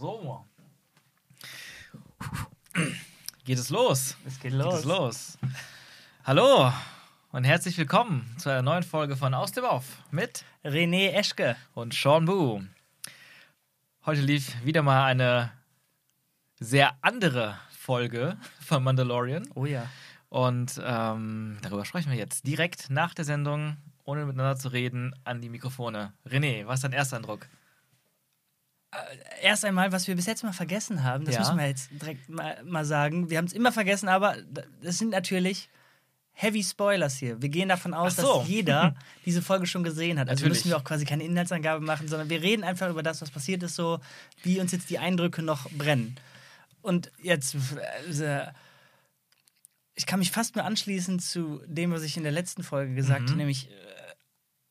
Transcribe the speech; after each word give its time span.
So. 0.00 0.46
Geht 3.44 3.58
es 3.58 3.68
los? 3.68 4.16
Es 4.26 4.40
geht 4.40 4.52
Geht 4.52 4.62
los. 4.62 4.74
es 4.78 4.84
los. 4.86 5.38
Hallo 6.24 6.72
und 7.32 7.44
herzlich 7.44 7.76
willkommen 7.76 8.34
zu 8.38 8.48
einer 8.48 8.62
neuen 8.62 8.82
Folge 8.82 9.14
von 9.14 9.34
Aus 9.34 9.52
dem 9.52 9.64
Off 9.64 9.98
mit 10.10 10.46
René 10.64 11.10
Eschke. 11.10 11.54
und 11.74 11.92
Sean 11.92 12.24
Boo. 12.24 12.62
Heute 14.06 14.22
lief 14.22 14.64
wieder 14.64 14.80
mal 14.80 15.04
eine 15.04 15.52
sehr 16.58 16.96
andere 17.02 17.58
Folge 17.68 18.38
von 18.58 18.82
Mandalorian. 18.82 19.50
Oh 19.54 19.66
ja. 19.66 19.86
Und 20.30 20.80
ähm, 20.82 21.58
darüber 21.60 21.84
sprechen 21.84 22.10
wir 22.10 22.16
jetzt 22.16 22.46
direkt 22.46 22.88
nach 22.88 23.12
der 23.12 23.26
Sendung, 23.26 23.76
ohne 24.04 24.24
miteinander 24.24 24.56
zu 24.56 24.68
reden, 24.68 25.14
an 25.24 25.42
die 25.42 25.50
Mikrofone. 25.50 26.14
René, 26.26 26.66
was 26.66 26.76
ist 26.76 26.84
dein 26.84 26.92
erster 26.92 27.18
Eindruck? 27.18 27.46
Erst 29.42 29.64
einmal, 29.64 29.92
was 29.92 30.08
wir 30.08 30.16
bis 30.16 30.26
jetzt 30.26 30.42
mal 30.42 30.52
vergessen 30.52 31.04
haben, 31.04 31.24
das 31.24 31.34
Ja. 31.34 31.40
müssen 31.40 31.58
wir 31.58 31.66
jetzt 31.68 31.90
direkt 31.92 32.28
mal, 32.28 32.62
mal 32.64 32.84
sagen. 32.84 33.30
Wir 33.30 33.38
haben 33.38 33.44
es 33.44 33.52
immer 33.52 33.70
vergessen, 33.72 34.08
aber 34.08 34.36
das 34.82 34.98
sind 34.98 35.10
natürlich 35.10 35.68
Heavy 36.32 36.62
Spoilers 36.64 37.16
hier. 37.16 37.40
Wir 37.40 37.50
gehen 37.50 37.68
davon 37.68 37.94
aus, 37.94 38.16
so. 38.16 38.38
dass 38.40 38.48
jeder 38.48 38.96
diese 39.26 39.42
Folge 39.42 39.66
schon 39.66 39.84
gesehen 39.84 40.18
hat. 40.18 40.28
Also 40.28 40.42
Natürlich. 40.42 40.60
müssen 40.64 40.70
wir 40.70 40.76
auch 40.76 40.84
quasi 40.84 41.04
keine 41.04 41.22
Inhaltsangabe 41.24 41.84
machen, 41.84 42.08
sondern 42.08 42.28
wir 42.30 42.42
reden 42.42 42.64
einfach 42.64 42.88
über 42.88 43.02
das, 43.02 43.20
was 43.22 43.30
passiert 43.30 43.62
ist, 43.62 43.76
so 43.76 44.00
wie 44.42 44.58
uns 44.58 44.72
jetzt 44.72 44.90
die 44.90 44.98
Eindrücke 44.98 45.42
noch 45.42 45.70
brennen. 45.70 46.16
Und 46.82 47.12
jetzt, 47.22 47.54
äh, 48.20 48.46
ich 49.94 50.06
kann 50.06 50.18
mich 50.18 50.30
fast 50.32 50.56
nur 50.56 50.64
anschließen 50.64 51.18
zu 51.20 51.60
dem, 51.66 51.92
was 51.92 52.02
ich 52.02 52.16
in 52.16 52.22
der 52.22 52.32
letzten 52.32 52.62
Folge 52.62 52.94
gesagt 52.94 53.20
Mhm. 53.22 53.26
habe, 53.28 53.36
nämlich 53.36 53.70
äh, 53.70 53.74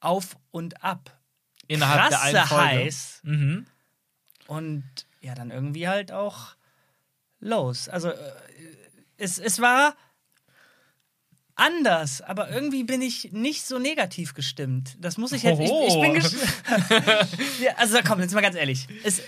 auf 0.02 0.36
und 0.52 0.84
ab. 0.84 1.16
Innerhalb 1.68 2.10
der 2.10 2.18
Krasse 2.18 2.38
einen 2.38 2.48
Folge. 2.48 2.64
heiß. 2.66 3.20
Mhm. 3.24 3.66
Und 4.50 4.84
ja, 5.22 5.36
dann 5.36 5.52
irgendwie 5.52 5.88
halt 5.88 6.12
auch 6.12 6.56
los. 7.40 7.88
Also 7.88 8.10
äh, 8.10 8.16
es, 9.18 9.38
es 9.38 9.60
war 9.62 9.96
anders, 11.56 12.22
aber 12.22 12.50
irgendwie 12.50 12.84
bin 12.84 13.02
ich 13.02 13.32
nicht 13.32 13.66
so 13.66 13.80
negativ 13.80 14.34
gestimmt. 14.34 14.96
Das 15.00 15.18
muss 15.18 15.32
ich 15.34 15.44
jetzt. 15.44 15.60
Ich, 15.60 15.70
ich 15.72 16.02
bin 16.02 16.14
ja, 17.62 17.74
Also 17.78 18.00
komm, 18.06 18.22
jetzt 18.22 18.34
mal 18.34 18.42
ganz 18.42 18.56
ehrlich. 18.56 18.88
Es, 19.04 19.20
äh, 19.20 19.24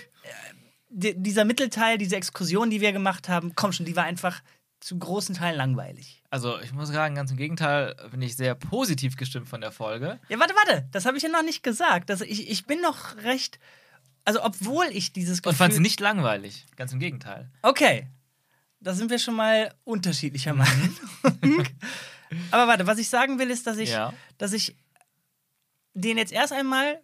di- 0.88 1.14
dieser 1.16 1.44
Mittelteil, 1.44 1.98
diese 1.98 2.16
Exkursion, 2.16 2.70
die 2.70 2.80
wir 2.80 2.92
gemacht 2.92 3.28
haben, 3.28 3.52
komm 3.54 3.72
schon, 3.72 3.86
die 3.86 3.96
war 3.96 4.04
einfach 4.04 4.42
zu 4.80 4.98
großen 4.98 5.36
Teilen 5.36 5.56
langweilig. 5.56 6.22
Also, 6.30 6.58
ich 6.60 6.72
muss 6.72 6.88
sagen, 6.88 7.14
ganz 7.14 7.30
im 7.30 7.36
Gegenteil, 7.36 7.94
bin 8.10 8.20
ich 8.22 8.34
sehr 8.36 8.54
positiv 8.56 9.16
gestimmt 9.16 9.48
von 9.48 9.60
der 9.60 9.70
Folge. 9.70 10.18
Ja, 10.28 10.40
warte, 10.40 10.54
warte, 10.56 10.88
das 10.90 11.04
habe 11.06 11.16
ich 11.16 11.22
ja 11.22 11.28
noch 11.28 11.44
nicht 11.44 11.62
gesagt. 11.62 12.10
Das, 12.10 12.20
ich, 12.22 12.50
ich 12.50 12.66
bin 12.66 12.80
noch 12.80 13.16
recht. 13.18 13.60
Also, 14.24 14.42
obwohl 14.44 14.86
ich 14.92 15.12
dieses 15.12 15.42
Gefühl. 15.42 15.50
Und 15.52 15.56
fand 15.56 15.74
sie 15.74 15.80
nicht 15.80 16.00
langweilig. 16.00 16.66
Ganz 16.76 16.92
im 16.92 17.00
Gegenteil. 17.00 17.50
Okay. 17.62 18.08
Da 18.80 18.94
sind 18.94 19.10
wir 19.10 19.18
schon 19.18 19.34
mal 19.36 19.72
unterschiedlicher 19.84 20.54
Meinung. 20.54 20.96
Aber 22.50 22.66
warte, 22.66 22.86
was 22.86 22.98
ich 22.98 23.08
sagen 23.08 23.38
will, 23.38 23.50
ist, 23.50 23.66
dass 23.66 23.78
ich, 23.78 23.90
Ja. 23.90 24.12
dass 24.38 24.52
ich 24.52 24.76
den 25.94 26.16
jetzt 26.18 26.32
erst 26.32 26.52
einmal 26.52 27.00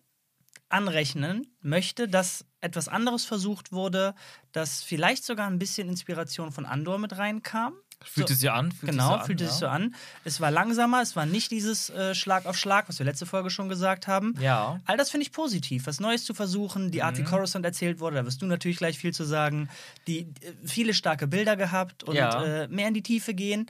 anrechnen 0.69 1.47
möchte, 1.61 2.09
dass 2.09 2.45
etwas 2.61 2.89
anderes 2.89 3.25
versucht 3.25 3.73
wurde, 3.73 4.15
dass 4.53 4.83
vielleicht 4.83 5.25
sogar 5.25 5.47
ein 5.49 5.59
bisschen 5.59 5.89
Inspiration 5.89 6.53
von 6.53 6.67
Andor 6.67 6.99
mit 6.99 7.17
reinkam. 7.17 7.75
Fühlt 8.05 8.29
So. 8.29 8.35
es 8.35 8.45
an? 8.47 8.71
Fühlt 8.73 8.93
Genau, 8.93 9.13
sich 9.13 9.21
so 9.21 9.27
fühlte 9.27 9.45
an, 9.45 9.51
sich 9.51 9.61
ja. 9.61 9.67
so 9.67 9.67
an. 9.69 9.95
Es 10.25 10.41
war 10.41 10.51
langsamer, 10.51 11.03
es 11.03 11.17
war 11.17 11.27
nicht 11.27 11.51
dieses 11.51 11.91
äh, 11.91 12.15
Schlag 12.15 12.47
auf 12.47 12.57
Schlag, 12.57 12.89
was 12.89 12.99
wir 13.01 13.07
letzte 13.07 13.27
Folge 13.27 13.51
schon 13.51 13.69
gesagt 13.69 14.07
haben. 14.07 14.35
Ja. 14.41 14.81
All 14.87 14.97
das 14.97 15.11
finde 15.11 15.23
ich 15.27 15.33
positiv, 15.33 15.87
was 15.87 15.99
Neues 15.99 16.25
zu 16.25 16.33
versuchen, 16.33 16.91
die 16.93 17.03
Art, 17.03 17.19
wie 17.19 17.25
Coruscant 17.25 17.65
erzählt 17.65 17.99
wurde, 17.99 18.17
da 18.17 18.25
wirst 18.25 18.41
du 18.41 18.47
natürlich 18.47 18.79
gleich 18.79 18.99
viel 18.99 19.13
zu 19.13 19.25
sagen, 19.25 19.69
die 20.07 20.21
äh, 20.21 20.27
viele 20.65 20.95
starke 20.95 21.27
Bilder 21.27 21.57
gehabt 21.57 22.05
und 22.05 22.15
Ja. 22.15 22.43
äh, 22.45 22.69
mehr 22.69 22.89
in 22.89 22.95
die 22.95 23.03
Tiefe 23.03 23.35
gehen. 23.35 23.67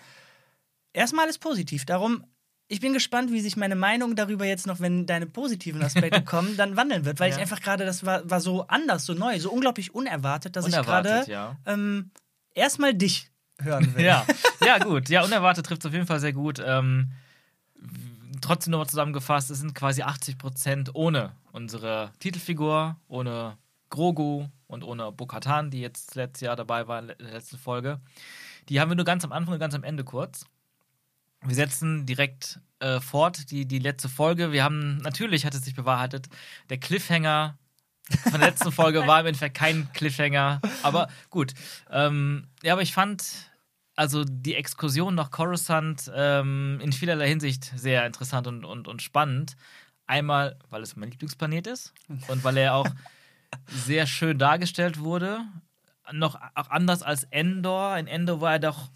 Erstmal 0.93 1.29
ist 1.29 1.39
positiv, 1.39 1.85
darum 1.85 2.25
ich 2.71 2.81
bin 2.81 2.93
gespannt, 2.93 3.33
wie 3.33 3.41
sich 3.41 3.57
meine 3.57 3.77
Meinung 3.77 4.15
darüber 4.15 4.45
jetzt 4.45 4.67
noch, 4.67 4.79
wenn 4.79 5.07
deine 5.07 5.25
positiven 5.25 5.83
Aspekte 5.83 6.23
kommen, 6.25 6.59
dann 6.59 6.77
wandeln 6.77 7.07
wird, 7.07 7.19
weil 7.19 7.31
Ja. 7.31 7.37
ich 7.37 7.41
einfach 7.41 7.63
gerade, 7.63 7.87
das 7.87 8.05
war, 8.05 8.29
war 8.29 8.43
so 8.43 8.67
anders, 8.67 9.07
so 9.07 9.15
neu, 9.15 9.39
so 9.41 9.51
unglaublich 9.51 9.95
unerwartet, 9.95 10.55
dass 10.55 10.67
ich 10.67 10.75
Unerwartet, 10.75 11.27
gerade 11.29 11.33
ja. 11.33 11.57
ähm, 11.65 12.11
erstmal 12.55 12.93
dich 12.93 13.31
hören 13.61 13.95
will. 13.95 14.05
Ja, 14.05 14.25
ja, 14.65 14.79
gut. 14.79 15.09
Ja, 15.09 15.25
unerwartet 15.25 15.67
trifft 15.67 15.83
es 15.83 15.87
auf 15.87 15.93
jeden 15.93 16.07
Fall 16.07 16.21
sehr 16.21 16.33
gut. 16.33 16.63
Ähm, 16.65 17.13
trotzdem 18.41 18.73
nochmal 18.73 18.89
zusammengefasst, 18.89 19.51
es 19.51 19.59
sind 19.59 19.75
quasi 19.75 20.03
80% 20.03 20.91
ohne 20.95 21.33
unsere 21.53 22.13
Titelfigur, 22.21 22.97
ohne 23.09 23.57
Grogu 23.91 24.49
und 24.67 24.85
ohne 24.85 25.11
Bo-Katan, 25.13 25.71
die 25.71 25.81
jetzt 25.81 26.15
letztes 26.15 26.43
Jahr 26.43 26.57
dabei 26.57 26.87
war 26.89 27.01
in 27.01 27.09
der 27.09 27.17
letzten 27.19 27.59
Folge. 27.59 28.01
Die 28.69 28.81
haben 28.81 28.91
wir 28.91 28.97
nur 28.97 29.05
ganz 29.05 29.25
am 29.25 29.33
Anfang 29.33 29.55
und 29.55 29.61
ganz 29.61 29.75
am 29.75 29.85
Ende 29.85 30.05
kurz. 30.05 30.45
Wir 31.43 31.55
setzen 31.55 32.05
direkt 32.05 32.61
äh, 32.81 33.01
fort 33.01 33.51
die, 33.51 33.67
die 33.67 33.79
letzte 33.79 34.09
Folge. 34.09 34.53
Wir 34.53 34.65
haben, 34.65 34.99
natürlich 34.99 35.47
hat 35.47 35.55
es 35.55 35.65
sich 35.65 35.75
bewahrheitet, 35.75 36.29
der 36.69 36.79
Cliffhanger 36.79 37.57
von 38.23 38.41
der 38.41 38.51
letzten 38.51 38.73
Folge 38.73 39.01
war 39.07 39.21
im 39.21 39.27
Endeffekt 39.27 39.57
kein 39.57 39.89
Cliffhanger. 39.93 40.61
Aber 40.83 41.09
gut. 41.31 41.55
Ähm, 41.91 42.49
ja, 42.63 42.73
aber 42.73 42.83
ich 42.83 42.93
fand 42.93 43.48
also 43.99 44.25
die 44.25 44.55
Exkursion 44.55 45.17
nach 45.17 45.33
Coruscant 45.33 46.09
ähm, 46.15 46.79
in 46.81 46.93
vielerlei 46.93 47.29
Hinsicht 47.29 47.73
sehr 47.77 48.07
interessant 48.07 48.47
und, 48.47 48.65
und, 48.65 48.87
und 48.87 49.03
spannend. 49.03 49.57
Einmal, 50.07 50.57
weil 50.71 50.83
es 50.83 50.95
mein 50.95 51.11
Lieblingsplanet 51.11 51.67
ist 51.67 51.93
und 52.29 52.45
weil 52.45 52.57
er 52.59 52.75
auch 52.75 52.87
sehr 53.67 54.07
schön 54.07 54.39
dargestellt 54.39 55.01
wurde. 55.01 55.41
Noch 56.13 56.41
auch 56.55 56.71
anders 56.71 57.03
als 57.03 57.25
Endor. 57.25 57.99
In 57.99 58.07
Endor 58.07 58.41
war 58.41 58.53
er 58.53 58.59
doch 58.61 58.89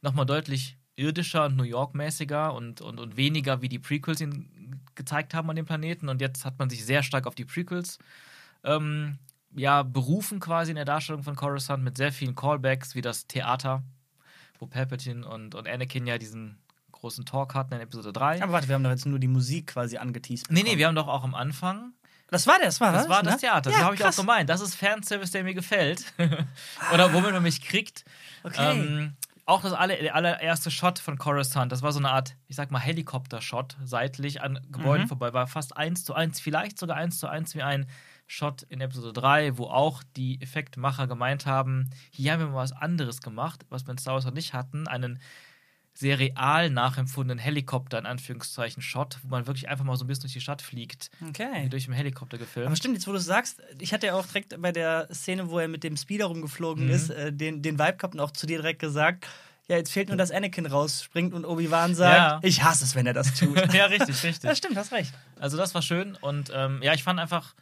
nochmal 0.00 0.24
deutlich 0.24 0.78
irdischer 0.96 1.44
und 1.44 1.56
New 1.56 1.64
York-mäßiger 1.64 2.54
und, 2.54 2.80
und, 2.80 2.98
und 2.98 3.18
weniger 3.18 3.60
wie 3.60 3.68
die 3.68 3.78
Prequels 3.78 4.22
ihn 4.22 4.80
gezeigt 4.94 5.34
haben 5.34 5.50
an 5.50 5.56
dem 5.56 5.66
Planeten. 5.66 6.08
Und 6.08 6.22
jetzt 6.22 6.46
hat 6.46 6.58
man 6.58 6.70
sich 6.70 6.86
sehr 6.86 7.02
stark 7.02 7.26
auf 7.26 7.34
die 7.34 7.44
Prequels 7.44 7.98
ähm, 8.64 9.18
ja, 9.54 9.82
berufen 9.82 10.40
quasi 10.40 10.70
in 10.70 10.76
der 10.76 10.86
Darstellung 10.86 11.22
von 11.22 11.36
Coruscant 11.36 11.84
mit 11.84 11.98
sehr 11.98 12.10
vielen 12.10 12.34
Callbacks, 12.34 12.94
wie 12.94 13.02
das 13.02 13.26
Theater, 13.26 13.82
wo 14.58 14.66
Palpatine 14.66 15.26
und, 15.26 15.54
und 15.54 15.68
Anakin 15.68 16.06
ja 16.06 16.18
diesen 16.18 16.58
großen 16.92 17.24
Talk 17.26 17.54
hatten 17.54 17.74
in 17.74 17.80
Episode 17.80 18.12
3. 18.12 18.42
Aber 18.42 18.52
warte, 18.52 18.68
wir 18.68 18.74
haben 18.74 18.84
doch 18.84 18.90
jetzt 18.90 19.06
nur 19.06 19.18
die 19.18 19.28
Musik 19.28 19.68
quasi 19.68 19.96
angeteased. 19.98 20.50
nee, 20.50 20.62
nee, 20.62 20.78
wir 20.78 20.86
haben 20.86 20.94
doch 20.94 21.08
auch 21.08 21.24
am 21.24 21.34
Anfang 21.34 21.92
Das 22.30 22.46
war 22.46 22.56
der, 22.58 22.66
das 22.66 22.80
war 22.80 22.92
das 22.92 23.08
war 23.08 23.22
das 23.22 23.34
ne? 23.34 23.40
Theater. 23.40 23.70
Ja, 23.70 23.76
das 23.76 23.84
habe 23.84 23.94
ich 23.96 24.04
auch 24.04 24.16
gemeint. 24.16 24.48
Das 24.48 24.60
ist 24.60 24.74
Fanservice, 24.74 25.30
der 25.32 25.44
mir 25.44 25.54
gefällt. 25.54 26.04
Oder 26.92 27.12
womit 27.12 27.32
man 27.32 27.42
mich 27.42 27.60
kriegt. 27.62 28.04
Okay. 28.42 28.70
Ähm, 28.72 29.14
auch 29.46 29.60
das 29.60 29.74
aller, 29.74 29.96
der 29.96 30.14
allererste 30.14 30.70
Shot 30.70 30.98
von 30.98 31.18
Coruscant, 31.18 31.70
das 31.70 31.82
war 31.82 31.92
so 31.92 31.98
eine 31.98 32.10
Art, 32.10 32.34
ich 32.48 32.56
sag 32.56 32.70
mal, 32.70 32.78
Helikopter-Shot, 32.78 33.76
seitlich 33.84 34.40
an 34.40 34.58
Gebäuden 34.72 35.04
Mhm. 35.04 35.08
vorbei, 35.08 35.34
war 35.34 35.46
fast 35.46 35.76
eins 35.76 36.02
zu 36.04 36.14
eins, 36.14 36.40
vielleicht 36.40 36.78
sogar 36.78 36.96
eins 36.96 37.18
zu 37.18 37.26
eins 37.28 37.54
wie 37.54 37.62
ein 37.62 37.86
Shot 38.26 38.62
in 38.64 38.80
Episode 38.80 39.12
3, 39.12 39.58
wo 39.58 39.64
auch 39.66 40.02
die 40.16 40.40
Effektmacher 40.40 41.06
gemeint 41.06 41.46
haben, 41.46 41.90
hier 42.10 42.32
haben 42.32 42.40
wir 42.40 42.46
mal 42.48 42.56
was 42.62 42.72
anderes 42.72 43.20
gemacht, 43.20 43.64
was 43.68 43.86
wir 43.86 43.92
in 43.92 43.98
Star 43.98 44.14
Wars 44.14 44.24
noch 44.24 44.32
nicht 44.32 44.54
hatten, 44.54 44.88
einen 44.88 45.18
sehr 45.96 46.18
real 46.18 46.70
nachempfundenen 46.70 47.38
Helikopter, 47.38 47.98
in 47.98 48.06
Anführungszeichen, 48.06 48.82
Shot, 48.82 49.18
wo 49.22 49.28
man 49.28 49.46
wirklich 49.46 49.68
einfach 49.68 49.84
mal 49.84 49.96
so 49.96 50.04
ein 50.04 50.08
bisschen 50.08 50.22
durch 50.22 50.32
die 50.32 50.40
Stadt 50.40 50.60
fliegt, 50.60 51.08
Okay. 51.28 51.68
durch 51.68 51.84
einen 51.86 51.94
Helikopter 51.94 52.36
gefilmt. 52.36 52.66
Aber 52.66 52.74
stimmt, 52.76 52.94
jetzt 52.94 53.06
wo 53.06 53.12
du 53.12 53.18
es 53.18 53.26
sagst, 53.26 53.62
ich 53.78 53.92
hatte 53.92 54.06
ja 54.08 54.14
auch 54.14 54.26
direkt 54.26 54.60
bei 54.60 54.72
der 54.72 55.06
Szene, 55.14 55.50
wo 55.50 55.58
er 55.60 55.68
mit 55.68 55.84
dem 55.84 55.96
Speeder 55.96 56.24
rumgeflogen 56.26 56.86
Mhm. 56.86 56.90
ist, 56.90 57.10
äh, 57.10 57.32
den, 57.32 57.62
den 57.62 57.78
Vibe 57.78 57.96
gehabt 57.96 58.14
und 58.14 58.20
auch 58.20 58.32
zu 58.32 58.46
dir 58.46 58.58
direkt 58.58 58.80
gesagt, 58.80 59.28
ja, 59.68 59.76
jetzt 59.76 59.92
fehlt 59.92 60.08
nur, 60.08 60.16
dass 60.16 60.32
Anakin 60.32 60.66
rausspringt 60.66 61.32
und 61.32 61.44
Obi-Wan 61.44 61.94
sagt, 61.94 62.16
Ja. 62.18 62.40
ich 62.42 62.64
hasse 62.64 62.84
es, 62.84 62.96
wenn 62.96 63.06
er 63.06 63.14
das 63.14 63.32
tut. 63.34 63.56
ja, 63.72 63.86
richtig, 63.86 64.20
richtig. 64.24 64.42
ja, 64.42 64.54
stimmt, 64.56 64.76
hast 64.76 64.90
recht. 64.92 65.14
Also 65.38 65.56
das 65.56 65.74
war 65.76 65.82
schön 65.82 66.16
und 66.16 66.50
ähm, 66.52 66.80
ja, 66.82 66.92
ich 66.92 67.04
fand 67.04 67.20
einfach, 67.20 67.54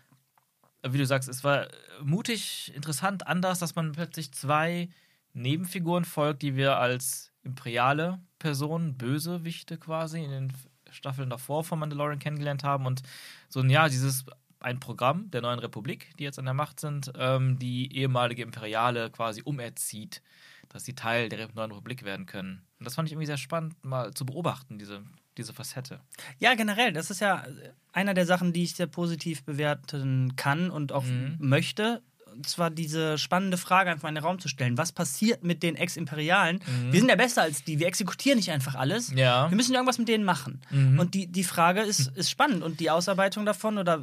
wie 0.88 0.98
du 0.98 1.06
sagst, 1.06 1.28
es 1.28 1.44
war 1.44 1.69
mutig, 2.03 2.72
interessant, 2.75 3.26
anders, 3.26 3.59
dass 3.59 3.74
man 3.74 3.92
plötzlich 3.92 4.33
zwei 4.33 4.89
Nebenfiguren 5.33 6.04
folgt, 6.04 6.42
die 6.42 6.57
wir 6.57 6.78
als 6.78 7.33
imperiale 7.42 8.21
Personen, 8.39 8.97
Bösewichte 8.97 9.78
quasi 9.78 10.22
in 10.22 10.30
den 10.30 10.53
Staffeln 10.91 11.30
davor 11.30 11.65
von 11.65 11.78
Mandalorian 11.78 12.18
kennengelernt 12.18 12.65
haben 12.65 12.86
und 12.86 13.03
so 13.48 13.60
ein 13.60 13.71
ja, 13.71 13.89
dieses 13.89 14.27
ein 14.60 14.78
Programm 14.78 15.30
der 15.30 15.42
neuen 15.42 15.59
Republik, 15.59 16.12
die 16.18 16.24
jetzt 16.24 16.39
an 16.39 16.45
der 16.45 16.54
Macht 16.54 16.78
sind, 16.80 17.12
ähm, 17.16 17.59
die 17.59 17.97
ehemalige 17.97 18.42
Imperiale 18.42 19.10
quasi 19.10 19.42
umerzieht, 19.45 20.22
dass 20.68 20.84
sie 20.84 20.95
Teil 20.95 21.28
der 21.28 21.48
neuen 21.54 21.72
Republik 21.72 22.04
werden 22.04 22.27
können. 22.27 22.65
Und 22.78 22.86
das 22.86 22.95
fand 22.95 23.09
ich 23.09 23.12
irgendwie 23.12 23.27
sehr 23.27 23.36
spannend, 23.39 23.84
mal 23.84 24.12
zu 24.15 24.24
beobachten, 24.24 24.78
diese, 24.78 25.03
diese 25.39 25.53
Facette. 25.53 26.01
Ja, 26.39 26.55
generell, 26.55 26.93
das 26.93 27.11
ist 27.11 27.21
ja 27.21 27.45
einer 27.93 28.15
der 28.15 28.27
Sachen, 28.27 28.53
die 28.53 28.63
ich 28.65 28.75
sehr 28.75 28.87
positiv 28.87 29.45
bewerten 29.45 30.37
kann 30.37 30.71
und 30.71 30.93
auch 30.93 31.05
Mhm. 31.05 31.37
möchte. 31.39 32.03
Und 32.34 32.49
zwar 32.49 32.71
diese 32.71 33.19
spannende 33.19 33.59
Frage 33.59 33.91
einfach 33.91 34.09
in 34.09 34.15
den 34.15 34.25
Raum 34.25 34.39
zu 34.39 34.49
stellen. 34.49 34.79
Was 34.79 34.91
passiert 34.93 35.45
mit 35.45 35.63
den 35.63 35.77
Ex-Imperialen? 35.77 36.61
Wir 36.91 36.99
sind 37.01 37.11
ja 37.11 37.15
besser 37.17 37.43
als 37.43 37.63
die. 37.63 37.79
Wir 37.79 37.87
exekutieren 37.87 38.39
nicht 38.39 38.51
einfach 38.51 38.75
alles. 38.75 39.11
Mhm. 39.11 39.19
Ja. 39.19 39.51
Wir 39.51 39.57
müssen 39.57 39.75
irgendwas 39.75 39.99
mit 39.99 40.09
denen 40.09 40.25
machen. 40.25 40.63
Mhm. 40.71 40.99
Und 40.99 41.13
die, 41.13 41.27
die 41.27 41.45
Frage 41.45 41.83
ist, 41.83 42.09
ist 42.17 42.31
spannend. 42.31 42.63
Und 42.63 42.81
die 42.81 42.89
Ausarbeitung 42.91 43.45
davon 43.45 43.77
oder 43.77 44.01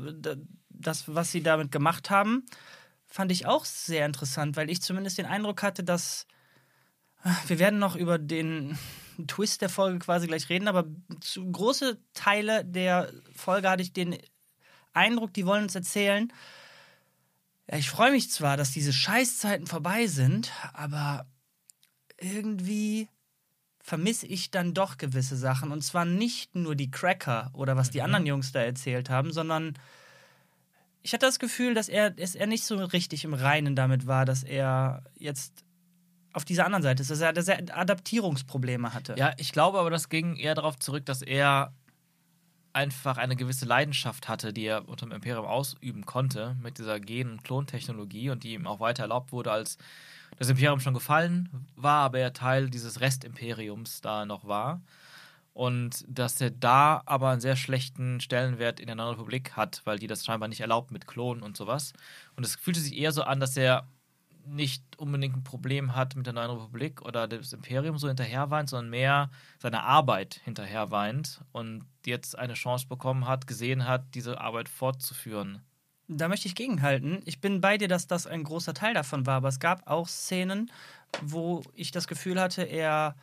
das, 0.70 1.06
was 1.08 1.32
sie 1.32 1.42
damit 1.42 1.72
gemacht 1.72 2.12
haben, 2.12 2.46
fand 3.08 3.32
ich 3.32 3.48
auch 3.48 3.66
sehr 3.66 4.06
interessant, 4.06 4.56
weil 4.56 4.70
ich 4.70 4.82
zumindest 4.84 5.18
den 5.18 5.26
Eindruck 5.26 5.64
hatte, 5.64 5.84
dass 5.84 6.28
ah, 7.24 7.36
wir 7.48 7.58
werden 7.58 7.80
noch 7.80 7.96
über 7.96 8.20
den 8.20 8.78
Twist 9.28 9.62
der 9.62 9.70
Folge 9.70 10.00
quasi 10.00 10.28
gleich 10.28 10.50
reden, 10.50 10.68
aber 10.68 10.86
zu 11.20 11.50
große 11.52 11.98
Teile 12.14 12.66
der 12.66 13.12
Folge 13.36 13.70
hatte 13.70 13.82
ich 13.82 13.94
den 13.94 14.18
Eindruck, 14.94 15.34
die 15.34 15.46
wollen 15.46 15.64
uns 15.64 15.76
erzählen. 15.76 16.32
Ja, 17.70 17.78
ich 17.78 17.90
freue 17.90 18.12
mich 18.12 18.32
zwar, 18.32 18.58
dass 18.58 18.72
diese 18.72 18.94
Scheißzeiten 18.94 19.68
vorbei 19.68 20.08
sind, 20.08 20.52
aber 20.74 21.28
irgendwie 22.20 23.08
vermisse 23.82 24.28
ich 24.28 24.52
dann 24.52 24.74
doch 24.74 24.98
gewisse 24.98 25.38
Sachen. 25.38 25.72
Und 25.72 25.84
zwar 25.84 26.06
nicht 26.06 26.56
nur 26.56 26.76
die 26.76 26.92
Cracker 26.92 27.52
oder 27.54 27.76
was 27.78 27.90
die 27.92 28.00
Mhm. 28.00 28.06
anderen 28.06 28.26
Jungs 28.26 28.52
da 28.52 28.62
erzählt 28.62 29.10
haben, 29.10 29.32
sondern 29.32 29.78
ich 31.02 31.14
hatte 31.14 31.26
das 31.26 31.40
Gefühl, 31.40 31.74
dass 31.74 31.90
er, 31.90 32.10
dass 32.10 32.36
er 32.36 32.46
nicht 32.48 32.66
so 32.66 32.76
richtig 32.76 33.24
im 33.24 33.34
Reinen 33.34 33.76
damit 33.76 34.06
war, 34.06 34.26
dass 34.26 34.44
er 34.44 35.04
jetzt 35.18 35.64
auf 36.34 36.46
dieser 36.46 36.66
anderen 36.66 36.84
Seite 36.84 37.02
ist, 37.02 37.12
dass 37.12 37.22
er, 37.22 37.34
dass 37.34 37.48
er 37.48 37.60
Adaptierungsprobleme 37.78 38.94
hatte. 38.94 39.16
Ja, 39.18 39.34
ich 39.38 39.52
glaube 39.52 39.80
aber, 39.80 39.90
das 39.90 40.10
ging 40.10 40.36
eher 40.36 40.56
darauf 40.56 40.78
zurück, 40.78 41.06
dass 41.06 41.22
er 41.22 41.74
einfach 42.74 43.18
eine 43.18 43.36
gewisse 43.36 43.66
Leidenschaft 43.66 44.28
hatte, 44.30 44.54
die 44.54 44.66
er 44.66 44.88
unter 44.88 45.06
dem 45.06 45.12
Imperium 45.12 45.46
ausüben 45.46 46.06
konnte, 46.06 46.56
mit 46.62 46.78
dieser 46.78 47.00
Gen- 47.00 47.32
und 47.32 47.44
Klontechnologie 47.44 48.30
und 48.30 48.44
die 48.44 48.54
ihm 48.54 48.68
auch 48.68 48.80
weiter 48.80 49.04
erlaubt 49.04 49.32
wurde, 49.32 49.52
als 49.52 49.78
das 50.38 50.50
Imperium 50.50 50.80
schon 50.80 50.94
gefallen 50.94 51.68
war, 51.76 52.04
aber 52.06 52.20
er 52.20 52.34
Teil 52.34 52.70
dieses 52.70 53.02
Restimperiums 53.02 54.02
da 54.02 54.26
noch 54.26 54.48
war. 54.48 54.82
Und 55.54 56.06
dass 56.08 56.40
er 56.40 56.52
da 56.52 57.02
aber 57.06 57.32
einen 57.32 57.42
sehr 57.42 57.56
schlechten 57.56 58.22
Stellenwert 58.22 58.80
in 58.80 58.86
der 58.86 58.96
Neuen 58.96 59.10
Republik 59.10 59.58
hat, 59.58 59.82
weil 59.84 60.00
die 60.00 60.08
das 60.08 60.24
scheinbar 60.24 60.48
nicht 60.48 60.62
erlaubt 60.62 60.92
mit 60.92 61.08
Klonen 61.08 61.44
und 61.44 61.58
sowas. 61.58 61.92
Und 62.38 62.46
es 62.46 62.56
fühlte 62.56 62.80
sich 62.80 62.96
eher 62.96 63.12
so 63.12 63.24
an, 63.24 63.40
dass 63.40 63.58
er 63.58 63.86
nicht 64.50 64.84
unbedingt 64.98 65.38
ein 65.38 65.44
Problem 65.44 65.96
hat 65.96 66.16
mit 66.16 66.26
der 66.26 66.34
Neuen 66.34 66.52
Republik 66.52 67.02
oder 67.02 67.28
das 67.28 67.54
Imperium 67.54 67.98
so 67.98 68.08
hinterherweint, 68.08 68.70
sondern 68.70 68.90
mehr 68.90 69.30
seine 69.60 69.84
Arbeit 69.84 70.42
hinterherweint 70.44 71.42
und 71.52 71.86
jetzt 72.06 72.38
eine 72.38 72.54
Chance 72.54 72.88
bekommen 72.88 73.28
hat, 73.28 73.48
gesehen 73.48 73.88
hat, 73.88 74.16
diese 74.16 74.40
Arbeit 74.42 74.70
fortzuführen. 74.70 75.62
Da 76.08 76.28
möchte 76.28 76.48
ich 76.48 76.56
gegenhalten. 76.56 77.22
Ich 77.26 77.40
bin 77.40 77.62
bei 77.62 77.78
dir, 77.78 77.88
dass 77.88 78.08
das 78.08 78.26
ein 78.26 78.44
großer 78.44 78.74
Teil 78.74 78.96
davon 78.96 79.28
war, 79.28 79.36
aber 79.36 79.50
es 79.50 79.60
gab 79.60 79.88
auch 79.88 80.08
Szenen, 80.08 80.72
wo 81.22 81.62
ich 81.74 81.92
das 81.92 82.08
Gefühl 82.08 82.42
hatte, 82.42 82.64
er 82.64 83.16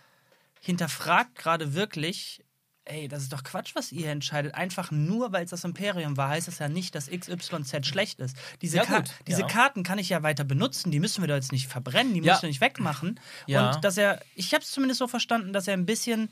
hinterfragt 0.60 1.34
gerade 1.34 1.74
wirklich, 1.74 2.44
ey, 2.86 3.08
das 3.08 3.22
ist 3.22 3.32
doch 3.32 3.44
Quatsch, 3.44 3.74
was 3.74 3.92
ihr 3.92 4.10
entscheidet. 4.10 4.54
Einfach 4.54 4.90
nur, 4.90 5.32
weil 5.32 5.44
es 5.44 5.50
das 5.50 5.64
Imperium 5.64 6.16
war, 6.16 6.30
heißt 6.30 6.48
das 6.48 6.58
ja 6.58 6.68
nicht, 6.68 6.94
dass 6.94 7.10
XYZ 7.10 7.86
schlecht 7.86 8.18
ist. 8.20 8.36
Diese, 8.62 8.78
Ja, 8.78 8.84
Ka 8.84 8.96
gut, 8.98 9.10
diese 9.26 9.42
ja. 9.42 9.46
Karten 9.46 9.82
kann 9.82 9.98
ich 9.98 10.08
ja 10.08 10.22
weiter 10.22 10.44
benutzen, 10.44 10.90
die 10.90 11.00
müssen 11.00 11.22
wir 11.22 11.28
doch 11.28 11.34
jetzt 11.34 11.52
nicht 11.52 11.66
verbrennen, 11.68 12.14
die 12.14 12.20
Ja. 12.20 12.32
müssen 12.32 12.42
wir 12.42 12.48
nicht 12.48 12.60
wegmachen. 12.60 13.20
Und 13.48 13.84
dass 13.84 13.96
er, 13.98 14.20
ich 14.34 14.54
habe 14.54 14.62
es 14.64 14.70
zumindest 14.70 14.98
so 14.98 15.08
verstanden, 15.08 15.52
dass 15.52 15.68
er 15.68 15.74
ein 15.74 15.86
bisschen 15.86 16.30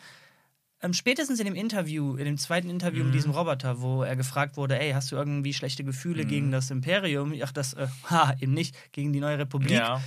ähm, 0.83 0.93
spätestens 0.93 1.39
in 1.41 1.47
dem 1.47 1.55
Interview, 1.55 2.15
in 2.17 2.27
dem 2.27 2.37
zweiten 2.37 2.69
Interview 2.69 3.01
Mhm. 3.01 3.07
mit 3.07 3.15
diesem 3.15 3.31
Roboter, 3.31 3.81
wo 3.81 4.03
er 4.03 4.17
gefragt 4.17 4.59
wurde, 4.59 4.79
ey, 4.79 4.93
hast 4.93 5.11
du 5.13 5.17
irgendwie 5.17 5.55
schlechte 5.55 5.83
Gefühle 5.83 6.25
Mhm. 6.25 6.29
gegen 6.29 6.51
das 6.51 6.71
Imperium? 6.71 7.33
Ach, 7.43 7.53
das, 7.53 7.73
äh, 7.73 7.87
ha, 8.11 8.35
eben 8.39 8.53
nicht, 8.53 8.77
gegen 8.93 9.13
die 9.15 9.21
neue 9.21 9.39
Republik. 9.39 9.71
Ja. 9.79 10.03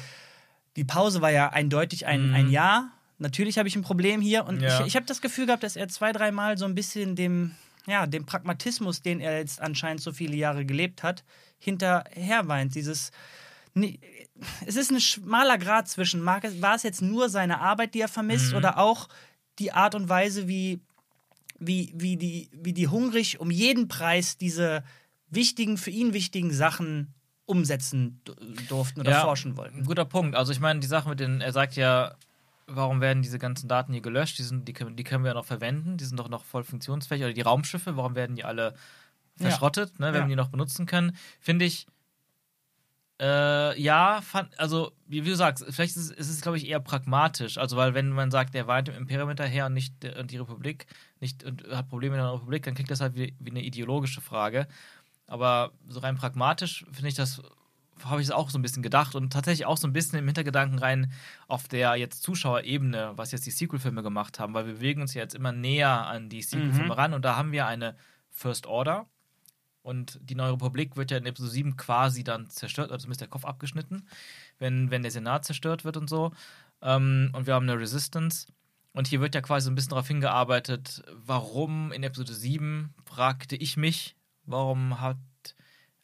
Die 0.75 0.83
Pause 0.83 1.21
war 1.21 1.31
ja 1.31 1.49
eindeutig 1.49 2.05
ein, 2.05 2.27
Mhm. 2.29 2.35
ein 2.35 2.49
Ja. 2.51 2.91
Natürlich 3.19 3.57
habe 3.57 3.67
ich 3.67 3.75
ein 3.75 3.81
Problem 3.81 4.21
hier 4.21 4.45
und 4.45 4.61
Ja. 4.61 4.81
ich, 4.81 4.87
ich 4.87 4.95
habe 4.95 5.05
das 5.05 5.21
Gefühl 5.21 5.47
gehabt, 5.47 5.63
dass 5.63 5.75
er 5.75 5.87
zwei, 5.87 6.11
dreimal 6.11 6.57
so 6.57 6.65
ein 6.65 6.75
bisschen 6.75 7.15
dem, 7.15 7.55
ja, 7.87 8.05
dem 8.05 8.25
Pragmatismus, 8.25 9.01
den 9.01 9.19
er 9.19 9.37
jetzt 9.39 9.59
anscheinend 9.61 10.01
so 10.01 10.11
viele 10.11 10.35
Jahre 10.35 10.65
gelebt 10.65 11.01
hat, 11.03 11.23
hinterherweint. 11.59 12.75
Dieses, 12.75 13.11
es 14.65 14.75
ist 14.75 14.91
ein 14.91 14.99
schmaler 15.01 15.57
Grad 15.57 15.87
zwischen, 15.87 16.23
war 16.25 16.75
es 16.75 16.83
jetzt 16.83 17.01
nur 17.01 17.29
seine 17.29 17.59
Arbeit, 17.59 17.93
die 17.95 18.01
er 18.01 18.07
vermisst, 18.07 18.51
Mhm. 18.51 18.57
oder 18.57 18.77
auch 18.77 19.09
die 19.59 19.71
Art 19.71 19.95
und 19.95 20.09
Weise, 20.09 20.47
wie, 20.47 20.79
wie, 21.59 21.91
wie, 21.95 22.17
die, 22.17 22.49
wie 22.53 22.73
die 22.73 22.87
hungrig 22.87 23.39
um 23.39 23.49
jeden 23.49 23.87
Preis 23.87 24.37
diese 24.37 24.83
wichtigen, 25.29 25.77
für 25.77 25.89
ihn 25.89 26.13
wichtigen 26.13 26.53
Sachen 26.53 27.13
umsetzen 27.45 28.21
durften 28.67 28.99
oder 28.99 29.11
Ja, 29.11 29.21
forschen 29.21 29.57
wollten. 29.57 29.79
Ein 29.79 29.85
guter 29.85 30.05
Punkt. 30.05 30.35
Also 30.35 30.51
ich 30.51 30.59
meine, 30.59 30.79
die 30.81 30.87
Sache 30.87 31.09
mit 31.09 31.19
den, 31.19 31.41
er 31.41 31.53
sagt 31.53 31.75
ja, 31.75 32.15
warum 32.67 33.01
werden 33.01 33.23
diese 33.23 33.39
ganzen 33.39 33.67
Daten 33.67 33.93
hier 33.93 34.01
gelöscht? 34.01 34.37
Die, 34.37 34.43
sind, 34.43 34.67
die, 34.67 34.73
können, 34.73 34.95
die 34.95 35.03
können 35.03 35.23
wir 35.23 35.29
ja 35.29 35.33
noch 35.35 35.45
verwenden, 35.45 35.97
die 35.97 36.05
sind 36.05 36.19
doch 36.19 36.29
noch 36.29 36.43
voll 36.43 36.63
funktionsfähig. 36.63 37.23
Oder 37.23 37.33
die 37.33 37.41
Raumschiffe, 37.41 37.95
warum 37.97 38.15
werden 38.15 38.35
die 38.35 38.43
alle 38.43 38.73
Ja. 39.39 39.49
verschrottet, 39.49 39.99
ne, 39.99 40.07
wenn 40.07 40.15
Ja. 40.15 40.21
wir 40.21 40.29
die 40.29 40.35
noch 40.35 40.49
benutzen 40.49 40.85
können? 40.85 41.15
Finde 41.39 41.65
ich, 41.65 41.87
äh, 43.19 43.79
ja, 43.81 44.21
fand, 44.21 44.59
also 44.59 44.91
wie, 45.07 45.25
wie 45.25 45.29
du 45.29 45.35
sagst, 45.35 45.65
vielleicht 45.69 45.95
ist 45.95 46.11
es, 46.11 46.11
ist 46.11 46.29
es 46.29 46.41
glaube 46.41 46.57
ich, 46.57 46.67
eher 46.67 46.79
pragmatisch. 46.79 47.57
Also, 47.57 47.75
weil 47.75 47.93
wenn 47.95 48.09
man 48.09 48.29
sagt, 48.29 48.53
der 48.53 48.67
weint 48.67 48.89
dem 48.89 48.95
Imperium 48.95 49.29
hinterher 49.29 49.65
und 49.65 49.73
nicht 49.73 50.03
der- 50.03 50.19
und 50.19 50.29
die 50.29 50.37
Republik 50.37 50.85
nicht 51.19 51.43
und 51.43 51.63
hat 51.69 51.87
Probleme 51.89 52.15
mit 52.15 52.23
der 52.23 52.33
Republik, 52.33 52.63
dann 52.63 52.75
klingt 52.75 52.91
das 52.91 53.01
halt 53.01 53.15
wie, 53.15 53.33
wie 53.39 53.49
eine 53.49 53.63
ideologische 53.63 54.21
Frage. 54.21 54.67
Aber 55.25 55.71
so 55.87 55.99
rein 55.99 56.15
pragmatisch 56.15 56.85
finde 56.91 57.09
ich 57.09 57.15
das, 57.15 57.41
habe 58.05 58.21
ich 58.21 58.27
es 58.27 58.31
auch 58.31 58.49
so 58.49 58.57
ein 58.57 58.61
bisschen 58.61 58.83
gedacht 58.83 59.15
und 59.15 59.31
tatsächlich 59.33 59.65
auch 59.65 59.77
so 59.77 59.87
ein 59.87 59.93
bisschen 59.93 60.19
im 60.19 60.25
Hintergedanken 60.25 60.79
rein 60.79 61.11
auf 61.47 61.67
der 61.67 61.95
jetzt 61.95 62.23
Zuschauerebene, 62.23 63.13
was 63.15 63.31
jetzt 63.31 63.45
die 63.45 63.51
Sequel-Filme 63.51 64.03
gemacht 64.03 64.39
haben, 64.39 64.53
weil 64.53 64.65
wir 64.67 64.73
bewegen 64.73 65.01
uns 65.01 65.13
ja 65.13 65.21
jetzt 65.21 65.35
immer 65.35 65.51
näher 65.51 66.07
an 66.07 66.29
die 66.29 66.41
Sequel-Filme 66.41 66.85
Mhm. 66.85 66.91
ran 66.91 67.13
und 67.13 67.25
da 67.25 67.35
haben 67.35 67.51
wir 67.51 67.67
eine 67.67 67.95
First 68.31 68.67
Order 68.67 69.07
und 69.81 70.19
die 70.21 70.35
Neue 70.35 70.53
Republik 70.53 70.97
wird 70.97 71.11
ja 71.11 71.17
in 71.17 71.25
Episode 71.25 71.51
7 71.51 71.77
quasi 71.77 72.23
dann 72.23 72.49
zerstört, 72.49 72.89
oder 72.89 72.99
zumindest 72.99 73.21
der 73.21 73.29
Kopf 73.29 73.45
abgeschnitten, 73.45 74.07
wenn, 74.59 74.91
wenn 74.91 75.01
der 75.01 75.11
Senat 75.11 75.45
zerstört 75.45 75.85
wird 75.85 75.97
und 75.97 76.09
so. 76.09 76.33
Ähm, 76.81 77.29
und 77.33 77.47
wir 77.47 77.53
haben 77.53 77.69
eine 77.69 77.79
Resistance. 77.79 78.47
Und 78.93 79.07
hier 79.07 79.21
wird 79.21 79.33
ja 79.35 79.41
quasi 79.41 79.65
so 79.65 79.71
ein 79.71 79.75
bisschen 79.75 79.91
darauf 79.91 80.07
hingearbeitet, 80.07 81.03
warum 81.13 81.91
in 81.91 82.03
Episode 82.03 82.33
7, 82.33 82.93
fragte 83.05 83.55
ich 83.55 83.77
mich, 83.77 84.15
warum 84.43 84.99
hat 84.99 85.17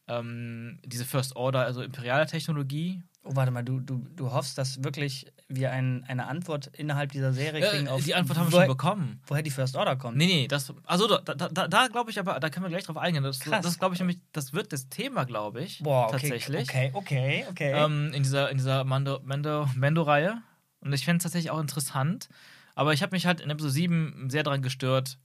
ähm, 0.07 0.79
diese 0.85 1.05
First 1.05 1.35
Order, 1.35 1.65
also 1.65 1.81
imperiale 1.81 2.25
Technologie, 2.25 3.03
Oh, 3.25 3.37
warte 3.37 3.51
mal, 3.51 3.63
du, 3.63 3.79
du, 3.79 4.05
du 4.17 4.33
hoffst, 4.33 4.57
dass 4.57 4.83
wirklich 4.83 5.31
wir 5.47 5.71
ein, 5.71 6.03
eine 6.09 6.27
Antwort 6.27 6.67
innerhalb 6.73 7.13
dieser 7.13 7.31
Serie 7.31 7.61
kriegen 7.61 7.87
äh, 7.87 7.89
auf 7.89 8.03
die 8.03 8.15
Antwort 8.15 8.37
haben 8.37 8.51
wir 8.51 8.59
schon 8.59 8.67
bekommen. 8.67 9.21
woher 9.27 9.41
die 9.41 9.49
First 9.49 9.77
Order 9.77 9.95
kommt. 9.95 10.17
Nee, 10.17 10.25
nee, 10.25 10.47
das, 10.49 10.73
also 10.83 11.07
da, 11.07 11.33
da, 11.33 11.47
da, 11.47 11.67
da 11.69 11.87
glaube 11.87 12.11
ich 12.11 12.19
aber, 12.19 12.37
da 12.41 12.49
können 12.49 12.65
wir 12.65 12.69
gleich 12.69 12.83
drauf 12.83 12.97
eingehen. 12.97 13.23
Das, 13.23 13.39
Krass. 13.39 13.63
das 13.63 13.79
glaube 13.79 13.95
ich 13.95 14.01
nämlich, 14.01 14.19
das 14.33 14.51
wird 14.51 14.73
das 14.73 14.89
Thema, 14.89 15.23
glaube 15.23 15.61
ich. 15.61 15.79
Boah, 15.79 16.07
okay, 16.07 16.29
tatsächlich. 16.29 16.67
okay, 16.67 16.91
okay, 16.93 17.45
okay. 17.49 17.71
ähm, 17.73 18.11
in 18.13 18.23
dieser, 18.23 18.49
in 18.51 18.57
dieser 18.57 18.83
Mando, 18.83 19.21
Mando, 19.23 19.69
Mando-Reihe. 19.73 20.41
Und 20.81 20.91
ich 20.91 21.05
fände 21.05 21.17
es 21.19 21.23
tatsächlich 21.23 21.51
auch 21.51 21.61
interessant. 21.61 22.27
Aber 22.75 22.91
ich 22.91 23.01
habe 23.01 23.15
mich 23.15 23.25
halt 23.25 23.39
in 23.39 23.49
Episode 23.49 23.71
7 23.71 24.29
sehr 24.29 24.43
daran 24.43 24.61
gestört. 24.61 25.17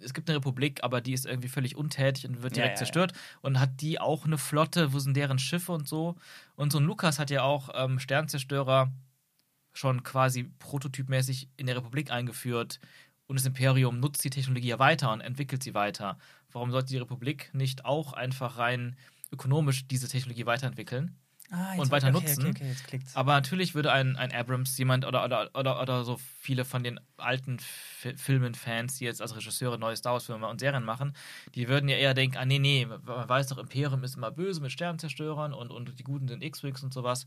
Es 0.00 0.14
gibt 0.14 0.28
eine 0.28 0.38
Republik, 0.38 0.82
aber 0.84 1.00
die 1.00 1.12
ist 1.12 1.26
irgendwie 1.26 1.48
völlig 1.48 1.76
untätig 1.76 2.26
und 2.26 2.42
wird 2.42 2.56
Ja, 2.56 2.62
direkt 2.62 2.72
ja, 2.72 2.74
ja. 2.74 2.78
zerstört. 2.78 3.12
Und 3.40 3.60
hat 3.60 3.80
die 3.80 3.98
auch 4.00 4.24
eine 4.24 4.38
Flotte? 4.38 4.92
Wo 4.92 4.98
sind 4.98 5.16
deren 5.16 5.38
Schiffe 5.38 5.72
und 5.72 5.88
so? 5.88 6.16
Und 6.54 6.72
so 6.72 6.78
ein 6.78 6.84
Lukas 6.84 7.18
hat 7.18 7.30
ja 7.30 7.42
auch 7.42 7.70
ähm, 7.74 7.98
Sternzerstörer 7.98 8.92
schon 9.72 10.02
quasi 10.02 10.44
prototypmäßig 10.58 11.48
in 11.56 11.66
der 11.66 11.76
Republik 11.76 12.10
eingeführt. 12.10 12.80
Und 13.26 13.38
das 13.38 13.46
Imperium 13.46 14.00
nutzt 14.00 14.24
die 14.24 14.30
Technologie 14.30 14.68
ja 14.68 14.78
weiter 14.78 15.12
und 15.12 15.20
entwickelt 15.20 15.62
sie 15.62 15.74
weiter. 15.74 16.18
Warum 16.52 16.70
sollte 16.70 16.88
die 16.88 16.98
Republik 16.98 17.50
nicht 17.52 17.84
auch 17.84 18.12
einfach 18.12 18.58
rein 18.58 18.96
ökonomisch 19.32 19.86
diese 19.88 20.08
Technologie 20.08 20.46
weiterentwickeln? 20.46 21.16
Ah, 21.50 21.74
und 21.76 21.90
weiter 21.90 22.10
okay, 22.10 22.12
nutzen. 22.12 22.48
Okay, 22.50 22.70
okay. 22.84 23.00
Aber 23.14 23.32
natürlich 23.32 23.74
würde 23.74 23.92
ein, 23.92 24.16
ein 24.16 24.30
Abrams, 24.32 24.76
jemand 24.76 25.06
oder, 25.06 25.24
oder, 25.24 25.50
oder, 25.54 25.80
oder 25.80 26.04
so 26.04 26.18
viele 26.18 26.64
von 26.66 26.84
den 26.84 27.00
alten 27.16 27.58
Fi- 27.60 28.16
Filmen-Fans, 28.16 28.98
die 28.98 29.04
jetzt 29.06 29.22
als 29.22 29.34
Regisseure 29.34 29.78
neue 29.78 29.96
Star 29.96 30.12
Wars-Filme 30.14 30.46
und 30.48 30.60
Serien 30.60 30.84
machen, 30.84 31.14
die 31.54 31.68
würden 31.68 31.88
ja 31.88 31.96
eher 31.96 32.12
denken, 32.14 32.36
ah 32.36 32.44
nee, 32.44 32.58
nee, 32.58 32.84
man 32.86 33.28
weiß 33.28 33.48
doch, 33.48 33.58
Imperium 33.58 34.04
ist 34.04 34.16
immer 34.16 34.30
böse 34.30 34.60
mit 34.60 34.72
Sternzerstörern 34.72 35.54
und, 35.54 35.70
und 35.70 35.98
die 35.98 36.04
Guten 36.04 36.28
sind 36.28 36.42
X-Wings 36.44 36.82
und 36.82 36.92
sowas. 36.92 37.26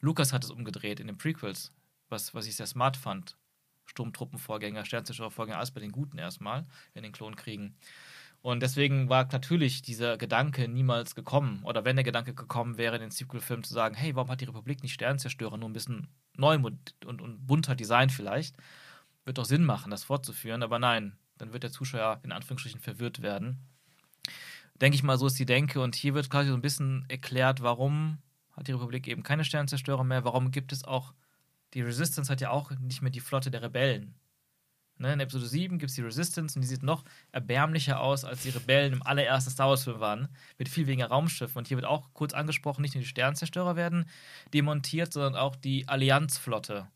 Lukas 0.00 0.32
hat 0.32 0.44
es 0.44 0.50
umgedreht 0.50 1.00
in 1.00 1.06
den 1.06 1.16
Prequels, 1.18 1.72
was, 2.08 2.34
was 2.34 2.46
ich 2.46 2.56
sehr 2.56 2.66
smart 2.66 2.96
fand. 2.96 3.38
Sturmtruppenvorgänger, 3.86 4.84
Sternzerstörervorgänger, 4.84 5.58
alles 5.58 5.70
bei 5.72 5.80
den 5.80 5.92
Guten 5.92 6.18
erstmal, 6.18 6.66
in 6.94 7.02
den 7.02 7.12
Klonkriegen. 7.12 7.76
Und 8.42 8.60
deswegen 8.60 9.08
war 9.08 9.28
natürlich 9.30 9.82
dieser 9.82 10.18
Gedanke 10.18 10.66
niemals 10.66 11.14
gekommen. 11.14 11.60
Oder 11.62 11.84
wenn 11.84 11.94
der 11.94 12.04
Gedanke 12.04 12.34
gekommen 12.34 12.76
wäre, 12.76 12.96
in 12.96 13.02
den 13.02 13.10
Sequel-Film 13.12 13.62
zu 13.62 13.72
sagen, 13.72 13.94
hey, 13.94 14.16
warum 14.16 14.30
hat 14.30 14.40
die 14.40 14.46
Republik 14.46 14.82
nicht 14.82 14.94
Sternzerstörer, 14.94 15.56
nur 15.56 15.68
ein 15.68 15.72
bisschen 15.72 16.08
neu 16.36 16.56
und, 16.56 16.96
und, 17.06 17.20
und 17.22 17.46
bunter 17.46 17.76
Design 17.76 18.10
vielleicht, 18.10 18.56
wird 19.24 19.38
doch 19.38 19.44
Sinn 19.44 19.64
machen, 19.64 19.92
das 19.92 20.02
fortzuführen. 20.02 20.64
Aber 20.64 20.80
nein, 20.80 21.16
dann 21.38 21.52
wird 21.52 21.62
der 21.62 21.70
Zuschauer 21.70 22.20
in 22.24 22.32
Anführungsstrichen 22.32 22.80
verwirrt 22.80 23.22
werden. 23.22 23.60
Denke 24.80 24.96
ich 24.96 25.04
mal, 25.04 25.18
so 25.18 25.28
ist 25.28 25.38
die 25.38 25.46
Denke. 25.46 25.80
Und 25.80 25.94
hier 25.94 26.14
wird 26.14 26.28
quasi 26.28 26.48
so 26.48 26.54
ein 26.56 26.62
bisschen 26.62 27.04
erklärt, 27.08 27.62
warum 27.62 28.18
hat 28.50 28.66
die 28.66 28.72
Republik 28.72 29.06
eben 29.06 29.22
keine 29.22 29.44
Sternzerstörer 29.44 30.02
mehr, 30.02 30.24
warum 30.24 30.50
gibt 30.50 30.72
es 30.72 30.82
auch, 30.82 31.14
die 31.74 31.82
Resistance 31.82 32.30
hat 32.30 32.40
ja 32.40 32.50
auch 32.50 32.72
nicht 32.72 33.02
mehr 33.02 33.12
die 33.12 33.20
Flotte 33.20 33.52
der 33.52 33.62
Rebellen. 33.62 34.14
Ne, 35.02 35.12
in 35.14 35.20
Episode 35.20 35.46
7 35.46 35.78
gibt 35.80 35.90
es 35.90 35.96
die 35.96 36.02
Resistance 36.02 36.56
und 36.56 36.62
die 36.62 36.68
sieht 36.68 36.84
noch 36.84 37.02
erbärmlicher 37.32 38.00
aus, 38.00 38.24
als 38.24 38.42
die 38.42 38.50
Rebellen 38.50 38.92
im 38.92 39.02
allerersten 39.02 39.50
Star 39.50 39.68
Wars-Film 39.68 39.98
waren. 39.98 40.28
Mit 40.58 40.68
viel 40.68 40.86
weniger 40.86 41.08
Raumschiffen. 41.08 41.58
Und 41.58 41.66
hier 41.66 41.76
wird 41.76 41.86
auch 41.86 42.10
kurz 42.14 42.34
angesprochen, 42.34 42.82
nicht 42.82 42.94
nur 42.94 43.02
die 43.02 43.08
Sternzerstörer 43.08 43.74
werden 43.74 44.06
demontiert, 44.54 45.12
sondern 45.12 45.34
auch 45.34 45.56
die 45.56 45.88
Allianzflotte. 45.88 46.86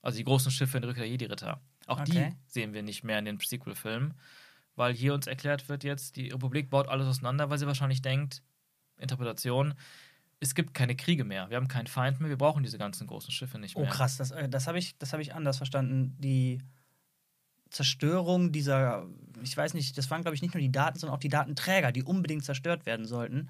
Also 0.00 0.16
die 0.16 0.24
großen 0.24 0.50
Schiffe 0.50 0.78
in 0.78 0.80
der 0.82 0.88
Rückkehr 0.88 1.04
der 1.04 1.10
Jedi-Ritter. 1.10 1.60
Auch 1.86 2.00
Okay. 2.00 2.30
die 2.30 2.50
sehen 2.50 2.72
wir 2.72 2.82
nicht 2.82 3.04
mehr 3.04 3.18
in 3.18 3.26
den 3.26 3.38
Sequel-Filmen, 3.38 4.14
weil 4.74 4.94
hier 4.94 5.12
uns 5.12 5.26
erklärt 5.26 5.68
wird 5.68 5.84
jetzt, 5.84 6.16
die 6.16 6.30
Republik 6.30 6.70
baut 6.70 6.88
alles 6.88 7.06
auseinander, 7.06 7.50
weil 7.50 7.58
sie 7.58 7.66
wahrscheinlich 7.66 8.00
denkt, 8.00 8.42
Interpretation, 8.96 9.74
es 10.40 10.54
gibt 10.54 10.72
keine 10.72 10.96
Kriege 10.96 11.24
mehr, 11.24 11.50
wir 11.50 11.58
haben 11.58 11.68
keinen 11.68 11.88
Feind 11.88 12.20
mehr, 12.20 12.30
wir 12.30 12.38
brauchen 12.38 12.62
diese 12.62 12.78
ganzen 12.78 13.06
großen 13.06 13.30
Schiffe 13.32 13.58
nicht 13.58 13.76
Oh 13.76 13.80
mehr. 13.82 13.90
krass, 13.90 14.16
das, 14.16 14.30
äh, 14.30 14.48
das 14.48 14.66
habe 14.66 14.78
ich, 14.78 14.96
das 14.98 15.12
hab 15.12 15.20
ich 15.20 15.34
anders 15.34 15.58
verstanden. 15.58 16.16
Die 16.18 16.58
Zerstörung 17.72 18.52
dieser, 18.52 19.06
ich 19.42 19.56
weiß 19.56 19.74
nicht, 19.74 19.96
das 19.98 20.10
waren 20.10 20.22
glaube 20.22 20.34
ich 20.34 20.42
nicht 20.42 20.54
nur 20.54 20.60
die 20.60 20.72
Daten, 20.72 20.98
sondern 20.98 21.16
auch 21.16 21.20
die 21.20 21.28
Datenträger, 21.28 21.90
die 21.92 22.02
unbedingt 22.02 22.44
zerstört 22.44 22.86
werden 22.86 23.06
sollten. 23.06 23.48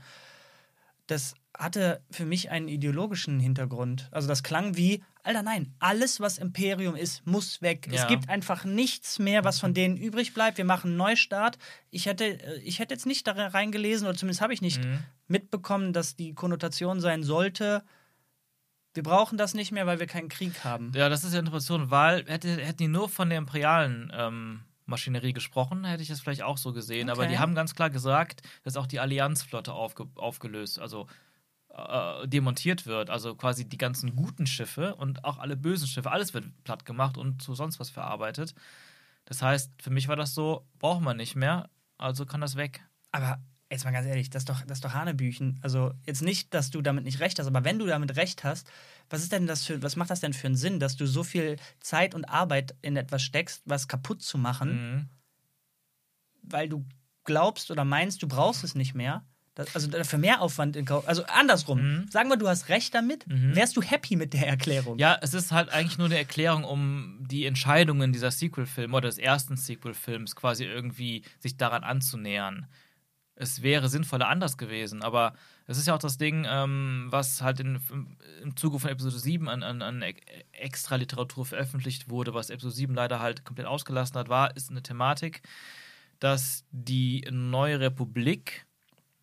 Das 1.08 1.34
hatte 1.58 2.00
für 2.10 2.24
mich 2.24 2.50
einen 2.50 2.68
ideologischen 2.68 3.38
Hintergrund. 3.40 4.08
Also 4.12 4.28
das 4.28 4.42
klang 4.42 4.76
wie, 4.76 5.02
Alter, 5.22 5.42
nein, 5.42 5.74
alles, 5.80 6.20
was 6.20 6.38
Imperium 6.38 6.94
ist, 6.96 7.26
muss 7.26 7.60
weg. 7.60 7.86
Es 7.88 8.02
Ja. 8.02 8.06
gibt 8.06 8.28
einfach 8.28 8.64
nichts 8.64 9.18
mehr, 9.18 9.44
was 9.44 9.60
von 9.60 9.74
denen 9.74 9.96
übrig 9.96 10.32
bleibt. 10.32 10.58
Wir 10.58 10.64
machen 10.64 10.88
einen 10.90 10.96
Neustart. 10.96 11.58
Ich 11.90 12.06
hätte, 12.06 12.24
äh, 12.42 12.60
ich 12.60 12.78
hätte 12.78 12.94
jetzt 12.94 13.04
nicht 13.06 13.26
da 13.26 13.32
reingelesen, 13.32 14.06
oder 14.06 14.16
zumindest 14.16 14.40
habe 14.40 14.54
ich 14.54 14.62
nicht 14.62 14.82
Mhm. 14.82 15.00
mitbekommen, 15.26 15.92
dass 15.92 16.16
die 16.16 16.34
Konnotation 16.34 17.00
sein 17.00 17.22
sollte, 17.24 17.82
wir 18.94 19.02
brauchen 19.02 19.38
das 19.38 19.54
nicht 19.54 19.72
mehr, 19.72 19.86
weil 19.86 20.00
wir 20.00 20.06
keinen 20.06 20.28
Krieg 20.28 20.64
haben. 20.64 20.92
Ja, 20.94 21.08
das 21.08 21.24
ist 21.24 21.32
ja 21.32 21.38
Interpretation, 21.38 21.90
weil 21.90 22.24
hätte, 22.26 22.48
hätten 22.56 22.78
die 22.78 22.88
nur 22.88 23.08
von 23.08 23.28
der 23.28 23.38
imperialen 23.38 24.12
ähm, 24.14 24.60
Maschinerie 24.86 25.32
gesprochen, 25.32 25.84
hätte 25.84 26.02
ich 26.02 26.08
das 26.08 26.20
vielleicht 26.20 26.42
auch 26.42 26.58
so 26.58 26.72
gesehen. 26.72 27.08
Aber 27.08 27.22
Okay. 27.22 27.32
die 27.32 27.38
haben 27.38 27.54
ganz 27.54 27.74
klar 27.74 27.88
gesagt, 27.90 28.42
dass 28.64 28.76
auch 28.76 28.86
die 28.86 29.00
Allianzflotte 29.00 29.72
aufge 29.72 30.06
aufgelöst, 30.16 30.78
also 30.78 31.06
äh, 31.74 32.28
demontiert 32.28 32.86
wird. 32.86 33.08
Also 33.08 33.34
quasi 33.34 33.66
die 33.66 33.78
ganzen 33.78 34.14
guten 34.16 34.46
Schiffe 34.46 34.94
und 34.96 35.24
auch 35.24 35.38
alle 35.38 35.56
bösen 35.56 35.86
Schiffe, 35.88 36.10
alles 36.10 36.34
wird 36.34 36.44
platt 36.64 36.84
gemacht 36.84 37.16
und 37.16 37.42
zu 37.42 37.54
sonst 37.54 37.80
was 37.80 37.88
verarbeitet. 37.90 38.54
Das 39.24 39.40
heißt, 39.40 39.70
für 39.80 39.90
mich 39.90 40.08
war 40.08 40.16
das 40.16 40.34
so, 40.34 40.66
braucht 40.78 41.00
man 41.00 41.16
nicht 41.16 41.36
mehr, 41.36 41.70
also 41.96 42.26
kann 42.26 42.40
das 42.40 42.56
weg. 42.56 42.84
Aber 43.12 43.38
jetzt 43.72 43.84
mal 43.84 43.90
ganz 43.90 44.06
ehrlich, 44.06 44.30
das 44.30 44.42
ist 44.42 44.48
doch, 44.48 44.60
das 44.62 44.78
ist 44.78 44.84
doch 44.84 44.92
Hanebüchen. 44.94 45.58
Also 45.62 45.92
jetzt 46.06 46.22
nicht, 46.22 46.52
dass 46.54 46.70
du 46.70 46.82
damit 46.82 47.04
nicht 47.04 47.20
recht 47.20 47.38
hast, 47.38 47.46
aber 47.46 47.64
wenn 47.64 47.78
du 47.78 47.86
damit 47.86 48.16
recht 48.16 48.44
hast, 48.44 48.70
was 49.10 49.22
ist 49.22 49.32
denn 49.32 49.46
das 49.46 49.64
für, 49.64 49.82
was 49.82 49.96
macht 49.96 50.10
das 50.10 50.20
denn 50.20 50.32
für 50.32 50.46
einen 50.46 50.56
Sinn, 50.56 50.78
dass 50.78 50.96
du 50.96 51.06
so 51.06 51.24
viel 51.24 51.56
Zeit 51.80 52.14
und 52.14 52.24
Arbeit 52.26 52.74
in 52.82 52.96
etwas 52.96 53.22
steckst, 53.22 53.62
was 53.64 53.88
kaputt 53.88 54.22
zu 54.22 54.38
machen, 54.38 54.70
Mhm. 54.72 55.08
weil 56.42 56.68
du 56.68 56.84
glaubst 57.24 57.70
oder 57.70 57.84
meinst, 57.84 58.22
du 58.22 58.28
brauchst 58.28 58.64
es 58.64 58.74
nicht 58.74 58.94
mehr? 58.94 59.24
Das, 59.54 59.74
also 59.74 59.86
dafür 59.86 60.18
mehr 60.18 60.40
Aufwand 60.40 60.76
in 60.76 60.86
Kauf. 60.86 61.06
Also 61.06 61.24
andersrum. 61.26 61.80
Mhm. 61.82 62.08
Sagen 62.10 62.30
wir, 62.30 62.38
du 62.38 62.48
hast 62.48 62.70
recht 62.70 62.94
damit, 62.94 63.26
Mhm. 63.26 63.54
wärst 63.54 63.76
du 63.76 63.82
happy 63.82 64.16
mit 64.16 64.32
der 64.32 64.46
Erklärung? 64.48 64.98
Ja, 64.98 65.18
es 65.20 65.34
ist 65.34 65.52
halt 65.52 65.68
eigentlich 65.68 65.98
nur 65.98 66.06
eine 66.06 66.16
Erklärung, 66.16 66.64
um 66.64 67.18
die 67.28 67.44
Entscheidungen 67.44 68.14
dieser 68.14 68.30
Sequel-Filme 68.30 68.96
oder 68.96 69.08
des 69.08 69.18
ersten 69.18 69.58
Sequel-Films 69.58 70.36
quasi 70.36 70.64
irgendwie 70.64 71.22
sich 71.38 71.58
daran 71.58 71.84
anzunähern. 71.84 72.66
Es 73.42 73.60
wäre 73.60 73.88
sinnvoller 73.88 74.28
anders 74.28 74.56
gewesen, 74.56 75.02
aber 75.02 75.34
es 75.66 75.76
ist 75.76 75.88
ja 75.88 75.94
auch 75.94 75.98
das 75.98 76.16
Ding, 76.16 76.46
ähm, 76.48 77.06
was 77.10 77.42
halt 77.42 77.58
in, 77.58 77.80
im 78.40 78.56
Zuge 78.56 78.78
von 78.78 78.88
Episode 78.88 79.18
7 79.18 79.48
an, 79.48 79.64
an, 79.64 79.82
an 79.82 80.04
extra 80.52 80.94
Literatur 80.94 81.44
veröffentlicht 81.44 82.08
wurde, 82.08 82.34
was 82.34 82.50
Episode 82.50 82.74
7 82.74 82.94
leider 82.94 83.18
halt 83.18 83.44
komplett 83.44 83.66
ausgelassen 83.66 84.16
hat, 84.16 84.28
war, 84.28 84.56
ist 84.56 84.70
eine 84.70 84.82
Thematik, 84.82 85.42
dass 86.20 86.64
die 86.70 87.26
neue 87.32 87.80
Republik 87.80 88.64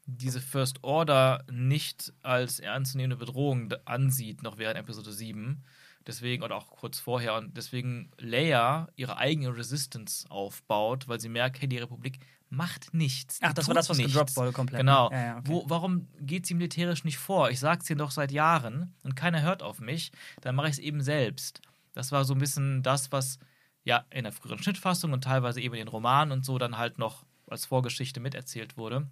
diese 0.05 0.41
First 0.41 0.83
Order 0.83 1.45
nicht 1.49 2.11
als 2.21 2.59
ernstzunehmende 2.59 3.15
Bedrohung 3.15 3.73
ansieht, 3.85 4.43
noch 4.43 4.57
während 4.57 4.77
Episode 4.77 5.13
7. 5.13 5.63
Deswegen, 6.07 6.43
oder 6.43 6.55
auch 6.55 6.67
kurz 6.67 6.99
vorher, 6.99 7.35
und 7.35 7.55
deswegen 7.55 8.11
Leia 8.17 8.89
ihre 8.97 9.15
eigene 9.15 9.55
Resistance 9.55 10.29
aufbaut, 10.29 11.07
weil 11.07 11.21
sie 11.21 11.29
merkt, 11.29 11.61
hey, 11.61 11.69
die 11.69 11.77
Republik 11.77 12.19
macht 12.49 12.93
nichts. 12.93 13.39
Ach, 13.41 13.53
das 13.53 13.67
war 13.67 13.75
das, 13.75 13.89
was 13.89 13.97
nichts. 13.97 14.13
gedroppt 14.13 14.35
wurde 14.35 14.51
komplett. 14.51 14.79
Genau. 14.79 15.09
ne? 15.09 15.15
Ja, 15.15 15.25
ja, 15.25 15.37
okay. 15.37 15.47
Wo, 15.47 15.65
warum 15.67 16.07
geht 16.19 16.45
sie 16.45 16.53
militärisch 16.53 17.03
nicht 17.03 17.17
vor? 17.17 17.49
Ich 17.49 17.59
sag's 17.59 17.89
ihr 17.89 17.95
doch 17.95 18.11
seit 18.11 18.31
Jahren 18.31 18.93
und 19.03 19.15
keiner 19.15 19.41
hört 19.41 19.63
auf 19.63 19.79
mich. 19.79 20.11
Dann 20.41 20.55
mache 20.55 20.67
ich 20.67 20.73
es 20.73 20.79
eben 20.79 21.01
selbst. 21.01 21.61
Das 21.93 22.11
war 22.11 22.25
so 22.25 22.33
ein 22.33 22.39
bisschen 22.39 22.83
das, 22.83 23.11
was 23.11 23.39
ja 23.83 24.05
in 24.09 24.23
der 24.23 24.33
früheren 24.33 24.61
Schnittfassung 24.61 25.13
und 25.13 25.23
teilweise 25.23 25.61
eben 25.61 25.75
in 25.75 25.79
den 25.79 25.87
Romanen 25.87 26.31
und 26.31 26.45
so 26.45 26.57
dann 26.57 26.77
halt 26.77 26.97
noch 26.97 27.25
als 27.47 27.65
Vorgeschichte 27.65 28.19
miterzählt 28.19 28.77
wurde. 28.77 29.07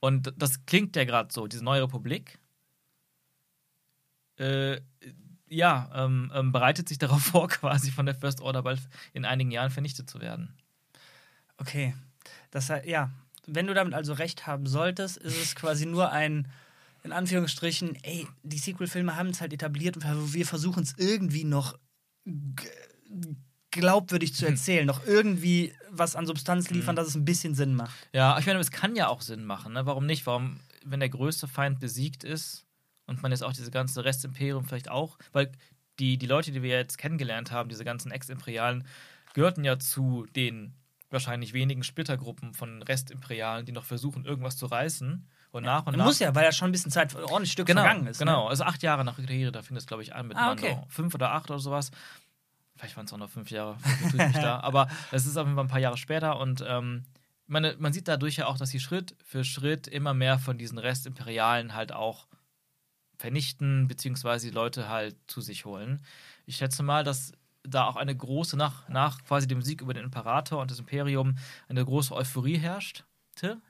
Und 0.00 0.32
das 0.36 0.64
klingt 0.66 0.96
ja 0.96 1.04
gerade 1.04 1.32
so, 1.32 1.46
diese 1.46 1.64
neue 1.64 1.82
Republik. 1.82 2.38
Äh, 4.36 4.80
ja, 5.48 5.90
ähm, 5.94 6.32
ähm, 6.34 6.52
bereitet 6.52 6.88
sich 6.88 6.98
darauf 6.98 7.22
vor, 7.22 7.48
quasi 7.48 7.90
von 7.90 8.06
der 8.06 8.14
First 8.14 8.40
Order 8.40 8.62
bald 8.62 8.80
in 9.12 9.24
einigen 9.24 9.50
Jahren 9.50 9.70
vernichtet 9.70 10.08
zu 10.08 10.20
werden. 10.20 10.54
Okay. 11.60 11.94
Das 12.50 12.68
heißt, 12.70 12.86
ja, 12.86 13.10
wenn 13.46 13.66
du 13.66 13.74
damit 13.74 13.94
also 13.94 14.12
recht 14.12 14.46
haben 14.46 14.66
solltest, 14.66 15.16
ist 15.16 15.40
es 15.40 15.54
quasi 15.54 15.86
nur 15.86 16.10
ein, 16.10 16.48
in 17.02 17.12
Anführungsstrichen, 17.12 17.96
ey, 18.02 18.26
die 18.42 18.58
Sequel-Filme 18.58 19.16
haben 19.16 19.30
es 19.30 19.40
halt 19.40 19.52
etabliert 19.52 19.96
und 19.96 20.34
wir 20.34 20.46
versuchen 20.46 20.82
es 20.82 20.94
irgendwie 20.98 21.44
noch 21.44 21.78
glaubwürdig 23.70 24.34
zu 24.34 24.46
erzählen, 24.46 24.86
noch 24.86 25.06
irgendwie 25.06 25.72
was 25.90 26.16
an 26.16 26.26
Substanz 26.26 26.70
liefern, 26.70 26.96
dass 26.96 27.08
es 27.08 27.14
ein 27.14 27.24
bisschen 27.24 27.54
Sinn 27.54 27.74
macht. 27.74 28.08
Ja, 28.12 28.38
ich 28.38 28.46
meine, 28.46 28.58
es 28.58 28.70
kann 28.70 28.96
ja 28.96 29.08
auch 29.08 29.20
Sinn 29.20 29.44
machen. 29.44 29.72
Ne? 29.72 29.86
Warum 29.86 30.06
nicht? 30.06 30.26
Warum, 30.26 30.60
wenn 30.84 31.00
der 31.00 31.08
größte 31.08 31.46
Feind 31.46 31.78
besiegt 31.80 32.24
ist 32.24 32.66
und 33.06 33.22
man 33.22 33.30
jetzt 33.30 33.42
auch 33.42 33.52
diese 33.52 33.70
ganze 33.70 34.04
Restimperium 34.04 34.64
vielleicht 34.64 34.90
auch, 34.90 35.18
weil 35.32 35.52
die, 35.98 36.18
die 36.18 36.26
Leute, 36.26 36.50
die 36.52 36.62
wir 36.62 36.76
jetzt 36.76 36.98
kennengelernt 36.98 37.52
haben, 37.52 37.68
diese 37.68 37.84
ganzen 37.84 38.10
Ex-Imperialen, 38.10 38.84
gehörten 39.34 39.64
ja 39.64 39.78
zu 39.78 40.26
den 40.34 40.74
wahrscheinlich 41.10 41.52
wenigen 41.52 41.82
Splittergruppen 41.82 42.54
von 42.54 42.82
Restimperialen, 42.82 43.66
die 43.66 43.72
noch 43.72 43.84
versuchen, 43.84 44.24
irgendwas 44.24 44.56
zu 44.56 44.66
reißen. 44.66 45.26
Und 45.52 45.64
nach 45.64 45.86
und 45.86 45.96
nach. 45.96 46.04
Muss 46.04 46.20
ja, 46.20 46.34
weil 46.34 46.44
ja 46.44 46.52
schon 46.52 46.68
ein 46.68 46.72
bisschen 46.72 46.92
Zeit, 46.92 47.14
ein 47.14 47.22
ordentliches 47.24 47.52
Stück 47.52 47.66
genau, 47.66 47.82
vergangen 47.82 48.06
ist. 48.06 48.18
Genau, 48.18 48.44
Ne? 48.44 48.50
also 48.50 48.64
acht 48.64 48.82
Jahre 48.82 49.04
nach 49.04 49.16
da 49.18 49.62
fing 49.62 49.74
das, 49.74 49.86
glaube 49.86 50.02
ich, 50.02 50.14
an 50.14 50.28
mit 50.28 50.36
Ah, 50.36 50.52
okay. 50.52 50.78
Fünf 50.88 51.14
oder 51.14 51.32
acht 51.32 51.50
oder 51.50 51.58
sowas. 51.58 51.90
Vielleicht 52.76 52.96
waren 52.96 53.06
es 53.06 53.12
auch 53.12 53.18
noch 53.18 53.28
fünf 53.28 53.50
Jahre, 53.50 53.76
da. 54.34 54.60
Aber 54.60 54.88
es 55.10 55.26
ist 55.26 55.36
auf 55.36 55.44
jeden 55.46 55.56
Fall 55.56 55.64
ein 55.64 55.68
paar 55.68 55.80
Jahre 55.80 55.96
später 55.98 56.38
und 56.38 56.64
ähm, 56.66 57.04
meine, 57.46 57.74
man 57.78 57.92
sieht 57.92 58.06
dadurch 58.08 58.36
ja 58.36 58.46
auch, 58.46 58.56
dass 58.56 58.70
sie 58.70 58.80
Schritt 58.80 59.16
für 59.24 59.42
Schritt 59.44 59.88
immer 59.88 60.14
mehr 60.14 60.38
von 60.38 60.56
diesen 60.56 60.78
Restimperialen 60.78 61.74
halt 61.74 61.92
auch 61.92 62.28
vernichten, 63.18 63.86
beziehungsweise 63.88 64.48
die 64.48 64.54
Leute 64.54 64.88
halt 64.88 65.16
zu 65.26 65.40
sich 65.40 65.64
holen. 65.64 66.02
Ich 66.46 66.56
schätze 66.56 66.82
mal, 66.82 67.04
dass 67.04 67.32
da 67.62 67.86
auch 67.86 67.96
eine 67.96 68.16
große, 68.16 68.56
nach, 68.56 68.88
nach 68.88 69.22
quasi 69.24 69.46
dem 69.46 69.62
Sieg 69.62 69.80
über 69.80 69.94
den 69.94 70.04
Imperator 70.04 70.60
und 70.60 70.70
das 70.70 70.78
Imperium, 70.78 71.36
eine 71.68 71.84
große 71.84 72.14
Euphorie 72.14 72.58
herrschte, 72.58 73.04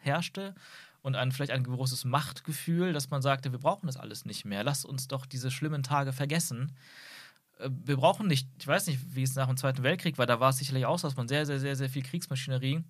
herrschte 0.01 0.55
und 1.03 1.17
ein, 1.17 1.33
vielleicht 1.33 1.53
ein 1.53 1.65
großes 1.65 2.05
Machtgefühl, 2.05 2.93
dass 2.93 3.11
man 3.11 3.23
sagte, 3.23 3.53
wir 3.53 3.59
brauchen 3.59 3.87
das 3.87 3.97
alles 3.97 4.25
nicht 4.25 4.45
mehr. 4.45 4.65
Lasst 4.65 4.85
uns 4.85 5.09
doch 5.09 5.27
diese 5.27 5.51
schlimmen 5.51 5.83
Tage 5.83 6.13
vergessen. 6.13 6.77
Äh, 7.59 7.71
Wir 7.85 7.97
brauchen 7.97 8.27
nicht, 8.27 8.49
ich 8.59 8.67
weiß 8.67 8.87
nicht, 8.87 9.15
wie 9.15 9.23
es 9.23 9.35
nach 9.35 9.47
dem 9.47 9.57
Zweiten 9.57 9.83
Weltkrieg 9.83 10.19
war, 10.19 10.27
da 10.27 10.41
war 10.41 10.51
es 10.51 10.59
sicherlich 10.59 10.87
auch 10.87 10.99
so, 10.99 11.09
dass 11.09 11.17
man 11.17 11.29
sehr, 11.29 11.47
sehr, 11.47 11.59
sehr, 11.59 11.77
sehr 11.77 11.89
viel 11.89 12.03
Kriegsmaschinerie 12.03 12.85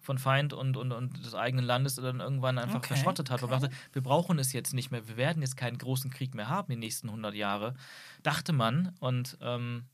von 0.00 0.18
Feind 0.18 0.52
und, 0.52 0.76
und, 0.76 0.92
und 0.92 1.24
des 1.26 1.34
eigenen 1.34 1.64
Landes 1.64 1.96
dann 1.96 2.20
irgendwann 2.20 2.58
einfach 2.58 2.76
Okay, 2.76 2.94
verschrottet 2.94 3.30
hat. 3.30 3.42
Und 3.42 3.52
okay. 3.52 3.62
dachte, 3.62 3.74
wir 3.92 4.02
brauchen 4.02 4.38
es 4.38 4.52
jetzt 4.52 4.72
nicht 4.72 4.90
mehr, 4.90 5.06
wir 5.08 5.16
werden 5.16 5.42
jetzt 5.42 5.56
keinen 5.56 5.76
großen 5.78 6.10
Krieg 6.10 6.34
mehr 6.34 6.48
haben 6.48 6.70
die 6.70 6.76
nächsten 6.76 7.08
100 7.08 7.34
Jahre, 7.34 7.74
dachte 8.22 8.52
man. 8.52 8.94
Und, 9.00 9.36
ähm, 9.40 9.84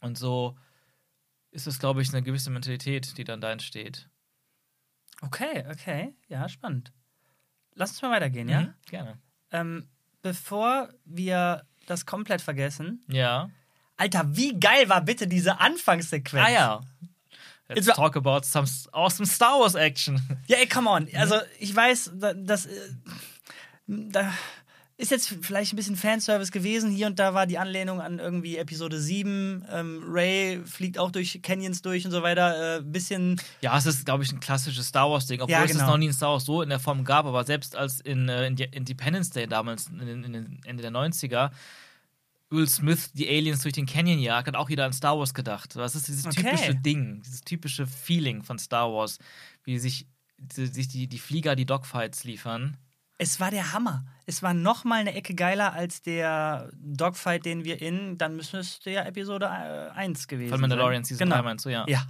und 0.00 0.16
so 0.18 0.56
ist 1.50 1.66
es, 1.66 1.78
glaube 1.78 2.02
ich, 2.02 2.10
eine 2.10 2.22
gewisse 2.22 2.50
Mentalität, 2.50 3.16
die 3.18 3.24
dann 3.24 3.40
da 3.40 3.50
entsteht. 3.50 4.08
Okay, 5.22 5.64
okay. 5.70 6.14
Ja, 6.28 6.48
spannend. 6.48 6.92
Lass 7.74 7.90
uns 7.90 8.02
mal 8.02 8.10
weitergehen, 8.10 8.48
ja? 8.48 8.62
Mhm, 8.62 8.74
gerne. 8.86 9.18
Ähm, 9.52 9.88
bevor 10.22 10.90
wir 11.04 11.64
das 11.86 12.04
komplett 12.04 12.42
vergessen. 12.42 13.02
Ja. 13.08 13.50
Alter, 13.96 14.36
wie 14.36 14.58
geil 14.58 14.88
war 14.88 15.00
bitte 15.02 15.26
diese 15.26 15.60
Anfangssequenz? 15.60 16.46
Ah 16.46 16.50
ja. 16.50 16.80
Let's 17.68 17.86
talk 17.86 18.16
about 18.16 18.42
some 18.44 18.68
awesome 18.92 19.26
Star 19.26 19.58
Wars 19.58 19.74
Action. 19.74 20.20
Ja, 20.46 20.58
ey, 20.58 20.68
come 20.68 20.88
on. 20.88 21.08
Also, 21.14 21.36
ich 21.58 21.74
weiß, 21.74 22.12
da- 22.14 22.34
das. 22.34 22.66
äh, 22.66 22.90
Da 23.88 24.32
ist 24.98 25.10
jetzt 25.10 25.28
vielleicht 25.42 25.72
ein 25.72 25.76
bisschen 25.76 25.96
Fanservice 25.96 26.50
gewesen. 26.50 26.90
Hier 26.90 27.06
und 27.06 27.18
da 27.18 27.34
war 27.34 27.46
die 27.46 27.58
Anlehnung 27.58 28.00
an 28.00 28.18
irgendwie 28.18 28.56
Episode 28.56 28.98
7. 28.98 29.66
Ähm, 29.70 30.02
Ray 30.06 30.62
fliegt 30.64 30.98
auch 30.98 31.10
durch 31.10 31.40
Canyons 31.42 31.82
durch 31.82 32.06
und 32.06 32.12
so 32.12 32.22
weiter. 32.22 32.78
Äh, 32.78 32.82
bisschen. 32.82 33.38
Ja, 33.60 33.76
es 33.76 33.84
ist, 33.84 34.06
glaube 34.06 34.24
ich, 34.24 34.32
ein 34.32 34.40
klassisches 34.40 34.86
Star 34.88 35.10
Wars-Ding, 35.10 35.40
obwohl 35.42 35.52
Ja, 35.52 35.64
es 35.64 35.72
es 35.72 35.76
genau. 35.76 35.90
noch 35.90 35.98
nie 35.98 36.06
in 36.06 36.12
Star 36.14 36.30
Wars 36.32 36.46
so 36.46 36.62
in 36.62 36.70
der 36.70 36.80
Form 36.80 37.04
gab, 37.04 37.26
aber 37.26 37.44
selbst 37.44 37.76
als 37.76 38.00
in, 38.00 38.28
äh, 38.30 38.46
in 38.46 38.56
Independence 38.56 39.28
Day 39.30 39.46
damals, 39.46 39.88
in, 39.88 39.98
den- 39.98 40.24
in 40.24 40.32
den 40.32 40.60
Ende 40.64 40.80
der 40.82 40.90
90er, 40.92 41.50
Will 42.48 42.66
Smith 42.68 43.12
die 43.12 43.28
Aliens 43.28 43.62
durch 43.62 43.74
den 43.74 43.86
Canyon 43.86 44.20
jagt, 44.20 44.46
hat 44.48 44.54
auch 44.54 44.68
wieder 44.70 44.84
an 44.86 44.92
Star 44.94 45.18
Wars 45.18 45.34
gedacht. 45.34 45.74
Das 45.76 45.94
ist 45.94 46.06
dieses 46.08 46.24
Okay. 46.26 46.42
typische 46.42 46.74
Ding, 46.76 47.20
dieses 47.22 47.40
typische 47.42 47.86
Feeling 47.86 48.42
von 48.44 48.58
Star 48.58 48.90
Wars, 48.92 49.18
wie 49.64 49.78
sich, 49.78 50.06
die, 50.38 50.66
sich 50.66 50.88
die, 50.88 51.06
die 51.08 51.18
Flieger 51.18 51.54
die 51.56 51.66
Dogfights 51.66 52.24
liefern. 52.24 52.76
Es 53.18 53.40
war 53.40 53.50
der 53.50 53.72
Hammer. 53.72 54.04
Es 54.26 54.42
war 54.42 54.52
noch 54.52 54.84
mal 54.84 55.00
eine 55.00 55.14
Ecke 55.14 55.34
geiler 55.34 55.72
als 55.72 56.02
der 56.02 56.70
Dogfight, 56.74 57.44
den 57.46 57.64
wir 57.64 57.80
in, 57.80 58.18
dann 58.18 58.36
müsste 58.36 58.58
es 58.58 58.80
ja 58.84 59.04
Episode 59.04 59.46
äh, 59.46 59.96
1 59.96 60.28
gewesen 60.28 60.50
Von 60.50 60.60
Mandalorian 60.60 61.04
sein. 61.04 61.16
Season 61.16 61.26
genau. 61.26 61.36
3 61.36 61.42
meinst 61.42 61.64
du, 61.64 61.70
ja. 61.70 61.84
Ja. 61.88 62.06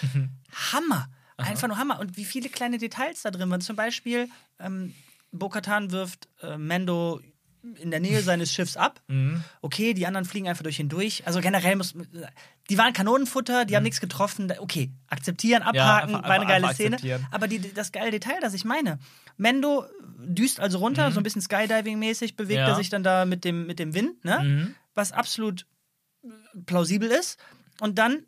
Hammer. 0.72 1.08
Einfach 1.36 1.66
nur 1.66 1.78
Hammer. 1.78 1.98
Und 1.98 2.16
wie 2.16 2.24
viele 2.24 2.48
kleine 2.48 2.78
Details 2.78 3.22
da 3.22 3.30
drin 3.30 3.50
waren. 3.50 3.60
Zum 3.60 3.74
Beispiel, 3.74 4.28
ähm, 4.60 4.94
Bo-Katan 5.32 5.90
wirft 5.90 6.28
äh, 6.42 6.56
Mando 6.56 7.20
in 7.80 7.90
der 7.90 8.00
Nähe 8.00 8.20
seines 8.22 8.52
Schiffs 8.52 8.76
ab. 8.76 9.00
Mhm. 9.08 9.42
Okay, 9.62 9.94
die 9.94 10.06
anderen 10.06 10.24
fliegen 10.26 10.48
einfach 10.48 10.62
durch 10.62 10.78
ihn 10.78 10.88
durch. 10.88 11.26
Also 11.26 11.40
generell 11.40 11.76
muss. 11.76 11.94
Die 12.70 12.78
waren 12.78 12.92
Kanonenfutter, 12.92 13.64
die 13.64 13.74
haben 13.76 13.82
nichts 13.82 14.00
getroffen. 14.00 14.52
Okay, 14.58 14.90
akzeptieren, 15.08 15.62
abhaken, 15.62 16.10
Mhm. 16.10 16.16
einfach- 16.16 16.28
war 16.28 16.36
eine 16.36 16.46
geile 16.46 16.74
Szene. 16.74 16.98
Aber 17.30 17.48
die, 17.48 17.60
das 17.72 17.90
geile 17.92 18.10
Detail, 18.10 18.38
das 18.40 18.54
ich 18.54 18.64
meine. 18.64 18.98
Mendo 19.36 19.84
düst 20.18 20.60
also 20.60 20.78
runter, 20.78 21.10
so 21.12 21.20
ein 21.20 21.22
bisschen 21.22 21.42
Skydiving-mäßig, 21.42 22.36
bewegt 22.36 22.60
Mhm. 22.60 22.66
Ja. 22.66 22.68
er 22.68 22.74
sich 22.76 22.90
dann 22.90 23.02
da 23.02 23.24
mit 23.24 23.44
dem, 23.44 23.66
mit 23.66 23.78
dem 23.78 23.94
Wind, 23.94 24.24
ne? 24.24 24.40
Mhm. 24.42 24.74
Was 24.94 25.12
absolut 25.12 25.66
plausibel 26.66 27.10
ist. 27.10 27.38
Und 27.80 27.98
dann 27.98 28.24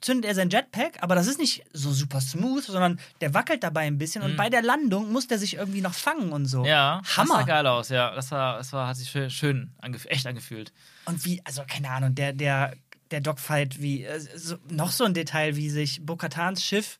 zündet 0.00 0.26
er 0.28 0.34
sein 0.34 0.50
Jetpack, 0.50 1.02
aber 1.02 1.14
das 1.14 1.26
ist 1.26 1.38
nicht 1.38 1.64
so 1.72 1.92
super 1.92 2.20
smooth, 2.20 2.64
sondern 2.64 2.98
der 3.20 3.34
wackelt 3.34 3.62
dabei 3.62 3.82
ein 3.82 3.98
bisschen 3.98 4.22
und 4.22 4.36
bei 4.36 4.48
der 4.50 4.62
Landung 4.62 5.12
muss 5.12 5.26
der 5.26 5.38
sich 5.38 5.54
irgendwie 5.54 5.80
noch 5.80 5.94
fangen 5.94 6.32
und 6.32 6.46
so. 6.46 6.60
Mhm. 6.60 6.64
Ja, 6.66 7.00
das 7.04 7.16
Hammer. 7.16 7.34
sah 7.34 7.42
geil 7.42 7.66
aus, 7.66 7.88
ja. 7.90 8.14
Das 8.14 8.30
war, 8.30 8.58
das 8.58 8.72
war, 8.72 8.88
hat 8.88 8.96
sich 8.96 9.10
schön, 9.10 9.30
schön 9.30 9.72
angef 9.78 10.06
echt 10.06 10.26
angefühlt. 10.26 10.72
Und 11.04 11.24
wie, 11.24 11.40
also 11.44 11.62
keine 11.66 11.90
Ahnung, 11.90 12.14
der, 12.14 12.32
der, 12.32 12.74
der 13.10 13.20
Dogfight, 13.20 13.80
wie, 13.82 14.04
äh, 14.04 14.20
so, 14.36 14.56
noch 14.68 14.90
so 14.92 15.04
ein 15.04 15.14
Detail, 15.14 15.56
wie 15.56 15.68
sich 15.70 16.04
Bo-Katans 16.04 16.64
Schiff, 16.64 16.98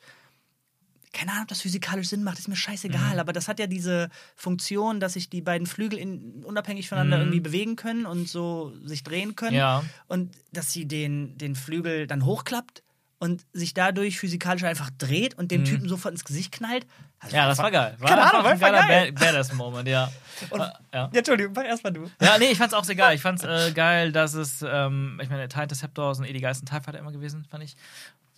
keine 1.12 1.32
Ahnung, 1.32 1.42
ob 1.42 1.48
das 1.48 1.62
physikalisch 1.62 2.08
Sinn 2.08 2.22
macht, 2.22 2.38
ist 2.38 2.46
mir 2.46 2.54
scheißegal, 2.54 3.14
Mhm. 3.14 3.18
aber 3.18 3.32
das 3.32 3.48
hat 3.48 3.58
ja 3.58 3.66
diese 3.66 4.10
Funktion, 4.36 5.00
dass 5.00 5.14
sich 5.14 5.28
die 5.28 5.40
beiden 5.42 5.66
Flügel 5.66 5.98
in, 5.98 6.44
unabhängig 6.44 6.88
voneinander 6.88 7.16
Mhm. 7.16 7.22
irgendwie 7.24 7.40
bewegen 7.40 7.74
können 7.76 8.06
und 8.06 8.28
so 8.28 8.72
sich 8.84 9.02
drehen 9.02 9.34
können. 9.34 9.56
Ja. 9.56 9.82
Und 10.06 10.32
dass 10.52 10.72
sie 10.72 10.86
den, 10.86 11.36
den 11.36 11.56
Flügel 11.56 12.06
dann 12.06 12.24
hochklappt 12.24 12.84
und 13.20 13.44
sich 13.52 13.72
dadurch 13.74 14.18
physikalisch 14.18 14.64
einfach 14.64 14.90
dreht 14.98 15.34
und 15.38 15.50
dem 15.52 15.64
Typen 15.64 15.88
sofort 15.88 16.12
ins 16.12 16.24
Gesicht 16.24 16.50
knallt. 16.52 16.86
Also 17.20 17.36
Mhm. 17.36 17.38
Ja, 17.42 17.48
das 17.48 17.58
war 17.58 17.70
geil. 17.70 17.94
War 18.00 18.08
Keine 18.08 18.22
Ahnung, 18.22 18.46
einfach 18.46 18.50
ein 18.66 18.72
war 18.74 18.80
geiler 18.80 18.88
geil. 18.88 19.12
Ba- 19.12 19.24
Badass-Moment, 19.26 19.88
ja. 19.88 20.10
Und- 20.50 20.58
ja. 20.60 20.72
Ja, 20.92 21.10
Entschuldigung, 21.12 21.54
erstmal 21.54 21.92
du. 21.92 22.10
Ja, 22.20 22.38
nee, 22.38 22.46
ich 22.50 22.58
fand's 22.58 22.74
auch 22.74 22.82
sehr 22.84 22.96
geil. 22.96 23.14
Ich 23.14 23.20
fand's 23.22 23.44
äh, 23.44 23.70
geil, 23.72 24.10
dass 24.10 24.34
es, 24.34 24.64
ähm, 24.66 25.20
ich 25.22 25.28
meine, 25.28 25.46
TIE 25.48 25.62
Interceptor 25.62 26.14
sind 26.14 26.24
eh 26.24 26.32
die 26.32 26.40
geilsten 26.40 26.66
TIE 26.66 26.80
Fighter 26.82 26.98
immer 26.98 27.12
gewesen, 27.12 27.44
fand 27.44 27.62
ich. 27.62 27.76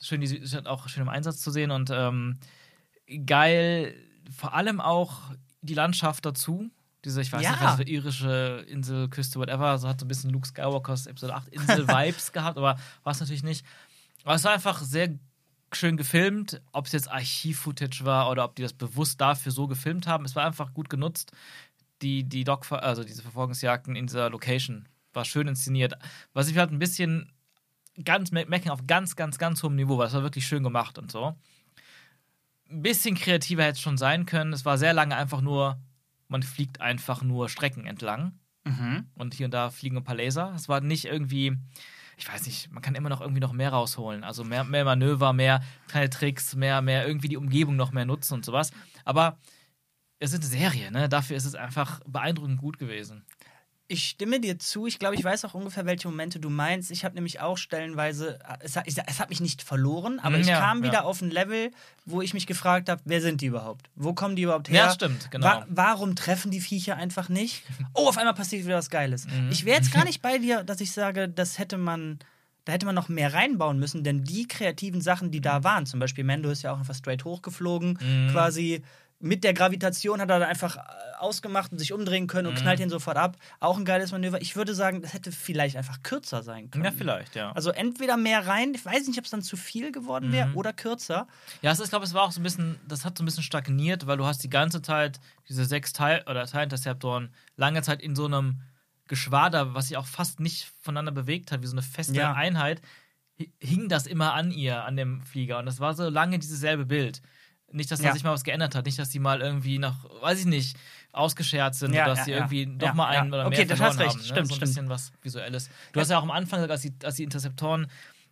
Schön, 0.00 0.20
die 0.20 0.26
sind 0.26 0.66
auch 0.66 0.88
schön 0.88 1.02
im 1.04 1.08
Einsatz 1.08 1.40
zu 1.40 1.50
sehen 1.52 1.70
und 1.70 1.90
ähm, 1.90 2.38
geil, 3.26 3.94
vor 4.36 4.54
allem 4.54 4.80
auch 4.80 5.12
die 5.60 5.74
Landschaft 5.74 6.24
dazu. 6.26 6.70
Diese, 7.04 7.20
ich 7.20 7.32
weiß 7.32 7.42
Ja. 7.42 7.50
nicht, 7.52 7.60
was 7.62 7.76
für 7.76 7.82
irische 7.84 8.64
Insel, 8.68 9.08
Küste, 9.08 9.38
whatever, 9.38 9.76
so 9.78 9.88
hat 9.88 9.98
so 9.98 10.04
ein 10.06 10.08
bisschen 10.08 10.30
Luke 10.30 10.46
Skywalkers 10.46 11.06
Episode 11.06 11.34
8 11.34 11.48
Insel-Vibes 11.48 12.32
gehabt, 12.32 12.56
aber 12.58 12.78
war 13.02 13.12
es 13.12 13.20
natürlich 13.20 13.42
nicht. 13.42 13.64
Aber 14.24 14.34
es 14.34 14.44
war 14.44 14.52
einfach 14.52 14.80
sehr 14.82 15.18
schön 15.72 15.96
gefilmt, 15.96 16.60
ob 16.72 16.86
es 16.86 16.92
jetzt 16.92 17.10
Archiv-Footage 17.10 18.04
war 18.04 18.30
oder 18.30 18.44
ob 18.44 18.54
die 18.56 18.62
das 18.62 18.72
bewusst 18.74 19.20
dafür 19.20 19.52
so 19.52 19.66
gefilmt 19.66 20.06
haben. 20.06 20.24
Es 20.24 20.36
war 20.36 20.44
einfach 20.46 20.74
gut 20.74 20.90
genutzt. 20.90 21.32
Die, 22.02 22.24
die 22.24 22.44
Dog, 22.44 22.70
also 22.72 23.04
diese 23.04 23.22
Verfolgungsjagden 23.22 23.96
in 23.96 24.06
dieser 24.06 24.28
Location 24.30 24.88
war 25.12 25.24
schön 25.24 25.48
inszeniert. 25.48 25.94
Was 26.32 26.48
ich 26.48 26.58
halt 26.58 26.70
ein 26.72 26.78
bisschen 26.78 27.32
ganz 28.04 28.32
me- 28.32 28.46
meckern 28.46 28.72
auf 28.72 28.86
ganz, 28.86 29.16
ganz, 29.16 29.38
ganz 29.38 29.62
hohem 29.62 29.76
Niveau 29.76 29.98
war. 29.98 30.06
Das 30.06 30.14
war 30.14 30.22
wirklich 30.22 30.46
schön 30.46 30.62
gemacht 30.62 30.98
und 30.98 31.10
so. 31.12 31.36
Ein 32.70 32.82
bisschen 32.82 33.14
kreativer 33.14 33.62
hätte 33.64 33.72
es 33.74 33.80
schon 33.80 33.98
sein 33.98 34.26
können. 34.26 34.52
Es 34.52 34.64
war 34.64 34.78
sehr 34.78 34.92
lange 34.94 35.16
einfach 35.16 35.40
nur, 35.42 35.78
man 36.28 36.42
fliegt 36.42 36.80
einfach 36.80 37.22
nur 37.22 37.48
Strecken 37.48 37.86
entlang 37.86 38.32
Mhm. 38.64 39.06
und 39.16 39.34
hier 39.34 39.46
und 39.46 39.50
da 39.54 39.70
fliegen 39.70 39.96
ein 39.96 40.04
paar 40.04 40.14
Laser. 40.14 40.52
Es 40.54 40.68
war 40.68 40.80
nicht 40.80 41.04
irgendwie, 41.06 41.56
ich 42.16 42.28
weiß 42.28 42.46
nicht, 42.46 42.70
man 42.70 42.82
kann 42.82 42.94
immer 42.94 43.08
noch 43.08 43.20
irgendwie 43.20 43.40
noch 43.40 43.52
mehr 43.52 43.70
rausholen. 43.70 44.24
Also 44.24 44.44
mehr, 44.44 44.64
mehr 44.64 44.84
Manöver, 44.84 45.32
mehr 45.32 45.62
kleine 45.88 46.10
Tricks, 46.10 46.54
mehr, 46.54 46.82
mehr 46.82 47.06
irgendwie 47.06 47.28
die 47.28 47.36
Umgebung 47.36 47.76
noch 47.76 47.92
mehr 47.92 48.04
nutzen 48.04 48.34
und 48.34 48.44
sowas. 48.44 48.70
Aber 49.04 49.38
es 50.18 50.32
ist 50.32 50.40
eine 50.40 50.46
Serie, 50.46 50.92
ne? 50.92 51.08
Dafür 51.08 51.36
ist 51.36 51.44
es 51.44 51.54
einfach 51.54 52.00
beeindruckend 52.06 52.58
gut 52.58 52.78
gewesen. 52.78 53.24
Ich 53.88 54.04
stimme 54.08 54.40
dir 54.40 54.58
zu. 54.58 54.86
Ich 54.86 54.98
glaube, 54.98 55.16
ich 55.16 55.24
weiß 55.24 55.44
auch 55.44 55.52
ungefähr, 55.54 55.84
welche 55.84 56.08
Momente 56.08 56.40
du 56.40 56.48
meinst. 56.48 56.90
Ich 56.90 57.04
habe 57.04 57.14
nämlich 57.14 57.40
auch 57.40 57.58
stellenweise, 57.58 58.38
es 58.60 58.76
hat, 58.76 58.86
es 58.86 59.20
hat 59.20 59.28
mich 59.28 59.40
nicht 59.40 59.60
verloren, 59.62 60.18
aber 60.20 60.36
Mhm, 60.36 60.42
ich 60.42 60.48
ja, 60.48 60.60
kam 60.60 60.82
wieder 60.82 60.92
ja. 60.94 61.02
auf 61.02 61.20
ein 61.20 61.30
Level, 61.30 61.70
wo 62.06 62.22
ich 62.22 62.32
mich 62.32 62.46
gefragt 62.46 62.88
habe, 62.88 63.02
wer 63.04 63.20
sind 63.20 63.40
die 63.42 63.46
überhaupt? 63.46 63.90
Wo 63.94 64.14
kommen 64.14 64.34
die 64.36 64.42
überhaupt 64.42 64.70
her? 64.70 64.86
Ja, 64.86 64.90
stimmt, 64.92 65.30
genau. 65.30 65.46
Wa 65.46 65.66
warum 65.68 66.14
treffen 66.16 66.50
die 66.50 66.60
Viecher 66.60 66.96
einfach 66.96 67.28
nicht? 67.28 67.64
Oh, 67.94 68.08
auf 68.08 68.16
einmal 68.16 68.34
passiert 68.34 68.64
wieder 68.64 68.76
was 68.76 68.88
Geiles. 68.88 69.26
Mhm. 69.26 69.50
Ich 69.50 69.64
wäre 69.66 69.76
jetzt 69.76 69.92
gar 69.92 70.04
nicht 70.06 70.22
bei 70.22 70.38
dir, 70.38 70.64
dass 70.64 70.80
ich 70.80 70.92
sage, 70.92 71.28
das 71.28 71.58
hätte 71.58 71.76
man. 71.76 72.18
Da 72.64 72.72
hätte 72.74 72.86
man 72.86 72.94
noch 72.94 73.08
mehr 73.08 73.34
reinbauen 73.34 73.80
müssen, 73.80 74.04
denn 74.04 74.22
die 74.22 74.46
kreativen 74.46 75.00
Sachen, 75.00 75.32
die 75.32 75.40
da 75.40 75.64
waren, 75.64 75.84
zum 75.84 75.98
Beispiel 75.98 76.22
Mendo 76.22 76.48
ist 76.48 76.62
ja 76.62 76.72
auch 76.72 76.78
einfach 76.78 76.94
straight 76.94 77.24
hochgeflogen, 77.24 77.98
Mhm. 78.00 78.28
quasi 78.30 78.82
mit 79.22 79.44
der 79.44 79.54
Gravitation 79.54 80.20
hat 80.20 80.28
er 80.30 80.40
da 80.40 80.46
einfach 80.48 80.76
äh, 80.76 80.80
ausgemacht 81.18 81.70
und 81.72 81.78
sich 81.78 81.92
umdrehen 81.92 82.26
können 82.26 82.48
Mhm. 82.50 82.56
und 82.56 82.60
knallt 82.60 82.80
ihn 82.80 82.90
sofort 82.90 83.16
ab. 83.16 83.36
Auch 83.60 83.78
ein 83.78 83.84
geiles 83.84 84.10
Manöver. 84.12 84.42
Ich 84.42 84.56
würde 84.56 84.74
sagen, 84.74 85.00
das 85.00 85.14
hätte 85.14 85.30
vielleicht 85.32 85.76
einfach 85.76 86.02
kürzer 86.02 86.42
sein 86.42 86.70
können. 86.70 86.84
Ja, 86.84 86.90
vielleicht, 86.90 87.36
ja. 87.36 87.52
Also 87.52 87.70
entweder 87.70 88.16
mehr 88.16 88.46
rein, 88.46 88.74
ich 88.74 88.84
weiß 88.84 89.06
nicht, 89.06 89.18
ob 89.18 89.24
es 89.24 89.30
dann 89.30 89.42
zu 89.42 89.56
viel 89.56 89.92
geworden 89.92 90.32
wäre 90.32 90.48
Mhm. 90.48 90.56
oder 90.56 90.72
kürzer. 90.72 91.28
Ja, 91.62 91.70
es 91.70 91.78
ist, 91.80 91.90
glaube 91.90 92.04
es 92.04 92.12
war 92.12 92.22
auch 92.24 92.32
so 92.32 92.40
ein 92.40 92.42
bisschen, 92.42 92.78
das 92.88 93.04
hat 93.04 93.16
so 93.16 93.22
ein 93.22 93.26
bisschen 93.26 93.44
stagniert, 93.44 94.06
weil 94.08 94.16
du 94.18 94.26
hast 94.26 94.42
die 94.42 94.50
ganze 94.50 94.82
Zeit 94.82 95.20
diese 95.48 95.64
sechs 95.64 95.92
Teil 95.92 96.24
oder 96.28 96.44
Teilinterceptoren 96.46 97.32
lange 97.56 97.82
Zeit 97.82 98.02
in 98.02 98.16
so 98.16 98.26
einem 98.26 98.60
Geschwader, 99.08 99.74
was 99.74 99.88
sich 99.88 99.96
auch 99.96 100.06
fast 100.06 100.40
nicht 100.40 100.72
voneinander 100.80 101.12
bewegt 101.12 101.52
hat, 101.52 101.62
wie 101.62 101.66
so 101.66 101.74
eine 101.74 101.82
feste 101.82 102.14
Ja. 102.14 102.32
Einheit, 102.32 102.80
hi- 103.38 103.52
hing 103.60 103.88
das 103.88 104.06
immer 104.06 104.34
an 104.34 104.50
ihr, 104.50 104.84
an 104.84 104.96
dem 104.96 105.22
Flieger. 105.22 105.58
Und 105.58 105.66
das 105.66 105.80
war 105.80 105.94
so 105.94 106.08
lange 106.08 106.38
dieses 106.38 106.60
selbe 106.60 106.86
Bild. 106.86 107.20
Nicht, 107.72 107.90
dass 107.90 108.00
da 108.00 108.06
Ja. 108.08 108.12
sich 108.12 108.24
mal 108.24 108.32
was 108.32 108.44
geändert 108.44 108.74
hat, 108.74 108.84
nicht, 108.86 108.98
dass 108.98 109.08
die 109.10 109.18
mal 109.18 109.40
irgendwie 109.40 109.78
nach, 109.78 109.96
weiß 110.20 110.40
ich 110.40 110.46
nicht, 110.46 110.76
ausgeschert 111.12 111.74
sind 111.74 111.92
Ja, 111.94 112.04
oder 112.04 112.10
dass 112.14 112.18
ja, 112.20 112.24
die 112.24 112.30
ja. 112.32 112.36
irgendwie 112.38 112.66
doch 112.78 112.88
Ja, 112.88 112.94
mal 112.94 113.06
einen 113.08 113.32
oder 113.32 113.46
Okay, 113.46 113.58
mehr 113.58 113.66
das 113.66 113.78
verloren 113.78 113.98
hast 113.98 114.00
recht. 114.00 114.10
haben. 114.10 114.18
Ne? 114.20 114.24
Stimmt, 114.24 114.48
so 114.48 114.54
ein 114.54 114.56
stimmt. 114.56 114.60
bisschen 114.70 114.88
was 114.88 115.12
Visuelles. 115.22 115.70
Du 115.92 116.00
hast 116.00 116.10
ja 116.10 116.18
auch 116.18 116.22
am 116.22 116.30
Anfang 116.30 116.58
gesagt, 116.60 116.70
als 116.72 116.80
die, 116.82 116.92
als 117.04 117.16
die 117.16 117.24
Interceptoren 117.24 117.86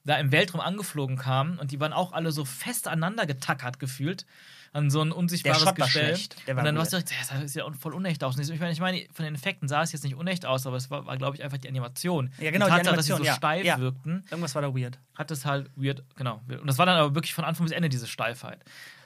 da 0.05 0.17
im 0.17 0.33
Weltraum 0.33 0.63
angeflogen 0.63 1.17
kamen 1.19 1.59
und 1.59 1.73
die 1.73 1.81
waren 1.81 1.93
auch 1.93 2.13
alle 2.13 2.33
so 2.33 2.47
fest 2.47 2.89
aneinander 2.89 3.27
getackert 3.27 3.79
gefühlt 3.79 4.25
an 4.73 4.89
so 4.89 5.03
ein 5.03 5.13
unsichtbares 5.13 5.63
Der 5.65 5.73
Gestell. 5.75 6.17
Der 6.47 6.55
war 6.57 6.63
und 6.63 6.65
dann 6.67 6.79
hast 6.79 6.93
du 6.93 6.97
gedacht, 6.99 7.13
das 7.33 7.53
sieht 7.53 7.61
ja 7.61 7.71
voll 7.79 7.93
unecht 7.93 8.23
aus. 8.25 8.39
Ich 8.39 8.59
meine, 8.61 8.73
ich 8.73 8.81
meine, 8.81 9.05
von 9.13 9.25
den 9.27 9.35
Effekten 9.35 9.69
sah 9.69 9.83
es 9.83 9.93
jetzt 9.93 10.05
nicht 10.05 10.15
unecht 10.15 10.47
aus, 10.47 10.65
aber 10.67 10.77
es 10.77 10.91
war, 10.91 11.05
war 11.07 11.19
glaube 11.19 11.37
ich, 11.37 11.43
einfach 11.43 11.59
die 11.59 11.69
Animation. 11.69 12.31
Ja, 12.39 12.51
genau, 12.51 12.67
die 12.67 12.71
Tatsache, 12.71 12.97
dass 12.97 13.05
sie 13.05 13.11
so 13.11 13.17
Animation, 13.17 13.27
ja. 13.27 13.35
steif 13.37 13.67
Ja. 13.67 13.79
wirkten, 13.81 14.25
Irgendwas 14.31 14.55
war 14.55 14.63
da 14.63 14.73
weird. 14.75 14.99
hat 15.17 15.31
es 15.33 15.45
halt 15.45 15.69
weird, 15.77 16.03
genau. 16.17 16.41
Und 16.49 16.67
das 16.67 16.79
war 16.79 16.87
dann 16.87 16.97
aber 16.97 17.15
wirklich 17.17 17.35
von 17.35 17.45
Anfang 17.45 17.67
bis 17.67 17.73
Ende 17.75 17.89
diese 17.89 18.07
Steifheit. 18.07 18.61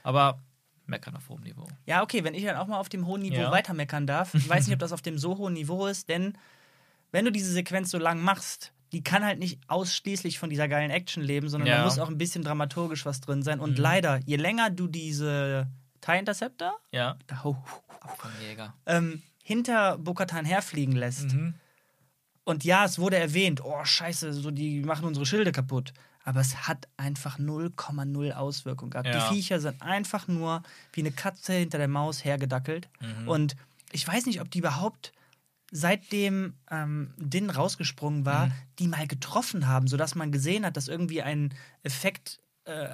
Aber 0.04 0.38
meckern 0.86 1.16
auf 1.16 1.28
hohem 1.28 1.40
Niveau. 1.42 1.66
Ja, 1.86 2.02
okay, 2.02 2.22
wenn 2.22 2.34
ich 2.34 2.44
dann 2.44 2.56
auch 2.56 2.66
mal 2.68 2.78
auf 2.78 2.88
dem 2.90 3.06
hohen 3.06 3.22
Niveau 3.22 3.40
Ja. 3.42 3.50
weitermeckern 3.50 4.06
darf. 4.06 4.32
Ich 4.34 4.48
weiß 4.48 4.66
nicht, 4.66 4.74
ob 4.74 4.78
das 4.80 4.92
auf 4.92 5.02
dem 5.02 5.18
so 5.18 5.36
hohen 5.38 5.54
Niveau 5.54 5.86
ist, 5.86 6.08
denn 6.08 6.38
wenn 7.10 7.24
du 7.24 7.32
diese 7.32 7.50
Sequenz 7.52 7.90
so 7.90 7.98
lang 7.98 8.20
machst, 8.22 8.72
die 8.92 9.02
kann 9.02 9.24
halt 9.24 9.38
nicht 9.38 9.58
ausschließlich 9.66 10.38
von 10.38 10.50
dieser 10.50 10.68
geilen 10.68 10.90
Action 10.90 11.22
leben, 11.22 11.48
sondern 11.48 11.68
Ja. 11.68 11.78
da 11.78 11.84
muss 11.84 11.98
auch 11.98 12.08
ein 12.10 12.18
bisschen 12.18 12.44
dramaturgisch 12.44 13.04
was 13.06 13.20
drin 13.20 13.42
sein. 13.42 13.58
Und 13.60 13.78
Mhm. 13.78 13.82
leider, 13.82 14.20
je 14.26 14.36
länger 14.36 14.70
du 14.70 14.86
diese 14.86 15.68
TIE 16.00 16.18
Interceptor 16.18 16.72
Ja, 16.92 17.16
da, 17.26 17.42
ho, 17.42 17.56
vom 18.18 18.30
Jäger. 18.42 18.74
ähm, 18.86 19.22
hinter 19.42 19.96
Bokatan 19.98 20.44
herfliegen 20.44 20.94
lässt, 20.94 21.32
Mhm. 21.32 21.54
und 22.44 22.62
ja, 22.62 22.84
es 22.84 22.98
wurde 22.98 23.16
erwähnt, 23.16 23.64
oh 23.64 23.82
scheiße, 23.84 24.34
so 24.34 24.50
die 24.50 24.80
machen 24.82 25.06
unsere 25.06 25.24
Schilde 25.24 25.50
kaputt. 25.50 25.94
Aber 26.24 26.40
es 26.40 26.66
hat 26.66 26.88
einfach 26.96 27.38
0,0 27.38 28.32
Auswirkung 28.32 28.90
gehabt. 28.90 29.08
Ja. 29.08 29.28
Die 29.28 29.34
Viecher 29.34 29.60
sind 29.60 29.80
einfach 29.82 30.26
nur 30.26 30.62
wie 30.94 31.02
eine 31.02 31.12
Katze 31.12 31.52
hinter 31.52 31.78
der 31.78 31.88
Maus 31.88 32.24
hergedackelt. 32.24 32.88
Mhm. 33.00 33.28
Und 33.28 33.56
ich 33.92 34.08
weiß 34.08 34.26
nicht, 34.26 34.40
ob 34.40 34.50
die 34.50 34.58
überhaupt 34.58 35.12
seitdem 35.70 36.54
ähm, 36.70 37.12
Din 37.18 37.50
rausgesprungen 37.50 38.24
war, 38.24 38.46
Mhm. 38.46 38.52
die 38.78 38.88
mal 38.88 39.06
getroffen 39.06 39.66
haben, 39.66 39.86
sodass 39.88 40.14
man 40.14 40.30
gesehen 40.32 40.64
hat, 40.64 40.76
dass 40.76 40.88
irgendwie 40.88 41.22
ein 41.22 41.52
Effekt 41.82 42.38
äh, 42.66 42.86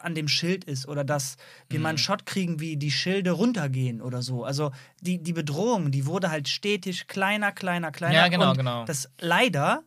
an 0.00 0.14
dem 0.14 0.26
Schild 0.26 0.64
ist 0.64 0.88
oder 0.88 1.04
dass 1.04 1.36
wir 1.68 1.78
Mhm. 1.78 1.82
mal 1.82 1.88
einen 1.90 1.98
Shot 1.98 2.24
kriegen, 2.24 2.60
wie 2.60 2.78
die 2.78 2.90
Schilde 2.90 3.32
runtergehen 3.32 4.00
oder 4.00 4.22
so. 4.22 4.42
Also 4.44 4.72
die, 5.02 5.22
die 5.22 5.34
Bedrohung, 5.34 5.90
die 5.90 6.06
wurde 6.06 6.30
halt 6.30 6.48
stetig 6.48 7.08
kleiner, 7.08 7.52
kleiner, 7.52 7.90
kleiner. 7.92 8.14
Ja, 8.14 8.28
genau, 8.28 8.52
und 8.52 8.56
genau. 8.56 8.84
Das 8.86 9.10
leider 9.20 9.82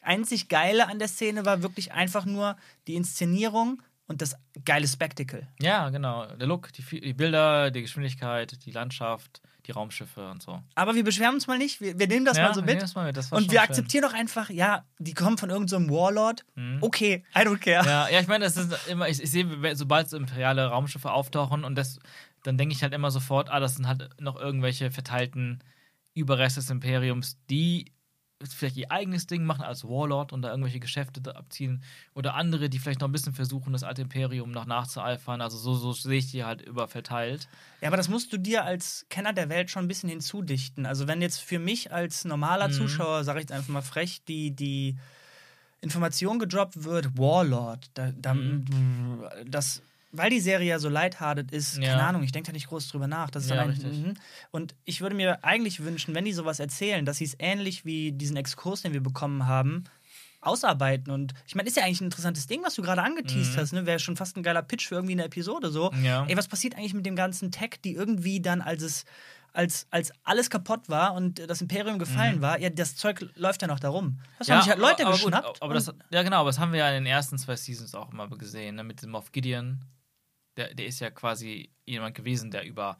einzig 0.00 0.48
Geile 0.48 0.88
an 0.88 0.98
der 0.98 1.08
Szene 1.08 1.44
war 1.44 1.62
wirklich 1.62 1.92
einfach 1.92 2.24
nur 2.24 2.56
die 2.86 2.94
Inszenierung 2.94 3.82
und 4.10 4.20
das 4.22 4.34
geile 4.64 4.88
Spectacle. 4.88 5.46
Ja, 5.60 5.88
genau. 5.90 6.26
Der 6.26 6.48
Look, 6.48 6.72
die, 6.72 6.82
die 6.82 7.14
Bilder, 7.14 7.70
die 7.70 7.82
Geschwindigkeit, 7.82 8.64
die 8.64 8.72
Landschaft, 8.72 9.40
die 9.66 9.70
Raumschiffe 9.70 10.28
und 10.28 10.42
so. 10.42 10.60
Aber 10.74 10.96
wir 10.96 11.04
beschweren 11.04 11.34
uns 11.34 11.46
mal 11.46 11.58
nicht, 11.58 11.80
wir, 11.80 11.96
wir 11.96 12.08
nehmen 12.08 12.24
das 12.24 12.36
ja, 12.36 12.48
mal 12.48 12.54
so 12.54 12.60
mit. 12.60 12.82
das, 12.82 12.96
mal 12.96 13.06
mit. 13.06 13.16
das 13.16 13.30
Und 13.30 13.52
wir 13.52 13.60
schön. 13.60 13.68
akzeptieren 13.68 14.02
doch 14.02 14.12
einfach, 14.12 14.50
ja, 14.50 14.84
die 14.98 15.14
kommen 15.14 15.38
von 15.38 15.48
irgendeinem 15.48 15.90
Warlord. 15.90 16.44
Okay, 16.80 17.24
I 17.36 17.38
don't 17.40 17.58
care. 17.58 17.82
Mhm. 17.82 17.88
Ja, 17.88 18.08
ja, 18.08 18.20
ich 18.20 18.26
meine, 18.26 18.46
es 18.46 18.56
ist 18.56 18.88
immer, 18.88 19.08
ich, 19.08 19.22
ich 19.22 19.30
sehe, 19.30 19.46
sobald 19.76 20.10
so 20.10 20.16
imperiale 20.16 20.66
Raumschiffe 20.66 21.12
auftauchen 21.12 21.62
und 21.62 21.76
das, 21.76 22.00
dann 22.42 22.58
denke 22.58 22.74
ich 22.74 22.82
halt 22.82 22.92
immer 22.92 23.12
sofort, 23.12 23.48
ah, 23.48 23.60
das 23.60 23.76
sind 23.76 23.86
halt 23.86 24.08
noch 24.20 24.34
irgendwelche 24.40 24.90
verteilten 24.90 25.62
Überreste 26.14 26.58
des 26.58 26.70
Imperiums, 26.70 27.38
die 27.48 27.92
vielleicht 28.48 28.76
ihr 28.78 28.90
eigenes 28.90 29.26
Ding 29.26 29.44
machen 29.44 29.62
als 29.62 29.84
Warlord 29.84 30.32
und 30.32 30.42
da 30.42 30.48
irgendwelche 30.50 30.80
Geschäfte 30.80 31.20
da 31.20 31.32
abziehen 31.32 31.82
oder 32.14 32.34
andere, 32.34 32.70
die 32.70 32.78
vielleicht 32.78 33.00
noch 33.00 33.08
ein 33.08 33.12
bisschen 33.12 33.34
versuchen, 33.34 33.72
das 33.72 33.82
alte 33.84 34.02
Imperium 34.02 34.50
noch 34.50 34.64
nachzueifern. 34.64 35.40
Also 35.42 35.58
so, 35.58 35.74
so 35.74 35.92
sehe 35.92 36.18
ich 36.18 36.30
die 36.30 36.42
halt 36.44 36.62
überverteilt. 36.62 37.48
Ja, 37.82 37.88
aber 37.88 37.96
das 37.98 38.08
musst 38.08 38.32
du 38.32 38.38
dir 38.38 38.64
als 38.64 39.04
Kenner 39.10 39.32
der 39.34 39.48
Welt 39.50 39.70
schon 39.70 39.84
ein 39.84 39.88
bisschen 39.88 40.08
hinzudichten. 40.08 40.86
Also 40.86 41.06
wenn 41.06 41.20
jetzt 41.20 41.40
für 41.40 41.58
mich 41.58 41.92
als 41.92 42.24
normaler 42.24 42.68
Mhm. 42.68 42.72
Zuschauer, 42.72 43.24
sage 43.24 43.40
ich 43.40 43.42
jetzt 43.44 43.52
einfach 43.52 43.68
mal 43.68 43.82
frech, 43.82 44.22
die, 44.26 44.52
die 44.52 44.96
Information 45.82 46.38
gedroppt 46.38 46.84
wird, 46.84 47.16
Warlord, 47.18 47.90
da, 47.94 48.12
da, 48.12 48.34
Mhm. 48.34 48.64
das, 49.46 49.82
weil 50.12 50.30
die 50.30 50.40
Serie 50.40 50.68
ja 50.68 50.78
so 50.78 50.88
lighthearted 50.88 51.52
ist, 51.52 51.78
Ja. 51.78 51.90
keine 51.92 52.04
Ahnung, 52.04 52.22
ich 52.22 52.32
denke 52.32 52.48
da 52.48 52.52
nicht 52.52 52.68
groß 52.68 52.88
drüber 52.88 53.06
nach. 53.06 53.30
Das 53.30 53.44
ist 53.44 53.50
Ja, 53.50 53.62
ein, 53.62 53.70
richtig. 53.70 53.92
mhm. 53.92 54.14
Und 54.50 54.74
ich 54.84 55.00
würde 55.00 55.14
mir 55.16 55.44
eigentlich 55.44 55.80
wünschen, 55.84 56.14
wenn 56.14 56.24
die 56.24 56.32
sowas 56.32 56.58
erzählen, 56.60 57.04
dass 57.04 57.18
sie 57.18 57.24
es 57.24 57.36
ähnlich 57.38 57.84
wie 57.84 58.12
diesen 58.12 58.36
Exkurs, 58.36 58.82
den 58.82 58.92
wir 58.92 59.02
bekommen 59.02 59.46
haben, 59.46 59.84
ausarbeiten. 60.40 61.12
Und 61.12 61.34
ich 61.46 61.54
meine, 61.54 61.68
ist 61.68 61.76
ja 61.76 61.84
eigentlich 61.84 62.00
ein 62.00 62.06
interessantes 62.06 62.46
Ding, 62.46 62.62
was 62.64 62.74
du 62.74 62.82
gerade 62.82 63.02
angeteased 63.02 63.56
hast. 63.56 63.72
Ne? 63.72 63.86
Wäre 63.86 63.98
schon 63.98 64.16
fast 64.16 64.36
ein 64.36 64.42
geiler 64.42 64.62
Pitch 64.62 64.88
für 64.88 64.94
irgendwie 64.96 65.12
eine 65.12 65.24
Episode 65.24 65.70
so. 65.70 65.90
Mhm. 65.92 66.04
Ja. 66.04 66.24
Ey, 66.26 66.36
was 66.36 66.48
passiert 66.48 66.76
eigentlich 66.76 66.94
mit 66.94 67.04
dem 67.06 67.16
ganzen 67.16 67.52
Tech, 67.52 67.78
die 67.84 67.94
irgendwie 67.94 68.40
dann, 68.40 68.60
als 68.62 68.82
es 68.82 69.04
als, 69.52 69.88
als 69.90 70.12
alles 70.22 70.48
kaputt 70.48 70.88
war 70.88 71.14
und 71.14 71.40
das 71.50 71.60
Imperium 71.60 71.98
gefallen 71.98 72.40
war, 72.40 72.60
ja, 72.60 72.70
das 72.70 72.94
Zeug 72.94 73.26
läuft 73.34 73.62
ja 73.62 73.66
noch 73.68 73.80
darum. 73.80 74.20
Das 74.38 74.48
haben 74.48 74.60
sich 74.62 74.70
halt 74.70 74.78
Leute 74.78 75.02
aber, 75.04 75.08
aber 75.08 75.12
geschnappt. 75.24 75.46
Gut, 75.48 75.62
aber 75.62 75.74
das, 75.74 75.92
ja, 76.12 76.22
genau, 76.22 76.36
aber 76.42 76.50
das 76.50 76.60
haben 76.60 76.70
wir 76.70 76.78
ja 76.78 76.88
in 76.90 77.02
den 77.02 77.06
ersten 77.06 77.36
zwei 77.36 77.56
Seasons 77.56 77.96
auch 77.96 78.12
immer 78.12 78.28
gesehen, 78.28 78.76
ne, 78.76 78.84
mit 78.84 79.02
dem 79.02 79.10
Moff 79.10 79.32
Gideon. 79.32 79.80
Der, 80.60 80.74
der 80.74 80.86
ist 80.86 81.00
ja 81.00 81.10
quasi 81.10 81.70
jemand 81.86 82.14
gewesen, 82.14 82.50
der 82.50 82.64
über 82.66 82.98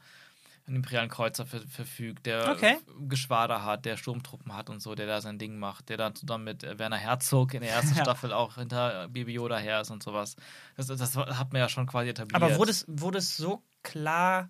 einen 0.67 0.77
imperialen 0.77 1.11
Kreuzer 1.11 1.45
ver 1.45 1.61
verfügt, 1.69 2.25
der 2.27 2.53
Okay. 2.53 2.79
Geschwader 3.09 3.65
hat, 3.65 3.85
der 3.85 3.97
Sturmtruppen 3.99 4.55
hat 4.55 4.71
und 4.71 4.81
so, 4.81 4.95
der 4.95 5.07
da 5.07 5.21
sein 5.21 5.39
Ding 5.39 5.59
macht, 5.59 5.89
der 5.91 5.97
dann 5.99 6.15
zusammen 6.15 6.45
mit 6.45 6.65
äh, 6.65 6.79
Werner 6.79 6.97
Herzog 6.97 7.53
in 7.55 7.61
der 7.61 7.71
ersten 7.73 7.95
Ja. 7.97 8.03
Staffel 8.05 8.33
auch 8.33 8.55
hinter 8.55 9.05
äh, 9.05 9.09
Baby 9.09 9.33
Yoda 9.35 9.59
her 9.59 9.83
ist 9.83 9.91
und 9.91 10.03
sowas. 10.03 10.37
Das, 10.77 10.87
das 10.87 11.17
hat 11.17 11.53
man 11.53 11.61
ja 11.61 11.69
schon 11.69 11.87
quasi 11.87 12.09
etabliert. 12.11 12.43
aber 12.43 12.57
wurde 12.57 12.71
es, 12.71 12.85
wurde 12.89 13.19
es 13.19 13.37
so 13.37 13.63
klar 13.83 14.49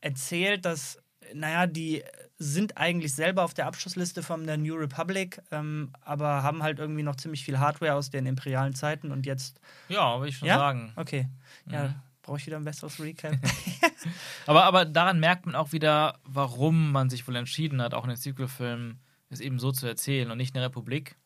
erzählt, 0.00 0.64
dass, 0.64 0.98
naja, 1.34 1.66
die 1.66 2.02
sind 2.38 2.76
eigentlich 2.78 3.14
selber 3.14 3.44
auf 3.44 3.54
der 3.54 3.66
Abschlussliste 3.66 4.22
von 4.22 4.46
der 4.46 4.56
New 4.56 4.74
Republic, 4.74 5.40
ähm, 5.52 5.92
aber 6.00 6.42
haben 6.42 6.62
halt 6.62 6.78
irgendwie 6.78 7.02
noch 7.04 7.16
ziemlich 7.16 7.44
viel 7.44 7.58
Hardware 7.60 7.94
aus 7.94 8.10
den 8.10 8.26
imperialen 8.26 8.74
Zeiten 8.74 9.12
und 9.12 9.24
jetzt. 9.26 9.60
ja, 9.88 10.18
würde 10.18 10.28
ich 10.30 10.36
schon 10.38 10.48
Ja? 10.48 10.56
sagen. 10.58 10.92
Okay. 10.96 11.28
Ja, 11.70 11.88
Mhm. 11.88 11.94
brauche 12.22 12.38
ich 12.38 12.46
wieder 12.46 12.56
ein 12.56 12.64
besseres 12.64 12.98
Recap. 13.00 13.36
Aber, 14.46 14.64
aber 14.64 14.84
daran 14.84 15.18
merkt 15.20 15.46
man 15.46 15.54
auch 15.54 15.72
wieder, 15.72 16.18
warum 16.24 16.92
man 16.92 17.08
sich 17.08 17.26
wohl 17.26 17.36
entschieden 17.36 17.80
hat, 17.80 17.94
auch 17.94 18.04
in 18.04 18.10
den 18.10 18.16
Sequel-Filmen 18.16 18.98
es 19.30 19.40
eben 19.40 19.58
so 19.58 19.72
zu 19.72 19.86
erzählen 19.86 20.30
und 20.30 20.36
nicht 20.36 20.54
eine 20.54 20.64
Republik 20.66 21.16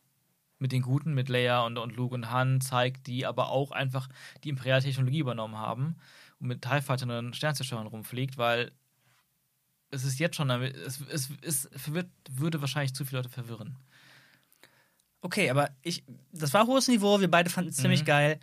mit 0.61 0.71
den 0.73 0.83
Guten, 0.83 1.15
mit 1.15 1.29
Leia 1.29 1.65
und, 1.67 1.77
und 1.79 1.97
Luke 1.97 2.15
und 2.15 2.31
Han 2.31 2.61
zeigt, 2.61 3.07
die 3.07 3.27
aber 3.27 3.49
auch 3.51 3.71
einfach 3.73 4.09
die 4.45 4.49
imperiale 4.51 4.83
Technologie 4.83 5.19
übernommen 5.19 5.57
haben 5.57 5.97
und 6.41 6.47
mit 6.49 6.63
TIE 6.63 6.81
Fightern 6.81 7.11
und 7.11 7.37
Sternzerstörern 7.37 7.87
rumfliegt, 7.89 8.39
weil 8.39 8.71
es 9.91 10.05
ist 10.05 10.19
jetzt 10.19 10.37
schon, 10.37 10.51
es, 10.51 11.01
es, 11.11 11.29
es 11.43 11.69
verwirrt, 11.77 12.09
würde 12.31 12.61
wahrscheinlich 12.61 12.95
zu 12.95 13.05
viele 13.05 13.19
Leute 13.19 13.29
verwirren. 13.31 13.77
Okay, 15.21 15.51
aber 15.51 15.71
ich, 15.83 16.05
das 16.33 16.55
war 16.55 16.67
hohes 16.67 16.89
Niveau, 16.89 17.21
wir 17.21 17.31
beide 17.31 17.51
fanden 17.51 17.71
es 17.71 17.77
ziemlich 17.77 18.03
Mhm. 18.03 18.07
geil. 18.07 18.41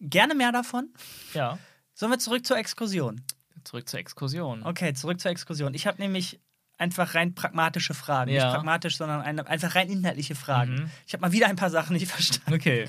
Gerne 0.00 0.34
mehr 0.34 0.52
davon. 0.52 0.88
Ja, 1.34 1.58
Sollen 1.94 2.12
wir 2.12 2.18
zurück 2.20 2.46
zur 2.46 2.56
Exkursion? 2.58 3.22
zurück 3.64 3.88
zur 3.88 3.98
Exkursion. 3.98 4.62
Okay, 4.62 4.94
zurück 4.94 5.20
zur 5.20 5.30
Exkursion. 5.32 5.74
Ich 5.74 5.86
habe 5.86 6.00
nämlich 6.00 6.40
einfach 6.78 7.14
rein 7.16 7.34
pragmatische 7.34 7.92
Fragen. 7.92 8.30
Ja. 8.30 8.44
Nicht 8.44 8.54
pragmatisch, 8.54 8.96
sondern 8.96 9.20
eine, 9.20 9.46
einfach 9.46 9.74
rein 9.74 9.90
inhaltliche 9.90 10.34
Fragen. 10.36 10.74
Mhm. 10.74 10.90
Ich 11.06 11.12
habe 11.12 11.22
mal 11.22 11.32
wieder 11.32 11.48
ein 11.48 11.56
paar 11.56 11.70
Sachen 11.70 11.94
nicht 11.94 12.06
verstanden. 12.08 12.54
Okay. 12.54 12.88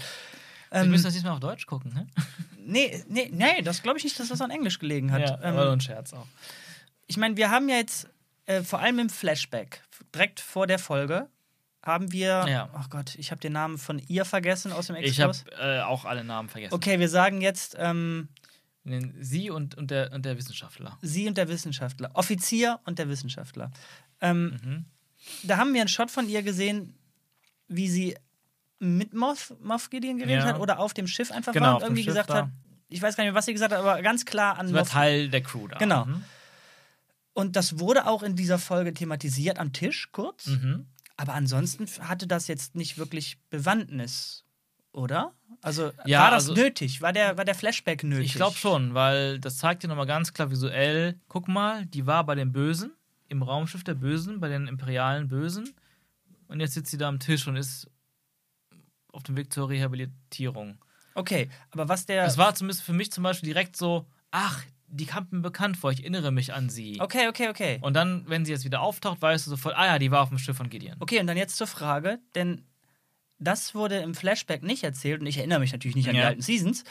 Wir 0.72 0.82
Ähm, 0.82 0.92
müssen 0.92 1.06
das 1.06 1.14
diesmal 1.16 1.34
auf 1.34 1.40
Deutsch 1.40 1.66
gucken, 1.66 1.92
ne? 1.94 2.08
nee, 2.64 3.04
nee, 3.10 3.30
nee, 3.34 3.62
das 3.64 3.82
glaube 3.82 3.98
ich 3.98 4.04
nicht, 4.04 4.20
dass 4.20 4.28
das 4.30 4.40
an 4.42 4.52
Englisch 4.52 4.78
gelegen 4.78 5.12
hat. 5.12 5.22
Ja, 5.22 5.36
ähm, 5.42 5.56
aber 5.56 5.64
nur 5.66 5.74
ein 5.74 5.82
Scherz 5.82 6.14
auch. 6.14 6.28
Ich 7.10 7.18
meine, 7.18 7.36
wir 7.36 7.52
haben 7.52 7.68
ja 7.68 7.76
jetzt 7.76 8.08
äh, 8.46 8.62
vor 8.62 8.80
allem 8.80 9.00
im 9.00 9.10
Flashback, 9.10 9.82
direkt 10.16 10.40
vor 10.40 10.66
der 10.68 10.80
Folge, 10.80 11.28
haben 11.84 12.12
wir. 12.14 12.46
Ja. 12.48 12.70
Ach 12.74 12.90
Gott, 12.90 13.16
ich 13.16 13.32
habe 13.32 13.42
den 13.42 13.54
Namen 13.54 13.78
von 13.78 14.00
ihr 14.08 14.24
vergessen 14.26 14.72
aus 14.72 14.88
dem 14.88 14.96
Ich 14.96 15.20
habe 15.20 15.32
Exkurs. 15.32 15.60
äh, 15.60 15.82
auch 15.82 16.06
alle 16.06 16.24
Namen 16.24 16.48
vergessen. 16.50 16.74
Okay, 16.74 17.00
wir 17.00 17.10
sagen 17.10 17.42
jetzt 17.42 17.76
ähm, 17.78 18.30
Sie 19.20 19.50
und, 19.52 19.76
und, 19.76 19.92
der, 19.92 20.12
und 20.14 20.26
der 20.26 20.38
Wissenschaftler. 20.38 20.98
sie 21.02 21.28
und 21.28 21.38
der 21.38 21.48
Wissenschaftler. 21.48 22.10
Offizier 22.14 22.80
und 22.86 22.98
der 22.98 23.08
Wissenschaftler. 23.10 23.72
Ähm, 24.22 24.58
Mhm. 24.64 24.86
da 25.44 25.58
haben 25.58 25.74
wir 25.74 25.82
einen 25.82 25.90
Shot 25.90 26.10
von 26.10 26.28
ihr 26.30 26.42
gesehen, 26.44 26.98
wie 27.68 27.88
sie 27.90 28.16
mit 28.80 29.14
Moff, 29.14 29.54
Moff 29.62 29.90
Gideon 29.90 30.18
geredet 30.18 30.44
Ja. 30.44 30.50
hat 30.54 30.60
oder 30.60 30.80
auf 30.80 30.94
dem 30.94 31.08
Schiff 31.08 31.32
einfach 31.32 31.54
Genau, 31.54 31.66
war 31.66 31.76
und 31.78 31.82
irgendwie 31.84 32.06
gesagt 32.06 32.30
da. 32.30 32.36
hat, 32.44 32.50
ich 32.88 33.02
weiß 33.02 33.16
gar 33.16 33.24
nicht 33.24 33.32
mehr, 33.32 33.38
was 33.38 33.46
sie 33.46 33.54
gesagt 33.54 33.74
hat, 33.74 33.80
aber 33.80 34.02
ganz 34.02 34.26
klar 34.26 34.58
an 34.58 34.68
Das 34.68 34.74
war 34.74 34.82
Moff. 34.82 34.90
Teil 34.92 35.30
der 35.30 35.42
Crew 35.44 35.68
da. 35.68 35.78
Genau. 35.78 36.06
Mhm. 36.06 36.24
Und 37.40 37.56
das 37.56 37.80
wurde 37.80 38.06
auch 38.08 38.24
in 38.24 38.36
dieser 38.36 38.60
Folge 38.60 38.94
thematisiert 38.94 39.60
am 39.60 39.74
Tisch 39.74 40.12
kurz. 40.12 40.48
Mhm. 40.48 40.88
Aber 41.18 41.34
ansonsten 41.34 41.86
hatte 42.08 42.28
das 42.28 42.48
jetzt 42.48 42.76
nicht 42.76 42.98
wirklich 42.98 43.38
Bewandtnis, 43.50 44.46
oder? 44.92 45.34
Also 45.62 45.92
Ja, 46.06 46.22
war 46.24 46.32
das 46.32 46.50
also- 46.50 46.62
nötig? 46.62 47.02
War 47.02 47.12
der, 47.14 47.38
war 47.38 47.46
der 47.46 47.56
Flashback 47.56 48.04
nötig? 48.04 48.28
Ich 48.28 48.34
glaube 48.36 48.56
schon, 48.56 48.94
weil 48.94 49.40
das 49.40 49.58
zeigt 49.58 49.84
dir 49.84 49.88
nochmal 49.90 50.06
ganz 50.06 50.34
klar 50.34 50.50
visuell, 50.52 51.20
guck 51.28 51.48
mal, 51.48 51.86
die 51.88 52.06
war 52.06 52.26
bei 52.26 52.36
den 52.36 52.52
Bösen, 52.52 52.94
im 53.28 53.42
Raumschiff 53.44 53.84
der 53.84 53.96
Bösen, 53.96 54.40
bei 54.40 54.48
den 54.50 54.68
imperialen 54.68 55.28
Bösen. 55.28 55.74
Und 56.48 56.62
jetzt 56.62 56.74
sitzt 56.74 56.92
sie 56.92 56.98
da 56.98 57.08
am 57.10 57.20
Tisch 57.20 57.48
und 57.48 57.58
ist 57.58 57.88
auf 59.12 59.24
dem 59.24 59.36
Weg 59.38 59.52
zur 59.54 59.70
Rehabilitierung. 59.70 60.78
Okay, 61.16 61.50
aber 61.72 61.90
was 61.90 62.06
der. 62.06 62.26
Es 62.26 62.38
war 62.38 62.56
zumindest 62.56 62.84
für 62.84 62.94
mich 62.94 63.12
zum 63.12 63.24
Beispiel 63.24 63.48
direkt 63.48 63.76
so, 63.76 64.08
ach, 64.32 64.64
die 64.92 65.06
kam 65.06 65.28
mir 65.32 65.42
bekannt 65.42 65.78
vor, 65.78 65.92
ich 65.92 66.00
erinnere 66.02 66.32
mich 66.32 66.54
an 66.54 66.70
sie. 66.70 67.00
okay, 67.00 67.28
okay, 67.28 67.50
okay. 67.50 67.80
Und 67.82 67.94
dann, 67.94 68.24
wenn 68.28 68.46
sie 68.46 68.52
jetzt 68.52 68.66
wieder 68.66 68.82
auftaucht, 68.82 69.22
weißt 69.22 69.46
du 69.46 69.52
sofort, 69.52 69.76
ah 69.78 69.86
ja, 69.86 70.00
die 70.00 70.12
war 70.12 70.22
auf 70.24 70.30
dem 70.30 70.38
Schiff 70.38 70.58
von 70.58 70.70
Gideon. 70.70 70.96
Okay, 71.00 71.20
und 71.20 71.28
dann 71.28 71.38
jetzt 71.38 71.58
zur 71.58 71.68
Frage, 71.68 72.20
denn 72.36 72.64
das 73.40 73.74
wurde 73.76 73.98
im 74.00 74.16
Flashback 74.16 74.64
nicht 74.64 74.84
erzählt 74.84 75.22
und 75.22 75.28
ich 75.28 75.38
erinnere 75.38 75.60
mich 75.60 75.72
natürlich 75.72 75.96
nicht 75.96 76.10
an 76.10 76.16
die 76.16 76.22
Ja. 76.22 76.28
alten 76.28 76.42
Seasons, 76.42 76.84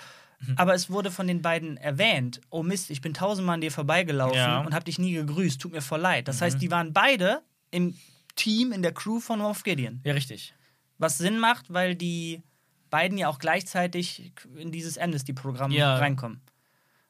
aber 0.56 0.74
es 0.74 0.88
wurde 0.88 1.11
von 1.11 1.26
den 1.26 1.42
beiden 1.42 1.76
erwähnt. 1.76 2.40
Oh 2.50 2.62
Mist, 2.62 2.90
ich 2.90 3.00
bin 3.00 3.12
tausendmal 3.12 3.54
an 3.54 3.61
dir 3.61 3.72
vorbeigelaufen 3.72 4.37
Ja. 4.38 4.61
und 4.61 4.72
habe 4.74 4.84
dich 4.84 4.98
nie 4.98 5.12
gegrüßt, 5.12 5.61
tut 5.61 5.72
mir 5.72 5.82
voll 5.82 6.00
leid. 6.00 6.28
Das 6.28 6.40
heißt, 6.40 6.62
die 6.62 6.70
waren 6.70 6.92
beide 6.92 7.42
im 7.72 7.94
Team, 8.37 8.70
in 8.72 8.82
der 8.82 8.92
Crew 8.92 9.18
von 9.20 9.40
Moff 9.40 9.64
Gideon. 9.64 10.00
Ja, 10.04 10.12
richtig. 10.14 10.54
Was 10.98 11.18
Sinn 11.18 11.38
macht, 11.38 11.72
weil 11.72 11.96
die 11.96 12.42
beiden 12.88 13.18
ja 13.18 13.28
auch 13.28 13.38
gleichzeitig 13.40 14.32
in 14.56 14.70
dieses 14.72 14.96
Amnesty-Programm 14.96 15.72
Ja. 15.72 15.96
reinkommen. 15.98 16.40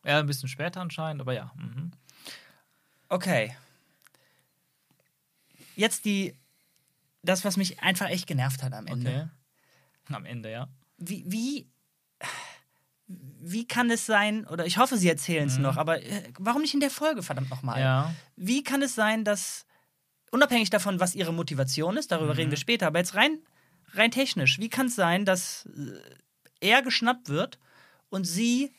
Ja, 0.05 0.19
ein 0.21 0.27
bisschen 0.27 0.49
später 0.49 0.81
anscheinend, 0.81 1.21
aber 1.21 1.33
ja. 1.35 1.53
Mhm. 1.57 1.91
Okay. 3.09 3.55
Jetzt 5.77 6.05
die, 6.05 6.35
das, 7.23 7.45
was 7.45 7.57
mich 7.57 7.81
einfach 7.81 8.09
echt 8.09 8.27
genervt 8.27 8.63
hat 8.63 8.73
am 8.73 8.87
Ende. 8.87 9.11
Okay. 10.09 10.15
Am 10.15 10.25
Ende, 10.25 10.51
ja. 10.51 10.69
Wie, 10.97 11.25
wie, 11.27 11.69
wie 13.07 13.67
kann 13.67 13.91
es 13.91 14.07
sein, 14.07 14.47
oder 14.47 14.67
ich 14.67 14.79
hoffe, 14.79 14.97
sie 14.97 15.09
erzählen 15.09 15.47
es 15.47 15.59
noch, 15.59 15.77
aber 15.77 16.03
äh, 16.03 16.33
warum 16.39 16.63
nicht 16.63 16.75
in 16.75 16.81
der 16.81 16.91
Folge, 16.91 17.23
verdammt 17.23 17.51
nochmal? 17.51 17.77
Mhm. 17.77 17.83
Ja. 17.83 18.15
Wie 18.37 18.65
kann 18.65 18.83
es 18.83 18.95
sein, 18.95 19.25
dass, 19.25 19.67
unabhängig 20.31 20.71
davon, 20.71 21.01
was 21.01 21.15
ihre 21.15 21.33
Motivation 21.33 21.97
ist, 21.97 22.11
darüber 22.11 22.33
Mhm. 22.33 22.39
reden 22.39 22.51
wir 22.51 22.59
später, 22.59 22.87
aber 22.89 22.99
jetzt 22.99 23.15
rein, 23.15 23.39
rein 23.93 24.11
technisch, 24.11 24.59
wie 24.59 24.69
kann 24.69 24.87
es 24.87 24.97
sein, 24.97 25.25
dass 25.25 25.67
äh, 25.67 26.01
er 26.61 26.83
geschnappt 26.83 27.29
wird 27.29 27.59
und 28.11 28.25
sie 28.25 28.73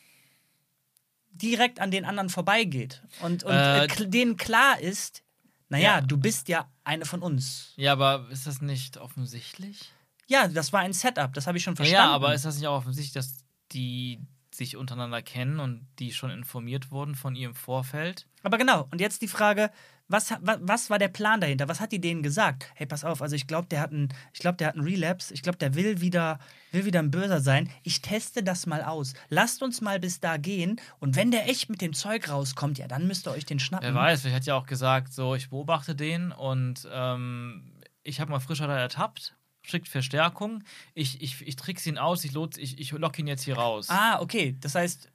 direkt 1.42 1.80
an 1.80 1.90
den 1.90 2.04
anderen 2.04 2.28
vorbeigeht 2.28 3.02
und, 3.22 3.44
und 3.44 3.52
Äh, 3.52 3.84
äh, 3.86 4.06
denen 4.08 4.36
klar 4.36 4.80
ist, 4.80 5.22
naja, 5.68 5.96
Ja. 5.96 6.00
du 6.00 6.16
bist 6.16 6.48
ja 6.48 6.68
eine 6.84 7.04
von 7.04 7.22
uns. 7.22 7.72
Ja, 7.76 7.92
aber 7.92 8.26
ist 8.30 8.46
das 8.46 8.60
nicht 8.60 8.96
offensichtlich? 8.98 9.92
Ja, 10.26 10.48
das 10.48 10.72
war 10.72 10.80
ein 10.80 10.92
Setup, 10.92 11.32
das 11.34 11.46
habe 11.46 11.58
ich 11.58 11.64
schon 11.64 11.76
verstanden. 11.76 12.08
ja, 12.08 12.14
aber 12.14 12.34
ist 12.34 12.44
das 12.44 12.56
nicht 12.56 12.66
auch 12.68 12.76
offensichtlich, 12.78 13.12
dass 13.12 13.44
die 13.72 14.20
sich 14.52 14.76
untereinander 14.76 15.22
kennen 15.22 15.60
und 15.60 15.86
die 15.98 16.12
schon 16.12 16.30
informiert 16.30 16.90
wurden 16.90 17.14
von 17.14 17.34
ihr 17.36 17.48
im 17.48 17.54
Vorfeld? 17.54 18.26
Aber 18.42 18.58
genau, 18.58 18.88
und 18.90 19.00
jetzt 19.00 19.22
die 19.22 19.28
Frage, 19.28 19.70
Was, 20.10 20.34
was, 20.40 20.58
was 20.60 20.90
war 20.90 20.98
der 20.98 21.08
Plan 21.08 21.40
dahinter? 21.40 21.68
Was 21.68 21.80
hat 21.80 21.92
die 21.92 22.00
denen 22.00 22.24
gesagt? 22.24 22.66
Hey, 22.74 22.84
pass 22.84 23.04
auf, 23.04 23.22
also 23.22 23.36
ich 23.36 23.46
glaube, 23.46 23.68
der 23.68 23.80
hat 23.80 23.92
einen, 23.92 24.08
ich 24.32 24.40
glaube, 24.40 24.56
der 24.56 24.66
hat 24.66 24.74
einen 24.74 24.84
Relapse. 24.84 25.32
Ich 25.32 25.42
glaube, 25.42 25.56
der 25.56 25.76
will 25.76 26.00
wieder, 26.00 26.40
will 26.72 26.84
wieder 26.84 26.98
ein 26.98 27.12
Böser 27.12 27.40
sein. 27.40 27.70
Ich 27.84 28.02
teste 28.02 28.42
das 28.42 28.66
mal 28.66 28.82
aus. 28.82 29.14
Lasst 29.28 29.62
uns 29.62 29.80
mal 29.80 30.00
bis 30.00 30.18
da 30.18 30.36
gehen. 30.36 30.80
Und 30.98 31.14
wenn 31.14 31.30
der 31.30 31.48
echt 31.48 31.70
mit 31.70 31.80
dem 31.80 31.92
Zeug 31.92 32.28
rauskommt, 32.28 32.78
ja, 32.78 32.88
dann 32.88 33.06
müsst 33.06 33.28
ihr 33.28 33.30
euch 33.30 33.46
den 33.46 33.60
schnappen. 33.60 33.86
Wer 33.86 33.94
weiß, 33.94 34.22
vielleicht 34.22 34.36
hat 34.36 34.46
ja 34.46 34.56
auch 34.56 34.66
gesagt, 34.66 35.12
so, 35.12 35.36
ich 35.36 35.50
beobachte 35.50 35.94
den 35.94 36.32
und 36.32 36.88
ähm, 36.92 37.72
ich 38.02 38.20
habe 38.20 38.32
mal 38.32 38.40
frischer 38.40 38.66
da 38.66 38.76
ertappt, 38.76 39.36
schickt 39.62 39.88
Verstärkung, 39.88 40.64
ich, 40.94 41.22
ich, 41.22 41.46
ich 41.46 41.54
trickse 41.54 41.88
ihn 41.88 41.98
aus, 41.98 42.24
ich, 42.24 42.32
lot, 42.32 42.56
ich, 42.58 42.80
ich 42.80 42.90
lock 42.90 43.16
ihn 43.18 43.28
jetzt 43.28 43.44
hier 43.44 43.56
raus. 43.56 43.86
Ah, 43.90 44.20
okay. 44.20 44.56
Das 44.60 44.74
heißt, 44.74 45.08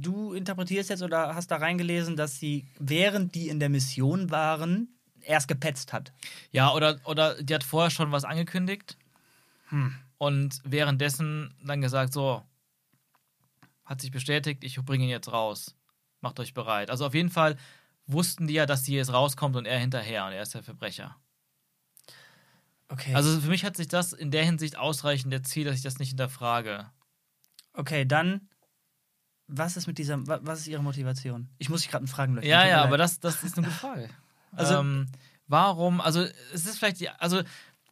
du 0.00 0.32
interpretierst 0.32 0.90
jetzt 0.90 1.02
oder 1.02 1.34
hast 1.34 1.50
da 1.50 1.56
reingelesen, 1.56 2.16
dass 2.16 2.38
sie, 2.38 2.66
während 2.78 3.34
die 3.34 3.48
in 3.48 3.60
der 3.60 3.68
Mission 3.68 4.30
waren, 4.30 4.88
erst 5.22 5.48
gepetzt 5.48 5.92
hat. 5.92 6.12
Ja, 6.50 6.72
oder, 6.72 6.98
oder 7.04 7.42
die 7.42 7.54
hat 7.54 7.64
vorher 7.64 7.90
schon 7.90 8.12
was 8.12 8.24
angekündigt 8.24 8.96
Hm. 9.68 9.94
und 10.18 10.60
währenddessen 10.64 11.54
dann 11.64 11.80
gesagt, 11.80 12.12
so, 12.12 12.42
hat 13.84 14.00
sich 14.00 14.10
bestätigt, 14.10 14.64
ich 14.64 14.76
bringe 14.82 15.04
ihn 15.04 15.10
jetzt 15.10 15.32
raus. 15.32 15.74
Macht 16.20 16.40
euch 16.40 16.54
bereit. 16.54 16.90
Also 16.90 17.06
auf 17.06 17.14
jeden 17.14 17.30
Fall 17.30 17.56
wussten 18.06 18.46
die 18.46 18.54
ja, 18.54 18.66
dass 18.66 18.84
sie 18.84 18.94
jetzt 18.96 19.12
rauskommt 19.12 19.56
und 19.56 19.66
er 19.66 19.78
hinterher 19.78 20.26
und 20.26 20.32
er 20.32 20.42
ist 20.42 20.54
der 20.54 20.62
Verbrecher. 20.62 21.16
Okay. 22.88 23.14
Also 23.14 23.40
für 23.40 23.48
mich 23.48 23.64
hat 23.64 23.76
sich 23.76 23.88
das 23.88 24.12
in 24.12 24.30
der 24.30 24.44
Hinsicht 24.44 24.76
ausreichend 24.76 25.32
erzielt, 25.32 25.66
dass 25.66 25.76
ich 25.76 25.82
das 25.82 25.98
nicht 25.98 26.10
hinterfrage. 26.10 26.90
okay, 27.72 28.04
dann. 28.04 28.48
Was 29.46 29.76
ist 29.76 29.86
mit 29.86 29.98
dieser, 29.98 30.26
wa- 30.26 30.40
was 30.42 30.60
ist 30.60 30.68
ihre 30.68 30.82
Motivation? 30.82 31.48
Ich 31.58 31.68
muss 31.68 31.82
dich 31.82 31.90
gerade 31.90 32.06
fragen, 32.06 32.34
Leute. 32.34 32.46
Ja, 32.46 32.64
ja, 32.66 32.76
leid. 32.78 32.86
aber 32.86 32.96
das, 32.98 33.20
das 33.20 33.42
ist 33.44 33.56
eine 33.58 33.66
gute 33.66 33.78
Frage. 33.78 34.08
Also- 34.56 34.74
ähm, 34.78 35.06
warum, 35.48 36.00
also 36.00 36.22
es 36.52 36.64
ist 36.64 36.78
vielleicht, 36.78 37.00
die, 37.00 37.08
also 37.08 37.42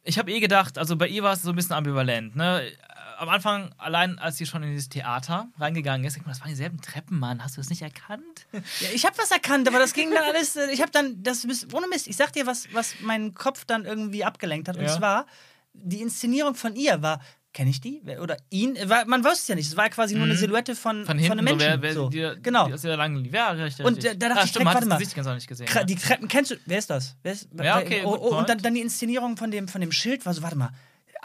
ich 0.03 0.17
habe 0.17 0.31
eh 0.31 0.39
gedacht, 0.39 0.77
also 0.77 0.95
bei 0.95 1.07
ihr 1.09 1.21
war 1.23 1.33
es 1.33 1.41
so 1.41 1.49
ein 1.49 1.55
bisschen 1.57 1.73
ambivalent, 1.75 2.35
ne? 2.37 2.71
Am 3.17 3.29
Anfang, 3.29 3.73
allein 3.77 4.17
als 4.17 4.37
sie 4.37 4.45
schon 4.45 4.63
in 4.63 4.69
dieses 4.71 4.89
Theater 4.89 5.47
reingegangen 5.59 6.05
ist, 6.05 6.17
ich 6.17 6.23
das 6.23 6.39
waren 6.41 6.49
dieselben 6.49 6.81
Treppen, 6.81 7.19
Mann, 7.19 7.43
hast 7.43 7.55
du 7.57 7.61
das 7.61 7.69
nicht 7.69 7.81
erkannt? 7.81 8.47
Ja, 8.53 8.89
ich 8.93 9.05
habe 9.05 9.17
was 9.17 9.29
erkannt, 9.31 9.67
aber 9.67 9.77
das 9.77 9.93
ging 9.93 10.09
dann 10.11 10.23
alles. 10.23 10.55
äh, 10.55 10.71
Ich 10.71 10.81
habe 10.81 10.91
dann, 10.91 11.21
das 11.21 11.45
ohne 11.73 11.87
Mist. 11.87 12.07
Ich 12.07 12.15
sag 12.17 12.33
dir, 12.33 12.47
was, 12.47 12.73
was 12.73 12.99
meinen 13.01 13.33
Kopf 13.33 13.65
dann 13.65 13.85
irgendwie 13.85 14.23
abgelenkt 14.23 14.67
hat. 14.67 14.77
Und 14.77 14.83
Ja. 14.85 14.97
zwar, 14.97 15.25
die 15.73 16.01
Inszenierung 16.01 16.55
von 16.55 16.75
ihr 16.75 17.01
war, 17.01 17.19
kenne 17.53 17.69
ich 17.69 17.79
die? 17.81 18.01
Oder 18.21 18.37
ihn? 18.49 18.77
Man 19.05 19.23
wusste 19.23 19.37
es 19.39 19.47
ja 19.47 19.55
nicht. 19.55 19.67
Es 19.67 19.77
war 19.77 19.89
quasi 19.89 20.15
nur 20.15 20.25
eine 20.25 20.35
Silhouette 20.35 20.75
von, 20.75 21.05
Von 21.05 21.17
hinten, 21.17 21.33
einem 21.39 21.45
Menschen. 21.45 21.59
so, 21.59 21.65
wer, 21.65 21.81
wer, 21.81 21.93
so. 21.93 22.09
Die, 22.09 22.31
genau. 22.41 22.67
Die 22.67 22.73
aus 22.73 22.81
der 22.81 22.97
langen 22.97 23.23
Ja, 23.25 23.51
richtig. 23.51 23.85
Und, 23.85 23.95
richtig. 23.97 24.11
äh, 24.13 24.17
da 24.17 24.27
dachte 24.29 24.41
ah, 24.41 24.43
ich 24.43 24.49
stimmt, 24.49 24.63
direkt, 24.65 24.75
warte 24.75 24.87
mal. 24.87 24.97
Gesicht 24.97 25.15
ganz 25.15 25.27
auch 25.27 25.35
nicht 25.35 25.47
gesehen. 25.47 25.67
Kra- 25.67 25.77
Ja. 25.79 25.83
Die 25.83 25.95
Treppen, 25.95 26.27
kennst 26.27 26.51
du? 26.51 26.55
Wer 26.65 26.79
ist 26.79 26.89
das? 26.89 27.15
Wer 27.23 27.33
ist, 27.33 27.47
Ja, 27.61 27.79
okay, 27.79 28.01
oh, 28.05 28.17
oh, 28.19 28.37
und 28.37 28.49
dann, 28.49 28.57
dann 28.57 28.73
die 28.73 28.81
Inszenierung 28.81 29.37
von 29.37 29.51
dem, 29.51 29.67
von 29.67 29.81
dem 29.81 29.91
Schild 29.91 30.25
war 30.25 30.33
so, 30.33 30.41
warte 30.41 30.57
mal. 30.57 30.71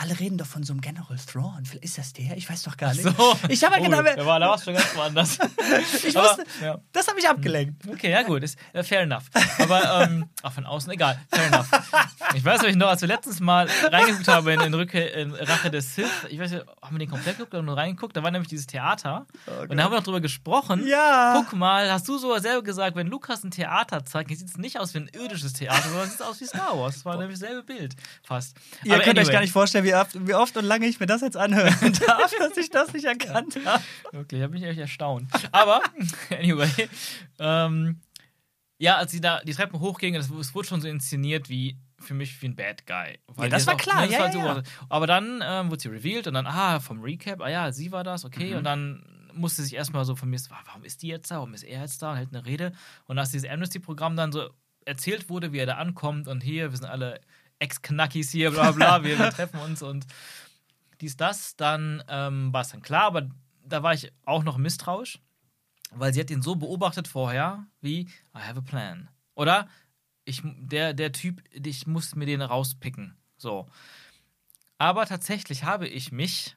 Alle 0.00 0.16
reden 0.20 0.38
doch 0.38 0.46
von 0.46 0.62
so 0.62 0.72
einem 0.72 0.80
General 0.80 1.16
Thrawn. 1.26 1.64
Vielleicht 1.64 1.84
Ist 1.84 1.98
das 1.98 2.12
der? 2.12 2.36
Ich 2.36 2.48
weiß 2.48 2.62
doch 2.62 2.76
gar 2.76 2.94
nicht. 2.94 3.02
So. 3.02 3.36
Ich 3.48 3.64
habe 3.64 3.74
halt 3.74 3.84
Oh, 3.84 3.90
gedacht, 3.90 4.16
da 4.16 4.26
war, 4.26 4.38
da 4.38 4.48
war's 4.50 4.64
schon 4.64 4.74
ganz 4.74 4.94
woanders. 4.94 5.38
ich 6.06 6.16
Aber, 6.16 6.28
wusste, 6.28 6.44
ja. 6.62 6.78
das 6.92 7.08
habe 7.08 7.16
mich 7.16 7.28
abgelenkt. 7.28 7.82
Okay, 7.88 8.12
ja 8.12 8.22
gut, 8.22 8.44
ist 8.44 8.56
äh, 8.72 8.84
fair 8.84 9.00
enough. 9.00 9.24
Aber 9.58 10.04
ähm, 10.04 10.28
auch 10.44 10.52
von 10.52 10.66
außen 10.66 10.92
egal, 10.92 11.18
fair 11.32 11.46
enough. 11.46 11.66
Ich 12.36 12.44
weiß 12.44 12.62
euch 12.62 12.76
noch, 12.76 12.86
als 12.86 13.00
wir 13.00 13.08
letztens 13.08 13.40
mal 13.40 13.68
reingeguckt 13.90 14.28
haben 14.28 14.46
in, 14.48 14.60
in, 14.60 14.74
Rücke, 14.74 15.00
in 15.00 15.34
Rache 15.34 15.68
des 15.68 15.96
Sith, 15.96 16.06
ich 16.28 16.38
weiß 16.38 16.52
nicht, 16.52 16.64
haben 16.80 16.94
wir 16.94 17.00
den 17.00 17.10
komplett 17.10 17.36
geguckt 17.36 17.54
oder 17.54 17.64
nur 17.64 17.76
reingeguckt? 17.76 18.16
Da 18.16 18.22
war 18.22 18.30
nämlich 18.30 18.48
dieses 18.48 18.68
Theater 18.68 19.26
und 19.68 19.76
da 19.76 19.82
haben 19.82 19.90
wir 19.90 19.96
noch 19.96 20.04
drüber 20.04 20.20
gesprochen. 20.20 20.86
Ja. 20.86 21.34
Guck 21.42 21.58
mal, 21.58 21.90
hast 21.90 22.06
du 22.06 22.18
so 22.18 22.38
selber 22.38 22.62
gesagt, 22.62 22.94
wenn 22.94 23.08
Lukas 23.08 23.42
ein 23.42 23.50
Theater 23.50 24.04
zeigt, 24.04 24.30
sieht 24.30 24.48
es 24.48 24.58
nicht 24.58 24.78
aus 24.78 24.94
wie 24.94 24.98
ein 24.98 25.08
irdisches 25.08 25.54
Theater, 25.54 25.88
sondern 25.88 26.06
es 26.06 26.12
sieht 26.12 26.22
aus 26.22 26.40
wie 26.40 26.46
Star 26.46 26.78
Wars. 26.78 26.94
Das 26.94 27.04
war 27.04 27.16
nämlich 27.16 27.40
dasselbe 27.40 27.64
Bild, 27.64 27.96
fast. 28.22 28.56
Ihr 28.84 28.94
Aber 28.94 29.02
könnt 29.02 29.18
euch 29.18 29.22
anyway, 29.22 29.32
gar 29.32 29.40
nicht 29.40 29.52
vorstellen, 29.52 29.84
wie 29.84 29.87
oft, 29.94 30.26
wie 30.26 30.34
oft 30.34 30.56
und 30.56 30.64
lange 30.64 30.86
ich 30.86 31.00
mir 31.00 31.06
das 31.06 31.20
jetzt 31.20 31.36
anhören 31.36 31.92
darf, 32.06 32.32
dass 32.38 32.56
ich 32.56 32.70
das 32.70 32.92
nicht 32.92 33.04
erkannt 33.04 33.58
habe. 33.64 33.82
Wirklich, 34.12 34.40
da 34.40 34.46
bin 34.48 34.62
ich 34.62 34.68
echt 34.68 34.78
erstaunt. 34.78 35.30
Aber, 35.52 35.80
anyway, 36.30 36.68
ähm, 37.38 38.00
ja, 38.78 38.96
als 38.96 39.10
sie 39.12 39.20
da 39.20 39.40
die 39.40 39.52
Treppen 39.52 39.80
hochgingen, 39.80 40.20
das, 40.20 40.30
es 40.30 40.54
wurde 40.54 40.68
schon 40.68 40.80
so 40.80 40.88
inszeniert 40.88 41.48
wie 41.48 41.76
für 41.98 42.14
mich 42.14 42.40
wie 42.42 42.46
ein 42.46 42.54
Bad 42.56 42.86
Guy. 42.86 43.18
Weil 43.26 43.50
das 43.50 43.66
war 43.66 43.74
auch- 43.74 43.78
klar, 43.78 44.02
das 44.04 44.12
ja, 44.12 44.20
war 44.20 44.34
ja, 44.34 44.56
ja. 44.56 44.62
Aber 44.88 45.06
dann 45.06 45.42
ähm, 45.44 45.70
wurde 45.70 45.82
sie 45.82 45.88
revealed 45.88 46.28
und 46.28 46.34
dann, 46.34 46.46
ah, 46.46 46.78
vom 46.80 47.00
Recap, 47.02 47.40
ah 47.40 47.48
ja, 47.48 47.72
sie 47.72 47.90
war 47.90 48.04
das, 48.04 48.24
okay. 48.24 48.52
Mhm. 48.52 48.58
Und 48.58 48.64
dann 48.64 49.04
musste 49.34 49.62
sich 49.62 49.74
erstmal 49.74 50.04
so 50.04 50.14
von 50.16 50.30
mir, 50.30 50.38
warum 50.66 50.84
ist 50.84 51.02
die 51.02 51.08
jetzt 51.08 51.30
da, 51.30 51.36
warum 51.36 51.54
ist 51.54 51.64
er 51.64 51.80
jetzt 51.80 52.00
da 52.02 52.12
und 52.12 52.16
hält 52.18 52.28
eine 52.32 52.46
Rede. 52.46 52.72
Und 53.06 53.18
als 53.18 53.30
dieses 53.32 53.50
Amnesty-Programm 53.50 54.16
dann 54.16 54.32
so 54.32 54.48
erzählt 54.84 55.28
wurde, 55.28 55.52
wie 55.52 55.58
er 55.58 55.66
da 55.66 55.74
ankommt 55.74 56.28
und 56.28 56.42
hier, 56.42 56.70
wir 56.70 56.76
sind 56.76 56.86
alle 56.88 57.20
Ex-Knackis 57.58 58.30
hier, 58.30 58.50
bla 58.50 58.72
bla, 58.72 59.04
wir, 59.04 59.18
wir 59.18 59.30
treffen 59.30 59.60
uns 59.60 59.82
und 59.82 60.06
dies, 61.00 61.16
das, 61.16 61.56
dann 61.56 62.02
ähm, 62.08 62.52
war 62.52 62.62
es 62.62 62.70
dann 62.70 62.82
klar, 62.82 63.04
aber 63.04 63.28
da 63.64 63.82
war 63.82 63.94
ich 63.94 64.12
auch 64.24 64.42
noch 64.42 64.58
misstrauisch, 64.58 65.20
weil 65.92 66.12
sie 66.12 66.20
hat 66.20 66.30
ihn 66.30 66.42
so 66.42 66.56
beobachtet 66.56 67.08
vorher, 67.08 67.66
wie 67.80 68.00
I 68.00 68.08
have 68.34 68.58
a 68.58 68.62
plan. 68.62 69.08
Oder 69.34 69.68
ich, 70.24 70.42
der, 70.44 70.94
der 70.94 71.12
Typ, 71.12 71.42
ich 71.52 71.86
muss 71.86 72.14
mir 72.14 72.26
den 72.26 72.42
rauspicken. 72.42 73.16
So. 73.36 73.66
Aber 74.76 75.06
tatsächlich 75.06 75.64
habe 75.64 75.88
ich 75.88 76.12
mich 76.12 76.56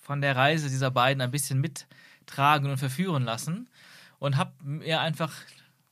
von 0.00 0.20
der 0.20 0.36
Reise 0.36 0.68
dieser 0.68 0.90
beiden 0.90 1.20
ein 1.20 1.30
bisschen 1.30 1.60
mittragen 1.60 2.70
und 2.70 2.78
verführen 2.78 3.24
lassen 3.24 3.68
und 4.18 4.36
habe 4.36 4.52
mir 4.62 5.00
einfach 5.00 5.32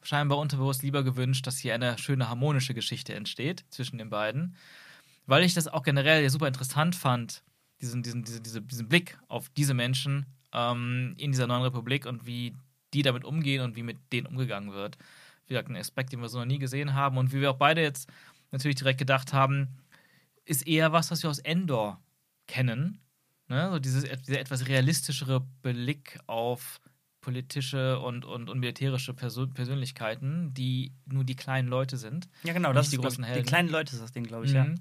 scheinbar 0.04 0.38
unterbewusst 0.38 0.82
lieber 0.82 1.02
gewünscht, 1.02 1.46
dass 1.46 1.58
hier 1.58 1.74
eine 1.74 1.98
schöne 1.98 2.28
harmonische 2.28 2.74
Geschichte 2.74 3.14
entsteht 3.14 3.64
zwischen 3.70 3.98
den 3.98 4.10
beiden, 4.10 4.56
weil 5.26 5.44
ich 5.44 5.54
das 5.54 5.68
auch 5.68 5.82
generell 5.82 6.22
ja 6.22 6.30
super 6.30 6.46
interessant 6.46 6.94
fand, 6.94 7.42
diesen, 7.80 8.02
diesen, 8.02 8.24
diese, 8.24 8.40
diese, 8.40 8.62
diesen 8.62 8.88
Blick 8.88 9.18
auf 9.28 9.48
diese 9.50 9.74
Menschen 9.74 10.26
ähm, 10.52 11.14
in 11.18 11.32
dieser 11.32 11.46
neuen 11.46 11.62
Republik 11.62 12.06
und 12.06 12.26
wie 12.26 12.54
die 12.92 13.02
damit 13.02 13.24
umgehen 13.24 13.62
und 13.62 13.76
wie 13.76 13.82
mit 13.82 13.98
denen 14.12 14.26
umgegangen 14.26 14.72
wird. 14.72 14.96
Wie 15.46 15.54
gesagt, 15.54 15.68
ein 15.68 15.76
Aspekt, 15.76 16.12
den 16.12 16.20
wir 16.20 16.28
so 16.28 16.38
noch 16.38 16.46
nie 16.46 16.58
gesehen 16.58 16.94
haben 16.94 17.18
und 17.18 17.32
wie 17.32 17.40
wir 17.40 17.50
auch 17.50 17.56
beide 17.56 17.82
jetzt 17.82 18.08
natürlich 18.52 18.76
direkt 18.76 18.98
gedacht 18.98 19.32
haben, 19.32 19.68
ist 20.44 20.66
eher 20.66 20.92
was, 20.92 21.10
was 21.10 21.22
wir 21.22 21.30
aus 21.30 21.38
Endor 21.40 22.00
kennen. 22.46 23.00
Ne? 23.48 23.70
So 23.70 23.78
dieses, 23.78 24.04
dieser 24.22 24.40
etwas 24.40 24.68
realistischere 24.68 25.40
Blick 25.62 26.18
auf 26.26 26.80
politische 27.24 27.98
und, 28.00 28.26
und, 28.26 28.50
und 28.50 28.60
militärische 28.60 29.14
Perso 29.14 29.46
Persönlichkeiten, 29.46 30.52
die 30.52 30.92
nur 31.06 31.24
die 31.24 31.36
kleinen 31.36 31.68
Leute 31.68 31.96
sind. 31.96 32.28
Ja, 32.42 32.52
genau, 32.52 32.74
das 32.74 32.90
die 32.90 32.96
ist 32.96 33.02
großen 33.02 33.16
glaub 33.16 33.28
ich, 33.28 33.34
Helden. 33.34 33.46
Die 33.46 33.48
kleinen 33.48 33.68
Leute 33.70 33.94
ist 33.94 34.02
das 34.02 34.12
Ding, 34.12 34.24
glaube 34.24 34.44
ich, 34.44 34.52
ja. 34.52 34.64
Mhm. 34.64 34.74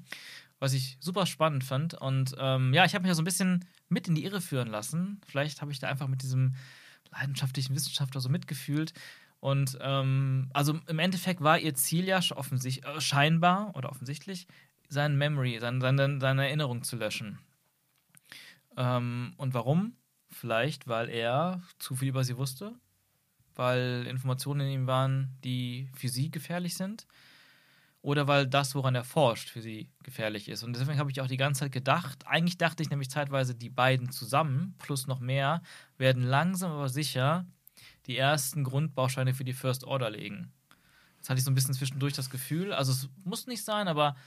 Was 0.60 0.73
ich 0.73 0.97
super 0.99 1.25
spannend 1.25 1.63
fand. 1.63 1.93
Und 1.93 2.36
ähm, 2.38 2.73
ja, 2.73 2.84
ich 2.84 2.95
habe 2.95 3.03
mich 3.03 3.10
ja 3.10 3.15
so 3.15 3.21
ein 3.21 3.25
bisschen 3.25 3.65
mit 3.88 4.10
in 4.10 4.15
die 4.15 4.25
Irre 4.25 4.41
führen 4.41 4.67
lassen. 4.67 5.21
Vielleicht 5.25 5.62
habe 5.62 5.71
ich 5.71 5.79
da 5.79 5.88
einfach 5.88 6.08
mit 6.08 6.21
diesem 6.21 6.56
leidenschaftlichen 7.12 7.73
Wissenschaftler 7.75 8.19
so 8.19 8.27
mitgefühlt. 8.27 8.93
Und 9.39 9.77
ähm, 9.82 10.49
also 10.53 10.79
im 10.88 10.99
Endeffekt 10.99 11.41
war 11.41 11.60
ihr 11.60 11.75
Ziel 11.75 12.06
ja 12.06 12.19
offensichtlich, 12.36 12.86
äh, 12.86 12.99
scheinbar 12.99 13.73
oder 13.75 13.89
offensichtlich, 13.89 14.47
sein 14.89 15.17
Memory, 15.17 15.60
sein, 15.60 15.79
seine, 15.79 16.19
seine 16.19 16.47
Erinnerung 16.47 16.84
zu 16.84 16.97
löschen. 16.97 17.39
Ähm, 18.75 19.34
und 19.38 19.53
warum? 19.53 19.95
Vielleicht, 20.34 20.88
weil 20.88 21.10
er 21.10 21.62
zu 21.80 21.96
viel 21.96 22.10
über 22.10 22.24
sie 22.24 22.38
wusste, 22.38 22.74
weil 23.56 24.06
Informationen 24.08 24.62
in 24.62 24.74
ihm 24.82 24.88
waren, 24.88 25.38
die 25.43 25.89
für 25.93 26.10
sie 26.10 26.32
gefährlich 26.32 26.76
sind 26.76 27.08
oder 28.02 28.28
weil 28.28 28.46
das, 28.48 28.76
woran 28.76 28.96
er 28.96 29.06
forscht, 29.06 29.50
für 29.50 29.62
sie 29.62 29.89
gefährlich 30.04 30.50
ist. 30.50 30.63
Und 30.63 30.76
deswegen 30.76 31.00
habe 31.00 31.10
ich 31.10 31.22
auch 31.22 31.28
die 31.28 31.38
ganze 31.38 31.62
Zeit 31.62 31.72
gedacht, 31.72 32.28
eigentlich 32.28 32.58
dachte 32.58 32.84
ich 32.84 32.89
nämlich 32.89 33.10
zeitweise, 33.10 33.56
die 33.56 33.69
beiden 33.69 34.12
zusammen, 34.12 34.76
plus 34.78 35.08
noch 35.08 35.19
mehr, 35.19 35.62
werden 35.98 36.24
langsam 36.24 36.72
aber 36.72 36.89
sicher 36.89 37.46
die 38.08 38.17
ersten 38.17 38.65
Grundbausteine 38.65 39.34
für 39.34 39.46
die 39.46 39.54
First 39.54 39.86
Order 39.86 40.10
legen. 40.10 40.52
Das 41.19 41.30
hatte 41.30 41.39
ich 41.39 41.46
so 41.46 41.52
ein 41.52 41.56
bisschen 41.56 41.74
zwischendurch 41.74 42.13
das 42.13 42.30
Gefühl. 42.30 42.74
Also 42.74 42.91
es 42.91 43.10
muss 43.24 43.48
nicht 43.48 43.63
sein, 43.63 43.88
aber 43.88 44.17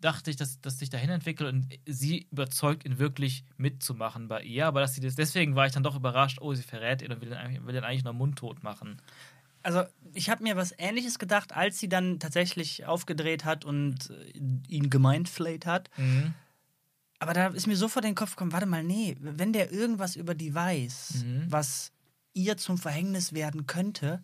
dachte 0.00 0.30
ich, 0.30 0.36
dass 0.36 0.60
das 0.60 0.78
sich 0.78 0.88
dahin 0.90 1.10
entwickelt 1.10 1.52
und 1.52 1.68
sie 1.86 2.26
überzeugt, 2.30 2.84
ihn 2.84 2.98
wirklich 2.98 3.44
mitzumachen 3.56 4.28
bei 4.28 4.42
ihr. 4.42 4.66
Aber 4.66 4.80
dass 4.80 4.94
sie 4.94 5.00
das, 5.00 5.14
deswegen 5.14 5.54
war 5.56 5.66
ich 5.66 5.72
dann 5.72 5.82
doch 5.82 5.96
überrascht, 5.96 6.38
oh, 6.40 6.54
sie 6.54 6.62
verrät 6.62 7.02
ihn 7.02 7.12
und 7.12 7.20
will 7.20 7.28
ihn 7.28 7.34
eigentlich, 7.34 7.64
will 7.66 7.74
ihn 7.74 7.84
eigentlich 7.84 8.04
noch 8.04 8.12
mundtot 8.14 8.62
machen. 8.62 9.00
Also, 9.62 9.82
ich 10.14 10.30
habe 10.30 10.42
mir 10.42 10.56
was 10.56 10.72
Ähnliches 10.78 11.18
gedacht, 11.18 11.54
als 11.54 11.78
sie 11.78 11.88
dann 11.90 12.18
tatsächlich 12.18 12.86
aufgedreht 12.86 13.44
hat 13.44 13.66
und 13.66 14.08
äh, 14.08 14.38
ihn 14.68 14.88
gemindflayt 14.88 15.66
hat. 15.66 15.90
Mhm. 15.98 16.32
Aber 17.18 17.34
da 17.34 17.48
ist 17.48 17.66
mir 17.66 17.76
sofort 17.76 18.06
in 18.06 18.12
den 18.12 18.16
Kopf 18.16 18.30
gekommen, 18.30 18.52
warte 18.52 18.64
mal, 18.64 18.82
nee, 18.82 19.16
wenn 19.20 19.52
der 19.52 19.70
irgendwas 19.70 20.16
über 20.16 20.34
die 20.34 20.54
weiß, 20.54 21.24
Mhm. 21.26 21.44
was 21.48 21.92
ihr 22.32 22.56
zum 22.56 22.78
Verhängnis 22.78 23.34
werden 23.34 23.66
könnte, 23.66 24.22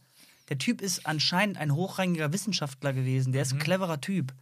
der 0.48 0.56
Typ 0.56 0.80
ist 0.80 1.04
anscheinend 1.06 1.58
ein 1.58 1.74
hochrangiger 1.74 2.32
Wissenschaftler 2.32 2.94
gewesen, 2.94 3.32
der 3.34 3.42
ist 3.42 3.52
Mhm. 3.52 3.58
ein 3.58 3.62
cleverer 3.64 4.00
Typ. 4.00 4.32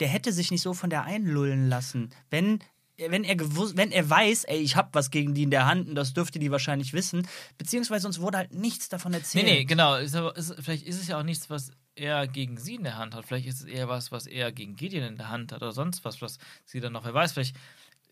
Der 0.00 0.08
hätte 0.08 0.32
sich 0.32 0.50
nicht 0.50 0.62
so 0.62 0.74
von 0.74 0.90
der 0.90 1.04
einlullen 1.04 1.68
lassen. 1.68 2.10
Wenn, 2.30 2.58
wenn 2.96 3.24
er 3.24 3.36
gewusst, 3.36 3.76
wenn 3.76 3.92
er 3.92 4.08
weiß, 4.08 4.44
ey, 4.44 4.58
ich 4.58 4.76
habe 4.76 4.88
was 4.92 5.10
gegen 5.10 5.34
die 5.34 5.42
in 5.44 5.50
der 5.50 5.66
Hand 5.66 5.88
und 5.88 5.94
das 5.94 6.12
dürfte 6.14 6.38
die 6.38 6.50
wahrscheinlich 6.50 6.92
wissen, 6.92 7.26
beziehungsweise 7.58 8.06
uns 8.06 8.20
wurde 8.20 8.38
halt 8.38 8.52
nichts 8.54 8.88
davon 8.88 9.12
Nee, 9.12 9.18
erzählt. 9.18 9.44
nee, 9.46 9.64
genau. 9.64 9.96
Ist 9.96 10.14
aber, 10.16 10.36
ist, 10.36 10.54
vielleicht 10.60 10.86
ist 10.86 11.00
es 11.00 11.08
ja 11.08 11.18
auch 11.18 11.22
nichts, 11.22 11.48
was 11.50 11.70
er 11.94 12.26
gegen 12.26 12.56
sie 12.56 12.76
in 12.76 12.82
der 12.84 12.96
Hand 12.96 13.14
hat. 13.14 13.26
Vielleicht 13.26 13.46
ist 13.46 13.60
es 13.60 13.66
eher 13.66 13.88
was, 13.88 14.10
was 14.10 14.26
er 14.26 14.52
gegen 14.52 14.74
Gideon 14.76 15.04
in 15.04 15.16
der 15.16 15.28
Hand 15.28 15.52
hat 15.52 15.62
oder 15.62 15.72
sonst 15.72 16.04
was, 16.04 16.22
was 16.22 16.38
sie 16.64 16.80
dann 16.80 16.92
noch, 16.92 17.04
wer 17.04 17.14
weiß, 17.14 17.32
vielleicht. 17.32 17.56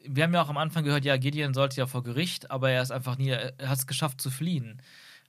Wir 0.07 0.23
haben 0.25 0.33
ja 0.35 0.43
auch 0.43 0.49
am 0.49 0.59
Anfang 0.59 0.85
gehört, 0.85 1.05
ja, 1.05 1.17
Gideon 1.17 1.55
sollte 1.55 1.77
ja 1.79 1.87
vor 1.89 2.05
Gericht, 2.05 2.51
aber 2.53 2.71
er 2.71 2.83
ist 2.83 2.93
einfach 2.93 3.19
nie, 3.19 3.31
er 3.31 3.53
hat 3.69 3.79
es 3.79 3.87
geschafft 3.89 4.21
zu 4.21 4.31
fliehen. 4.31 4.81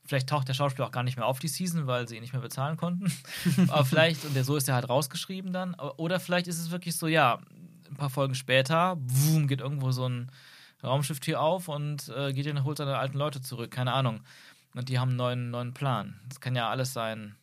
Vielleicht 0.09 0.27
taucht 0.27 0.47
der 0.47 0.55
Schauspieler 0.55 0.87
auch 0.87 0.91
gar 0.91 1.03
nicht 1.03 1.17
mehr 1.17 1.27
auf 1.27 1.37
die 1.37 1.47
Season, 1.47 1.85
weil 1.85 2.07
sie 2.07 2.15
ihn 2.15 2.21
nicht 2.21 2.33
mehr 2.33 2.41
bezahlen 2.41 2.77
konnten. 2.77 3.13
aber 3.67 3.85
vielleicht, 3.85 4.25
und 4.25 4.35
der, 4.35 4.43
so 4.43 4.55
ist 4.55 4.67
er 4.67 4.73
halt 4.73 4.89
rausgeschrieben 4.89 5.53
dann. 5.53 5.75
Oder 5.75 6.19
vielleicht 6.19 6.47
ist 6.47 6.57
es 6.57 6.71
wirklich 6.71 6.97
so, 6.97 7.05
ja, 7.05 7.37
ein 7.87 7.95
paar 7.95 8.09
Folgen 8.09 8.33
später, 8.33 8.95
boom, 8.95 9.47
geht 9.47 9.61
irgendwo 9.61 9.91
so 9.91 10.09
ein 10.09 10.31
Raumschiff 10.83 11.19
hier 11.23 11.39
auf 11.39 11.67
und 11.67 12.09
äh, 12.09 12.33
Gideon 12.33 12.63
holt 12.63 12.79
seine 12.79 12.97
alten 12.97 13.19
Leute 13.19 13.39
zurück, 13.41 13.69
keine 13.69 13.93
Ahnung. 13.93 14.21
Und 14.73 14.89
die 14.89 14.97
haben 14.97 15.09
einen 15.09 15.17
neuen, 15.17 15.51
neuen 15.51 15.73
Plan. 15.75 16.19
Das 16.27 16.39
kann 16.39 16.55
ja 16.55 16.69
alles 16.69 16.91
sein. 16.91 17.35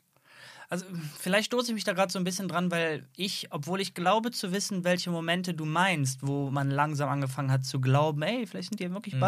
Also 0.68 0.86
vielleicht 1.16 1.46
stoße 1.46 1.68
ich 1.68 1.74
mich 1.74 1.84
da 1.84 1.92
gerade 1.92 2.10
so 2.10 2.18
ein 2.18 2.24
bisschen 2.24 2.48
dran, 2.48 2.72
weil 2.72 3.06
ich, 3.14 3.46
obwohl 3.50 3.80
ich 3.80 3.94
glaube 3.94 4.32
zu 4.32 4.50
wissen, 4.50 4.82
welche 4.82 5.12
Momente 5.12 5.54
du 5.54 5.66
meinst, 5.66 6.26
wo 6.26 6.50
man 6.50 6.68
langsam 6.68 7.08
angefangen 7.10 7.52
hat 7.52 7.64
zu 7.64 7.80
glauben, 7.80 8.22
ey, 8.22 8.44
vielleicht 8.44 8.70
sind 8.70 8.80
die 8.80 8.84
ja 8.84 8.90
wirklich 8.90 9.14
Mhm. 9.14 9.20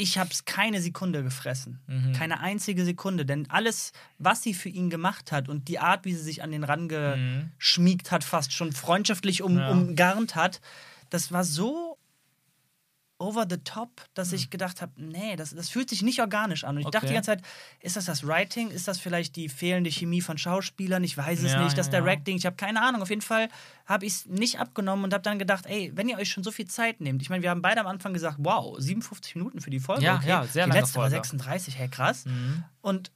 Ich 0.00 0.16
habe 0.16 0.30
es 0.30 0.44
keine 0.44 0.80
Sekunde 0.80 1.24
gefressen. 1.24 1.80
Mhm. 1.88 2.12
Keine 2.12 2.38
einzige 2.38 2.84
Sekunde. 2.84 3.26
Denn 3.26 3.50
alles, 3.50 3.92
was 4.18 4.42
sie 4.42 4.54
für 4.54 4.68
ihn 4.68 4.90
gemacht 4.90 5.32
hat 5.32 5.48
und 5.48 5.66
die 5.66 5.80
Art, 5.80 6.04
wie 6.04 6.14
sie 6.14 6.22
sich 6.22 6.42
an 6.42 6.52
den 6.52 6.62
Rand 6.62 6.92
geschmiegt 7.58 8.12
hat, 8.12 8.22
fast 8.22 8.52
schon 8.52 8.72
freundschaftlich 8.72 9.42
um. 9.42 9.58
Ja. 9.58 9.70
umgarnt 9.70 10.36
hat, 10.36 10.60
das 11.10 11.32
war 11.32 11.42
so 11.42 11.97
over 13.20 13.46
the 13.50 13.56
top, 13.58 13.90
dass 14.14 14.28
Mhm. 14.30 14.34
ich 14.36 14.50
gedacht 14.50 14.80
habe, 14.80 14.92
nee, 14.96 15.34
das, 15.34 15.52
das 15.54 15.68
fühlt 15.68 15.90
sich 15.90 16.02
nicht 16.02 16.20
organisch 16.20 16.62
an. 16.62 16.76
Und 16.76 16.82
ich 16.82 16.86
dachte 16.86 16.98
Okay. 16.98 17.08
die 17.08 17.14
ganze 17.14 17.30
Zeit, 17.32 17.42
ist 17.80 17.96
das 17.96 18.04
das 18.04 18.24
Writing? 18.24 18.70
Ist 18.70 18.86
das 18.86 19.00
vielleicht 19.00 19.34
die 19.34 19.48
fehlende 19.48 19.90
Chemie 19.90 20.20
von 20.20 20.38
Schauspielern? 20.38 21.02
Ich 21.02 21.16
weiß 21.16 21.42
es 21.42 21.52
Ja, 21.52 21.64
nicht. 21.64 21.76
Das 21.76 21.88
ja, 21.88 21.94
ja. 21.94 22.00
Directing? 22.00 22.36
Ich 22.36 22.46
habe 22.46 22.54
keine 22.54 22.80
Ahnung. 22.80 23.02
Auf 23.02 23.10
jeden 23.10 23.22
Fall 23.22 23.48
habe 23.86 24.06
ich 24.06 24.12
es 24.12 24.26
nicht 24.26 24.60
abgenommen 24.60 25.04
und 25.04 25.12
habe 25.14 25.22
dann 25.22 25.38
gedacht, 25.38 25.66
ey, 25.66 25.90
wenn 25.96 26.08
ihr 26.08 26.16
euch 26.16 26.30
schon 26.30 26.44
so 26.44 26.52
viel 26.52 26.68
Zeit 26.68 27.00
nehmt. 27.00 27.20
Ich 27.22 27.28
meine, 27.28 27.42
wir 27.42 27.50
haben 27.50 27.60
beide 27.62 27.80
am 27.80 27.88
Anfang 27.88 28.12
gesagt, 28.12 28.36
wow, 28.38 28.76
57 28.78 29.34
Minuten 29.34 29.60
für 29.60 29.70
die 29.70 29.80
Folge. 29.80 30.04
Ja, 30.04 30.16
okay. 30.18 30.28
ja, 30.28 30.44
sehr 30.46 30.64
Die 30.64 30.68
lange 30.70 30.80
letzte 30.82 30.96
war 30.98 31.02
Folge. 31.04 31.16
Mhm. 31.16 31.22
36, 31.22 31.76
hey, 31.78 31.88
krass. 31.88 32.24
Und 32.82 33.10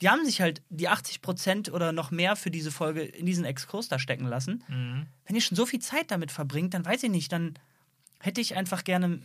die 0.00 0.08
haben 0.08 0.24
sich 0.24 0.40
halt 0.40 0.62
die 0.68 0.88
80 0.88 1.20
Prozent 1.20 1.72
oder 1.72 1.90
noch 1.92 2.10
mehr 2.12 2.36
für 2.36 2.50
diese 2.52 2.70
Folge 2.70 3.02
in 3.02 3.26
diesen 3.26 3.44
Exkurs 3.44 3.88
da 3.88 3.98
stecken 3.98 4.26
lassen. 4.26 4.62
Mhm. 4.68 5.06
Wenn 5.26 5.36
ihr 5.36 5.42
schon 5.42 5.56
so 5.56 5.66
viel 5.66 5.80
Zeit 5.80 6.10
damit 6.12 6.30
verbringt, 6.30 6.74
dann 6.74 6.84
weiß 6.84 7.02
ich 7.02 7.10
nicht, 7.10 7.32
dann 7.32 7.54
hätte 8.22 8.40
ich 8.40 8.56
einfach 8.56 8.84
gerne 8.84 9.20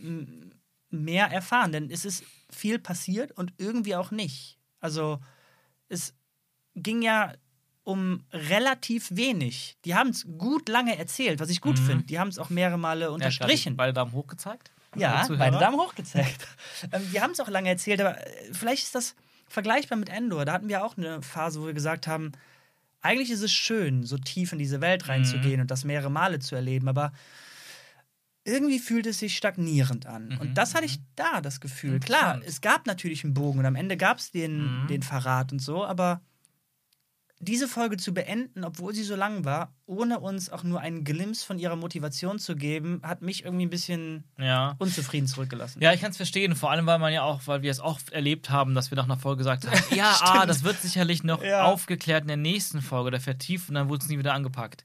mehr 0.90 1.26
erfahren, 1.26 1.72
denn 1.72 1.90
es 1.90 2.04
ist 2.04 2.24
viel 2.50 2.78
passiert 2.78 3.32
und 3.32 3.52
irgendwie 3.58 3.94
auch 3.94 4.10
nicht. 4.10 4.58
Also 4.80 5.20
es 5.88 6.14
ging 6.74 7.02
ja 7.02 7.32
um 7.84 8.24
relativ 8.32 9.08
wenig. 9.10 9.76
Die 9.84 9.94
haben 9.94 10.10
es 10.10 10.26
gut 10.36 10.68
lange 10.68 10.98
erzählt, 10.98 11.40
was 11.40 11.48
ich 11.48 11.60
gut 11.60 11.78
finde. 11.78 12.04
Die 12.04 12.18
haben 12.18 12.28
es 12.28 12.38
auch 12.38 12.50
mehrere 12.50 12.78
Male 12.78 13.06
Mhm. 13.06 13.10
Ja, 13.10 13.14
unterstrichen. 13.14 13.76
gerade 13.76 13.76
Beide 13.76 13.92
Daumen 13.94 14.12
hoch 14.12 14.26
gezeigt. 14.26 14.72
Ja, 14.96 15.26
beide 15.28 15.58
Daumen 15.58 15.78
hoch 15.78 15.94
gezeigt. 15.94 16.46
ähm, 16.92 17.02
wir 17.12 17.22
haben 17.22 17.30
es 17.30 17.40
auch 17.40 17.48
lange 17.48 17.68
erzählt, 17.68 18.00
aber 18.00 18.18
äh, 18.26 18.52
vielleicht 18.52 18.84
ist 18.84 18.94
das 18.94 19.14
vergleichbar 19.46 19.96
mit 19.96 20.08
Endor. 20.10 20.44
Da 20.44 20.52
hatten 20.52 20.68
wir 20.68 20.84
auch 20.84 20.96
eine 20.96 21.22
Phase, 21.22 21.62
wo 21.62 21.66
wir 21.66 21.72
gesagt 21.74 22.06
haben, 22.06 22.32
eigentlich 23.00 23.30
ist 23.30 23.42
es 23.42 23.52
schön, 23.52 24.02
so 24.04 24.18
tief 24.18 24.52
in 24.52 24.58
diese 24.58 24.80
Welt 24.80 25.08
reinzugehen 25.08 25.60
und 25.60 25.70
das 25.70 25.84
mehrere 25.84 26.10
Male 26.10 26.40
zu 26.40 26.56
erleben, 26.56 26.88
aber 26.88 27.12
irgendwie 28.48 28.78
fühlt 28.78 29.06
es 29.06 29.18
sich 29.18 29.36
stagnierend 29.36 30.06
an. 30.06 30.38
Und 30.40 30.56
das 30.58 30.74
hatte 30.74 30.86
ich 30.86 30.98
da, 31.16 31.40
das 31.40 31.60
Gefühl. 31.60 32.00
Klar, 32.00 32.40
es 32.44 32.60
gab 32.60 32.86
natürlich 32.86 33.22
einen 33.24 33.34
Bogen 33.34 33.58
und 33.60 33.66
am 33.66 33.76
Ende 33.76 33.96
gab 33.96 34.18
es 34.18 34.30
den, 34.30 34.86
den 34.88 35.02
Verrat 35.02 35.52
und 35.52 35.60
so, 35.60 35.84
aber 35.84 36.20
diese 37.40 37.68
Folge 37.68 37.96
zu 37.96 38.12
beenden, 38.12 38.64
obwohl 38.64 38.92
sie 38.94 39.04
so 39.04 39.14
lang 39.14 39.44
war, 39.44 39.72
ohne 39.86 40.18
uns 40.18 40.50
auch 40.50 40.64
nur 40.64 40.80
einen 40.80 41.04
Glimps 41.04 41.44
von 41.44 41.60
ihrer 41.60 41.76
Motivation 41.76 42.40
zu 42.40 42.56
geben, 42.56 43.00
hat 43.04 43.22
mich 43.22 43.44
irgendwie 43.44 43.66
ein 43.66 43.70
bisschen 43.70 44.24
Ja. 44.38 44.74
unzufrieden 44.80 45.28
zurückgelassen. 45.28 45.80
Ja, 45.80 45.92
ich 45.92 46.00
kann 46.00 46.10
es 46.10 46.16
verstehen, 46.16 46.56
vor 46.56 46.72
allem, 46.72 46.86
weil 46.86 46.98
man 46.98 47.12
ja 47.12 47.22
auch, 47.22 47.42
weil 47.46 47.62
wir 47.62 47.70
es 47.70 47.78
auch 47.78 48.00
erlebt 48.10 48.50
haben, 48.50 48.74
dass 48.74 48.90
wir 48.90 48.96
nach 48.96 49.04
einer 49.04 49.18
Folge 49.18 49.38
gesagt 49.38 49.68
haben, 49.68 49.76
ja, 49.96 50.16
ah, 50.20 50.46
das 50.46 50.64
wird 50.64 50.80
sicherlich 50.80 51.22
noch 51.22 51.40
Ja. 51.44 51.62
aufgeklärt 51.62 52.22
in 52.22 52.28
der 52.28 52.36
nächsten 52.36 52.82
Folge 52.82 53.06
oder 53.08 53.20
vertieft 53.20 53.68
und 53.68 53.76
dann 53.76 53.88
wurde 53.88 54.02
es 54.02 54.08
nie 54.08 54.18
wieder 54.18 54.34
angepackt. 54.34 54.82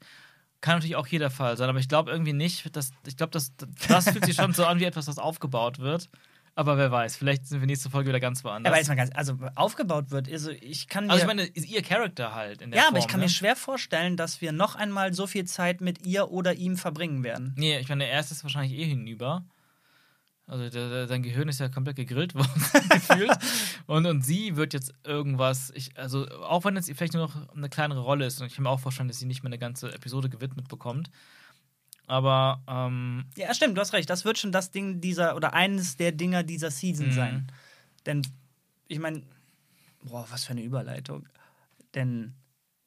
Kann 0.63 0.75
natürlich 0.75 0.95
auch 0.95 1.07
hier 1.07 1.19
der 1.19 1.29
Fall 1.29 1.57
sein, 1.57 1.67
aber 1.67 1.79
ich 1.79 1.89
glaube 1.89 2.09
irgendwie 2.09 2.31
nicht, 2.31 2.73
dass, 2.73 2.91
ich 3.05 3.17
glaube, 3.17 3.31
das, 3.31 3.51
das 3.89 4.09
fühlt 4.09 4.23
sich 4.23 4.37
schon 4.37 4.53
so 4.53 4.65
an 4.65 4.79
wie 4.79 4.85
etwas, 4.85 5.09
was 5.09 5.19
aufgebaut 5.19 5.79
wird. 5.79 6.09
Aber 6.55 6.77
wer 6.77 6.89
weiß, 6.89 7.17
vielleicht 7.17 7.47
sind 7.47 7.59
wir 7.59 7.67
nächste 7.67 7.89
Folge 7.89 8.07
wieder 8.07 8.21
ganz 8.21 8.45
woanders. 8.45 8.71
Aber 8.71 8.77
jetzt 8.77 8.87
mal 8.87 8.95
ganz, 8.95 9.11
also 9.13 9.37
aufgebaut 9.55 10.09
wird, 10.11 10.31
also 10.31 10.51
ich 10.51 10.87
kann 10.87 11.07
mir, 11.07 11.11
also 11.11 11.23
ich 11.23 11.27
meine, 11.27 11.43
ist 11.43 11.67
ihr 11.67 11.81
Charakter 11.81 12.33
halt 12.33 12.61
in 12.61 12.71
der 12.71 12.77
ja, 12.77 12.83
Form, 12.83 12.95
aber 12.95 12.99
ich 12.99 13.09
kann 13.09 13.19
ne? 13.19 13.25
mir 13.25 13.29
schwer 13.29 13.57
vorstellen, 13.57 14.15
dass 14.15 14.39
wir 14.39 14.53
noch 14.53 14.75
einmal 14.75 15.13
so 15.13 15.27
viel 15.27 15.43
Zeit 15.43 15.81
mit 15.81 16.05
ihr 16.05 16.31
oder 16.31 16.53
ihm 16.53 16.77
verbringen 16.77 17.25
werden. 17.25 17.53
Nee, 17.57 17.77
ich 17.79 17.89
meine, 17.89 18.07
er 18.07 18.21
ist 18.21 18.31
es 18.31 18.41
wahrscheinlich 18.43 18.71
eh 18.79 18.85
hinüber. 18.85 19.43
Also 20.45 20.69
der, 20.69 21.07
sein 21.07 21.23
Gehirn 21.23 21.47
ist 21.47 21.59
ja 21.61 21.69
komplett 21.69 21.95
gegrillt 21.95 22.35
worden, 22.35 22.51
gefühlt. 22.89 23.31
Und, 23.87 24.05
und 24.05 24.25
sie 24.25 24.55
wird 24.57 24.73
jetzt 24.73 24.93
irgendwas, 25.05 25.71
ich, 25.73 25.97
also 25.97 26.27
auch 26.41 26.65
wenn 26.65 26.75
es 26.75 26.87
vielleicht 26.87 27.13
nur 27.13 27.27
noch 27.27 27.55
eine 27.55 27.69
kleinere 27.69 28.01
Rolle 28.01 28.25
ist, 28.25 28.41
und 28.41 28.47
ich 28.47 28.55
kann 28.55 28.63
mir 28.63 28.69
auch 28.69 28.79
vorstellen, 28.79 29.07
dass 29.07 29.19
sie 29.19 29.25
nicht 29.25 29.41
mehr 29.43 29.49
eine 29.49 29.57
ganze 29.59 29.93
Episode 29.93 30.29
gewidmet 30.29 30.67
bekommt. 30.67 31.09
Aber 32.07 32.61
ähm, 32.67 33.25
Ja, 33.37 33.53
stimmt, 33.53 33.77
du 33.77 33.81
hast 33.81 33.93
recht. 33.93 34.09
Das 34.09 34.25
wird 34.25 34.37
schon 34.37 34.51
das 34.51 34.71
Ding 34.71 34.99
dieser 34.99 35.35
oder 35.37 35.53
eines 35.53 35.95
der 35.95 36.11
Dinger 36.11 36.43
dieser 36.43 36.69
Season 36.71 37.07
Mhm. 37.07 37.11
sein. 37.11 37.51
Denn 38.05 38.21
ich 38.89 38.99
meine, 38.99 39.21
boah, 40.03 40.27
was 40.29 40.43
für 40.43 40.51
eine 40.51 40.63
Überleitung. 40.63 41.27
Denn 41.95 42.33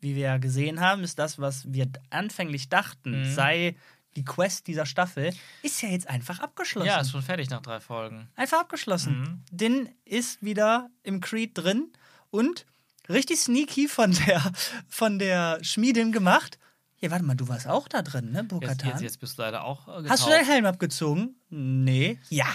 wie 0.00 0.14
wir 0.14 0.22
ja 0.22 0.36
gesehen 0.38 0.80
haben, 0.80 1.02
ist 1.02 1.18
das, 1.18 1.38
was 1.38 1.72
wir 1.72 1.88
anfänglich 2.10 2.68
dachten, 2.68 3.20
Mhm. 3.20 3.24
sei 3.24 3.76
die 4.16 4.24
Quest 4.24 4.66
dieser 4.66 4.87
Staffel, 4.87 5.33
ist 5.62 5.81
ja 5.83 5.88
jetzt 5.90 6.09
einfach 6.09 6.40
abgeschlossen. 6.40 6.87
ja, 6.88 7.00
ist 7.00 7.11
schon 7.11 7.22
fertig 7.22 7.50
nach 7.50 7.62
drei 7.62 7.81
Folgen. 7.81 8.29
Einfach 8.35 8.61
abgeschlossen. 8.61 9.20
Mhm. 9.20 9.42
Din 9.50 9.88
ist 10.05 10.42
wieder 10.42 10.88
im 11.02 11.20
Creed 11.20 11.52
drin 11.55 11.92
und 12.31 12.66
richtig 13.09 13.38
sneaky 13.40 13.87
von 13.88 14.12
der, 14.26 14.42
von 14.88 15.18
der 15.18 15.62
Schmiedin 15.62 16.11
gemacht. 16.12 16.59
Ja, 16.98 17.11
warte 17.11 17.24
mal, 17.24 17.35
du 17.37 17.46
warst 17.46 17.66
auch 17.68 17.88
da 17.88 18.00
drin, 18.02 18.33
ne, 18.33 18.38
Jetzt, 18.38 18.48
Bokatan? 18.48 18.88
jetzt, 18.90 19.02
jetzt 19.02 19.20
bist 19.20 19.37
du 19.38 19.42
leider 19.42 19.64
auch 19.64 19.87
äh, 19.87 19.90
Hast 19.90 20.00
du 20.00 20.02
getauft. 20.09 20.31
deinen 20.31 20.46
Helm 20.46 20.64
abgezogen? 20.66 21.37
Nee. 21.50 22.18
Ja. 22.31 22.46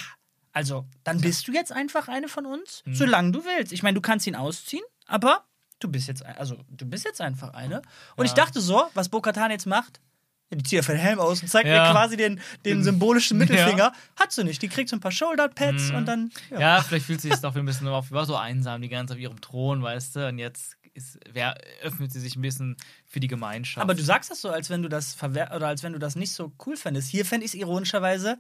Also, 0.52 0.86
dann 1.06 1.22
bist 1.22 1.48
du 1.48 1.54
jetzt 1.54 1.72
einfach 1.72 2.08
eine 2.10 2.28
von 2.28 2.46
uns, 2.46 2.82
Mhm. 2.86 2.96
solange 2.96 3.32
du 3.32 3.46
willst. 3.46 3.72
Ich 3.72 3.84
meine, 3.84 3.96
du 3.96 4.02
kannst 4.02 4.26
ihn 4.28 4.36
ausziehen, 4.36 4.84
aber 5.06 5.46
du 5.80 5.88
bist 5.90 6.08
jetzt, 6.08 6.26
also 6.26 6.58
du 6.70 6.86
bist 6.86 7.06
jetzt 7.06 7.22
einfach 7.22 7.54
eine. 7.54 7.82
Und 8.18 8.26
ich 8.26 8.32
Ja. 8.32 8.36
dachte 8.44 8.60
so, 8.62 8.84
was 8.96 9.08
Bo-Katan 9.10 9.52
jetzt 9.52 9.66
macht, 9.68 10.02
die 10.52 10.64
zieht 10.64 10.80
einfach 10.80 10.94
den 10.94 11.00
Helm 11.02 11.20
aus 11.20 11.42
und 11.42 11.48
zeigt 11.48 11.68
Ja. 11.68 11.86
mir 11.88 11.92
quasi 11.92 12.18
den, 12.18 12.40
den 12.66 12.84
symbolischen 12.84 13.38
Ja. 13.40 13.46
Mittelfinger. 13.46 13.94
Hat 14.18 14.32
sie 14.32 14.44
nicht. 14.44 14.62
Die 14.62 14.68
kriegt 14.68 14.90
so 14.90 14.96
ein 14.98 15.00
paar 15.00 15.12
Shoulder-Pads 15.12 15.90
Mhm. 15.90 15.96
und 15.96 16.06
dann. 16.06 16.32
Ja. 16.50 16.60
Ja, 16.60 16.82
vielleicht 16.82 17.06
fühlt 17.06 17.22
sie 17.22 17.30
sich 17.30 17.40
doch 17.40 17.56
ein 17.56 17.66
bisschen 17.66 17.88
auf. 17.88 18.12
War 18.12 18.26
so 18.26 18.36
einsam 18.36 18.82
die 18.82 18.90
ganze 18.90 19.14
Zeit 19.14 19.18
auf 19.18 19.22
ihrem 19.22 19.40
Thron, 19.42 19.82
weißt 19.82 20.16
du? 20.16 20.28
Und 20.28 20.38
jetzt 20.40 20.78
ist, 20.94 21.18
wer, 21.32 21.56
öffnet 21.82 22.12
sie 22.12 22.20
sich 22.20 22.36
ein 22.36 22.42
bisschen 22.42 22.76
für 23.06 23.22
die 23.22 23.28
Gemeinschaft. 23.28 23.82
Aber 23.82 23.94
du 23.96 24.04
sagst 24.04 24.30
das 24.30 24.42
so, 24.42 24.50
als 24.50 24.70
wenn 24.70 24.82
du 24.84 24.90
das 24.90 25.14
verwer 25.14 25.54
oder 25.56 25.68
als 25.68 25.84
wenn 25.84 25.94
du 25.94 26.00
das 26.00 26.16
nicht 26.18 26.34
so 26.34 26.52
cool 26.66 26.76
fändest. 26.76 27.10
Hier 27.10 27.26
fände 27.26 27.46
ich 27.46 27.54
es 27.54 27.56
ironischerweise 27.60 28.38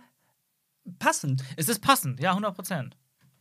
passend. 1.00 1.44
es 1.56 1.70
ist 1.70 1.82
passend, 1.82 2.20
ja, 2.20 2.32
100 2.32 2.54
Prozent. 2.56 2.98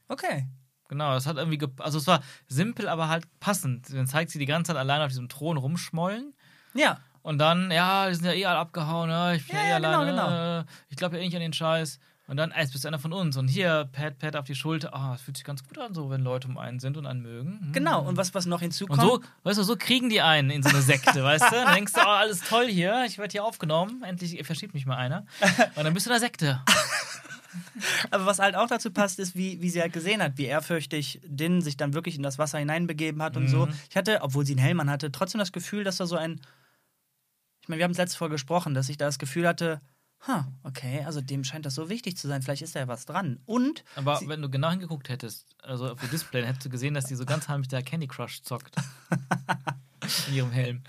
Okay. 0.09 0.46
Genau, 0.88 1.14
es 1.16 1.26
hat 1.26 1.37
irgendwie, 1.37 1.64
also 1.78 1.98
es 1.98 2.06
war 2.09 2.20
simpel, 2.48 2.88
aber 2.88 3.09
halt 3.09 3.24
passend. 3.38 3.92
Dann 3.92 4.06
zeigt 4.09 4.30
sie 4.30 4.38
die 4.40 4.46
ganze 4.46 4.68
Zeit 4.72 4.76
alleine 4.76 5.04
auf 5.04 5.09
diesem 5.11 5.28
Thron 5.28 5.56
rumschmollen. 5.56 6.35
Ja. 6.74 6.98
Und 7.22 7.38
dann, 7.38 7.70
ja, 7.70 8.09
die 8.09 8.14
sind 8.14 8.24
ja 8.24 8.33
eh 8.33 8.46
alle 8.46 8.59
abgehauen, 8.59 9.11
ja, 9.11 9.33
ich 9.35 9.46
bin 9.46 9.56
Ja, 9.56 9.62
eh 9.62 9.68
ja, 9.70 9.76
genau, 9.78 10.00
alleine, 10.00 10.66
äh, 10.68 10.72
ich 10.88 10.96
glaube 10.96 11.16
ja 11.16 11.22
eh 11.22 11.26
nicht 11.26 11.35
an 11.37 11.42
den 11.42 11.52
Scheiß. 11.52 11.98
Und 12.26 12.37
dann, 12.37 12.52
ey, 12.52 12.62
jetzt 12.62 12.70
bist 12.70 12.85
du 12.85 12.88
einer 12.88 13.00
von 13.00 13.12
uns. 13.12 13.37
Und 13.37 13.48
hier, 13.48 13.88
Pat, 13.90 14.18
Pat 14.20 14.37
auf 14.37 14.44
die 14.46 14.54
Schulter. 14.54 14.94
Ah, 14.94 15.14
es 15.16 15.20
fühlt 15.20 15.37
sich 15.37 15.44
ganz 15.44 15.64
gut 15.66 15.76
an, 15.78 15.94
so, 15.94 16.11
wenn 16.11 16.20
Leute 16.22 16.46
um 16.46 16.59
einen 16.59 16.78
sind 16.78 16.96
und 16.96 17.04
einen 17.04 17.22
mögen. 17.22 17.59
Hm. 17.61 17.72
Genau. 17.72 18.02
Und 18.06 18.16
was, 18.16 18.33
was 18.35 18.46
noch 18.46 18.59
Und 18.59 18.62
hinzukommt. 18.62 19.00
so, 19.00 19.20
weißt 19.42 19.59
du, 19.59 19.64
so 19.64 19.74
kriegen 19.76 20.09
die 20.11 20.20
einen 20.22 20.48
in 20.50 20.62
so 20.62 20.68
eine 20.68 20.80
Sekte, 20.80 21.24
weißt 21.24 21.46
du? 21.50 21.50
Dann 21.50 21.74
denkst 21.74 21.92
du, 21.92 22.00
oh, 22.00 22.09
alles 22.09 22.40
toll 22.42 22.68
hier, 22.68 23.04
ich 23.04 23.18
werde 23.18 23.33
hier 23.33 23.44
aufgenommen, 23.44 24.04
endlich 24.04 24.40
verschiebt 24.46 24.74
mich 24.74 24.87
mal 24.87 24.96
einer. 24.96 25.26
Und 25.74 25.83
dann 25.85 25.92
bist 25.92 26.06
du 26.06 26.11
in 26.11 26.14
der 26.14 26.20
Sekte. 26.20 26.61
Aber 28.12 28.26
was 28.26 28.38
halt 28.38 28.54
auch 28.54 28.68
dazu 28.68 28.92
passt, 28.92 29.18
ist, 29.18 29.35
wie, 29.35 29.61
wie 29.61 29.68
sie 29.70 29.80
halt 29.80 29.92
gesehen 29.92 30.22
hat, 30.22 30.38
wie 30.38 30.44
ehrfürchtig 30.44 31.20
Din 31.24 31.61
sich 31.62 31.76
dann 31.76 31.94
wirklich 31.94 32.14
in 32.16 32.22
das 32.22 32.38
Wasser 32.38 32.59
hineinbegeben 32.59 33.22
hat 33.22 33.37
und 33.37 33.48
so. 33.48 33.66
Mhm. 33.66 33.72
Ich 33.88 33.96
hatte, 33.96 34.20
obwohl 34.22 34.46
sie 34.46 34.52
einen 34.52 34.61
Helm 34.61 34.78
an 34.78 34.88
hatte, 34.88 35.11
trotzdem 35.11 35.40
das 35.40 35.50
Gefühl, 35.50 35.83
dass 35.83 35.96
da 35.96 36.06
so 36.06 36.16
ein. 36.16 36.40
Ich 37.62 37.68
meine, 37.68 37.79
wir 37.79 37.85
haben 37.85 37.92
es 37.92 37.99
letzte 37.99 38.18
Folge 38.18 38.35
gesprochen, 38.35 38.75
dass 38.75 38.88
ich 38.88 38.96
da 38.96 39.07
das 39.07 39.18
Gefühl 39.18 39.46
hatte, 39.46 39.81
ha, 40.27 40.49
okay, 40.62 41.03
also 41.05 41.20
dem 41.20 41.44
scheint 41.44 41.66
das 41.66 41.75
so 41.75 41.88
wichtig 41.88 42.16
zu 42.16 42.29
sein, 42.29 42.42
vielleicht 42.42 42.62
ist 42.62 42.75
da 42.75 42.81
ja 42.81 42.88
was 42.88 43.07
dran. 43.07 43.40
Und 43.46 43.85
Aber 43.96 44.20
wenn 44.27 44.42
du 44.42 44.51
genau 44.51 44.70
hingeguckt 44.70 45.09
hättest, 45.09 45.56
also 45.63 45.90
auf 45.90 46.00
dem 46.00 46.11
Display, 46.11 46.40
dann 46.40 46.48
hättest 46.48 46.67
du 46.67 46.71
gesehen, 46.71 46.94
dass 46.94 47.06
die 47.06 47.15
so 47.15 47.25
ganz 47.25 47.48
heimlich 47.48 47.69
der 47.69 47.83
Candy 47.83 48.06
Crush 48.06 48.42
zockt. 48.42 48.77
in 50.29 50.35
ihrem 50.35 50.50
Helm. 50.50 50.83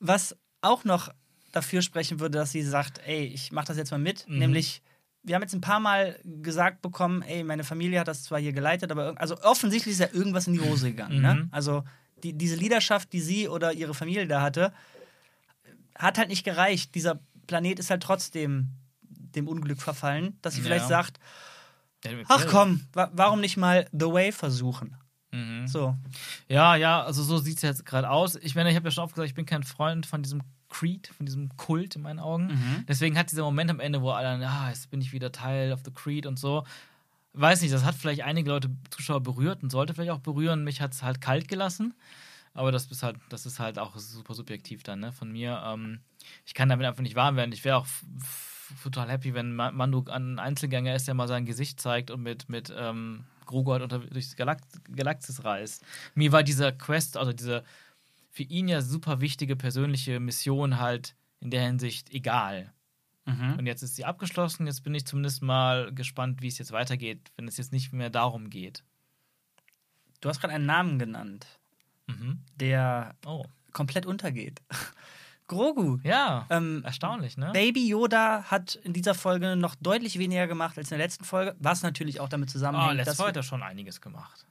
was 0.00 0.36
auch 0.60 0.84
noch 0.84 1.10
dafür 1.52 1.82
sprechen 1.82 2.20
würde, 2.20 2.38
dass 2.38 2.52
sie 2.52 2.62
sagt, 2.62 3.00
ey, 3.06 3.24
ich 3.24 3.52
mach 3.52 3.64
das 3.64 3.76
jetzt 3.76 3.90
mal 3.90 3.98
mit. 3.98 4.28
Mhm. 4.28 4.38
Nämlich, 4.38 4.82
wir 5.22 5.34
haben 5.34 5.42
jetzt 5.42 5.54
ein 5.54 5.60
paar 5.60 5.80
Mal 5.80 6.18
gesagt 6.24 6.82
bekommen, 6.82 7.22
ey, 7.22 7.42
meine 7.42 7.64
Familie 7.64 8.00
hat 8.00 8.08
das 8.08 8.24
zwar 8.24 8.38
hier 8.38 8.52
geleitet, 8.52 8.90
aber 8.90 9.14
also 9.16 9.40
offensichtlich 9.42 9.94
ist 9.94 10.00
ja 10.00 10.08
irgendwas 10.12 10.46
in 10.46 10.54
die 10.54 10.60
Hose 10.60 10.90
gegangen. 10.90 11.20
Ne? 11.20 11.34
Mhm. 11.34 11.48
Also 11.50 11.84
die, 12.22 12.32
diese 12.32 12.56
Leaderschaft, 12.56 13.12
die 13.12 13.20
sie 13.20 13.48
oder 13.48 13.72
ihre 13.72 13.94
Familie 13.94 14.26
da 14.26 14.42
hatte, 14.42 14.72
hat 15.98 16.16
halt 16.18 16.28
nicht 16.28 16.44
gereicht. 16.44 16.94
Dieser 16.94 17.20
Planet 17.46 17.78
ist 17.78 17.90
halt 17.90 18.02
trotzdem 18.02 18.70
dem 19.02 19.46
Unglück 19.48 19.82
verfallen, 19.82 20.38
dass 20.42 20.54
sie 20.54 20.60
Ja. 20.60 20.66
vielleicht 20.66 20.88
sagt, 20.88 21.18
ach 22.28 22.46
komm, 22.46 22.86
wa 22.92 23.10
warum 23.12 23.40
nicht 23.40 23.56
mal 23.56 23.86
The 23.92 24.06
Way 24.06 24.32
versuchen? 24.32 24.96
Mhm. 25.30 25.66
So. 25.68 25.94
Ja, 26.48 26.76
ja, 26.76 27.02
also 27.02 27.22
so 27.22 27.38
sieht 27.38 27.56
es 27.56 27.62
jetzt 27.62 27.84
gerade 27.84 28.08
aus. 28.08 28.36
Ich 28.36 28.54
meine, 28.54 28.70
ich 28.70 28.76
habe 28.76 28.86
ja 28.86 28.90
schon 28.90 29.04
oft 29.04 29.14
gesagt, 29.14 29.28
ich 29.28 29.34
bin 29.34 29.44
kein 29.46 29.62
Freund 29.62 30.06
von 30.06 30.22
diesem 30.22 30.42
Creed, 30.70 31.08
von 31.16 31.26
diesem 31.26 31.54
Kult 31.56 31.96
in 31.96 32.02
meinen 32.02 32.18
Augen. 32.18 32.46
Mhm. 32.46 32.84
Deswegen 32.88 33.18
hat 33.18 33.30
dieser 33.30 33.42
Moment 33.42 33.70
am 33.70 33.80
Ende, 33.80 34.00
wo 34.00 34.10
alle, 34.10 34.28
dann, 34.38 34.42
ah, 34.42 34.68
jetzt 34.70 34.90
bin 34.90 35.00
ich 35.00 35.12
wieder 35.12 35.32
Teil 35.32 35.72
of 35.72 35.80
the 35.84 35.90
Creed 35.90 36.24
und 36.26 36.38
so. 36.38 36.64
Weiß 37.34 37.60
nicht, 37.60 37.72
das 37.74 37.84
hat 37.84 37.94
vielleicht 37.94 38.22
einige 38.22 38.50
Leute, 38.50 38.70
Zuschauer 38.90 39.22
berührt 39.22 39.62
und 39.62 39.70
sollte 39.70 39.94
vielleicht 39.94 40.10
auch 40.10 40.18
berühren. 40.20 40.64
Mich 40.64 40.80
hat 40.80 40.92
es 40.92 41.02
halt 41.02 41.20
kalt 41.20 41.48
gelassen. 41.48 41.94
Aber 42.58 42.72
das 42.72 42.86
ist 42.86 43.04
halt, 43.04 43.16
das 43.28 43.46
ist 43.46 43.60
halt 43.60 43.78
auch 43.78 43.96
super 43.96 44.34
subjektiv 44.34 44.82
dann, 44.82 44.98
ne, 44.98 45.12
von 45.12 45.30
mir. 45.30 45.62
Ähm, 45.64 46.00
ich 46.44 46.54
kann 46.54 46.68
damit 46.68 46.86
einfach 46.86 47.02
nicht 47.02 47.14
warm 47.14 47.36
werden. 47.36 47.52
Ich 47.52 47.64
wäre 47.64 47.76
auch 47.76 47.86
total 48.82 49.08
happy, 49.08 49.32
wenn 49.32 49.54
Ma- 49.54 49.70
Mando 49.70 50.04
ein 50.10 50.40
Einzelgänger 50.40 50.92
ist, 50.94 51.06
der 51.06 51.14
mal 51.14 51.28
sein 51.28 51.46
Gesicht 51.46 51.80
zeigt 51.80 52.10
und 52.10 52.22
mit, 52.22 52.48
mit 52.48 52.74
ähm, 52.76 53.24
halt 53.48 53.82
unter, 53.82 54.00
durchs 54.00 54.34
Galakt 54.34 54.64
Galaxis 54.94 55.44
reist. 55.44 55.84
Mir 56.16 56.32
war 56.32 56.42
dieser 56.42 56.72
Quest, 56.72 57.16
also 57.16 57.32
diese 57.32 57.62
für 58.30 58.42
ihn 58.42 58.66
ja 58.66 58.82
super 58.82 59.20
wichtige 59.20 59.54
persönliche 59.54 60.18
Mission 60.18 60.80
halt 60.80 61.14
in 61.38 61.50
der 61.52 61.62
Hinsicht 61.64 62.10
egal. 62.10 62.72
Und 63.58 63.66
jetzt 63.66 63.82
ist 63.82 63.94
sie 63.94 64.04
abgeschlossen. 64.04 64.66
Jetzt 64.66 64.82
bin 64.82 64.94
ich 64.94 65.06
zumindest 65.06 65.42
mal 65.42 65.94
gespannt, 65.94 66.42
wie 66.42 66.48
es 66.48 66.58
jetzt 66.58 66.72
weitergeht, 66.72 67.30
wenn 67.36 67.46
es 67.46 67.56
jetzt 67.56 67.72
nicht 67.72 67.92
mehr 67.92 68.10
darum 68.10 68.50
geht. 68.50 68.82
Du 70.20 70.28
hast 70.28 70.40
gerade 70.40 70.54
einen 70.54 70.66
Namen 70.66 70.98
genannt, 70.98 71.46
Mhm. 72.08 72.40
der 72.56 73.14
Oh. 73.26 73.44
komplett 73.72 74.06
untergeht. 74.06 74.60
Grogu. 75.46 75.98
Ja, 76.04 76.46
Ähm, 76.50 76.82
erstaunlich, 76.84 77.38
ne? 77.38 77.50
Baby 77.54 77.88
Yoda 77.88 78.42
hat 78.44 78.74
in 78.74 78.92
dieser 78.92 79.14
Folge 79.14 79.56
noch 79.56 79.74
deutlich 79.76 80.18
weniger 80.18 80.46
gemacht 80.46 80.76
als 80.76 80.90
in 80.90 80.98
der 80.98 81.06
letzten 81.06 81.24
Folge, 81.24 81.56
was 81.58 81.82
natürlich 81.82 82.20
auch 82.20 82.28
damit 82.28 82.50
Oh, 82.50 82.52
zusammenhängt, 82.52 83.00
dass 83.06 83.16
Mal 83.16 83.24
wir- 83.24 83.28
hat 83.28 83.36
er 83.36 83.42
schon 83.42 83.62
einiges 83.62 84.00
gemacht. 84.02 84.46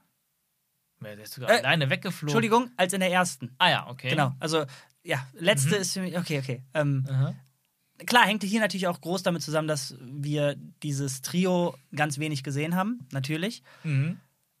Der 1.00 1.16
ist 1.20 1.34
sogar 1.34 1.50
Äh, 1.50 1.58
alleine 1.58 1.88
weggeflogen. 1.90 2.28
Entschuldigung, 2.30 2.70
als 2.76 2.92
in 2.92 2.98
der 3.00 3.12
ersten. 3.12 3.54
Ah 3.58 3.70
ja, 3.70 3.86
okay. 3.88 4.10
Genau, 4.10 4.34
also 4.40 4.64
ja, 5.04 5.24
letzte 5.34 5.76
Mhm. 5.76 5.80
ist 5.82 5.92
für 5.92 6.00
mich, 6.00 6.18
okay, 6.18 6.40
okay. 6.40 6.62
Ähm, 6.74 7.06
klar, 8.04 8.24
hängt 8.26 8.42
hier 8.42 8.60
natürlich 8.60 8.88
auch 8.88 9.00
groß 9.00 9.22
damit 9.22 9.42
zusammen, 9.42 9.68
dass 9.68 9.94
wir 10.00 10.56
dieses 10.82 11.22
Trio 11.22 11.76
ganz 11.94 12.18
wenig 12.18 12.42
gesehen 12.42 12.74
haben, 12.74 13.06
natürlich. 13.12 13.62
Mhm. 13.84 14.18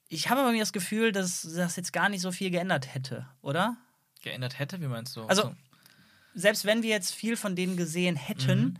Ich 0.08 0.30
habe 0.30 0.40
aber 0.40 0.52
mir 0.52 0.60
das 0.60 0.72
Gefühl, 0.72 1.12
dass 1.12 1.42
das 1.42 1.76
jetzt 1.76 1.92
gar 1.92 2.08
nicht 2.08 2.20
so 2.22 2.32
viel 2.32 2.50
geändert 2.50 2.92
hätte, 2.94 3.26
oder? 3.42 3.76
Geändert 4.22 4.58
hätte, 4.58 4.80
wie 4.80 4.86
meinst 4.86 5.14
du? 5.16 5.22
Also- 5.24 5.42
So. 5.42 5.54
Selbst 6.34 6.64
wenn 6.64 6.82
wir 6.82 6.90
jetzt 6.90 7.14
viel 7.14 7.36
von 7.36 7.56
denen 7.56 7.76
gesehen 7.76 8.14
hätten, 8.16 8.60
Mhm. 8.60 8.74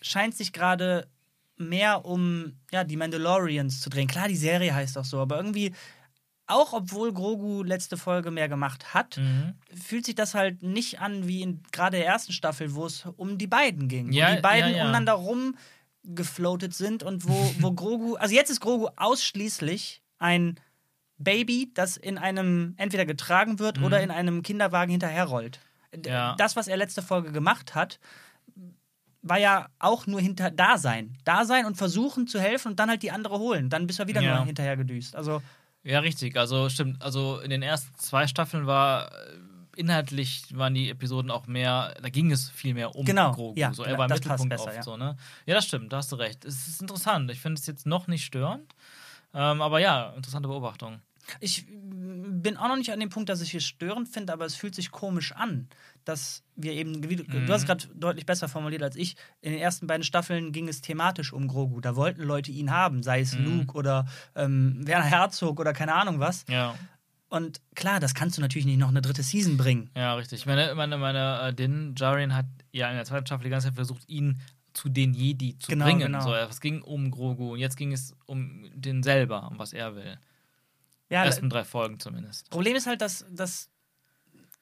scheint 0.00 0.36
sich 0.36 0.52
gerade 0.52 1.08
mehr 1.56 2.04
um 2.04 2.56
ja, 2.72 2.84
die 2.84 2.96
Mandalorians 2.96 3.80
zu 3.80 3.90
drehen. 3.90 4.06
Klar, 4.08 4.28
die 4.28 4.36
Serie 4.36 4.74
heißt 4.74 4.96
auch 4.98 5.04
so, 5.04 5.18
aber 5.20 5.36
irgendwie, 5.36 5.74
auch 6.46 6.72
obwohl 6.72 7.12
Grogu 7.12 7.62
letzte 7.62 7.96
Folge 7.96 8.30
mehr 8.30 8.48
gemacht 8.48 8.92
hat, 8.94 9.16
Mhm. 9.16 9.54
fühlt 9.74 10.04
sich 10.06 10.14
das 10.14 10.34
halt 10.34 10.62
nicht 10.62 11.00
an 11.00 11.26
wie 11.26 11.42
in 11.42 11.62
gerade 11.72 11.96
der 11.96 12.06
ersten 12.06 12.32
Staffel, 12.32 12.74
wo 12.74 12.86
es 12.86 13.06
um 13.16 13.38
die 13.38 13.46
beiden 13.46 13.88
ging. 13.88 14.12
Ja, 14.12 14.30
wo 14.32 14.36
die 14.36 14.42
beiden 14.42 14.70
ja, 14.72 14.76
ja. 14.78 14.82
umeinander 14.84 15.14
rumgefloatet 15.14 16.74
sind 16.74 17.02
und 17.02 17.26
wo, 17.28 17.54
wo 17.60 17.72
Grogu, 17.74 18.14
also 18.16 18.34
jetzt 18.34 18.50
ist 18.50 18.60
Grogu 18.60 18.88
ausschließlich 18.96 20.02
ein 20.24 20.58
Baby, 21.18 21.70
das 21.74 21.96
in 21.96 22.18
einem 22.18 22.74
entweder 22.76 23.06
getragen 23.06 23.58
wird 23.60 23.80
oder 23.80 24.02
in 24.02 24.10
einem 24.10 24.42
Kinderwagen 24.42 24.90
hinterherrollt. 24.90 25.60
Mhm. 25.94 26.02
Ja. 26.06 26.34
Das, 26.36 26.56
was 26.56 26.66
er 26.66 26.76
letzte 26.76 27.02
Folge 27.02 27.30
gemacht 27.30 27.74
hat, 27.76 28.00
war 29.22 29.38
ja 29.38 29.68
auch 29.78 30.06
nur 30.06 30.20
hinter 30.20 30.50
Dasein. 30.50 31.16
Dasein 31.24 31.66
und 31.66 31.76
versuchen 31.76 32.26
zu 32.26 32.40
helfen 32.40 32.68
und 32.72 32.80
dann 32.80 32.90
halt 32.90 33.02
die 33.02 33.10
andere 33.10 33.38
holen. 33.38 33.70
Dann 33.70 33.86
bist 33.86 33.98
du 34.00 34.06
wieder 34.06 34.20
Ja. 34.20 34.36
nur 34.36 34.44
hinterher 34.46 34.76
gedüst. 34.76 35.14
Also, 35.16 35.40
Ja, 35.82 36.00
richtig. 36.00 36.36
Also 36.36 36.68
stimmt. 36.68 37.00
Also 37.02 37.38
in 37.40 37.50
den 37.50 37.62
ersten 37.62 37.94
zwei 37.98 38.26
Staffeln 38.26 38.66
war 38.66 39.12
äh, 39.12 39.36
inhaltlich 39.76 40.44
waren 40.56 40.74
die 40.74 40.88
Episoden 40.90 41.30
auch 41.30 41.46
mehr, 41.46 41.94
da 42.02 42.08
ging 42.08 42.30
es 42.32 42.48
viel 42.50 42.74
mehr 42.74 42.94
um 42.94 43.04
Genau, 43.04 43.32
Grogu. 43.32 43.58
ja, 43.60 43.72
so, 43.72 43.82
er 43.84 43.98
war 43.98 44.06
im 44.08 44.12
Mittelpunkt 44.14 44.48
besser, 44.50 44.64
oft 44.66 44.76
ja. 44.76 44.82
so, 44.82 44.96
ne? 44.96 45.16
Ja, 45.46 45.54
das 45.54 45.66
stimmt, 45.66 45.92
da 45.92 45.98
hast 45.98 46.10
du 46.12 46.16
recht. 46.16 46.44
Es 46.44 46.68
ist 46.68 46.80
interessant. 46.80 47.30
Ich 47.30 47.40
finde 47.40 47.58
es 47.60 47.66
jetzt 47.66 47.84
noch 47.86 48.06
nicht 48.06 48.24
störend. 48.24 48.74
Ähm, 49.34 49.60
aber 49.62 49.80
ja, 49.80 50.12
interessante 50.16 50.48
Beobachtung. 50.48 51.00
Ich 51.40 51.66
mm, 51.66 52.42
bin 52.42 52.56
auch 52.56 52.68
noch 52.68 52.76
nicht 52.76 52.92
an 52.92 53.00
dem 53.00 53.08
Punkt, 53.08 53.28
dass 53.28 53.40
ich 53.40 53.54
es 53.54 53.64
störend 53.64 54.08
finde, 54.08 54.32
aber 54.32 54.44
es 54.44 54.54
fühlt 54.54 54.74
sich 54.74 54.90
komisch 54.90 55.32
an, 55.32 55.68
dass 56.04 56.42
wir 56.54 56.72
eben, 56.72 57.08
wie 57.08 57.16
du, 57.16 57.24
Mhm. 57.24 57.46
du 57.46 57.52
hast 57.52 57.66
gerade 57.66 57.86
deutlich 57.94 58.26
besser 58.26 58.48
formuliert 58.48 58.82
als 58.82 58.94
ich, 58.96 59.16
in 59.40 59.52
den 59.52 59.60
ersten 59.60 59.86
beiden 59.86 60.04
Staffeln 60.04 60.52
ging 60.52 60.68
es 60.68 60.80
thematisch 60.82 61.32
um 61.32 61.48
Grogu. 61.48 61.80
Da 61.80 61.96
wollten 61.96 62.22
Leute 62.22 62.50
ihn 62.52 62.70
haben, 62.70 63.02
sei 63.02 63.20
es 63.20 63.36
Mhm. 63.36 63.44
Luke 63.44 63.74
oder 63.76 64.06
ähm, 64.34 64.86
Werner 64.86 65.06
Herzog 65.06 65.58
oder 65.60 65.72
keine 65.72 65.94
Ahnung 65.94 66.20
was. 66.20 66.44
Ja, 66.48 66.78
Und 67.30 67.60
klar, 67.74 67.98
das 68.00 68.14
kannst 68.14 68.36
du 68.36 68.42
natürlich 68.42 68.66
nicht 68.66 68.78
noch 68.78 68.88
eine 68.90 69.00
dritte 69.02 69.22
Season 69.22 69.56
bringen. 69.56 69.90
ja, 69.96 70.14
richtig. 70.14 70.46
Meine, 70.46 70.74
meine, 70.76 70.98
meine 70.98 71.40
äh, 71.48 71.54
Din 71.54 71.94
Djarin 71.96 72.34
hat 72.36 72.46
ja 72.70 72.88
in 72.90 72.96
der 72.96 73.04
zweiten 73.06 73.26
Staffel 73.26 73.44
die 73.44 73.50
ganze 73.50 73.68
Zeit 73.68 73.74
versucht, 73.74 74.08
ihn 74.08 74.40
zu 74.74 74.88
den 74.88 75.14
Jedi 75.14 75.56
zu 75.58 75.68
Genau, 75.68 75.84
bringen. 75.86 76.00
genau. 76.00 76.20
So, 76.22 76.34
es 76.34 76.60
ging 76.60 76.82
um 76.82 77.10
Grogu 77.10 77.52
und 77.54 77.58
jetzt 77.60 77.76
ging 77.76 77.92
es 77.92 78.14
um 78.26 78.66
den 78.74 79.02
selber, 79.02 79.48
um 79.50 79.58
was 79.58 79.72
er 79.72 79.94
will. 79.96 80.18
Ja, 81.10 81.24
Ersten 81.24 81.48
drei 81.48 81.64
Folgen 81.64 81.98
zumindest. 82.00 82.50
Problem 82.50 82.74
ist 82.76 82.86
halt, 82.86 83.00
dass, 83.00 83.24
dass 83.30 83.70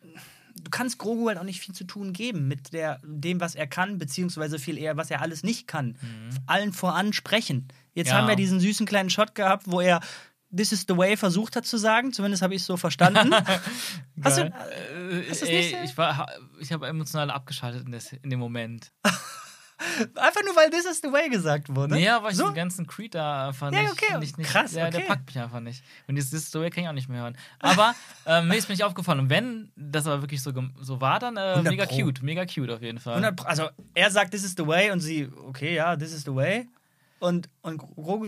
du 0.02 0.70
kannst 0.70 0.98
Grogu 0.98 1.28
halt 1.28 1.38
auch 1.38 1.44
nicht 1.44 1.60
viel 1.60 1.74
zu 1.74 1.84
tun 1.84 2.12
geben 2.12 2.46
mit 2.48 2.72
der, 2.72 3.00
dem, 3.04 3.40
was 3.40 3.54
er 3.54 3.66
kann, 3.66 3.98
beziehungsweise 3.98 4.58
viel 4.58 4.76
eher, 4.76 4.96
was 4.96 5.10
er 5.10 5.22
alles 5.22 5.42
nicht 5.44 5.66
kann. 5.66 5.96
Allen 6.46 6.72
voran 6.72 7.12
sprechen. 7.12 7.68
Jetzt 7.94 8.08
Mhm. 8.08 8.12
Ja. 8.12 8.18
haben 8.20 8.28
wir 8.28 8.36
diesen 8.36 8.60
süßen 8.60 8.84
kleinen 8.86 9.10
Shot 9.10 9.34
gehabt, 9.34 9.64
wo 9.66 9.80
er 9.80 10.00
This 10.54 10.70
is 10.70 10.84
the 10.86 10.94
way 10.98 11.16
versucht 11.16 11.56
hat 11.56 11.64
zu 11.64 11.78
sagen, 11.78 12.12
zumindest 12.12 12.42
habe 12.42 12.54
ich 12.54 12.60
es 12.60 12.66
so 12.66 12.76
verstanden. 12.76 13.32
Hast 14.22 14.36
du- 14.36 14.50
Geil. 14.50 15.24
hast 15.30 15.42
Äh, 15.44 15.46
nicht 15.62 15.74
ey, 15.74 15.84
ich 15.84 15.96
war, 15.96 16.28
ich 16.60 16.70
habe 16.72 16.86
emotional 16.88 17.30
abgeschaltet 17.30 17.86
in, 17.86 17.92
des, 17.92 18.12
in 18.12 18.28
dem 18.28 18.38
Moment. 18.38 18.92
Einfach 20.16 20.42
nur, 20.44 20.54
weil 20.56 20.70
This 20.70 20.84
is 20.84 21.00
the 21.02 21.12
way 21.12 21.28
gesagt 21.28 21.74
wurde. 21.74 21.94
Nee, 21.94 22.08
aber 22.08 22.30
ich 22.30 22.36
so? 22.36 22.46
den 22.46 22.54
ganzen 22.54 22.86
Creed 22.86 23.14
da 23.14 23.48
einfach 23.48 23.72
Ja, 23.72 23.82
nicht, 23.82 23.92
okay, 23.92 24.18
nicht, 24.18 24.38
nicht 24.38 24.50
krass, 24.50 24.72
der, 24.72 24.90
der 24.90 25.00
okay. 25.00 25.08
packt 25.08 25.26
mich 25.26 25.38
einfach 25.38 25.60
nicht. 25.60 25.84
Und 26.06 26.14
dieses 26.14 26.46
Story 26.46 26.70
kann 26.70 26.84
ich 26.84 26.88
auch 26.88 26.94
nicht 26.94 27.08
mehr 27.08 27.22
hören. 27.22 27.36
Aber 27.58 27.94
ähm, 28.26 28.48
mir 28.48 28.56
ist 28.56 28.68
mir 28.68 28.74
nicht 28.74 28.84
aufgefallen. 28.84 29.20
Und 29.20 29.30
wenn 29.30 29.70
das 29.76 30.06
aber 30.06 30.22
wirklich 30.22 30.42
so, 30.42 30.52
so 30.80 31.00
war, 31.00 31.18
dann 31.18 31.36
äh, 31.36 31.40
100 31.40 31.72
mega 31.72 31.86
Pro. 31.86 31.96
cute. 31.96 32.22
Mega 32.22 32.44
cute 32.46 32.70
auf 32.70 32.82
jeden 32.82 32.98
Fall. 32.98 33.14
100 33.14 33.36
Pro- 33.36 33.46
Also 33.46 33.68
er 33.94 34.10
sagt, 34.10 34.30
this 34.32 34.44
is 34.44 34.54
the 34.56 34.66
way 34.66 34.90
und 34.90 35.00
sie, 35.00 35.28
okay, 35.48 35.74
ja, 35.74 35.96
this 35.96 36.12
is 36.12 36.22
the 36.24 36.34
way. 36.34 36.68
Und, 37.18 37.48
und 37.60 37.78
Grogu. 37.78 38.26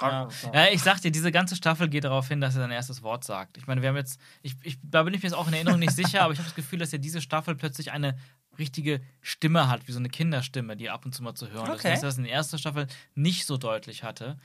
Ja. 0.00 0.28
ja, 0.52 0.66
ich 0.72 0.82
sag 0.82 1.00
dir, 1.00 1.12
diese 1.12 1.30
ganze 1.30 1.54
Staffel 1.54 1.88
geht 1.88 2.02
darauf 2.02 2.26
hin, 2.26 2.40
dass 2.40 2.56
er 2.56 2.62
sein 2.62 2.70
erstes 2.72 3.02
Wort 3.02 3.22
sagt. 3.22 3.56
Ich 3.56 3.66
meine, 3.68 3.82
wir 3.82 3.90
haben 3.90 3.96
jetzt, 3.96 4.18
ich, 4.42 4.56
ich, 4.62 4.78
da 4.82 5.02
bin 5.04 5.14
ich 5.14 5.22
mir 5.22 5.28
jetzt 5.28 5.36
auch 5.36 5.46
in 5.46 5.54
Erinnerung 5.54 5.78
nicht 5.78 5.92
sicher, 5.92 6.22
aber 6.22 6.32
ich 6.32 6.38
habe 6.40 6.48
das 6.48 6.56
Gefühl, 6.56 6.78
dass 6.80 6.90
ja 6.92 6.98
diese 6.98 7.20
Staffel 7.20 7.54
plötzlich 7.54 7.92
eine 7.92 8.16
richtige 8.58 9.00
Stimme 9.20 9.68
hat, 9.68 9.86
wie 9.88 9.92
so 9.92 9.98
eine 9.98 10.08
Kinderstimme, 10.08 10.76
die 10.76 10.90
ab 10.90 11.04
und 11.04 11.14
zu 11.14 11.22
mal 11.22 11.34
zu 11.34 11.50
hören 11.50 11.66
ist. 11.70 11.80
Okay. 11.80 11.90
Dass 11.92 12.02
er 12.02 12.08
das 12.08 12.18
in 12.18 12.24
der 12.24 12.32
ersten 12.32 12.58
Staffel 12.58 12.86
nicht 13.14 13.46
so 13.46 13.56
deutlich 13.56 14.02
hatte. 14.02 14.38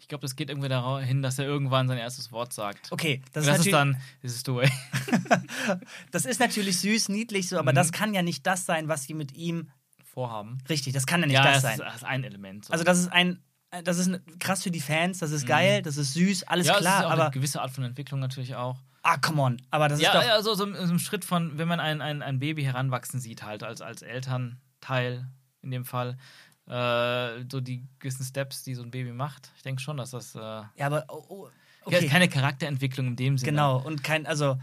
Ich 0.00 0.06
glaube, 0.06 0.22
das 0.22 0.36
geht 0.36 0.48
irgendwie 0.48 0.68
darauf 0.68 1.02
hin, 1.02 1.22
dass 1.22 1.38
er 1.40 1.44
irgendwann 1.46 1.88
sein 1.88 1.98
erstes 1.98 2.30
Wort 2.30 2.52
sagt. 2.52 2.92
Okay, 2.92 3.20
das, 3.32 3.46
Das, 3.46 3.58
ist, 3.60 3.66
ist 3.66 3.72
dann, 3.72 3.96
this 4.22 4.32
is 4.34 4.42
the 4.46 4.54
way. 4.54 4.70
das 6.12 6.24
ist 6.24 6.40
natürlich 6.40 6.78
süß, 6.78 7.08
niedlich 7.08 7.48
so, 7.48 7.58
aber 7.58 7.72
Mhm. 7.72 7.76
das 7.76 7.92
kann 7.92 8.14
ja 8.14 8.22
nicht 8.22 8.46
das 8.46 8.64
sein, 8.66 8.88
was 8.88 9.04
sie 9.04 9.14
mit 9.14 9.32
ihm. 9.34 9.70
Vorhaben. 10.04 10.58
Richtig, 10.68 10.94
das 10.94 11.06
kann 11.06 11.20
ja 11.20 11.26
nicht 11.26 11.34
ja, 11.34 11.42
das 11.44 11.54
das, 11.54 11.62
sein. 11.62 11.72
ist, 11.74 11.80
das 11.80 11.94
ist 11.96 12.04
ein 12.04 12.24
Element. 12.24 12.64
So. 12.64 12.72
Also, 12.72 12.84
das 12.84 12.98
ist 12.98 13.08
ein. 13.12 13.40
Das 13.84 13.98
ist 13.98 14.10
krass 14.40 14.62
für 14.62 14.70
die 14.70 14.80
Fans, 14.80 15.18
das 15.18 15.30
ist 15.30 15.46
geil, 15.46 15.82
das 15.82 15.98
ist 15.98 16.14
süß, 16.14 16.44
alles 16.44 16.66
Mhm. 16.66 16.72
ja, 16.72 16.78
klar, 16.78 17.00
ist 17.00 17.06
auch 17.06 17.10
aber. 17.10 17.22
eine 17.24 17.30
gewisse 17.32 17.60
Art 17.60 17.70
von 17.70 17.84
Entwicklung 17.84 18.18
natürlich 18.18 18.54
auch. 18.54 18.78
Ah, 19.02 19.16
come 19.18 19.40
on. 19.40 19.62
Aber 19.70 19.88
das 19.88 20.00
Ja, 20.00 20.12
ist 20.18 20.26
doch. 20.26 20.32
also 20.34 20.54
so, 20.54 20.64
so 20.74 20.92
im 20.92 20.98
Schritt 20.98 21.24
von, 21.24 21.56
wenn 21.58 21.68
man 21.68 21.80
ein, 21.80 22.00
ein, 22.00 22.22
ein 22.22 22.38
Baby 22.38 22.64
heranwachsen 22.64 23.20
sieht, 23.20 23.42
halt 23.42 23.62
als, 23.62 23.80
als 23.80 24.02
Elternteil 24.02 25.26
in 25.62 25.70
dem 25.70 25.84
Fall, 25.84 26.16
äh, 26.66 27.44
so 27.50 27.60
die 27.60 27.86
gewissen 27.98 28.24
Steps, 28.24 28.62
die 28.62 28.74
so 28.74 28.82
ein 28.82 28.90
Baby 28.90 29.12
macht. 29.12 29.50
Ich 29.56 29.62
denke 29.62 29.80
schon, 29.80 29.96
dass 29.96 30.10
das 30.10 30.34
äh, 30.34 30.38
Ja, 30.38 30.68
aber. 30.86 31.04
Oh, 31.08 31.24
oh, 31.28 31.48
ja, 31.90 31.98
okay. 31.98 32.08
keine 32.08 32.28
Charakterentwicklung 32.28 33.06
in 33.08 33.16
dem 33.16 33.38
Sinne. 33.38 33.52
Genau, 33.52 33.78
und 33.78 34.04
kein. 34.04 34.26
Also, 34.26 34.58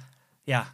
ja. 0.45 0.67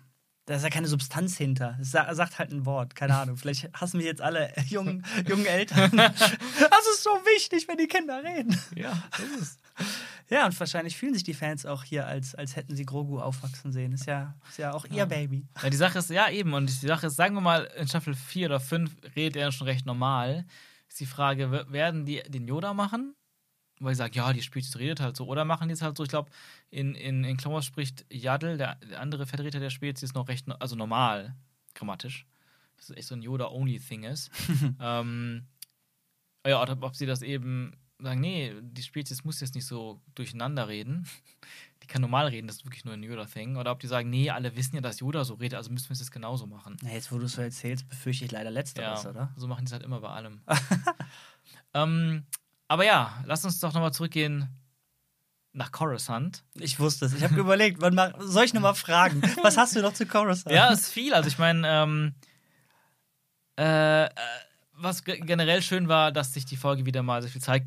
Da 0.48 0.56
ist 0.56 0.64
ja 0.64 0.70
keine 0.70 0.88
Substanz 0.88 1.38
hinter. 1.38 1.78
Es 1.80 1.92
sa 1.92 2.14
sagt 2.16 2.40
halt 2.40 2.52
ein 2.52 2.66
Wort. 2.66 2.96
Keine 2.96 3.16
Ahnung. 3.16 3.38
Vielleicht 3.38 3.72
hassen 3.74 4.00
wir 4.00 4.08
jetzt 4.08 4.22
alle 4.22 4.52
jungen, 4.68 5.06
jungen 5.30 5.46
Eltern. 5.46 5.92
das 5.96 6.88
ist 6.94 7.04
so 7.04 7.12
wichtig, 7.12 7.68
wenn 7.68 7.78
die 7.78 7.88
Kinder 7.88 8.22
reden. 8.24 8.60
Ja, 8.76 9.02
das 9.12 9.42
ist. 9.42 9.60
Ja, 10.32 10.46
und 10.46 10.58
wahrscheinlich 10.58 10.96
fühlen 10.96 11.14
sich 11.14 11.24
die 11.24 11.34
Fans 11.34 11.66
auch 11.66 11.84
hier, 11.84 12.08
als, 12.08 12.36
als 12.36 12.56
hätten 12.56 12.74
sie 12.74 12.86
Grogu 12.86 13.20
aufwachsen 13.20 13.74
sehen. 13.74 13.92
Ist 13.92 14.06
ja, 14.06 14.34
ist 14.48 14.60
ja 14.60 14.72
auch 14.72 14.86
ihr 14.86 15.06
Baby. 15.06 15.46
Ja, 15.62 15.70
die 15.70 15.76
Sache 15.76 16.00
ist, 16.00 16.10
ja 16.10 16.30
eben, 16.30 16.54
und 16.54 16.68
die 16.68 16.88
Sache 16.88 17.08
ist, 17.08 17.18
sagen 17.18 17.36
wir 17.36 17.42
mal, 17.42 17.66
in 17.76 17.86
Staffel 17.86 18.16
4 18.16 18.48
oder 18.48 18.62
5 18.62 18.96
redet 19.18 19.36
er 19.36 19.52
schon 19.52 19.68
recht 19.68 19.86
normal. 19.86 20.46
Ist 20.88 21.02
die 21.02 21.06
Frage, 21.06 21.52
werden 21.70 22.06
die 22.06 22.24
den 22.30 22.48
Yoda 22.48 22.74
machen? 22.74 23.14
Weil 23.82 23.92
ich 23.92 23.98
sage, 23.98 24.16
ja, 24.16 24.32
die 24.32 24.42
Spezies 24.42 24.78
redet 24.80 25.02
halt 25.02 25.18
so. 25.18 25.26
Oder 25.26 25.44
machen 25.44 25.68
die 25.68 25.74
es 25.74 25.82
halt 25.82 25.98
so, 25.98 26.04
ich 26.04 26.10
glaube, 26.10 26.32
in, 26.70 26.96
in, 26.96 27.26
in 27.26 27.36
Clone 27.36 27.56
Wars 27.56 27.66
spricht 27.66 28.06
Yaddle, 28.10 28.56
der, 28.56 28.76
der 28.76 29.02
andere 29.02 29.26
Vertreter 29.26 29.60
der 29.60 29.70
Spezies, 29.70 30.14
noch 30.14 30.30
recht, 30.30 30.46
also 30.62 30.78
normal, 30.78 31.36
grammatisch. 31.76 32.26
Das 32.78 32.90
ist 32.90 32.98
echt 32.98 33.08
so 33.10 33.16
ein 33.16 33.22
Yoda-Only-Thing 33.22 34.04
ist. 34.04 34.32
ähm, 34.80 35.46
ja, 36.48 36.62
oder 36.62 36.78
ob 36.82 36.96
sie 36.96 37.06
das 37.06 37.22
eben 37.22 37.76
sagen, 38.04 38.20
nee, 38.22 38.54
die 38.62 38.84
Spezies 38.84 39.24
muss 39.24 39.40
jetzt 39.40 39.56
nicht 39.56 39.66
so 39.66 40.02
durcheinander 40.16 40.68
reden. 40.68 41.08
Die 41.84 41.88
kann 41.88 42.02
normal 42.04 42.28
reden, 42.28 42.46
das 42.46 42.58
ist 42.58 42.66
wirklich 42.66 42.86
nur 42.86 42.94
ein 42.94 43.02
Yoda-Thing. 43.02 43.58
Oder 43.58 43.72
ob 43.72 43.80
die 43.80 43.88
sagen, 43.88 44.12
nee, 44.12 44.30
alle 44.30 44.56
wissen 44.56 44.76
ja, 44.76 44.82
dass 44.82 45.00
Yoda 45.00 45.26
so 45.26 45.34
redet, 45.34 45.58
also 45.58 45.72
müssen 45.72 45.90
wir 45.90 45.94
es 45.94 46.00
jetzt 46.00 46.12
genauso 46.12 46.46
machen. 46.46 46.78
Na, 46.84 46.92
jetzt, 46.92 47.12
wo 47.12 47.18
du 47.18 47.26
es 47.26 47.34
so 47.34 47.42
erzählst, 47.42 47.90
befürchte 47.90 48.24
ich 48.24 48.32
leider 48.32 48.52
Letzteres, 48.52 49.04
Ja, 49.04 49.10
oder? 49.10 49.34
so 49.36 49.48
machen 49.48 49.66
die 49.66 49.70
es 49.70 49.74
halt 49.74 49.82
immer 49.82 50.00
bei 50.00 50.10
allem. 50.10 50.42
ähm, 51.74 52.24
aber 52.68 52.86
ja, 52.86 53.24
lass 53.26 53.44
uns 53.46 53.60
doch 53.60 53.74
nochmal 53.74 53.92
zurückgehen 53.94 54.48
nach 55.54 55.72
Coruscant. 55.72 56.44
Ich 56.54 56.80
wusste 56.80 57.06
es. 57.06 57.14
Ich 57.14 57.24
habe 57.24 57.36
überlegt, 57.40 57.82
wann 57.82 57.96
mach, 57.96 58.12
soll 58.20 58.46
ich 58.46 58.54
nochmal 58.54 58.76
fragen? 58.76 59.22
Was 59.42 59.58
hast 59.58 59.76
du 59.76 59.82
noch 59.82 59.94
zu 59.94 60.06
Coruscant? 60.06 60.56
Ja, 60.56 60.72
ist 60.72 60.88
viel. 60.92 61.16
Also 61.16 61.30
ich 61.30 61.40
meine, 61.40 61.68
ähm, 61.68 62.14
äh, 63.58 64.06
äh, 64.06 64.10
was 64.82 65.04
ge- 65.04 65.20
generell 65.20 65.62
schön 65.62 65.88
war, 65.88 66.12
dass 66.12 66.34
sich 66.34 66.46
die 66.46 66.58
Folge 66.58 66.86
wieder 66.86 67.04
mal 67.04 67.22
sehr 67.22 67.32
viel 67.32 67.42
Zeit 67.42 67.64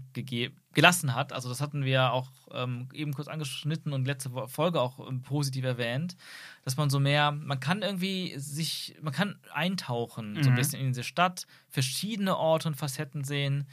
gelassen 0.72 1.14
hat. 1.14 1.32
Also 1.32 1.48
das 1.48 1.60
hatten 1.60 1.84
wir 1.84 2.12
auch 2.12 2.30
ähm, 2.52 2.88
eben 2.92 3.12
kurz 3.12 3.28
angeschnitten 3.28 3.92
und 3.92 4.06
letzte 4.06 4.30
Folge 4.48 4.80
auch 4.80 5.06
ähm, 5.08 5.22
positiv 5.22 5.64
erwähnt, 5.64 6.16
dass 6.64 6.76
man 6.76 6.90
so 6.90 7.00
mehr, 7.00 7.32
man 7.32 7.60
kann 7.60 7.82
irgendwie 7.82 8.34
sich, 8.38 8.96
man 9.00 9.12
kann 9.12 9.38
eintauchen 9.52 10.42
so 10.42 10.50
ein 10.50 10.52
Mhm. 10.52 10.56
bisschen 10.56 10.80
in 10.80 10.88
diese 10.88 11.04
Stadt, 11.04 11.46
verschiedene 11.68 12.36
Orte 12.36 12.68
und 12.68 12.74
Facetten 12.76 13.24
sehen. 13.24 13.66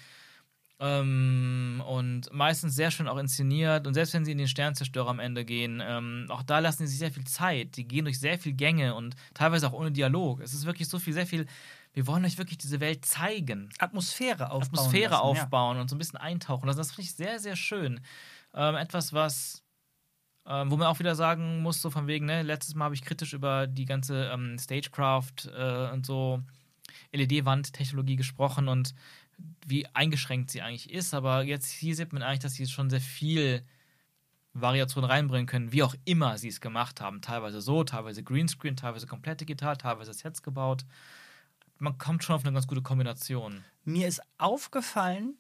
Ähm, 0.80 1.84
und 1.88 2.34
meistens 2.34 2.74
sehr 2.76 2.90
schön 2.90 3.08
auch 3.08 3.18
inszeniert. 3.20 3.86
Und 3.86 3.94
selbst 3.94 4.16
wenn 4.16 4.26
sie 4.26 4.32
in 4.32 4.40
den 4.40 4.48
Sternzerstörer 4.48 5.10
am 5.10 5.20
Ende 5.20 5.46
gehen, 5.46 5.80
ähm, 5.86 6.26
auch 6.30 6.42
da 6.42 6.58
lassen 6.58 6.88
sie 6.88 6.92
sich 6.92 6.98
sehr 7.00 7.12
viel 7.12 7.26
Zeit. 7.26 7.78
Die 7.78 7.88
gehen 7.88 8.06
durch 8.06 8.20
sehr 8.20 8.40
viel 8.40 8.54
Gänge 8.54 8.96
und 8.96 9.16
teilweise 9.36 9.68
auch 9.68 9.74
ohne 9.74 9.92
Dialog. 9.92 10.40
Es 10.42 10.54
ist 10.54 10.66
wirklich 10.66 10.88
so 10.90 10.98
viel, 10.98 11.14
sehr 11.14 11.28
viel. 11.28 11.46
Wir 11.94 12.08
wollen 12.08 12.24
euch 12.24 12.38
wirklich 12.38 12.58
diese 12.58 12.80
Welt 12.80 13.06
zeigen. 13.06 13.70
Atmosphäre 13.80 14.52
aufbauen. 14.52 14.80
Atmosphäre 14.80 15.12
lassen, 15.12 15.24
aufbauen 15.24 15.78
und 15.78 15.90
so 15.90 15.96
ein 15.96 16.00
bisschen 16.00 16.18
eintauchen. 16.18 16.68
Also 16.68 16.80
das 16.80 16.92
finde 16.92 17.04
ich 17.04 17.16
sehr, 17.16 17.40
sehr 17.40 17.56
schön. 17.56 18.00
Ähm, 18.54 18.76
etwas, 18.76 19.14
was, 19.14 19.64
ähm, 20.46 20.72
wo 20.72 20.78
man 20.78 20.88
auch 20.88 21.00
wieder 21.00 21.16
sagen 21.16 21.62
muss, 21.62 21.82
so 21.82 21.90
von 21.90 22.08
wegen, 22.08 22.26
ne, 22.26 22.44
letztes 22.44 22.76
Mal 22.76 22.86
habe 22.86 22.96
ich 22.96 23.04
kritisch 23.04 23.34
über 23.34 23.68
die 23.68 23.86
ganze 23.86 24.26
ähm, 24.34 24.58
Stagecraft 24.58 25.48
äh, 25.54 25.92
und 25.92 26.06
so 26.06 26.42
LED-Wand-Technologie 27.12 28.16
gesprochen 28.16 28.68
und 28.68 28.94
wie 29.66 29.86
eingeschränkt 29.88 30.52
sie 30.52 30.62
eigentlich 30.62 30.92
ist. 30.92 31.14
Aber 31.14 31.44
jetzt 31.44 31.70
hier 31.72 31.96
sieht 31.96 32.14
man 32.14 32.24
eigentlich, 32.24 32.40
dass 32.40 32.54
sie 32.54 32.68
schon 32.68 32.90
sehr 32.90 33.02
viel 33.02 33.66
Variation 34.54 35.04
reinbringen 35.04 35.48
können, 35.48 35.72
wie 35.72 35.84
auch 35.84 35.96
immer 36.06 36.38
sie 36.38 36.50
es 36.50 36.62
gemacht 36.62 37.02
haben. 37.02 37.22
Teilweise 37.22 37.62
so, 37.62 37.84
teilweise 37.84 38.24
Greenscreen, 38.24 38.76
teilweise 38.76 39.08
komplett 39.08 39.42
digital, 39.42 39.78
teilweise 39.78 40.14
Sets 40.14 40.44
gebaut. 40.44 40.86
Man 41.82 41.98
kommt 41.98 42.24
schon 42.24 42.36
auf 42.36 42.44
eine 42.46 42.54
ganz 42.54 42.68
gute 42.68 42.82
Kombination. 42.84 43.64
Mir 43.84 44.08
ist 44.08 44.22
aufgefallen, 44.38 45.36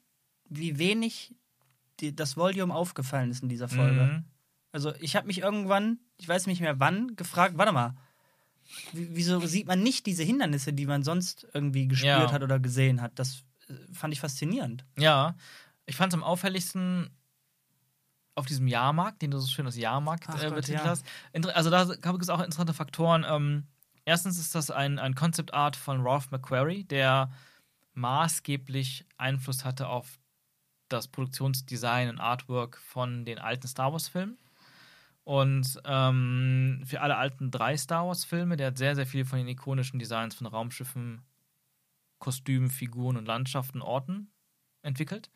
wie 0.50 0.80
wenig 0.80 1.36
die, 2.00 2.16
das 2.16 2.36
Volume 2.36 2.74
aufgefallen 2.74 3.30
ist 3.30 3.44
in 3.44 3.50
dieser 3.50 3.70
Folge. 3.70 4.02
Mhm. 4.06 4.26
Also 4.72 4.94
ich 4.96 5.16
habe 5.16 5.28
mich 5.28 5.38
irgendwann, 5.39 6.00
ich 6.18 6.28
weiß 6.28 6.48
nicht 6.48 6.60
mehr 6.62 6.80
wann, 6.80 7.16
gefragt, 7.16 7.58
warte 7.58 7.72
mal, 7.72 7.94
wie- 8.92 9.10
wieso 9.16 9.39
sieht 9.46 9.68
man 9.68 9.84
nicht 9.84 10.06
diese 10.08 10.24
Hindernisse, 10.24 10.74
die 10.74 10.88
man 10.88 11.04
sonst 11.04 11.46
irgendwie 11.54 11.88
gespürt 11.88 12.08
Ja. 12.30 12.32
hat 12.32 12.42
oder 12.42 12.60
gesehen 12.60 13.02
hat? 13.02 13.12
Das 13.20 13.44
äh, 13.68 13.74
fand 13.94 14.12
ich 14.14 14.20
faszinierend. 14.20 14.84
Ja, 14.98 15.36
ich 15.86 15.96
fand 15.96 16.12
es 16.12 16.18
am 16.18 16.24
auffälligsten 16.24 17.12
auf 18.34 18.48
diesem 18.48 18.68
Jahrmarkt, 18.68 19.22
den 19.22 19.30
du 19.30 19.38
so 19.38 19.48
schön 19.48 19.66
als 19.68 19.76
Jahrmarkt 19.78 20.24
Ach 20.28 20.42
äh, 20.42 20.46
Gott, 20.48 20.56
betitelt 20.56 20.86
ja. 20.86 20.89
hast. 20.89 21.06
Also 21.54 21.70
da 21.70 21.84
gab 21.98 22.20
es 22.20 22.30
auch 22.30 22.39
interessante 22.39 22.74
Faktoren. 22.74 23.26
Ähm, 23.30 23.68
erstens 24.06 24.39
ist 24.39 24.56
das 24.56 24.72
ein, 24.72 24.99
ein 24.99 25.16
Concept 25.16 25.54
Art 25.54 25.76
von 25.76 26.02
Ralph 26.02 26.32
McQuarrie, 26.32 26.84
der 26.84 27.32
maßgeblich 27.93 29.06
Einfluss 29.18 29.66
hatte 29.66 29.88
auf 29.88 30.20
das 30.89 31.08
Produktionsdesign 31.08 32.10
und 32.10 32.20
Artwork 32.20 32.78
von 32.78 33.26
den 33.26 33.39
alten 33.39 33.68
Star 33.68 33.91
Wars-Filmen. 33.91 34.38
Und 35.24 35.80
ähm, 35.86 36.84
für 36.86 37.02
alle 37.02 37.16
alten 37.16 37.52
drei 37.52 37.78
Star 37.78 38.08
Wars-Filme, 38.08 38.58
der 38.58 38.68
hat 38.68 38.78
sehr, 38.78 38.95
sehr 38.95 39.06
viel 39.06 39.24
von 39.24 39.38
den 39.38 39.47
ikonischen 39.47 39.99
Designs 39.99 40.36
von 40.36 40.47
Raumschiffen, 40.47 41.22
Kostümen, 42.20 42.70
Figuren 42.70 43.18
und 43.18 43.26
Landschaften, 43.26 43.82
Orten 43.82 44.32
entwickelt. 44.82 45.30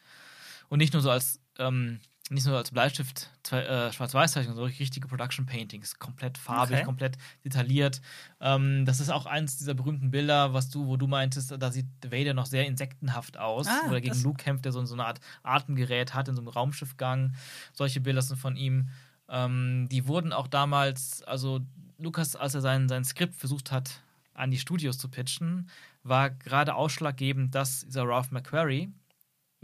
Und 0.69 0.79
nicht 0.79 0.93
nur 0.93 1.01
so 1.01 1.11
als, 1.11 1.39
ähm, 1.59 1.99
nicht 2.31 2.47
nur 2.47 2.57
als 2.57 2.71
Bleistift 2.71 3.29
äh, 3.51 3.91
Schwarz-Weiß-Zeichnung, 3.91 4.55
sondern 4.55 4.73
richtige 4.73 5.07
Production 5.07 5.45
Paintings, 5.45 5.99
komplett 5.99 6.39
farbig, 6.39 6.77
Okay. 6.77 6.83
komplett 6.85 7.17
detailliert. 7.43 8.01
Ähm, 8.41 8.83
das 8.85 8.99
ist 8.99 9.11
auch 9.11 9.27
eins 9.27 9.57
dieser 9.57 9.75
berühmten 9.75 10.09
Bilder, 10.09 10.51
was 10.53 10.69
du, 10.71 10.87
wo 10.87 10.97
du 10.97 11.05
meintest, 11.05 11.53
da 11.59 11.71
sieht 11.71 11.85
Vader 12.03 12.33
noch 12.33 12.47
sehr 12.47 12.65
insektenhaft 12.65 13.37
aus, 13.37 13.67
Ah, 13.67 13.81
wo 13.87 13.93
er 13.93 14.01
gegen 14.01 14.19
Luke 14.23 14.43
kämpft, 14.43 14.65
der 14.65 14.71
so, 14.71 14.83
so 14.85 14.95
eine 14.95 15.05
Art 15.05 15.19
Atemgerät 15.43 16.15
hat 16.15 16.27
in 16.27 16.35
so 16.35 16.41
einem 16.41 16.47
Raumschiffgang. 16.47 17.35
Solche 17.73 18.01
Bilder 18.01 18.23
sind 18.23 18.37
von 18.37 18.55
ihm. 18.55 18.89
Ähm, 19.29 19.87
die 19.91 20.07
wurden 20.07 20.33
auch 20.33 20.47
damals, 20.47 21.21
also 21.23 21.61
Lukas, 21.99 22.35
als 22.35 22.55
er 22.55 22.61
sein, 22.61 22.89
sein 22.89 23.05
Skript 23.05 23.35
versucht 23.35 23.71
hat, 23.71 24.01
an 24.33 24.49
die 24.49 24.57
Studios 24.59 24.97
zu 24.97 25.09
pitchen, 25.09 25.69
war 26.03 26.31
gerade 26.31 26.73
ausschlaggebend, 26.75 27.53
dass 27.55 27.85
dieser 27.85 28.03
Ralph 28.07 28.31
McQuarrie 28.31 28.89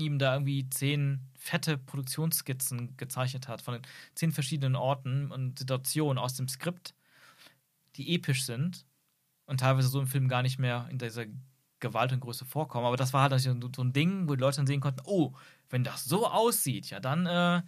ihm 0.06 0.20
da 0.20 0.34
irgendwie 0.34 0.70
zehn 0.70 1.22
fette 1.38 1.78
Produktionsskizzen 1.78 2.96
gezeichnet 2.98 3.48
hat 3.48 3.62
von 3.62 3.80
zehn 4.16 4.32
verschiedenen 4.32 4.76
Orten 4.76 5.32
und 5.32 5.60
Situationen 5.60 6.18
aus 6.18 6.36
dem 6.36 6.48
Skript, 6.48 6.94
die 7.96 8.14
episch 8.16 8.46
sind 8.46 8.86
und 9.46 9.60
teilweise 9.60 9.88
so 9.88 10.00
im 10.00 10.08
Film 10.08 10.28
gar 10.28 10.44
nicht 10.44 10.60
mehr 10.60 10.88
in 10.92 10.98
dieser 10.98 11.26
Gewalt 11.80 12.14
und 12.14 12.20
Größe 12.20 12.46
vorkommen. 12.46 12.86
Aber 12.86 12.98
das 12.98 13.14
war 13.14 13.30
halt 13.30 13.42
so 13.42 13.70
so 13.76 13.84
ein 13.84 13.94
Ding, 13.94 14.30
wo 14.30 14.36
die 14.36 14.42
Leute 14.42 14.58
dann 14.58 14.68
sehen 14.68 14.82
konnten, 14.82 15.02
oh, 15.06 15.34
wenn 15.70 15.84
das 15.84 16.06
so 16.06 16.28
aussieht, 16.28 16.90
ja, 16.90 17.00
dann 17.00 17.26
äh, 17.26 17.62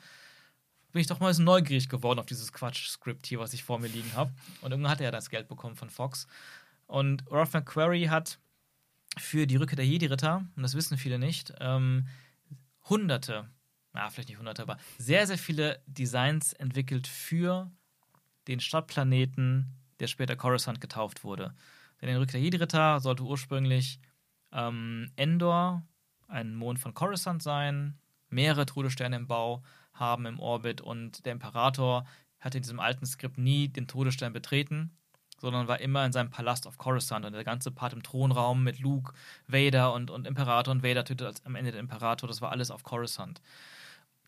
bin 0.92 1.02
ich 1.02 1.08
doch 1.08 1.20
mal 1.20 1.34
so 1.34 1.42
neugierig 1.44 1.90
geworden 1.90 2.20
auf 2.20 2.28
dieses 2.28 2.54
Quatsch-Skript 2.54 3.26
hier, 3.26 3.40
was 3.40 3.54
ich 3.54 3.64
vor 3.64 3.80
mir 3.80 3.88
liegen 3.88 4.14
habe. 4.14 4.32
Und 4.62 4.72
irgendwann 4.72 4.92
hat 4.92 5.02
er 5.02 5.06
ja 5.06 5.12
das 5.12 5.30
Geld 5.30 5.48
bekommen 5.48 5.76
von 5.76 5.90
Fox. 5.90 6.28
Und 6.86 7.24
Ralph 7.32 7.54
McQuarrie 7.54 8.10
hat 8.10 8.40
für 9.18 9.48
die 9.48 9.56
Rückkehr 9.56 9.76
der 9.76 9.88
Jedi-Ritter, 9.88 10.46
und 10.56 10.64
das 10.64 10.76
wissen 10.76 10.98
viele 10.98 11.20
nicht, 11.20 11.54
ähm, 11.60 12.08
hunderte, 12.90 13.50
ja, 13.96 14.10
vielleicht 14.10 14.30
nicht 14.30 14.38
hunderte, 14.38 14.62
aber 14.62 14.78
sehr, 14.98 15.28
sehr 15.28 15.38
viele 15.38 15.82
Designs 15.86 16.54
entwickelt 16.54 17.08
für 17.08 17.72
den 18.48 18.60
Stadtplaneten, 18.60 19.74
der 20.00 20.08
später 20.08 20.36
Coruscant 20.36 20.82
getauft 20.82 21.24
wurde. 21.24 21.54
Denn 22.02 22.10
in 22.10 22.18
Rückkehr 22.18 22.42
Jedi-Ritter 22.42 23.00
sollte 23.00 23.24
ursprünglich 23.24 24.00
ähm, 24.52 25.12
Endor, 25.16 25.84
ein 26.28 26.56
Mond 26.56 26.80
von 26.80 26.94
Coruscant 26.94 27.42
sein, 27.42 27.98
mehrere 28.30 28.66
Todessterne 28.66 29.16
im 29.16 29.28
Bau 29.28 29.64
haben 29.94 30.26
im 30.26 30.40
Orbit 30.40 30.82
und 30.82 31.26
der 31.26 31.34
Imperator 31.34 32.06
hatte 32.40 32.58
in 32.58 32.64
diesem 32.64 32.80
alten 32.80 33.06
Skript 33.06 33.38
nie 33.38 33.70
den 33.70 33.88
Todesstern 33.88 34.34
betreten, 34.34 34.98
sondern 35.44 35.68
war 35.68 35.82
immer 35.82 36.06
in 36.06 36.14
seinem 36.14 36.30
Palast 36.30 36.68
auf 36.68 36.78
Coruscant 36.78 37.26
und 37.26 37.34
der 37.34 37.44
ganze 37.44 37.70
Part 37.70 37.91
im 37.91 38.02
Thronraum 38.02 38.64
mit 38.64 38.80
Luke, 38.80 39.14
Vader 39.46 39.94
und, 39.94 40.10
und 40.10 40.26
Imperator 40.26 40.72
und 40.72 40.84
Vader 40.84 41.04
tötet 41.04 41.28
als, 41.28 41.46
am 41.46 41.56
Ende 41.56 41.74
den 41.74 41.82
Imperator, 41.82 42.30
das 42.30 42.41
war 42.41 42.54
alles 42.54 42.72
auf 42.72 42.84
Coruscant. 42.84 43.41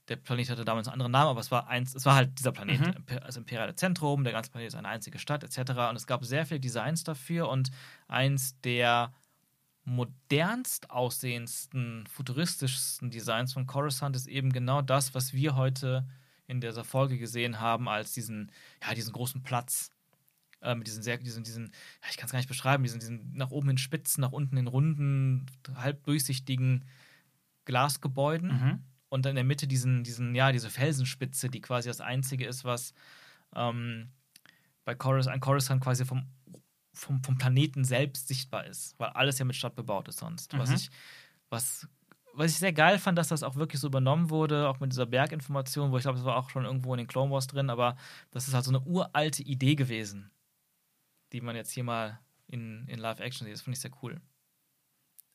Der 0.09 0.18
Planet 0.18 0.49
hatte 0.49 0.66
damals 0.66 0.88
einen 0.88 0.95
anderen 0.95 1.13
Namen, 1.13 1.30
aber 1.30 1.39
es 1.39 1.51
war 1.51 1.70
eins, 1.70 1.95
es 1.95 2.05
war 2.05 2.16
halt 2.16 2.38
dieser 2.38 2.51
Planet, 2.51 2.82
Mhm. 2.82 3.05
Das 3.22 3.38
imperiale 3.38 3.76
Zentrum, 3.76 4.26
der 4.26 4.34
ganze 4.34 4.51
Planet 4.51 4.68
ist 4.68 4.76
eine 4.76 4.89
einzige 4.89 5.18
Stadt, 5.18 5.43
etc. 5.45 5.72
Und 5.89 5.95
es 5.95 6.05
gab 6.05 6.26
sehr 6.26 6.45
viele 6.45 6.59
Designs 6.59 7.05
dafür 7.05 7.47
und 7.47 7.72
eins 8.09 8.59
der 8.59 9.13
modernst 9.86 10.89
aussehendsten, 10.91 12.05
futuristischsten 12.07 13.09
Designs 13.09 13.53
von 13.53 13.68
Coruscant 13.68 14.18
ist 14.18 14.28
eben 14.28 14.51
genau 14.51 14.82
das, 14.82 15.16
was 15.16 15.32
wir 15.32 15.55
heute 15.55 16.05
in 16.45 16.59
dieser 16.59 16.84
Folge 16.84 17.18
gesehen 17.18 17.61
haben, 17.61 17.88
als 17.88 18.11
diesen, 18.11 18.51
ja, 18.86 18.93
diesen 18.93 19.13
großen 19.13 19.43
Platz. 19.43 19.91
Äh, 20.66 20.76
mit 20.76 20.88
diesen 20.88 21.03
sehr, 21.03 21.18
diesen, 21.18 21.43
diesen, 21.43 21.72
ich 22.09 22.18
kann 22.18 22.26
es 22.26 22.32
gar 22.32 22.39
nicht 22.39 22.49
beschreiben, 22.49 22.84
diesen, 22.84 22.99
diesen 22.99 23.34
nach 23.36 23.51
oben 23.51 23.70
in 23.70 23.78
Spitzen, 23.78 24.22
nach 24.22 24.32
unten 24.32 24.57
in 24.57 24.66
runden, 24.68 25.45
halb 25.76 26.03
durchsichtigen 26.03 26.84
Glasgebäuden 27.66 28.49
Mhm. 28.49 28.84
und 29.09 29.26
dann 29.26 29.32
in 29.32 29.36
der 29.36 29.43
Mitte 29.43 29.68
diesen, 29.68 30.03
diesen, 30.03 30.36
ja, 30.36 30.51
diese 30.51 30.70
Felsenspitze, 30.70 31.49
die 31.49 31.61
quasi 31.61 31.88
das 31.89 32.01
einzige 32.01 32.45
ist, 32.45 32.63
was 32.63 32.93
ähm, 33.55 34.09
bei 34.84 34.95
Corus, 34.95 35.28
an 35.28 35.39
Coruscant 35.39 35.84
quasi 35.84 36.05
vom, 36.05 36.26
vom, 36.93 37.24
vom 37.24 37.38
Planeten 37.38 37.84
selbst 37.84 38.28
sichtbar 38.28 38.66
ist, 38.66 38.95
weil 38.99 39.09
alles 39.09 39.39
ja 39.39 39.45
mit 39.45 39.55
Stadt 39.55 39.76
bebaut 39.76 40.07
ist 40.07 40.20
sonst. 40.20 40.57
Was 40.57 40.70
Mhm. 40.70 40.76
ich, 40.76 40.89
was 41.49 41.88
was 42.38 42.51
ich 42.51 42.57
sehr 42.57 42.74
geil 42.74 42.99
fand, 42.99 43.18
dass 43.18 43.30
das 43.30 43.43
auch 43.43 43.55
wirklich 43.55 43.80
so 43.80 43.88
übernommen 43.88 44.30
wurde, 44.30 44.68
auch 44.68 44.82
mit 44.82 44.91
dieser 44.91 45.05
Berginformation, 45.05 45.91
wo 45.91 45.97
ich 45.97 46.01
glaube, 46.03 46.18
das 46.18 46.26
war 46.26 46.36
auch 46.36 46.49
schon 46.49 46.66
irgendwo 46.66 46.93
in 46.93 46.97
den 46.97 47.07
Clone 47.07 47.32
Wars 47.32 47.47
drin, 47.47 47.70
aber 47.70 47.95
das 48.32 48.49
ist 48.49 48.53
halt 48.53 48.66
so 48.66 48.72
eine 48.72 48.82
uralte 48.82 49.41
Idee 49.41 49.76
gewesen, 49.76 50.30
die 51.34 51.41
man 51.41 51.55
jetzt 51.55 51.71
hier 51.71 51.84
mal 51.84 52.19
in, 52.47 52.88
in 52.88 52.99
Live-Action 52.99 53.45
sieht. 53.45 53.53
Das 53.55 53.61
finde 53.61 53.76
ich 53.76 53.82
sehr 53.82 53.91
cool. 54.03 54.21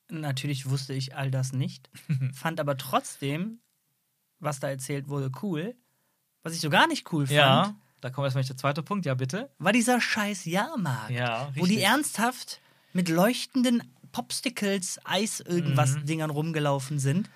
Natürlich 0.09 0.69
wusste 0.69 0.93
ich 0.93 1.15
all 1.15 1.31
das 1.31 1.53
nicht, 1.53 1.89
fand 2.33 2.59
aber 2.59 2.77
trotzdem, 2.77 3.59
was 4.39 4.59
da 4.59 4.69
erzählt 4.69 5.07
wurde, 5.07 5.31
cool. 5.41 5.75
Was 6.43 6.53
ich 6.53 6.59
so 6.59 6.69
gar 6.69 6.87
nicht 6.87 7.11
cool 7.13 7.27
fand, 7.27 7.37
Ja, 7.37 7.75
da 8.01 8.09
kommt 8.09 8.25
erstmal 8.25 8.43
der 8.43 8.57
zweite 8.57 8.83
Punkt. 8.83 9.05
Ja, 9.05 9.13
bitte. 9.13 9.51
war 9.59 9.71
dieser 9.71 10.01
scheiß 10.01 10.45
Jahrmarkt. 10.45 11.11
Ja, 11.11 11.51
wo 11.55 11.65
die 11.65 11.79
ernsthaft 11.81 12.59
mit 12.93 13.07
leuchtenden 13.09 13.83
Popsticles, 14.11 14.99
Eis 15.05 15.39
irgendwas 15.39 15.95
Mhm. 15.95 16.05
Dingern 16.05 16.29
rumgelaufen 16.31 16.99
sind. 16.99 17.29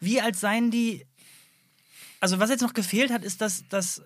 Wie 0.00 0.20
als 0.20 0.40
seien 0.40 0.70
die. 0.70 1.06
Also, 2.20 2.38
was 2.40 2.50
jetzt 2.50 2.60
noch 2.62 2.74
gefehlt 2.74 3.10
hat, 3.12 3.24
ist, 3.24 3.40
dass, 3.40 3.66
dass 3.68 4.02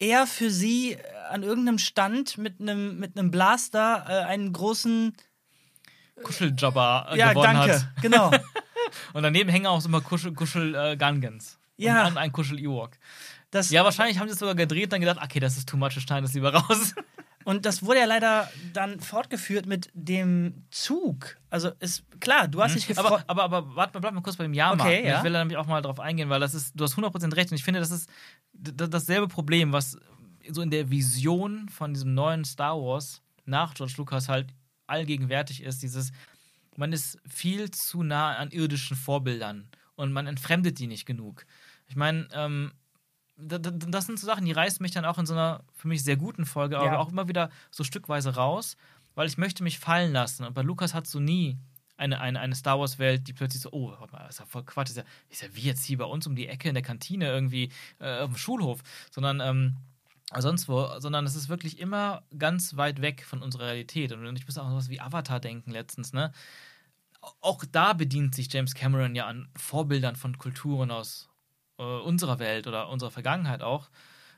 er 0.00 0.26
für 0.26 0.50
sie 0.50 0.98
an 1.30 1.44
irgendeinem 1.44 1.78
Stand 1.78 2.36
mit 2.38 2.60
einem 2.60 2.98
mit 2.98 3.16
einem 3.16 3.30
Blaster 3.30 4.04
äh, 4.08 4.24
einen 4.24 4.52
großen. 4.52 5.14
Kuscheljobber 6.22 7.08
äh, 7.12 7.18
Ja, 7.18 7.32
gewonnen 7.32 7.54
danke, 7.54 7.74
hat. 7.74 8.02
genau. 8.02 8.30
Und 9.12 9.22
daneben 9.22 9.48
hängen 9.48 9.66
auch 9.66 9.84
immer 9.84 10.00
Kuschel, 10.00 10.32
Kuschel 10.34 10.74
äh, 10.74 10.96
Gungans. 10.96 11.58
Ja. 11.76 12.06
Und 12.08 12.16
ein 12.16 12.32
Kuschel 12.32 12.58
Ewok. 12.58 12.90
Das, 13.50 13.70
Ja, 13.70 13.84
wahrscheinlich 13.84 14.18
haben 14.18 14.26
sie 14.28 14.34
es 14.34 14.38
sogar 14.38 14.54
gedreht 14.54 14.84
und 14.84 14.92
dann 14.94 15.00
gedacht, 15.00 15.20
okay, 15.22 15.40
das 15.40 15.56
ist 15.56 15.68
too 15.68 15.76
much, 15.76 15.94
wir 15.94 16.02
schneiden 16.02 16.24
das 16.24 16.34
lieber 16.34 16.52
raus. 16.52 16.94
Und 17.44 17.64
das 17.64 17.82
wurde 17.82 18.00
ja 18.00 18.04
leider 18.04 18.50
dann 18.74 19.00
fortgeführt 19.00 19.66
mit 19.66 19.90
dem 19.94 20.64
Zug. 20.70 21.38
Also 21.48 21.70
ist 21.80 22.04
klar, 22.20 22.48
du 22.48 22.62
hast 22.62 22.74
dich 22.74 22.86
gefreut. 22.86 23.24
aber, 23.26 23.44
aber, 23.44 23.56
aber 23.56 23.76
warte 23.76 23.94
mal, 23.94 24.00
bleib 24.00 24.14
mal 24.14 24.20
kurz 24.20 24.36
bei 24.36 24.44
dem 24.44 24.52
Jahrmarkt. 24.52 24.82
Okay, 24.82 25.02
ne? 25.02 25.08
ja. 25.08 25.18
Ich 25.18 25.24
will 25.24 25.32
da 25.32 25.38
nämlich 25.38 25.56
auch 25.56 25.66
mal 25.66 25.80
drauf 25.80 26.00
eingehen, 26.00 26.28
weil 26.28 26.40
das 26.40 26.54
ist, 26.54 26.78
du 26.78 26.84
hast 26.84 26.96
100% 26.96 27.34
recht 27.36 27.50
und 27.50 27.56
ich 27.56 27.64
finde, 27.64 27.80
das 27.80 27.90
ist 27.90 28.10
dasselbe 28.52 29.26
Problem, 29.28 29.72
was 29.72 29.98
so 30.48 30.60
in 30.60 30.70
der 30.70 30.90
Vision 30.90 31.68
von 31.68 31.94
diesem 31.94 32.14
neuen 32.14 32.44
Star 32.44 32.76
Wars 32.76 33.22
nach 33.46 33.74
George 33.74 33.94
Lucas 33.96 34.28
halt 34.28 34.52
allgegenwärtig 34.86 35.62
ist, 35.62 35.82
dieses, 35.82 36.12
man 36.76 36.92
ist 36.92 37.18
viel 37.28 37.70
zu 37.70 38.02
nah 38.02 38.36
an 38.36 38.50
irdischen 38.50 38.96
Vorbildern 38.96 39.68
und 39.94 40.12
man 40.12 40.26
entfremdet 40.26 40.78
die 40.78 40.86
nicht 40.86 41.06
genug. 41.06 41.46
Ich 41.86 41.96
meine, 41.96 42.28
ähm, 42.32 42.72
das 43.42 44.06
sind 44.06 44.18
so 44.18 44.26
Sachen, 44.26 44.44
die 44.44 44.52
reißen 44.52 44.82
mich 44.82 44.92
dann 44.92 45.04
auch 45.04 45.18
in 45.18 45.26
so 45.26 45.34
einer 45.34 45.62
für 45.74 45.88
mich 45.88 46.02
sehr 46.02 46.16
guten 46.16 46.46
Folge, 46.46 46.78
aber 46.78 46.92
Ja. 46.92 46.98
auch 46.98 47.10
immer 47.10 47.28
wieder 47.28 47.50
so 47.70 47.84
stückweise 47.84 48.34
raus, 48.34 48.76
weil 49.14 49.26
ich 49.28 49.38
möchte 49.38 49.62
mich 49.62 49.78
fallen 49.78 50.12
lassen. 50.12 50.44
Und 50.44 50.54
bei 50.54 50.62
Lukas 50.62 50.94
hast 50.94 51.12
du 51.14 51.20
nie 51.20 51.58
eine, 51.96 52.20
eine, 52.20 52.40
eine 52.40 52.54
Star 52.54 52.78
Wars-Welt, 52.80 53.28
die 53.28 53.32
plötzlich 53.34 53.62
so, 53.62 53.70
oh, 53.72 53.90
warte 53.98 54.12
mal, 54.12 54.20
das 54.20 54.36
ist 54.36 54.38
ja 54.40 54.46
voll 54.46 54.64
Quatsch, 54.64 54.90
ist 54.90 54.96
ja, 54.96 55.04
ist 55.28 55.42
ja 55.42 55.48
wie 55.52 55.60
jetzt 55.62 55.84
hier 55.84 55.98
bei 55.98 56.04
uns 56.06 56.26
um 56.26 56.34
die 56.34 56.48
Ecke 56.48 56.68
in 56.68 56.74
der 56.74 56.82
Kantine 56.82 57.26
irgendwie 57.28 57.70
äh, 57.98 58.20
auf 58.20 58.30
dem 58.30 58.36
Schulhof, 58.36 58.80
sondern 59.10 59.40
ähm, 59.40 59.76
sonst 60.38 60.68
wo, 60.68 60.98
sondern 60.98 61.26
es 61.26 61.34
ist 61.34 61.48
wirklich 61.48 61.78
immer 61.78 62.22
ganz 62.38 62.76
weit 62.76 63.02
weg 63.02 63.24
von 63.24 63.42
unserer 63.42 63.66
Realität. 63.66 64.12
Und 64.12 64.36
ich 64.36 64.46
muss 64.46 64.56
auch 64.58 64.64
an 64.64 64.70
sowas 64.70 64.88
wie 64.88 65.00
Avatar 65.00 65.40
denken 65.40 65.72
letztens, 65.72 66.12
ne? 66.12 66.32
Auch 67.42 67.64
da 67.70 67.92
bedient 67.92 68.34
sich 68.34 68.50
James 68.50 68.74
Cameron 68.74 69.14
ja 69.14 69.26
an 69.26 69.48
Vorbildern 69.54 70.16
von 70.16 70.38
Kulturen 70.38 70.90
aus 70.90 71.29
äh, 71.80 72.00
unserer 72.02 72.38
Welt 72.38 72.66
oder 72.66 72.88
unserer 72.88 73.10
Vergangenheit 73.10 73.62
auch 73.62 73.88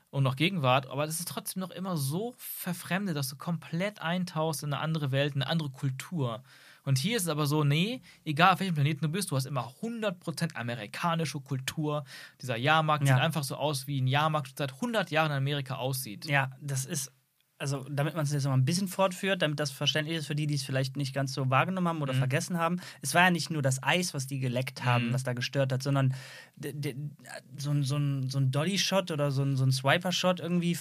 und 0.09 0.23
noch 0.23 0.35
Gegenwart, 0.35 0.85
aber 0.87 1.05
das 1.05 1.19
ist 1.19 1.27
trotzdem 1.27 1.61
noch 1.61 1.71
immer 1.71 1.97
so 1.97 2.33
verfremdet, 2.37 3.15
dass 3.17 3.29
du 3.29 3.35
komplett 3.35 3.99
eintauchst 4.01 4.63
in 4.63 4.71
eine 4.73 4.81
andere 4.81 5.11
Welt, 5.11 5.33
eine 5.35 5.47
andere 5.47 5.69
Kultur. 5.69 6.43
Und 6.85 6.97
hier 6.99 7.15
ist 7.17 7.23
es 7.23 7.29
aber 7.29 7.45
so, 7.47 7.63
nee, 7.63 8.01
egal 8.25 8.53
auf 8.53 8.59
welchem 8.59 8.75
Planeten 8.75 9.01
du 9.01 9.09
bist, 9.09 9.31
du 9.31 9.35
hast 9.35 9.45
immer 9.45 9.73
100% 9.81 10.55
amerikanische 10.55 11.39
Kultur. 11.39 12.03
Dieser 12.41 12.57
Jahrmarkt 12.57 13.07
Ja. 13.07 13.15
sieht 13.15 13.23
einfach 13.23 13.43
so 13.43 13.55
aus, 13.55 13.87
wie 13.87 14.01
ein 14.01 14.07
Jahrmarkt 14.07 14.57
seit 14.57 14.73
100 14.73 15.09
Jahren 15.09 15.31
in 15.31 15.37
Amerika 15.37 15.75
aussieht. 15.75 16.25
Ja, 16.25 16.51
das 16.61 16.85
ist, 16.85 17.11
also 17.59 17.85
damit 17.89 18.13
man 18.15 18.23
es 18.25 18.31
jetzt 18.33 18.43
noch 18.43 18.51
mal 18.51 18.57
ein 18.57 18.65
bisschen 18.65 18.87
fortführt, 18.89 19.41
damit 19.41 19.59
das 19.59 19.71
verständlich 19.71 20.17
ist 20.17 20.27
für 20.27 20.35
die, 20.35 20.47
die 20.47 20.55
es 20.55 20.63
vielleicht 20.63 20.97
nicht 20.97 21.13
ganz 21.13 21.33
so 21.33 21.49
wahrgenommen 21.49 21.87
haben 21.87 22.01
oder 22.01 22.13
Mhm. 22.13 22.17
vergessen 22.17 22.57
haben. 22.57 22.81
Es 23.01 23.13
war 23.13 23.23
ja 23.23 23.31
nicht 23.31 23.49
nur 23.49 23.61
das 23.61 23.81
Eis, 23.83 24.13
was 24.13 24.27
die 24.27 24.39
geleckt 24.39 24.83
haben, 24.83 25.07
Mhm. 25.09 25.13
was 25.13 25.23
da 25.23 25.33
gestört 25.33 25.71
hat, 25.71 25.81
sondern 25.83 26.13
so 27.57 27.71
ein, 27.71 27.83
so 27.83 27.97
ein, 27.97 28.29
so 28.29 28.37
ein 28.39 28.51
Dolly-Shot 28.51 29.11
oder 29.11 29.31
so 29.31 29.43
ein, 29.43 29.55
so 29.55 29.63
ein 29.65 29.71
Swiper-Shot 29.71 30.39
irgendwie, 30.39 30.77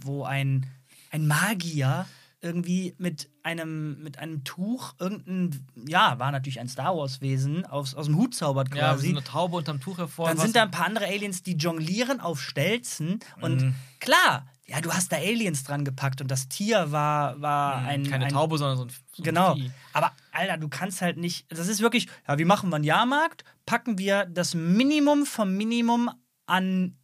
wo 0.00 0.24
ein, 0.24 0.66
ein 1.10 1.26
Magier 1.26 2.06
irgendwie 2.40 2.94
mit 2.98 3.30
einem, 3.42 4.02
mit 4.02 4.18
einem 4.18 4.44
Tuch 4.44 4.94
irgendein, 4.98 5.66
ja, 5.88 6.18
war 6.18 6.30
natürlich 6.30 6.60
ein 6.60 6.68
Star 6.68 6.94
Wars-Wesen, 6.96 7.64
aus, 7.64 7.94
aus 7.94 8.04
dem 8.06 8.16
Hut 8.16 8.34
zaubert 8.34 8.68
Ja, 8.74 8.90
quasi. 8.92 9.06
so 9.10 9.16
eine 9.16 9.24
Taube 9.24 9.56
unterm 9.56 9.80
Tuch 9.80 9.96
hervor. 9.98 10.28
Dann 10.28 10.36
sind 10.38 10.54
da 10.56 10.62
ein 10.64 10.70
paar 10.70 10.84
andere 10.86 11.06
Aliens, 11.06 11.42
die 11.42 11.56
jonglieren 11.56 12.20
auf 12.20 12.42
Stelzen. 12.42 13.20
Und 13.40 13.62
Mhm. 13.62 13.74
klar, 13.98 14.46
ja, 14.66 14.80
du 14.80 14.92
hast 14.92 15.12
da 15.12 15.16
Aliens 15.16 15.64
dran 15.64 15.84
gepackt 15.84 16.20
und 16.20 16.30
das 16.30 16.48
Tier 16.48 16.90
war, 16.90 17.40
war 17.40 17.78
ein. 17.84 18.02
Mhm. 18.02 18.10
keine 18.10 18.24
ein, 18.26 18.32
Taube, 18.32 18.56
sondern 18.56 18.78
so 18.78 18.84
ein, 18.84 18.88
so 18.88 19.22
ein 19.22 19.24
Genau. 19.24 19.54
Vieh. 19.54 19.70
Aber 19.92 20.12
Alter, 20.32 20.56
du 20.56 20.68
kannst 20.68 21.02
halt 21.02 21.18
nicht. 21.18 21.46
Das 21.50 21.68
ist 21.68 21.80
wirklich, 21.80 22.08
ja, 22.26 22.38
wie 22.38 22.44
machen 22.44 22.70
wir 22.70 22.76
einen 22.76 22.84
Jahrmarkt? 22.84 23.44
Packen 23.66 23.98
wir 23.98 24.24
das 24.24 24.54
Minimum 24.54 25.26
vom 25.26 25.54
Minimum 25.54 26.10
an 26.46 26.96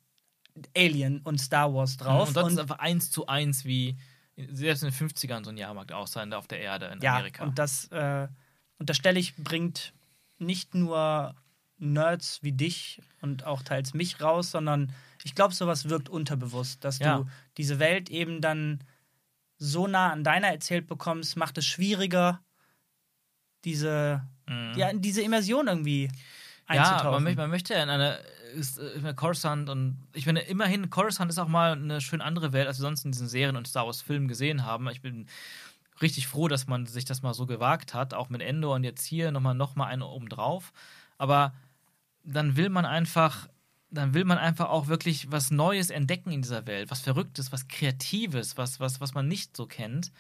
Alien 0.77 1.21
und 1.21 1.39
Star 1.39 1.73
Wars 1.75 1.97
drauf. 1.97 2.29
Und 2.29 2.37
das 2.37 2.53
ist 2.53 2.59
einfach 2.59 2.79
eins 2.79 3.11
zu 3.11 3.27
eins 3.27 3.65
wie 3.65 3.99
selbst 4.51 4.83
in 4.83 4.91
den 4.91 5.09
50ern 5.09 5.45
so 5.45 5.51
ein 5.51 5.57
Jahrmarkt 5.57 5.93
auch 5.93 6.07
sein 6.07 6.33
auf 6.33 6.47
der 6.47 6.61
Erde 6.61 6.87
in 6.87 7.01
ja, 7.01 7.17
Amerika. 7.17 7.45
und 7.45 7.59
das 7.59 7.87
äh, 7.89 8.27
unterstelle 8.79 9.21
ich, 9.21 9.37
bringt 9.37 9.93
nicht 10.39 10.75
nur 10.75 11.35
Nerds 11.79 12.43
wie 12.43 12.53
dich 12.53 13.01
und 13.21 13.45
auch 13.45 13.63
teils 13.63 13.95
mich 13.95 14.21
raus, 14.21 14.51
sondern 14.51 14.93
ich 15.25 15.35
glaube, 15.35 15.55
sowas 15.55 15.89
wirkt 15.89 16.09
unterbewusst, 16.09 16.85
dass 16.85 16.99
Ja. 16.99 17.19
du 17.19 17.27
diese 17.57 17.79
Welt 17.79 18.11
eben 18.11 18.41
dann 18.41 18.83
so 19.59 19.87
nah 19.87 20.11
an 20.13 20.25
deiner 20.25 20.49
erzählt 20.49 20.87
bekommst, 20.87 21.37
macht 21.37 21.59
es 21.59 21.67
schwieriger, 21.67 22.41
diese, 23.65 24.27
Mhm. 24.49 24.73
ja, 24.77 24.93
diese 24.93 25.23
Immersion 25.23 25.67
irgendwie 25.69 26.05
Ja, 26.05 26.13
einzutauchen. 26.67 27.11
man, 27.13 27.23
möchte- 27.25 27.41
man 27.41 27.51
möchte 27.51 27.75
ja 27.75 27.83
in 27.83 27.91
eine 27.91 28.19
ist, 28.55 28.79
äh, 28.79 29.15
Coruscant 29.15 29.69
und 29.69 29.99
ich 30.13 30.25
finde 30.25 30.41
immerhin, 30.41 30.91
Coruscant 30.91 31.31
ist 31.31 31.39
auch 31.39 31.47
mal 31.49 31.73
eine 31.73 32.01
schön 32.01 32.21
andere 32.21 32.53
Welt, 32.53 32.67
als 32.67 32.79
wir 32.79 32.83
sonst 32.83 33.05
in 33.05 33.13
diesen 33.13 33.29
Serien 33.29 33.57
und 33.57 33.69
Star 33.69 33.87
Wars 33.87 34.03
Filmen 34.03 34.27
gesehen 34.29 34.65
haben. 34.65 34.89
Ich 34.89 35.03
bin 35.03 35.29
richtig 36.01 36.27
froh, 36.27 36.49
dass 36.49 36.67
man 36.67 36.87
sich 36.87 37.05
das 37.05 37.23
mal 37.23 37.35
so 37.35 37.47
gewagt 37.47 37.95
hat, 37.95 38.13
auch 38.15 38.29
mit 38.29 38.41
Endor 38.43 38.75
und 38.75 38.83
jetzt 38.85 39.05
hier 39.05 39.31
nochmal 39.31 39.55
noch 39.55 39.77
mal 39.77 39.87
eine 39.87 40.07
obendrauf. 40.07 40.73
Aber 41.19 41.53
dann 42.25 42.57
will 42.57 42.71
man 42.71 42.85
einfach, 42.87 43.49
dann 43.91 44.15
will 44.15 44.25
man 44.25 44.39
einfach 44.39 44.69
auch 44.69 44.87
wirklich 44.87 45.31
was 45.33 45.51
Neues 45.51 45.91
entdecken 45.91 46.31
in 46.31 46.43
dieser 46.43 46.67
Welt, 46.67 46.91
was 46.91 47.01
Verrücktes, 47.01 47.53
was 47.53 47.69
Kreatives, 47.69 48.57
was, 48.57 48.81
was, 48.81 49.01
was 49.01 49.15
man 49.15 49.27
nicht 49.27 49.57
so 49.57 49.67
kennt. 49.67 50.13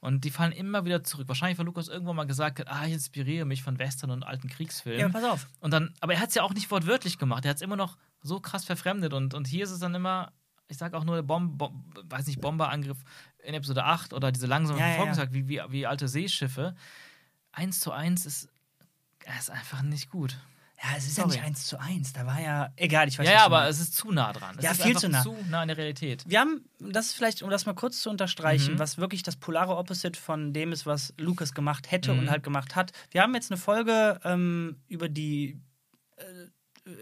Und 0.00 0.24
die 0.24 0.30
fallen 0.30 0.52
immer 0.52 0.84
wieder 0.84 1.02
zurück. 1.02 1.26
Wahrscheinlich, 1.28 1.58
weil 1.58 1.66
Lukas 1.66 1.88
irgendwann 1.88 2.16
mal 2.16 2.26
gesagt 2.26 2.60
hat, 2.60 2.68
ah, 2.68 2.86
ich 2.86 2.92
inspiriere 2.92 3.44
mich 3.44 3.62
von 3.62 3.78
Western 3.78 4.10
und 4.10 4.22
alten 4.22 4.48
Kriegsfilmen. 4.48 5.00
ja, 5.00 5.08
pass 5.08 5.24
auf. 5.24 5.48
Und 5.60 5.72
dann, 5.72 5.92
aber 6.00 6.14
er 6.14 6.20
hat 6.20 6.28
es 6.28 6.36
ja 6.36 6.42
auch 6.44 6.54
nicht 6.54 6.70
wortwörtlich 6.70 7.18
gemacht. 7.18 7.44
Er 7.44 7.50
hat 7.50 7.56
es 7.56 7.62
immer 7.62 7.76
noch 7.76 7.96
so 8.22 8.38
krass 8.40 8.64
verfremdet. 8.64 9.12
Und, 9.12 9.34
und 9.34 9.48
hier 9.48 9.64
ist 9.64 9.72
es 9.72 9.80
dann 9.80 9.94
immer, 9.94 10.32
ich 10.68 10.78
sag 10.78 10.94
auch 10.94 11.04
nur 11.04 11.16
der 11.16 11.22
Bomb, 11.22 11.58
Bom, 11.58 11.84
weiß 12.04 12.28
nicht, 12.28 12.40
Bomberangriff 12.40 12.98
in 13.42 13.54
Episode 13.54 13.84
8 13.84 14.12
oder 14.12 14.30
diese 14.30 14.46
langsamen 14.46 14.78
Ja, 14.78 14.86
ja, 14.86 14.92
Verfolgungsjagd, 14.94 15.32
wie, 15.32 15.48
wie, 15.48 15.60
wie 15.68 15.86
alte 15.86 16.06
Seeschiffe. 16.06 16.76
Eins 17.50 17.80
zu 17.80 17.90
eins 17.90 18.24
ist, 18.24 18.48
ist 19.36 19.50
einfach 19.50 19.82
nicht 19.82 20.10
gut. 20.10 20.38
Ja, 20.80 20.90
es 20.96 21.06
ist 21.06 21.16
Sorry. 21.16 21.30
ja 21.30 21.34
nicht 21.36 21.44
eins 21.44 21.66
zu 21.66 21.80
eins. 21.80 22.12
Da 22.12 22.24
war 22.24 22.40
ja, 22.40 22.72
egal, 22.76 23.08
ich 23.08 23.18
weiß 23.18 23.26
Ja, 23.26 23.32
was 23.32 23.38
ja, 23.40 23.46
aber 23.46 23.68
es 23.68 23.80
ist 23.80 23.94
zu 23.96 24.12
nah 24.12 24.32
dran. 24.32 24.54
Es 24.58 24.64
Ja, 24.64 24.74
viel 24.74 24.96
zu 24.96 25.08
nah. 25.08 25.22
zu 25.22 25.34
nah 25.50 25.62
an 25.62 25.68
der 25.68 25.76
Realität. 25.76 26.22
Wir 26.28 26.38
haben, 26.38 26.64
das 26.78 27.06
ist 27.06 27.12
vielleicht, 27.14 27.42
um 27.42 27.50
das 27.50 27.66
mal 27.66 27.74
kurz 27.74 28.00
zu 28.00 28.10
unterstreichen, 28.10 28.74
Mhm. 28.74 28.78
was 28.78 28.96
wirklich 28.96 29.24
das 29.24 29.34
polare 29.36 29.76
Opposite 29.76 30.18
von 30.20 30.52
dem 30.52 30.70
ist, 30.70 30.86
was 30.86 31.14
Lucas 31.18 31.52
gemacht 31.52 31.90
hätte 31.90 32.12
Mhm. 32.12 32.18
und 32.20 32.30
halt 32.30 32.44
gemacht 32.44 32.76
hat. 32.76 32.92
Wir 33.10 33.22
haben 33.22 33.34
jetzt 33.34 33.50
eine 33.50 33.58
Folge 33.58 34.20
ähm, 34.24 34.76
über 34.86 35.08
die 35.08 35.60
äh, 36.16 36.22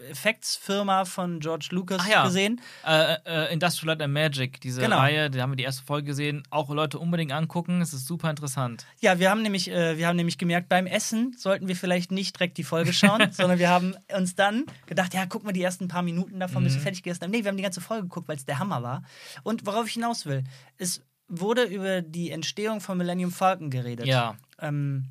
Effektsfirma 0.09 1.05
von 1.05 1.39
George 1.39 1.67
Lucas 1.71 2.07
ja. 2.07 2.25
gesehen. 2.25 2.61
Äh, 2.85 3.15
äh, 3.25 3.53
Industrial 3.53 3.87
Light 3.95 4.01
and 4.01 4.13
Magic, 4.13 4.59
diese 4.61 4.81
Genau. 4.81 4.97
Reihe, 4.97 5.29
da 5.29 5.41
haben 5.41 5.51
wir 5.51 5.55
die 5.55 5.63
erste 5.63 5.83
Folge 5.83 6.07
gesehen. 6.07 6.43
Auch 6.49 6.69
Leute 6.69 6.99
unbedingt 6.99 7.31
angucken, 7.31 7.81
es 7.81 7.93
ist 7.93 8.05
super 8.07 8.29
interessant. 8.29 8.85
Ja, 8.99 9.19
wir 9.19 9.29
haben 9.29 9.41
nämlich, 9.41 9.69
äh, 9.71 9.97
wir 9.97 10.07
haben 10.07 10.15
nämlich 10.15 10.37
gemerkt, 10.37 10.69
beim 10.69 10.87
Essen 10.87 11.35
sollten 11.37 11.67
wir 11.67 11.75
vielleicht 11.75 12.11
nicht 12.11 12.35
direkt 12.37 12.57
die 12.57 12.63
Folge 12.63 12.93
schauen, 12.93 13.27
sondern 13.31 13.59
wir 13.59 13.69
haben 13.69 13.95
uns 14.15 14.35
dann 14.35 14.65
gedacht, 14.85 15.13
ja, 15.13 15.25
guck 15.25 15.43
mal 15.43 15.51
die 15.53 15.63
ersten 15.63 15.87
paar 15.87 16.01
Minuten 16.03 16.39
davon, 16.39 16.63
bis 16.63 16.73
wir 16.73 16.79
Mhm. 16.79 16.83
fertig 16.83 17.03
gegessen 17.03 17.23
haben. 17.23 17.31
Nee, 17.31 17.43
wir 17.43 17.49
haben 17.49 17.57
die 17.57 17.63
ganze 17.63 17.81
Folge 17.81 18.03
geguckt, 18.03 18.27
weil 18.27 18.37
es 18.37 18.45
der 18.45 18.59
Hammer 18.59 18.83
war. 18.83 19.03
Und 19.43 19.65
worauf 19.65 19.87
ich 19.87 19.93
hinaus 19.93 20.25
will, 20.25 20.43
es 20.77 21.01
wurde 21.27 21.63
über 21.63 22.01
die 22.01 22.31
Entstehung 22.31 22.79
von 22.81 22.97
Millennium 22.97 23.31
Falcon 23.31 23.69
geredet. 23.69 24.05
Ja. 24.05 24.35
Ähm, 24.59 25.05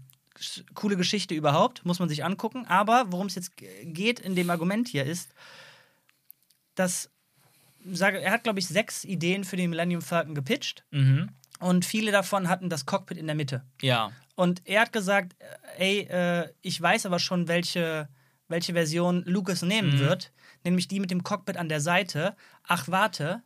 coole 0.74 0.96
Geschichte 0.96 1.34
überhaupt, 1.34 1.84
muss 1.84 1.98
man 1.98 2.08
sich 2.08 2.24
angucken. 2.24 2.66
Aber 2.66 3.06
worum 3.10 3.26
es 3.26 3.34
jetzt 3.34 3.52
geht 3.56 4.20
in 4.20 4.34
dem 4.34 4.50
Argument 4.50 4.88
hier 4.88 5.04
ist, 5.04 5.32
dass 6.74 7.10
sage, 7.88 8.20
er 8.20 8.32
hat, 8.32 8.42
glaube 8.44 8.58
ich, 8.58 8.66
sechs 8.66 9.04
Ideen 9.04 9.44
für 9.44 9.56
den 9.56 9.70
Millennium 9.70 10.02
Falcon 10.02 10.34
gepitcht 10.34 10.84
Mhm. 10.90 11.30
und 11.60 11.84
viele 11.84 12.10
davon 12.10 12.48
hatten 12.48 12.68
das 12.68 12.84
Cockpit 12.84 13.16
in 13.16 13.26
der 13.26 13.36
Mitte. 13.36 13.64
Ja. 13.80 14.10
Und 14.34 14.62
er 14.66 14.80
hat 14.82 14.92
gesagt, 14.92 15.36
äh, 15.78 15.78
ey, 15.78 16.00
äh, 16.08 16.52
ich 16.62 16.80
weiß 16.80 17.06
aber 17.06 17.18
schon, 17.20 17.46
welche, 17.48 18.08
welche 18.48 18.72
Version 18.72 19.22
Lucas 19.24 19.62
nehmen 19.62 19.94
Mhm. 19.94 19.98
wird, 20.00 20.32
nämlich 20.64 20.88
die 20.88 20.98
mit 21.00 21.10
dem 21.12 21.22
Cockpit 21.22 21.56
an 21.56 21.68
der 21.68 21.80
Seite. 21.80 22.36
Ach, 22.64 22.88
warte, 22.88 23.42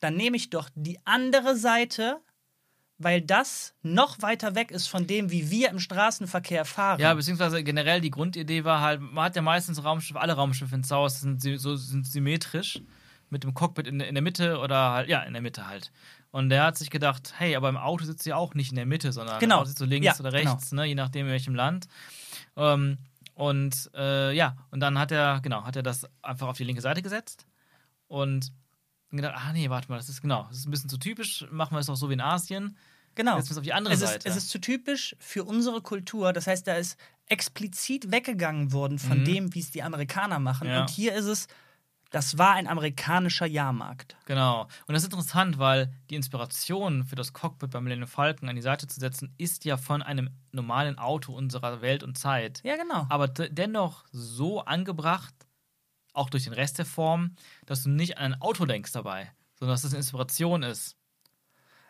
dann 0.00 0.16
nehme 0.16 0.36
ich 0.38 0.48
doch 0.50 0.70
die 0.74 0.98
andere 1.04 1.54
Seite, 1.54 2.20
weil 3.02 3.20
das 3.20 3.74
noch 3.82 4.22
weiter 4.22 4.54
weg 4.54 4.70
ist 4.70 4.86
von 4.88 5.06
dem, 5.06 5.30
wie 5.30 5.50
wir 5.50 5.70
im 5.70 5.78
Straßenverkehr 5.78 6.64
fahren. 6.64 7.00
Ja, 7.00 7.12
beziehungsweise 7.14 7.62
generell 7.64 8.00
die 8.00 8.10
Grundidee 8.10 8.64
war 8.64 8.80
halt, 8.80 9.00
man 9.00 9.24
hat 9.24 9.36
ja 9.36 9.42
meistens 9.42 9.84
Raumschiffe, 9.84 10.20
alle 10.20 10.34
Raumschiffe 10.34 10.74
ins 10.74 10.90
Haus 10.90 11.20
sind, 11.20 11.40
so, 11.40 11.76
sind 11.76 12.06
symmetrisch 12.06 12.80
mit 13.30 13.44
dem 13.44 13.54
Cockpit 13.54 13.86
in, 13.86 14.00
in 14.00 14.14
der 14.14 14.22
Mitte 14.22 14.58
oder 14.58 14.92
halt, 14.92 15.08
ja, 15.08 15.22
in 15.22 15.32
der 15.32 15.42
Mitte 15.42 15.66
halt. 15.66 15.90
Und 16.30 16.48
der 16.48 16.64
hat 16.64 16.78
sich 16.78 16.90
gedacht, 16.90 17.34
hey, 17.36 17.56
aber 17.56 17.68
im 17.68 17.76
Auto 17.76 18.04
sitzt 18.04 18.24
ja 18.26 18.36
auch 18.36 18.54
nicht 18.54 18.70
in 18.70 18.76
der 18.76 18.86
Mitte, 18.86 19.12
sondern 19.12 19.38
Genau. 19.38 19.56
im 19.56 19.60
Auto 19.60 19.68
sitzt 19.68 19.78
so 19.78 19.84
links 19.84 20.06
Ja, 20.06 20.14
oder 20.20 20.30
genau. 20.30 20.52
rechts, 20.52 20.72
ne, 20.72 20.84
je 20.86 20.94
nachdem 20.94 21.26
in 21.26 21.32
welchem 21.32 21.54
Land. 21.54 21.88
Ähm, 22.56 22.98
und 23.34 23.90
äh, 23.94 24.32
ja, 24.34 24.56
und 24.70 24.80
dann 24.80 24.98
hat 24.98 25.10
er, 25.12 25.40
genau, 25.40 25.64
hat 25.64 25.76
er 25.76 25.82
das 25.82 26.06
einfach 26.22 26.48
auf 26.48 26.56
die 26.56 26.64
linke 26.64 26.82
Seite 26.82 27.02
gesetzt 27.02 27.46
und 28.08 28.52
gedacht, 29.10 29.34
ah 29.36 29.52
nee, 29.52 29.68
warte 29.68 29.88
mal, 29.90 29.96
das 29.98 30.08
ist 30.08 30.22
genau, 30.22 30.44
das 30.48 30.58
ist 30.58 30.66
ein 30.66 30.70
bisschen 30.70 30.88
zu 30.88 30.98
typisch, 30.98 31.46
machen 31.50 31.74
wir 31.74 31.80
es 31.80 31.90
auch 31.90 31.96
so 31.96 32.08
wie 32.08 32.14
in 32.14 32.20
Asien. 32.20 32.76
Genau. 33.14 33.36
Jetzt 33.36 33.56
auf 33.56 33.62
die 33.62 33.72
andere 33.72 33.94
es 33.94 34.00
ist, 34.02 34.08
Seite. 34.10 34.28
es 34.28 34.36
ist 34.36 34.50
zu 34.50 34.60
typisch 34.60 35.16
für 35.18 35.44
unsere 35.44 35.80
Kultur. 35.82 36.32
Das 36.32 36.46
heißt, 36.46 36.66
da 36.66 36.74
ist 36.74 36.96
explizit 37.28 38.10
weggegangen 38.10 38.72
worden 38.72 38.98
von 38.98 39.20
Mhm. 39.20 39.24
dem, 39.24 39.54
wie 39.54 39.60
es 39.60 39.70
die 39.70 39.82
Amerikaner 39.82 40.38
machen. 40.38 40.68
Ja. 40.68 40.82
Und 40.82 40.90
hier 40.90 41.14
ist 41.14 41.24
es, 41.24 41.46
das 42.10 42.36
war 42.36 42.52
ein 42.54 42.66
amerikanischer 42.68 43.46
Jahrmarkt. 43.46 44.16
Genau. 44.26 44.62
Und 44.86 44.92
das 44.92 45.02
ist 45.02 45.06
interessant, 45.12 45.58
weil 45.58 45.90
die 46.10 46.14
Inspiration 46.16 47.04
für 47.04 47.16
das 47.16 47.32
Cockpit 47.32 47.70
beim 47.70 47.84
Millennium 47.84 48.06
Falcon 48.08 48.50
an 48.50 48.56
die 48.56 48.60
Seite 48.62 48.86
zu 48.86 49.00
setzen, 49.00 49.34
ist 49.38 49.64
ja 49.64 49.78
von 49.78 50.02
einem 50.02 50.28
normalen 50.50 50.98
Auto 50.98 51.32
unserer 51.34 51.80
Welt 51.80 52.02
und 52.02 52.18
Zeit. 52.18 52.60
Ja, 52.64 52.76
genau. 52.76 53.06
Aber 53.08 53.28
de- 53.28 53.48
dennoch 53.50 54.04
so 54.12 54.60
angebracht, 54.62 55.32
auch 56.12 56.28
durch 56.28 56.44
den 56.44 56.52
Rest 56.52 56.76
der 56.76 56.84
Form, 56.84 57.34
dass 57.64 57.84
du 57.84 57.88
nicht 57.88 58.18
an 58.18 58.34
ein 58.34 58.40
Auto 58.42 58.66
denkst 58.66 58.92
dabei, 58.92 59.32
sondern 59.58 59.72
dass 59.74 59.80
das 59.82 59.92
eine 59.92 59.98
Inspiration 60.00 60.62
ist. 60.62 60.96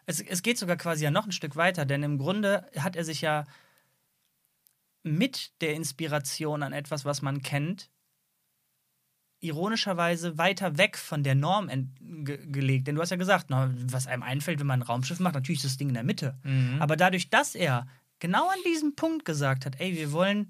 Es, 0.07 0.21
es 0.21 0.43
geht 0.43 0.59
sogar 0.59 0.77
quasi 0.77 1.05
ja 1.05 1.11
noch 1.11 1.27
ein 1.27 1.33
Stück 1.33 1.57
weiter, 1.57 1.85
denn 1.85 2.03
im 2.03 2.19
Grunde 2.19 2.67
hat 2.77 2.97
er 2.97 3.05
sich 3.05 3.21
ja 3.21 3.45
mit 5.03 5.53
der 5.61 5.75
Inspiration 5.75 6.63
an 6.63 6.73
etwas, 6.73 7.05
was 7.05 7.23
man 7.23 7.43
kennt, 7.43 7.91
ironischerweise 9.41 10.39
weiter 10.39 10.79
weg 10.79 10.97
von 10.97 11.25
der 11.25 11.35
Norm 11.35 11.69
ge 12.01 12.39
gelegt. 12.47 12.87
Denn 12.87 12.95
du 12.95 13.01
hast 13.03 13.11
ja 13.11 13.17
gesagt, 13.17 13.47
na, 13.49 13.73
was 13.87 14.07
einem 14.07 14.23
einfällt, 14.23 14.61
wenn 14.61 14.69
man 14.69 14.81
ein 14.81 14.87
Raumschiff 14.87 15.19
macht, 15.19 15.35
natürlich 15.35 15.59
ist 15.59 15.73
das 15.73 15.77
Ding 15.77 15.89
in 15.89 15.95
der 15.95 16.05
Mitte. 16.05 16.39
Mhm. 16.45 16.77
Aber 16.81 16.97
dadurch, 16.97 17.29
dass 17.29 17.55
er 17.57 17.87
genau 18.21 18.49
an 18.49 18.59
diesem 18.65 18.95
Punkt 18.95 19.25
gesagt 19.25 19.67
hat, 19.67 19.81
ey, 19.81 19.97
wir 19.97 20.13
wollen, 20.13 20.47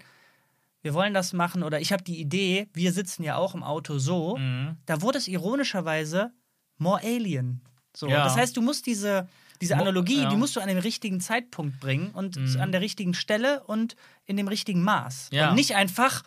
wir 0.82 0.92
wollen 0.92 1.14
das 1.14 1.32
machen 1.32 1.62
oder 1.62 1.80
ich 1.80 1.90
habe 1.92 2.02
die 2.02 2.20
Idee, 2.20 2.68
wir 2.74 2.92
sitzen 2.92 3.22
ja 3.22 3.36
auch 3.36 3.54
im 3.54 3.62
Auto 3.62 3.96
so, 3.98 4.36
Mhm. 4.36 4.76
da 4.84 5.00
wurde 5.00 5.16
es 5.18 5.28
ironischerweise 5.28 6.32
more 6.76 7.00
alien. 7.02 7.62
So, 7.94 8.08
Ja. 8.08 8.24
das 8.24 8.36
heißt, 8.36 8.56
du 8.56 8.62
musst 8.62 8.86
diese 8.86 9.28
diese 9.60 9.76
Analogie, 9.76 10.22
ja. 10.22 10.28
die 10.28 10.34
musst 10.36 10.56
du 10.56 10.60
an 10.60 10.66
den 10.66 10.78
richtigen 10.78 11.20
Zeitpunkt 11.20 11.78
bringen 11.78 12.10
und 12.14 12.34
Mhm. 12.36 12.60
an 12.60 12.72
der 12.72 12.80
richtigen 12.80 13.14
Stelle 13.14 13.62
und 13.64 13.94
in 14.26 14.36
dem 14.36 14.48
richtigen 14.48 14.82
Maß. 14.82 15.28
Ja. 15.30 15.50
Und 15.50 15.54
nicht 15.54 15.76
einfach 15.76 16.24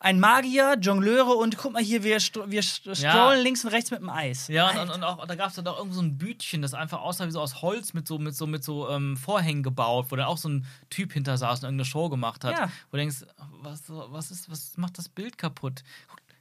ein 0.00 0.18
Magier, 0.18 0.78
Jongleure 0.80 1.34
und 1.36 1.58
guck 1.58 1.74
mal 1.74 1.82
hier, 1.82 2.02
wir, 2.02 2.16
wir 2.16 2.62
st- 2.62 2.98
Ja. 3.02 3.12
strollen 3.12 3.42
links 3.42 3.62
und 3.64 3.72
rechts 3.72 3.90
mit 3.90 4.00
dem 4.00 4.08
Eis. 4.08 4.48
Ja, 4.48 4.70
und, 4.82 4.88
und, 4.90 5.04
auch, 5.04 5.26
da 5.26 5.34
gab 5.34 5.50
es 5.50 5.56
dann 5.56 5.66
auch 5.66 5.76
irgend 5.78 5.92
so 5.94 6.00
ein 6.00 6.16
Bütchen, 6.16 6.62
das 6.62 6.72
einfach 6.72 7.02
aussah 7.02 7.26
wie 7.26 7.30
so 7.30 7.40
aus 7.42 7.60
Holz 7.60 7.92
mit 7.92 8.08
so, 8.08 8.18
mit 8.18 8.34
so, 8.34 8.46
mit 8.46 8.64
so 8.64 8.88
ähm, 8.88 9.18
Vorhängen 9.18 9.62
gebaut, 9.62 10.06
wo 10.08 10.16
dann 10.16 10.24
auch 10.26 10.38
so 10.38 10.48
ein 10.48 10.64
Typ 10.88 11.12
hinter 11.12 11.36
saß 11.36 11.58
und 11.60 11.64
irgendeine 11.66 11.84
Show 11.84 12.08
gemacht 12.08 12.42
hat. 12.42 12.52
Ja. 12.58 12.66
Wo 12.90 12.92
du 12.92 12.96
denkst, 12.96 13.18
was, 13.60 13.82
was, 13.88 14.30
ist, 14.30 14.50
was 14.50 14.78
macht 14.78 14.96
das 14.96 15.10
Bild 15.10 15.36
kaputt? 15.36 15.82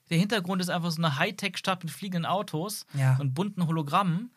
Der 0.09 0.17
Hintergrund 0.17 0.61
ist 0.61 0.69
einfach 0.69 0.91
so 0.91 1.01
eine 1.03 1.19
Hightech-Stadt 1.19 1.83
mit 1.83 1.91
fliegenden 1.91 2.25
Autos 2.25 2.85
Ja. 2.93 3.17
und 3.19 3.33
bunten 3.33 3.67
Hologrammen. 3.67 4.31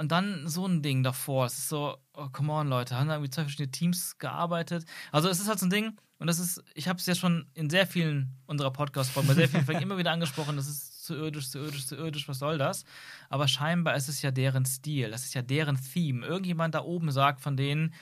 Und 0.00 0.10
dann 0.12 0.48
so 0.48 0.66
ein 0.66 0.80
Ding 0.80 1.02
davor. 1.02 1.44
Es 1.44 1.58
ist 1.58 1.68
so, 1.68 1.98
oh, 2.14 2.28
come 2.32 2.50
on, 2.50 2.68
Leute, 2.68 2.96
haben 2.96 3.08
da 3.08 3.16
irgendwie 3.16 3.28
zwei 3.28 3.42
verschiedene 3.42 3.70
Teams 3.70 4.16
gearbeitet. 4.16 4.86
Also 5.12 5.28
es 5.28 5.40
ist 5.40 5.46
halt 5.46 5.58
so 5.58 5.66
ein 5.66 5.70
Ding, 5.70 5.98
und 6.16 6.26
das 6.26 6.38
ist, 6.38 6.64
ich 6.72 6.88
habe 6.88 6.98
es 6.98 7.04
ja 7.04 7.14
schon 7.14 7.50
in 7.52 7.68
sehr 7.68 7.86
vielen 7.86 8.34
unserer 8.46 8.70
Podcast-Folgen, 8.70 9.28
bei 9.28 9.34
sehr 9.34 9.50
vielen 9.50 9.66
Folgen 9.66 9.82
immer 9.82 9.98
wieder 9.98 10.12
angesprochen, 10.12 10.56
das 10.56 10.68
ist 10.68 11.04
zu 11.04 11.14
irdisch, 11.14 11.50
zu 11.50 11.58
irdisch, 11.58 11.86
zu 11.86 11.96
irdisch, 11.96 12.28
was 12.28 12.38
soll 12.38 12.56
das? 12.56 12.84
Aber 13.28 13.46
scheinbar 13.46 13.94
ist 13.94 14.08
es 14.08 14.22
ja 14.22 14.30
deren 14.30 14.64
Stil, 14.64 15.10
das 15.10 15.24
ist 15.24 15.34
ja 15.34 15.42
deren 15.42 15.76
Theme. 15.76 16.26
Irgendjemand 16.26 16.74
da 16.74 16.80
oben 16.80 17.10
sagt 17.10 17.42
von 17.42 17.58
denen, 17.58 17.92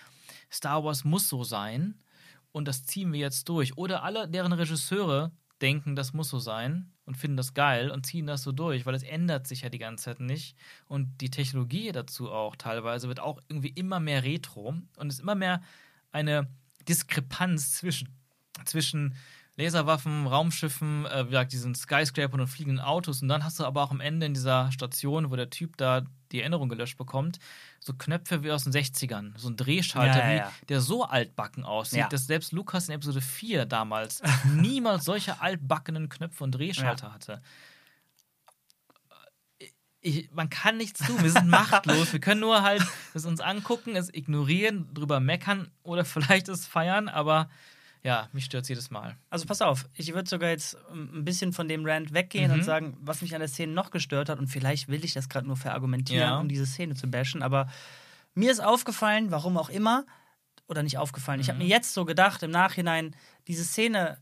Star 0.52 0.84
Wars 0.84 1.02
muss 1.02 1.28
so 1.28 1.42
sein 1.42 2.00
und 2.52 2.68
das 2.68 2.84
ziehen 2.84 3.12
wir 3.12 3.18
jetzt 3.18 3.48
durch. 3.48 3.76
Oder 3.76 4.04
alle 4.04 4.28
deren 4.28 4.52
Regisseure 4.52 5.32
denken, 5.60 5.96
das 5.96 6.12
muss 6.12 6.28
so 6.28 6.38
sein 6.38 6.92
und 7.08 7.16
finden 7.16 7.38
das 7.38 7.54
geil 7.54 7.90
und 7.90 8.04
ziehen 8.04 8.26
das 8.26 8.42
so 8.42 8.52
durch, 8.52 8.84
weil 8.84 8.94
es 8.94 9.02
ändert 9.02 9.46
sich 9.46 9.62
ja 9.62 9.70
die 9.70 9.78
ganze 9.78 10.04
Zeit 10.04 10.20
nicht. 10.20 10.54
Und 10.88 11.22
die 11.22 11.30
Technologie 11.30 11.90
dazu 11.90 12.30
auch 12.30 12.54
teilweise 12.54 13.08
wird 13.08 13.18
auch 13.18 13.40
irgendwie 13.48 13.70
immer 13.70 13.98
mehr 13.98 14.24
retro 14.24 14.74
und 14.96 15.08
es 15.08 15.14
ist 15.14 15.20
immer 15.20 15.34
mehr 15.34 15.62
eine 16.12 16.48
Diskrepanz 16.86 17.72
zwischen, 17.72 18.10
zwischen 18.66 19.14
Laserwaffen, 19.58 20.26
Raumschiffen, 20.26 21.04
äh, 21.06 21.26
wie 21.26 21.30
gesagt, 21.30 21.52
diesen 21.52 21.74
Skyscrapern 21.74 22.40
und 22.40 22.46
fliegenden 22.46 22.80
Autos. 22.80 23.22
Und 23.22 23.28
dann 23.28 23.42
hast 23.42 23.58
du 23.58 23.64
aber 23.64 23.82
auch 23.82 23.90
am 23.90 24.00
Ende 24.00 24.24
in 24.24 24.32
dieser 24.32 24.70
Station, 24.70 25.30
wo 25.30 25.36
der 25.36 25.50
Typ 25.50 25.76
da 25.76 26.02
die 26.30 26.40
Erinnerung 26.40 26.68
gelöscht 26.68 26.96
bekommt, 26.96 27.40
so 27.80 27.92
Knöpfe 27.92 28.44
wie 28.44 28.52
aus 28.52 28.64
den 28.64 28.72
60ern. 28.72 29.36
So 29.36 29.48
ein 29.48 29.56
Drehschalter, 29.56 30.18
Ja, 30.18 30.28
ja, 30.28 30.32
wie, 30.32 30.38
ja. 30.38 30.52
der 30.68 30.80
so 30.80 31.04
altbacken 31.04 31.64
aussieht, 31.64 32.06
dass 32.10 32.26
selbst 32.26 32.52
Lukas 32.52 32.88
in 32.88 32.94
Episode 32.94 33.20
4 33.20 33.66
damals 33.66 34.22
niemals 34.54 35.04
solche 35.04 35.40
altbackenen 35.40 36.08
Knöpfe 36.08 36.44
und 36.44 36.52
Drehschalter 36.52 37.12
hatte. 37.12 37.42
Ich, 40.00 40.30
man 40.30 40.48
kann 40.48 40.76
nichts 40.76 41.04
tun, 41.04 41.20
wir 41.20 41.32
sind 41.32 41.48
machtlos. 41.48 42.12
Wir 42.12 42.20
können 42.20 42.40
nur 42.40 42.62
halt 42.62 42.86
es 43.14 43.24
uns 43.24 43.40
angucken, 43.40 43.96
es 43.96 44.14
ignorieren, 44.14 44.94
drüber 44.94 45.18
meckern 45.18 45.68
oder 45.82 46.04
vielleicht 46.04 46.48
es 46.48 46.64
feiern, 46.66 47.08
aber 47.08 47.50
ja, 48.02 48.28
mich 48.32 48.44
stört 48.44 48.68
jedes 48.68 48.90
Mal. 48.90 49.16
Also 49.30 49.46
pass 49.46 49.60
auf, 49.62 49.86
ich 49.94 50.14
würde 50.14 50.28
sogar 50.28 50.50
jetzt 50.50 50.76
ähm, 50.92 51.10
ein 51.14 51.24
bisschen 51.24 51.52
von 51.52 51.68
dem 51.68 51.84
Rant 51.84 52.12
weggehen 52.12 52.48
Mhm. 52.48 52.54
und 52.58 52.62
sagen, 52.62 52.96
was 53.00 53.22
mich 53.22 53.34
an 53.34 53.40
der 53.40 53.48
Szene 53.48 53.72
noch 53.72 53.90
gestört 53.90 54.28
hat, 54.28 54.38
und 54.38 54.46
vielleicht 54.48 54.88
will 54.88 55.04
ich 55.04 55.14
das 55.14 55.28
gerade 55.28 55.46
nur 55.46 55.56
verargumentieren, 55.56 56.20
Ja. 56.22 56.38
um 56.38 56.48
diese 56.48 56.66
Szene 56.66 56.94
zu 56.94 57.10
bashen, 57.10 57.42
aber 57.42 57.68
mir 58.34 58.50
ist 58.52 58.60
aufgefallen, 58.60 59.30
warum 59.30 59.56
auch 59.56 59.68
immer, 59.68 60.06
oder 60.68 60.82
nicht 60.82 60.98
aufgefallen, 60.98 61.40
ich 61.40 61.48
habe 61.48 61.58
Mhm. 61.58 61.64
mir 61.64 61.70
jetzt 61.70 61.94
so 61.94 62.04
gedacht, 62.04 62.42
im 62.42 62.50
Nachhinein, 62.50 63.16
diese 63.46 63.64
Szene 63.64 64.18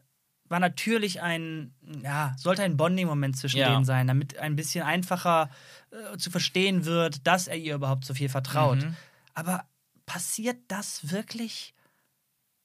war 0.49 0.61
natürlich 0.61 1.21
ein, 1.23 1.75
ja, 2.05 2.35
sollte 2.39 2.63
ein 2.63 2.77
Bonding-Moment 2.77 3.37
zwischen 3.37 3.59
Ja. 3.59 3.73
denen 3.73 3.85
sein, 3.85 4.07
damit 4.07 4.39
ein 4.39 4.55
bisschen 4.55 4.85
einfacher 4.85 5.51
äh, 5.91 6.17
zu 6.19 6.31
verstehen 6.31 6.85
wird, 6.85 7.27
dass 7.27 7.49
er 7.49 7.57
ihr 7.57 7.75
überhaupt 7.75 8.05
so 8.05 8.15
viel 8.15 8.29
vertraut. 8.29 8.85
Mhm. 8.85 8.95
Aber 9.35 9.65
passiert 10.07 10.59
das 10.69 11.11
wirklich 11.11 11.75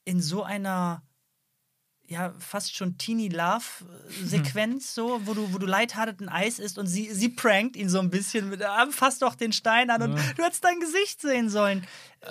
in 0.05 0.21
so 0.21 0.43
einer 0.43 1.03
ja 2.07 2.33
fast 2.39 2.75
schon 2.75 2.97
Teeny 2.97 3.29
Love 3.29 3.63
Sequenz 4.23 4.93
so, 4.93 5.21
wo 5.25 5.33
du 5.33 5.53
wo 5.53 5.57
du 5.59 5.65
lighthearted 5.65 6.19
ein 6.19 6.27
Eis 6.29 6.59
isst 6.59 6.77
und 6.77 6.87
sie 6.87 7.13
sie 7.13 7.29
prankt 7.29 7.77
ihn 7.77 7.87
so 7.89 7.99
ein 7.99 8.09
bisschen 8.09 8.49
mit 8.49 8.61
ah, 8.63 8.87
fass 8.91 9.19
doch 9.19 9.35
den 9.35 9.53
Stein 9.53 9.89
an 9.89 10.01
und 10.01 10.17
Ja. 10.17 10.33
du 10.35 10.43
hättest 10.43 10.63
dein 10.63 10.79
Gesicht 10.81 11.21
sehen 11.21 11.49
sollen. 11.49 11.87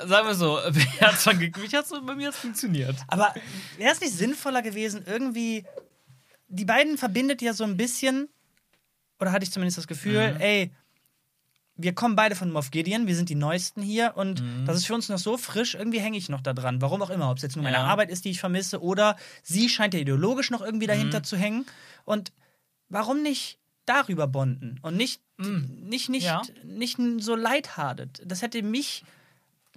Sagen 0.07 0.27
wir 0.27 0.35
so, 0.35 0.61
mir 0.73 1.01
hat's 1.01 1.25
schon 1.25 1.39
mich 1.39 1.75
hat's, 1.75 1.91
bei 1.91 2.15
mir 2.15 2.29
hat's 2.29 2.37
funktioniert. 2.39 2.97
Aber 3.09 3.33
wäre 3.79 3.93
es 3.93 4.01
nicht 4.01 4.13
sinnvoller 4.15 4.61
gewesen 4.63 5.03
irgendwie 5.07 5.65
die 6.49 6.65
beiden 6.67 6.99
verbindet 6.99 7.41
ja 7.41 7.55
so 7.55 7.65
ein 7.65 7.77
bisschen 7.77 8.29
oder 9.19 9.33
hatte 9.33 9.45
ich 9.45 9.53
zumindest 9.53 9.79
das 9.79 9.87
Gefühl, 9.87 10.35
Mhm. 10.35 10.41
ey 10.41 10.73
wir 11.83 11.95
kommen 11.95 12.17
beide 12.17 12.35
von 12.35 12.51
Moff 12.51 12.71
Gideon, 12.71 13.07
wir 13.07 13.15
sind 13.17 13.29
die 13.29 13.35
Neuesten 13.35 13.83
hier 13.83 14.13
und 14.17 14.43
Mhm. 14.43 14.67
das 14.67 14.77
ist 14.77 14.87
für 14.87 14.95
uns 14.95 15.09
noch 15.09 15.19
so 15.19 15.37
frisch, 15.37 15.75
irgendwie 15.75 16.01
hänge 16.01 16.17
ich 16.19 16.29
noch 16.29 16.41
da 16.41 16.53
dran. 16.53 16.81
Warum 16.83 17.03
auch 17.03 17.11
immer, 17.11 17.31
ob 17.31 17.37
es 17.39 17.43
jetzt 17.43 17.57
nur 17.57 17.63
meine 17.63 17.77
Ja. 17.77 17.85
Arbeit 17.85 18.11
ist, 18.11 18.25
die 18.25 18.31
ich 18.31 18.41
vermisse, 18.41 18.83
oder 18.83 19.17
sie 19.43 19.69
scheint 19.69 19.95
ja 19.95 20.01
ideologisch 20.01 20.51
noch 20.51 20.61
irgendwie 20.63 20.87
dahinter 20.87 21.19
Mhm. 21.21 21.25
zu 21.25 21.37
hängen. 21.37 21.67
Und 22.05 22.33
warum 22.89 23.23
nicht 23.23 23.59
darüber 23.87 24.27
bonden 24.27 24.79
und 24.83 24.97
nicht, 24.97 25.21
Mhm. 25.39 25.79
nicht, 25.89 26.09
nicht, 26.11 26.25
Ja. 26.27 26.43
nicht 26.65 26.99
so 27.19 27.35
lighthearted? 27.35 28.23
Das 28.27 28.43
hätte 28.43 28.63
mich. 28.63 29.05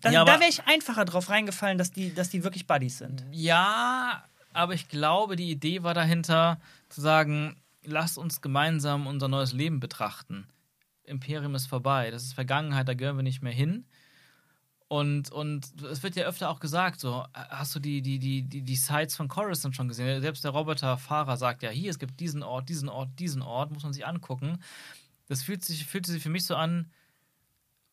Da, 0.01 0.11
Ja, 0.11 0.25
da 0.25 0.39
wäre 0.41 0.49
ich 0.49 0.65
einfacher 0.65 1.05
drauf 1.05 1.29
reingefallen, 1.29 1.77
dass 1.77 1.91
die, 1.91 2.13
dass 2.13 2.29
die 2.29 2.43
wirklich 2.43 2.67
Buddies 2.67 2.97
sind. 2.97 3.23
Ja, 3.31 4.23
aber 4.51 4.73
ich 4.73 4.89
glaube, 4.89 5.35
die 5.37 5.49
Idee 5.49 5.81
war 5.83 5.93
dahinter, 5.93 6.59
zu 6.89 6.99
sagen, 6.99 7.55
lasst 7.85 8.17
uns 8.17 8.41
gemeinsam 8.41 9.07
unser 9.07 9.27
neues 9.29 9.53
Leben 9.53 9.79
betrachten. 9.79 10.45
Imperium 11.05 11.55
ist 11.55 11.67
vorbei, 11.67 12.11
das 12.11 12.23
ist 12.23 12.33
Vergangenheit, 12.33 12.87
da 12.87 12.93
gehören 12.93 13.17
wir 13.17 13.23
nicht 13.23 13.41
mehr 13.41 13.53
hin. 13.53 13.85
Und, 14.87 15.31
und 15.31 15.81
es 15.81 16.03
wird 16.03 16.15
ja 16.15 16.25
öfter 16.25 16.49
auch 16.49 16.59
gesagt, 16.59 16.99
so, 16.99 17.25
hast 17.33 17.73
du 17.73 17.79
die, 17.79 18.01
die, 18.01 18.19
die, 18.19 18.43
die, 18.43 18.61
die 18.61 18.75
Sites 18.75 19.15
von 19.15 19.27
Coruscant 19.27 19.75
schon 19.75 19.87
gesehen? 19.87 20.21
Selbst 20.21 20.43
der 20.43 20.51
Roboterfahrer 20.51 21.35
sagt 21.35 21.63
ja, 21.63 21.71
hier, 21.71 21.89
es 21.89 21.97
gibt 21.97 22.19
diesen 22.19 22.43
Ort, 22.43 22.69
diesen 22.69 22.89
Ort, 22.89 23.09
diesen 23.17 23.41
Ort, 23.41 23.71
muss 23.71 23.83
man 23.83 23.93
sich 23.93 24.05
angucken. 24.05 24.59
Das 25.27 25.41
fühlt 25.41 25.65
sich, 25.65 25.85
fühlte 25.85 26.11
sich 26.11 26.21
für 26.21 26.29
mich 26.29 26.45
so 26.45 26.55
an, 26.55 26.91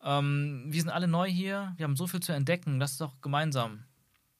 ähm, 0.03 0.65
wir 0.67 0.81
sind 0.81 0.91
alle 0.91 1.09
neu 1.09 1.29
hier, 1.29 1.73
wir 1.77 1.85
haben 1.85 1.97
so 1.97 2.07
viel 2.07 2.21
zu 2.21 2.33
entdecken, 2.33 2.79
lass 2.79 2.93
es 2.93 2.99
doch 2.99 3.21
gemeinsam 3.21 3.85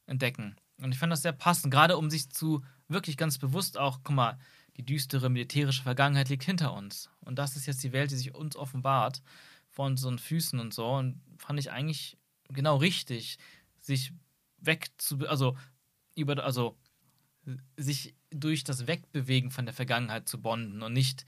entdecken. 0.07 0.57
Und 0.79 0.93
ich 0.93 0.99
fand 0.99 1.13
das 1.13 1.23
sehr 1.23 1.33
passend, 1.33 1.73
gerade 1.73 1.97
um 1.97 2.11
sich 2.11 2.31
zu 2.31 2.63
wirklich 2.89 3.17
ganz 3.17 3.39
bewusst 3.39 3.79
auch, 3.79 4.01
guck 4.03 4.17
mal, 4.17 4.39
die 4.77 4.85
düstere 4.85 5.29
militärische 5.29 5.83
Vergangenheit 5.83 6.29
liegt 6.29 6.45
hinter 6.45 6.73
uns. 6.73 7.11
Und 7.21 7.39
das 7.39 7.57
ist 7.57 7.67
jetzt 7.67 7.83
die 7.83 7.93
Welt, 7.93 8.11
die 8.11 8.17
sich 8.17 8.35
uns 8.35 8.57
offenbart, 8.57 9.23
vor 9.69 9.87
unseren 9.87 10.19
Füßen 10.19 10.59
und 10.59 10.75
so. 10.75 10.87
Und 10.87 11.21
fand 11.39 11.59
ich 11.59 11.71
eigentlich 11.71 12.17
genau 12.49 12.77
richtig, 12.77 13.39
sich 13.79 14.13
weg 14.59 14.91
zu, 14.99 15.29
also 15.29 15.57
über, 16.15 16.43
also 16.45 16.77
sich 17.77 18.15
durch 18.31 18.65
das 18.65 18.87
Wegbewegen 18.87 19.51
von 19.51 19.65
der 19.65 19.75
Vergangenheit 19.75 20.29
zu 20.29 20.41
bonden 20.41 20.83
und 20.83 20.93
nicht 20.93 21.25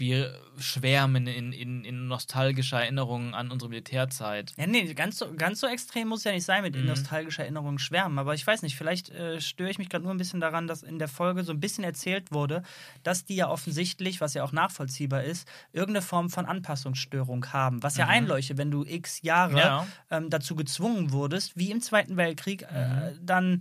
wir 0.00 0.34
schwärmen 0.58 1.26
in, 1.26 1.52
in, 1.52 1.84
in 1.84 2.08
nostalgischer 2.08 2.80
Erinnerung 2.80 3.34
an 3.34 3.50
unsere 3.50 3.68
Militärzeit. 3.68 4.52
Ja, 4.56 4.66
nee, 4.66 4.92
ganz 4.94 5.18
so, 5.18 5.32
ganz 5.34 5.60
so 5.60 5.66
extrem 5.66 6.08
muss 6.08 6.24
ja 6.24 6.32
nicht 6.32 6.44
sein 6.44 6.62
mit 6.62 6.74
in 6.74 6.82
Mhm. 6.82 6.88
nostalgischer 6.88 7.42
Erinnerung 7.42 7.78
schwärmen. 7.78 8.18
Aber 8.18 8.34
ich 8.34 8.46
weiß 8.46 8.62
nicht, 8.62 8.76
vielleicht 8.76 9.10
äh, 9.10 9.40
störe 9.40 9.70
ich 9.70 9.78
mich 9.78 9.88
gerade 9.88 10.04
nur 10.04 10.12
ein 10.14 10.18
bisschen 10.18 10.40
daran, 10.40 10.66
dass 10.66 10.82
in 10.82 10.98
der 10.98 11.08
Folge 11.08 11.44
so 11.44 11.52
ein 11.52 11.60
bisschen 11.60 11.84
erzählt 11.84 12.32
wurde, 12.32 12.62
dass 13.02 13.24
die 13.24 13.36
ja 13.36 13.48
offensichtlich, 13.48 14.20
was 14.20 14.34
ja 14.34 14.42
auch 14.44 14.52
nachvollziehbar 14.52 15.22
ist, 15.24 15.48
irgendeine 15.72 16.02
Form 16.02 16.30
von 16.30 16.46
Anpassungsstörung 16.46 17.52
haben. 17.52 17.82
Was 17.82 17.96
ja 17.96 18.06
einleuchtet, 18.06 18.58
wenn 18.58 18.70
du 18.70 18.84
x 18.84 19.22
Jahre 19.22 19.52
Mhm. 19.52 19.58
Ja. 19.58 19.86
ähm, 20.10 20.30
dazu 20.30 20.54
gezwungen 20.56 21.12
wurdest, 21.12 21.56
wie 21.56 21.70
im 21.70 21.80
Zweiten 21.80 22.16
Weltkrieg, 22.16 22.62
äh, 22.62 23.12
Mhm. 23.12 23.26
dann 23.26 23.60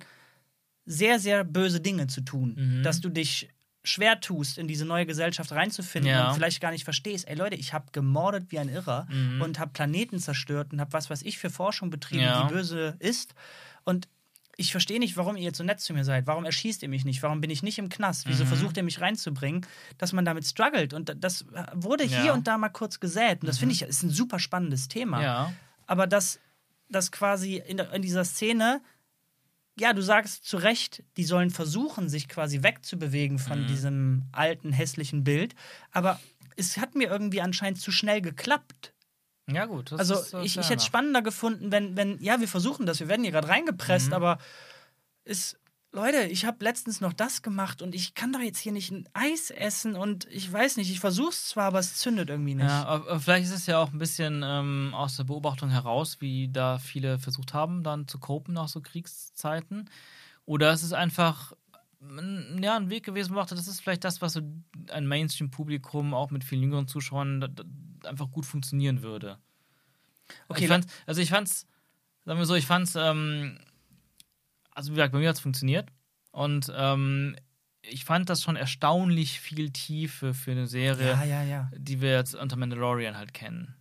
sehr, 0.86 1.20
sehr 1.20 1.44
böse 1.44 1.82
Dinge 1.82 2.08
zu 2.08 2.22
tun. 2.22 2.56
Mhm. 2.80 2.84
Dass 2.84 3.02
du 3.02 3.10
dich 3.10 3.50
schwer 3.88 4.20
tust, 4.20 4.58
in 4.58 4.68
diese 4.68 4.86
neue 4.86 5.06
Gesellschaft 5.06 5.52
reinzufinden 5.52 6.12
Ja. 6.12 6.30
und 6.30 6.36
vielleicht 6.36 6.62
gar 6.62 6.72
nicht 6.72 6.84
verstehst, 6.84 7.28
ey 7.28 7.36
Leute, 7.36 7.56
ich 7.56 7.74
habe 7.74 7.86
gemordet 7.92 8.52
wie 8.52 8.60
ein 8.60 8.70
Irrer 8.70 9.08
Mhm. 9.10 9.42
und 9.42 9.60
habe 9.60 9.72
Planeten 9.72 10.20
zerstört 10.20 10.74
und 10.74 10.80
habe 10.82 10.94
was 10.94 11.10
weiß 11.10 11.22
ich 11.24 11.38
für 11.38 11.50
Forschung 11.50 11.90
betrieben, 11.90 12.24
Ja. 12.24 12.46
die 12.48 12.54
böse 12.54 12.96
ist. 13.00 13.34
Und 13.84 14.08
ich 14.60 14.72
verstehe 14.72 15.00
nicht, 15.00 15.16
warum 15.18 15.38
ihr 15.38 15.44
jetzt 15.44 15.58
so 15.60 15.64
nett 15.64 15.80
zu 15.80 15.94
mir 15.94 16.04
seid. 16.04 16.26
Warum 16.26 16.44
erschießt 16.44 16.82
ihr 16.82 16.90
mich 16.90 17.06
nicht? 17.06 17.22
Warum 17.22 17.42
bin 17.42 17.50
ich 17.52 17.62
nicht 17.62 17.78
im 17.78 17.90
Knast? 17.90 18.28
Wieso 18.28 18.44
Mhm. 18.44 18.48
versucht 18.48 18.76
ihr 18.78 18.84
mich 18.84 19.00
reinzubringen, 19.00 19.66
dass 20.00 20.14
man 20.14 20.26
damit 20.26 20.46
struggelt? 20.48 20.94
Und 20.94 21.14
das 21.24 21.46
wurde 21.74 22.04
hier 22.04 22.26
Ja. 22.26 22.34
und 22.34 22.48
da 22.48 22.58
mal 22.58 22.70
kurz 22.70 23.00
gesät. 23.00 23.42
Und 23.42 23.48
das 23.48 23.60
finde 23.60 23.74
ich 23.76 23.84
ist 23.84 24.02
ein 24.04 24.10
super 24.10 24.40
spannendes 24.40 24.88
Thema. 24.88 25.54
Aber 25.86 26.08
dass 26.08 26.40
das 26.90 27.12
quasi 27.12 27.62
in, 27.68 27.78
in 27.80 28.02
dieser 28.02 28.26
Szene, 28.26 28.82
ja, 29.80 29.94
du 29.94 30.02
sagst 30.02 30.46
zu 30.46 30.58
Recht, 30.58 31.04
die 31.18 31.24
sollen 31.24 31.50
versuchen, 31.50 32.10
sich 32.10 32.28
quasi 32.28 32.64
wegzubewegen 32.64 33.40
von 33.40 33.62
Mhm. 33.62 33.68
diesem 33.68 34.24
alten, 34.32 34.72
hässlichen 34.72 35.24
Bild. 35.24 35.56
Aber 35.92 36.20
es 36.56 36.78
hat 36.78 36.96
mir 36.96 37.10
irgendwie 37.10 37.42
anscheinend 37.42 37.80
zu 37.80 37.92
schnell 37.92 38.22
geklappt. 38.22 38.94
Ja, 39.50 39.66
gut. 39.66 39.92
das 39.92 40.00
Also 40.00 40.16
ist, 40.16 40.34
äh, 40.34 40.42
ich, 40.44 40.58
ich 40.58 40.70
hätte 40.70 40.78
es 40.82 40.86
spannender 40.86 41.22
gefunden, 41.22 41.72
wenn, 41.72 41.96
wenn, 41.96 42.22
ja, 42.22 42.40
wir 42.40 42.48
versuchen 42.48 42.86
das, 42.86 43.00
wir 43.00 43.08
werden 43.08 43.24
hier 43.24 43.32
gerade 43.32 43.48
reingepresst, 43.48 44.08
Mhm. 44.08 44.14
aber 44.14 44.40
ist, 45.24 45.58
Leute, 45.94 46.26
ich 46.26 46.46
habe 46.46 46.64
letztens 46.64 47.02
noch 47.02 47.14
das 47.14 47.42
gemacht 47.42 47.82
und 47.82 47.96
ich 47.96 48.14
kann 48.14 48.34
doch 48.34 48.42
jetzt 48.42 48.60
hier 48.60 48.72
nicht 48.72 48.92
ein 48.92 49.08
Eis 49.14 49.52
essen 49.52 49.96
und 49.96 50.28
ich 50.30 50.52
weiß 50.52 50.78
nicht, 50.78 50.92
ich 50.92 51.00
versuche 51.00 51.30
es 51.30 51.48
zwar, 51.48 51.66
aber 51.66 51.80
es 51.80 51.96
zündet 51.96 52.30
irgendwie 52.30 52.56
nicht. 52.56 52.68
Ja, 52.68 53.20
vielleicht 53.20 53.46
ist 53.46 53.54
es 53.54 53.66
ja 53.66 53.80
auch 53.80 53.92
ein 53.92 53.98
bisschen 53.98 54.44
ähm, 54.46 54.92
aus 54.94 55.16
der 55.18 55.24
Beobachtung 55.24 55.70
heraus, 55.70 56.18
wie 56.20 56.50
da 56.50 56.78
viele 56.78 57.20
versucht 57.20 57.54
haben, 57.54 57.84
dann 57.84 58.08
zu 58.08 58.20
copen 58.20 58.54
nach 58.54 58.68
so 58.68 58.82
Kriegszeiten. 58.82 59.90
Oder 60.46 60.72
es 60.72 60.84
ist 60.84 60.94
einfach 60.94 61.54
ja, 62.62 62.78
ein 62.78 62.90
Weg 62.90 63.06
gewesen, 63.06 63.36
wo 63.36 63.42
das 63.42 63.68
ist 63.68 63.82
vielleicht 63.82 64.04
das, 64.04 64.22
was 64.22 64.34
so 64.34 64.42
ein 64.92 65.08
Mainstream-Publikum 65.08 66.14
auch 66.14 66.32
mit 66.32 66.44
vielen 66.44 66.64
jüngeren 66.64 66.88
Zuschauern 66.88 67.42
da, 67.42 67.48
da, 67.48 67.64
einfach 68.08 68.30
gut 68.30 68.46
funktionieren 68.46 69.02
würde. 69.02 69.40
Okay, 70.48 70.64
ich 70.64 70.70
fand, 70.70 70.86
also 71.06 71.22
ich 71.22 71.30
fand's, 71.30 71.66
sagen 72.26 72.40
wir 72.40 72.46
so, 72.46 72.56
ich 72.56 72.68
fand's, 72.68 72.96
ähm, 72.96 73.60
also 74.78 74.92
wie 74.92 74.96
gesagt, 74.96 75.12
bei 75.12 75.20
mir 75.20 75.30
hat's 75.30 75.40
funktioniert. 75.40 75.90
Und 76.32 76.72
ähm, 76.76 77.36
ich 77.82 78.06
fand 78.06 78.30
das 78.30 78.44
schon 78.44 78.56
erstaunlich 78.56 79.40
viel 79.40 79.72
Tiefe 79.72 80.36
für 80.36 80.52
eine 80.52 80.68
Serie 80.68 81.14
ja, 81.14 81.24
ja, 81.24 81.44
ja. 81.44 81.72
die 81.76 82.00
wir 82.00 82.12
jetzt 82.12 82.36
unter 82.36 82.58
Mandalorian 82.58 83.18
halt 83.18 83.34
kennen. 83.34 83.76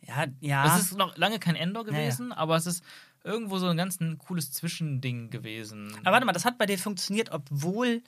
Ja, 0.00 0.26
ja. 0.40 0.76
Es 0.76 0.82
ist 0.82 0.98
noch 0.98 1.16
lange 1.16 1.38
kein 1.38 1.54
Endor 1.54 1.84
gewesen, 1.84 2.32
aber 2.32 2.56
es 2.56 2.66
ist 2.66 2.84
irgendwo 3.22 3.58
so 3.58 3.68
ein 3.68 3.76
ganz 3.76 4.00
ein 4.00 4.18
cooles 4.18 4.50
Zwischending 4.50 5.30
gewesen. 5.30 5.94
Aber 6.00 6.12
warte 6.12 6.26
mal, 6.26 6.32
das 6.32 6.44
hat 6.44 6.58
bei 6.58 6.66
dir 6.66 6.78
funktioniert, 6.78 7.30
obwohl 7.30 8.02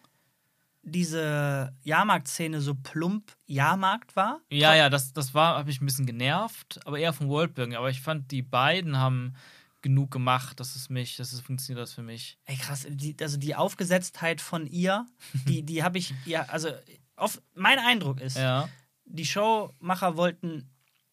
diese 0.83 1.73
Jahrmarktszene 1.85 2.61
so 2.61 2.75
plump 2.75 3.33
Jahrmarkt 3.47 4.17
war? 4.17 4.41
ja, 4.51 4.75
ja, 4.75 4.91
das, 4.91 5.13
das 5.13 5.33
war, 5.33 5.59
habe 5.59 5.71
ich 5.71 5.81
ein 5.81 5.87
bisschen 5.87 6.07
genervt, 6.07 6.81
aber 6.85 6.99
eher 6.99 7.13
vom 7.13 7.29
Worldbuilding. 7.29 7.77
Aber 7.77 7.89
ich 7.89 8.01
fand, 8.01 8.33
die 8.33 8.43
beiden 8.43 8.99
haben 8.99 9.35
genug 9.83 10.11
gemacht, 10.11 10.59
dass 10.61 10.75
es 10.77 10.89
mich, 10.91 11.17
dass 11.17 11.33
es 11.33 11.41
funktioniert 11.41 11.83
das 11.83 11.93
für 11.93 12.03
mich. 12.03 12.39
Ey, 12.45 12.57
krass, 12.57 12.87
die, 12.89 13.17
also 13.21 13.37
die 13.37 13.55
Aufgesetztheit 13.55 14.41
von 14.41 14.67
ihr, 14.67 15.07
die, 15.47 15.63
die 15.67 15.83
habe 15.83 15.99
ich, 15.99 16.13
ja, 16.25 16.43
also 16.47 16.71
auf, 17.15 17.41
mein 17.55 17.79
Eindruck 17.79 18.21
ist, 18.21 18.37
Ja. 18.37 18.69
die 19.05 19.25
Showmacher 19.27 20.17
wollten 20.17 20.69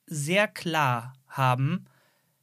sehr 0.06 0.48
klar 0.48 1.14
haben, 1.28 1.86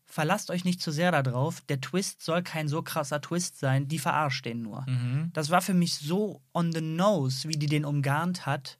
verlasst 0.06 0.50
euch 0.50 0.64
nicht 0.64 0.80
zu 0.82 0.90
sehr 0.92 1.12
darauf, 1.12 1.60
der 1.62 1.80
Twist 1.80 2.22
soll 2.22 2.42
kein 2.42 2.68
so 2.68 2.82
krasser 2.82 3.20
Twist 3.20 3.58
sein, 3.58 3.86
die 3.86 3.98
verarscht 3.98 4.44
den 4.44 4.62
nur. 4.62 4.84
Mhm. 4.88 5.30
Das 5.34 5.50
war 5.50 5.60
für 5.62 5.74
mich 5.74 5.94
so 5.96 6.42
on 6.54 6.72
the 6.72 6.80
nose, 6.80 7.48
wie 7.48 7.56
die 7.58 7.66
den 7.66 7.84
umgarnt 7.84 8.44
hat, 8.46 8.78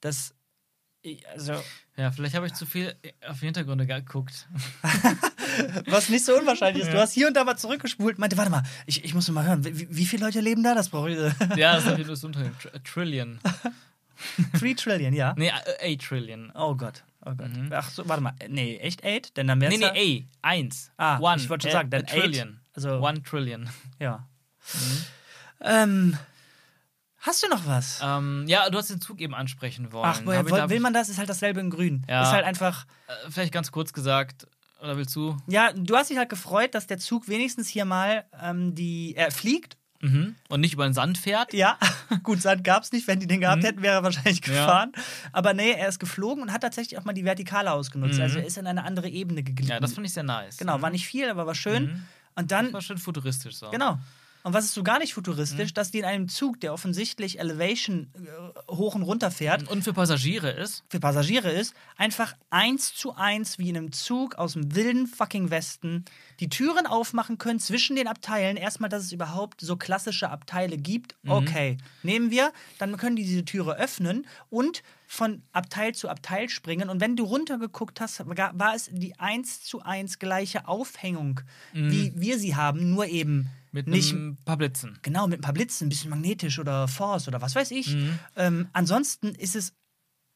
dass, 0.00 0.34
also, 1.32 1.54
Ja, 1.96 2.10
vielleicht 2.10 2.34
habe 2.34 2.46
ich 2.46 2.54
zu 2.54 2.66
viel 2.66 2.94
auf 3.28 3.38
die 3.40 3.46
Hintergründe 3.46 3.86
geguckt. 3.86 4.46
was 5.86 6.08
nicht 6.08 6.24
so 6.24 6.36
unwahrscheinlich 6.38 6.82
ist. 6.84 6.90
Du 6.92 6.96
Ja. 6.96 7.02
hast 7.02 7.12
hier 7.12 7.28
und 7.28 7.34
da 7.34 7.44
mal 7.44 7.56
zurückgespult, 7.56 8.18
meinte, 8.18 8.36
warte 8.36 8.50
mal, 8.50 8.62
ich, 8.86 9.04
ich 9.04 9.14
muss 9.14 9.28
mal 9.30 9.44
hören, 9.46 9.64
wie, 9.64 9.88
wie 9.90 10.06
viele 10.06 10.24
Leute 10.26 10.40
leben 10.40 10.62
da? 10.62 10.74
Das 10.74 10.88
brauche 10.88 11.10
ich. 11.10 11.18
ja, 11.56 11.74
das 11.74 11.84
ist 11.84 11.84
natürlich 11.90 12.08
das 12.08 12.24
Unternehmen. 12.24 12.56
Tr 12.60 12.74
a 12.74 12.78
Trillion. 12.80 13.38
Three 14.58 14.74
Trillion, 14.76 15.12
ja. 15.14 15.34
Nee, 15.36 15.50
a, 15.50 15.56
a 15.80 15.96
Trillion. 15.96 16.50
Oh 16.54 16.74
Gott, 16.74 17.04
oh 17.24 17.32
Gott. 17.34 17.56
Mhm. 17.56 17.70
Ach 17.72 17.88
so, 17.90 18.08
warte 18.08 18.22
mal. 18.22 18.34
Nee, 18.48 18.78
echt 18.78 19.04
eight? 19.04 19.36
Denn 19.36 19.46
dann 19.46 19.60
wäre 19.60 19.72
Nee, 19.76 19.78
nee, 19.92 20.26
A. 20.42 20.48
Eins. 20.48 20.90
Ah, 20.96 21.18
One. 21.20 21.40
ich 21.40 21.48
wollte 21.48 21.64
schon 21.68 21.72
sagen, 21.72 21.90
dann 21.90 22.02
a 22.02 22.06
Trillion. 22.06 22.48
eight. 22.48 22.56
Also, 22.76 23.00
One 23.00 23.22
Trillion. 23.22 23.68
ja. 23.98 24.26
Mhm. 24.74 25.04
Ähm, 25.60 26.18
hast 27.28 27.42
du 27.44 27.48
noch 27.48 27.66
was? 27.66 28.00
Ähm, 28.02 28.44
ja, 28.48 28.68
du 28.70 28.78
hast 28.78 28.90
den 28.90 29.00
Zug 29.00 29.20
eben 29.20 29.34
ansprechen 29.34 29.92
wollen. 29.92 30.04
Ach, 30.08 30.20
woher 30.24 30.44
will, 30.44 30.70
will 30.70 30.80
man 30.80 30.92
das? 30.92 31.08
Ist 31.08 31.18
halt 31.18 31.28
dasselbe 31.28 31.60
in 31.60 31.70
Grün. 31.70 32.04
Ja. 32.08 32.22
Ist 32.22 32.32
halt 32.32 32.44
einfach. 32.44 32.86
Äh, 33.06 33.30
vielleicht 33.30 33.52
ganz 33.52 33.70
kurz 33.70 33.92
gesagt, 33.92 34.46
oder 34.82 34.96
willst 34.96 35.14
du? 35.14 35.36
Ja, 35.46 35.72
du 35.72 35.96
hast 35.96 36.10
dich 36.10 36.18
halt 36.18 36.28
gefreut, 36.30 36.74
dass 36.74 36.86
der 36.86 36.98
Zug 36.98 37.28
wenigstens 37.28 37.68
hier 37.68 37.84
mal 37.84 38.24
ähm, 38.42 38.74
die. 38.74 39.14
Er 39.16 39.30
fliegt. 39.30 39.76
Mhm. 40.00 40.36
Und 40.48 40.60
nicht 40.60 40.74
über 40.74 40.84
den 40.84 40.94
Sand 40.94 41.18
fährt? 41.18 41.52
Ja, 41.52 41.76
gut, 42.22 42.40
Sand 42.40 42.62
gab 42.62 42.84
es 42.84 42.92
nicht. 42.92 43.08
Wenn 43.08 43.18
die 43.18 43.26
den 43.26 43.40
gehabt 43.40 43.62
Mhm. 43.62 43.66
hätten, 43.66 43.82
wäre 43.82 43.96
er 43.96 44.02
wahrscheinlich 44.04 44.38
Ja. 44.46 44.52
gefahren. 44.52 44.92
Aber 45.32 45.54
nee, 45.54 45.72
er 45.72 45.88
ist 45.88 45.98
geflogen 45.98 46.40
und 46.42 46.52
hat 46.52 46.60
tatsächlich 46.60 46.98
auch 47.00 47.04
mal 47.04 47.14
die 47.14 47.24
Vertikale 47.24 47.72
ausgenutzt. 47.72 48.14
Mhm. 48.18 48.22
Also 48.22 48.38
er 48.38 48.46
ist 48.46 48.56
in 48.58 48.66
eine 48.68 48.84
andere 48.84 49.08
Ebene 49.08 49.42
geglitten. 49.42 49.72
Ja, 49.72 49.80
das 49.80 49.94
fand 49.94 50.06
ich 50.06 50.12
sehr 50.12 50.22
nice. 50.22 50.56
genau, 50.56 50.80
war 50.80 50.90
nicht 50.90 51.04
viel, 51.06 51.28
aber 51.28 51.46
war 51.48 51.56
schön. 51.56 51.86
Mhm. 51.86 51.90
Und 52.36 52.50
Das 52.52 52.58
dann 52.62 52.72
war 52.72 52.80
schön 52.80 52.98
futuristisch 52.98 53.56
so. 53.56 53.70
Genau. 53.70 53.98
Und 54.48 54.54
was 54.54 54.64
ist 54.64 54.74
so 54.74 54.82
gar 54.82 54.98
nicht 54.98 55.10
Mhm. 55.10 55.14
futuristisch, 55.14 55.74
dass 55.74 55.90
die 55.90 55.98
in 55.98 56.04
einem 56.06 56.28
Zug, 56.28 56.58
der 56.60 56.72
offensichtlich 56.72 57.38
Elevation 57.38 58.08
äh, 58.16 58.72
hoch 58.72 58.94
und 58.94 59.02
runter 59.02 59.30
fährt, 59.30 59.68
Und 59.70 59.84
für 59.84 59.92
Passagiere 59.92 60.50
ist, 60.50 60.84
für 60.88 60.98
Passagiere 61.00 61.50
ist, 61.52 61.74
einfach 61.96 62.34
eins 62.50 62.94
zu 62.94 63.14
eins 63.14 63.58
wie 63.58 63.68
in 63.68 63.76
einem 63.76 63.92
Zug 63.92 64.36
aus 64.36 64.54
dem 64.54 64.74
wilden 64.74 65.06
fucking 65.06 65.50
Westen 65.50 66.04
die 66.40 66.48
Türen 66.48 66.86
aufmachen 66.86 67.36
können 67.36 67.60
zwischen 67.60 67.94
den 67.96 68.08
Abteilen. 68.08 68.56
Erstmal, 68.56 68.88
dass 68.88 69.04
es 69.04 69.12
überhaupt 69.12 69.60
so 69.60 69.76
klassische 69.76 70.30
Abteile 70.30 70.76
gibt. 70.78 71.14
Mhm. 71.22 71.30
Okay, 71.30 71.76
nehmen 72.02 72.30
wir, 72.30 72.52
dann 72.78 72.96
können 72.96 73.16
die 73.16 73.24
diese 73.24 73.44
Türe 73.44 73.76
öffnen 73.76 74.26
und 74.50 74.82
von 75.06 75.42
Abteil 75.52 75.94
zu 75.94 76.08
Abteil 76.08 76.48
springen. 76.48 76.88
Und 76.90 77.00
wenn 77.00 77.16
du 77.16 77.24
runtergeguckt 77.24 78.00
hast, 78.00 78.22
war 78.26 78.74
es 78.74 78.88
die 78.92 79.18
eins 79.18 79.62
zu 79.62 79.80
eins 79.82 80.18
gleiche 80.18 80.68
Aufhängung, 80.68 81.40
wie 81.72 82.12
wir 82.14 82.38
sie 82.38 82.56
haben, 82.56 82.90
nur 82.90 83.06
eben 83.06 83.28
Mhm. 83.38 83.48
Mit 83.72 83.86
nicht 83.86 84.12
ein 84.12 84.36
paar 84.44 84.56
Blitzen. 84.56 84.98
Genau, 85.02 85.26
mit 85.26 85.38
ein 85.40 85.42
paar 85.42 85.52
Blitzen, 85.54 85.86
ein 85.86 85.88
bisschen 85.90 86.10
magnetisch 86.10 86.58
oder 86.58 86.88
Force 86.88 87.28
oder 87.28 87.40
was 87.42 87.54
weiß 87.54 87.70
ich. 87.72 87.94
Mhm. 87.94 88.18
Ähm, 88.36 88.68
ansonsten 88.72 89.28
ist 89.34 89.56
es 89.56 89.74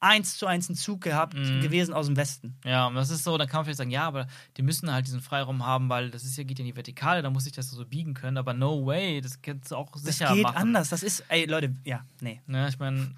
eins 0.01 0.37
zu 0.37 0.47
eins 0.47 0.68
ein 0.68 0.74
Zug 0.74 1.01
gehabt 1.01 1.35
Mhm. 1.35 1.61
gewesen 1.61 1.95
aus 1.95 2.07
dem 2.07 2.16
Westen. 2.16 2.57
Ja, 2.64 2.89
und 2.89 2.97
das 2.97 3.11
ist 3.11 3.22
so, 3.22 3.39
dann 3.39 3.47
kann 3.47 3.59
man 3.59 3.66
vielleicht 3.66 3.78
sagen, 3.78 3.91
ja, 3.93 4.05
aber 4.05 4.26
die 4.57 4.62
müssen 4.62 4.93
halt 4.93 5.07
diesen 5.07 5.20
Freiraum 5.20 5.64
haben, 5.64 5.89
weil 5.89 6.11
das 6.11 6.24
ist 6.24 6.37
ja, 6.37 6.43
geht 6.43 6.59
ja 6.59 6.64
in 6.64 6.70
die 6.72 6.76
Vertikale, 6.76 7.22
da 7.22 7.30
muss 7.30 7.47
ich 7.47 7.53
das 7.53 7.70
so 7.70 7.85
biegen 7.87 8.12
können, 8.12 8.37
aber 8.37 8.53
no 8.53 8.85
way, 8.85 9.20
das 9.20 9.41
kannst 9.43 9.70
du 9.70 9.76
auch 9.76 9.93
Das 9.93 10.03
sicher 10.03 10.35
geht 10.35 10.43
machen. 10.43 10.57
anders. 10.57 10.89
Das 10.89 11.05
ist, 11.05 11.22
ey 11.28 11.45
Leute, 11.47 11.72
ja, 11.85 12.05
nee. 12.20 12.41
Ne, 12.47 12.68
ich 12.68 12.80
meine, 12.80 13.14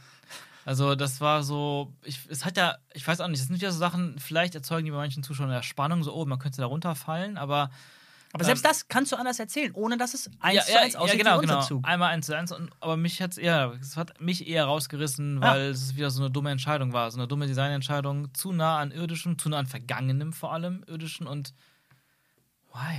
also 0.66 0.94
das 0.94 1.22
war 1.22 1.42
so, 1.42 1.90
ich, 2.04 2.20
es 2.28 2.44
hat 2.44 2.58
ja, 2.58 2.76
ich 2.92 3.06
weiß 3.06 3.22
auch 3.22 3.28
nicht, 3.28 3.40
es 3.40 3.46
sind 3.46 3.56
wieder 3.56 3.72
so 3.72 3.78
Sachen, 3.78 4.18
vielleicht 4.18 4.54
erzeugen 4.54 4.84
die 4.84 4.90
bei 4.90 4.98
manchen 4.98 5.22
Zuschauern 5.22 5.50
ja 5.50 5.62
Spannung, 5.62 6.02
so, 6.02 6.14
oh, 6.14 6.26
man 6.26 6.38
könnte 6.38 6.60
da 6.60 6.66
runterfallen, 6.66 7.38
aber 7.38 7.70
Aber 8.34 8.44
selbst 8.44 8.64
das 8.64 8.88
kannst 8.88 9.12
du 9.12 9.16
anders 9.16 9.38
erzählen, 9.38 9.72
ohne 9.74 9.96
dass 9.96 10.12
es 10.12 10.28
eins 10.40 10.56
ja, 10.56 10.62
zu 10.64 10.72
ja, 10.72 10.78
eins 10.80 10.94
ja, 10.94 11.00
aussieht 11.00 11.18
genau, 11.18 11.36
wie 11.36 11.42
unser 11.42 11.54
genau. 11.54 11.66
Zug. 11.66 11.84
Einmal 11.84 12.12
eins 12.12 12.26
zu 12.26 12.36
eins, 12.36 12.50
und, 12.50 12.68
aber 12.80 12.96
mich 12.96 13.22
hat's 13.22 13.38
eher, 13.38 13.78
es 13.80 13.96
hat 13.96 14.20
mich 14.20 14.48
eher 14.48 14.64
rausgerissen, 14.64 15.40
Ja. 15.40 15.52
weil 15.52 15.60
es 15.68 15.94
wieder 15.94 16.10
so 16.10 16.20
eine 16.20 16.32
dumme 16.32 16.50
Entscheidung 16.50 16.92
war, 16.92 17.08
so 17.12 17.18
eine 17.18 17.28
dumme 17.28 17.46
Designentscheidung, 17.46 18.34
zu 18.34 18.52
nah 18.52 18.80
an 18.80 18.90
irdischem, 18.90 19.38
zu 19.38 19.48
nah 19.48 19.58
an 19.58 19.66
vergangenem 19.66 20.32
vor 20.32 20.52
allem, 20.52 20.82
irdischen 20.88 21.28
und 21.28 21.54
why? 22.72 22.98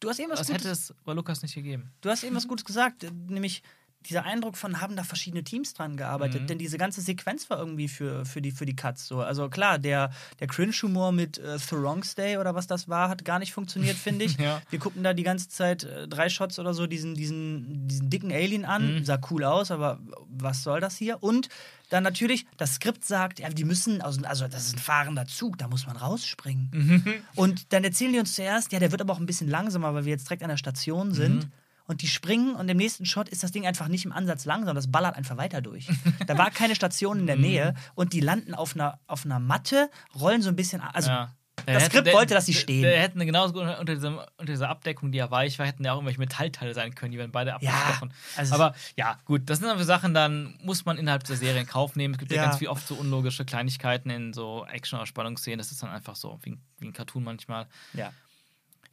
Du 0.00 0.08
hast 0.08 0.18
eben 0.18 0.32
was 0.32 0.40
Das 0.40 0.48
Gutes 0.48 0.64
hätte 0.64 0.72
es 0.72 0.94
bei 1.04 1.12
Lukas 1.12 1.42
nicht 1.42 1.54
gegeben. 1.54 1.92
Du 2.00 2.10
hast 2.10 2.24
eben 2.24 2.34
was 2.34 2.48
Gutes 2.48 2.64
gesagt, 2.64 3.06
nämlich 3.28 3.62
dieser 4.08 4.24
Eindruck 4.24 4.56
von, 4.56 4.80
haben 4.80 4.96
da 4.96 5.02
verschiedene 5.04 5.42
Teams 5.44 5.74
dran 5.74 5.96
gearbeitet, 5.96 6.42
Mhm. 6.42 6.46
denn 6.46 6.58
diese 6.58 6.78
ganze 6.78 7.00
Sequenz 7.00 7.48
war 7.50 7.58
irgendwie 7.58 7.88
für, 7.88 8.24
für, 8.24 8.40
die, 8.40 8.50
für 8.50 8.66
die 8.66 8.76
Cuts 8.76 9.06
so. 9.06 9.20
Also 9.20 9.48
klar, 9.48 9.78
der, 9.78 10.10
der 10.40 10.46
Cringe-Humor 10.46 11.12
mit 11.12 11.38
äh, 11.38 11.58
Thorongs 11.58 12.14
Day 12.14 12.38
oder 12.38 12.54
was 12.54 12.66
das 12.66 12.88
war, 12.88 13.08
hat 13.08 13.24
gar 13.24 13.38
nicht 13.38 13.52
funktioniert, 13.52 13.96
finde 13.96 14.24
ich. 14.24 14.36
Ja. 14.44 14.60
Wir 14.68 14.78
gucken 14.78 15.02
da 15.02 15.14
die 15.14 15.22
ganze 15.22 15.48
Zeit 15.48 15.84
äh, 15.84 16.06
drei 16.06 16.28
Shots 16.28 16.58
oder 16.58 16.74
so 16.74 16.86
diesen, 16.86 17.14
diesen, 17.14 17.88
diesen 17.88 18.10
dicken 18.10 18.30
Alien 18.32 18.64
an, 18.64 19.04
sah 19.04 19.18
cool 19.30 19.44
aus, 19.44 19.70
aber 19.70 19.98
was 20.28 20.62
soll 20.62 20.80
das 20.80 20.96
hier? 20.96 21.22
Und 21.22 21.48
dann 21.90 22.02
natürlich, 22.02 22.46
das 22.56 22.74
Skript 22.74 23.04
sagt, 23.04 23.38
ja, 23.40 23.48
die 23.48 23.64
müssen, 23.64 24.02
aus, 24.02 24.22
also 24.24 24.48
das 24.48 24.66
ist 24.66 24.74
ein 24.76 24.78
fahrender 24.80 25.26
Zug, 25.26 25.56
da 25.58 25.68
muss 25.68 25.86
man 25.86 25.96
rausspringen. 25.96 27.22
Und 27.36 27.72
dann 27.72 27.84
erzählen 27.84 28.12
die 28.12 28.18
uns 28.18 28.34
zuerst, 28.34 28.72
ja, 28.72 28.80
der 28.80 28.90
wird 28.90 29.00
aber 29.00 29.12
auch 29.12 29.20
ein 29.20 29.26
bisschen 29.26 29.48
langsamer, 29.48 29.94
weil 29.94 30.04
wir 30.04 30.12
jetzt 30.12 30.28
direkt 30.28 30.42
an 30.42 30.48
der 30.48 30.56
Station 30.56 31.12
sind. 31.14 31.48
Und 31.86 32.00
die 32.02 32.08
springen 32.08 32.54
und 32.54 32.68
im 32.68 32.76
nächsten 32.78 33.04
Shot 33.04 33.28
ist 33.28 33.42
das 33.42 33.52
Ding 33.52 33.66
einfach 33.66 33.88
nicht 33.88 34.04
im 34.06 34.12
Ansatz 34.12 34.44
langsam, 34.46 34.74
das 34.74 34.90
ballert 34.90 35.16
einfach 35.16 35.36
weiter 35.36 35.60
durch. 35.60 35.86
Da 36.26 36.38
war 36.38 36.50
keine 36.50 36.74
Station 36.74 37.20
in 37.20 37.26
der 37.26 37.36
Nähe 37.36 37.74
und 37.94 38.12
die 38.14 38.20
landen 38.20 38.54
auf 38.54 38.74
einer, 38.74 38.98
auf 39.06 39.24
einer 39.26 39.38
Matte, 39.38 39.90
rollen 40.18 40.40
so 40.40 40.48
ein 40.48 40.56
bisschen, 40.56 40.80
also 40.80 41.10
Ja. 41.10 41.34
das 41.56 41.64
Der 41.66 41.80
Skript 41.80 42.06
der- 42.06 42.14
wollte, 42.14 42.32
dass 42.32 42.46
sie 42.46 42.54
stehen. 42.54 42.82
Der 42.82 43.00
hätten 43.02 43.20
genauso 43.20 43.52
gut 43.52 43.62
unter, 43.78 43.94
diesem, 43.94 44.18
unter 44.38 44.52
dieser 44.52 44.70
Abdeckung, 44.70 45.12
die 45.12 45.18
ja 45.18 45.30
weich 45.30 45.58
war, 45.58 45.66
hätten 45.66 45.84
ja 45.84 45.92
auch 45.92 45.96
irgendwelche 45.98 46.20
Metallteile 46.20 46.72
sein 46.72 46.94
können, 46.94 47.12
die 47.12 47.18
werden 47.18 47.32
beide 47.32 47.52
abgestochen. 47.54 48.14
also- 48.36 48.54
Aber 48.54 48.74
ja, 48.96 49.18
gut, 49.26 49.42
das 49.50 49.58
sind 49.58 49.68
aber 49.68 49.84
Sachen, 49.84 50.14
dann 50.14 50.58
muss 50.62 50.86
man 50.86 50.96
innerhalb 50.96 51.24
der 51.24 51.36
Serie 51.36 51.60
in 51.60 51.66
Kauf 51.66 51.96
nehmen. 51.96 52.14
Es 52.14 52.18
gibt 52.18 52.30
ja, 52.32 52.38
Ja. 52.38 52.44
ganz 52.46 52.58
viel 52.60 52.68
oft 52.68 52.86
so 52.88 52.94
unlogische 52.94 53.44
Kleinigkeiten 53.44 54.08
in 54.08 54.32
so 54.32 54.64
Action- 54.66 54.98
oder 54.98 55.06
Spannungsszenen. 55.06 55.58
Das 55.58 55.70
ist 55.70 55.82
dann 55.82 55.90
einfach 55.90 56.16
so 56.16 56.38
wie, 56.44 56.52
ein- 56.52 56.62
wie 56.78 56.86
ein 56.88 56.92
Cartoon 56.94 57.22
manchmal. 57.24 57.66
ja. 57.92 58.10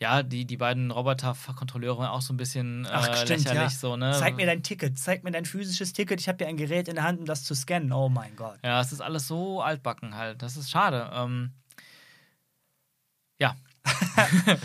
Ja, 0.02 0.24
die, 0.24 0.46
die 0.46 0.58
beiden 0.58 0.90
Roboter-Kontrolleure 0.90 2.00
waren 2.00 2.10
auch 2.10 2.24
so 2.24 2.34
ein 2.34 2.38
bisschen 2.38 2.86
äh, 2.86 2.90
Ach, 2.92 3.16
stimmt, 3.18 3.46
lächerlich. 3.46 3.62
ja. 3.62 3.70
So, 3.70 3.96
ne? 3.98 4.16
Zeig 4.18 4.36
mir 4.36 4.48
dein 4.48 4.64
Ticket, 4.64 4.98
zeig 4.98 5.24
mir 5.24 5.30
dein 5.30 5.46
physisches 5.46 5.94
Ticket. 5.94 6.20
Ich 6.20 6.28
habe 6.28 6.40
hier 6.40 6.48
ein 6.48 6.58
Gerät 6.58 6.88
in 6.88 6.96
der 6.96 7.04
Hand, 7.04 7.20
um 7.20 7.26
das 7.28 7.44
zu 7.44 7.54
scannen. 7.54 7.92
Oh 7.92 8.10
mein 8.10 8.36
Gott. 8.36 8.58
Ja, 8.64 8.82
es 8.82 8.92
ist 8.92 9.02
alles 9.02 9.28
so 9.28 9.62
altbacken 9.62 10.16
halt. 10.16 10.42
Das 10.42 10.58
ist 10.58 10.72
schade. 10.72 11.12
Ähm, 11.14 11.52
ja. 13.40 13.56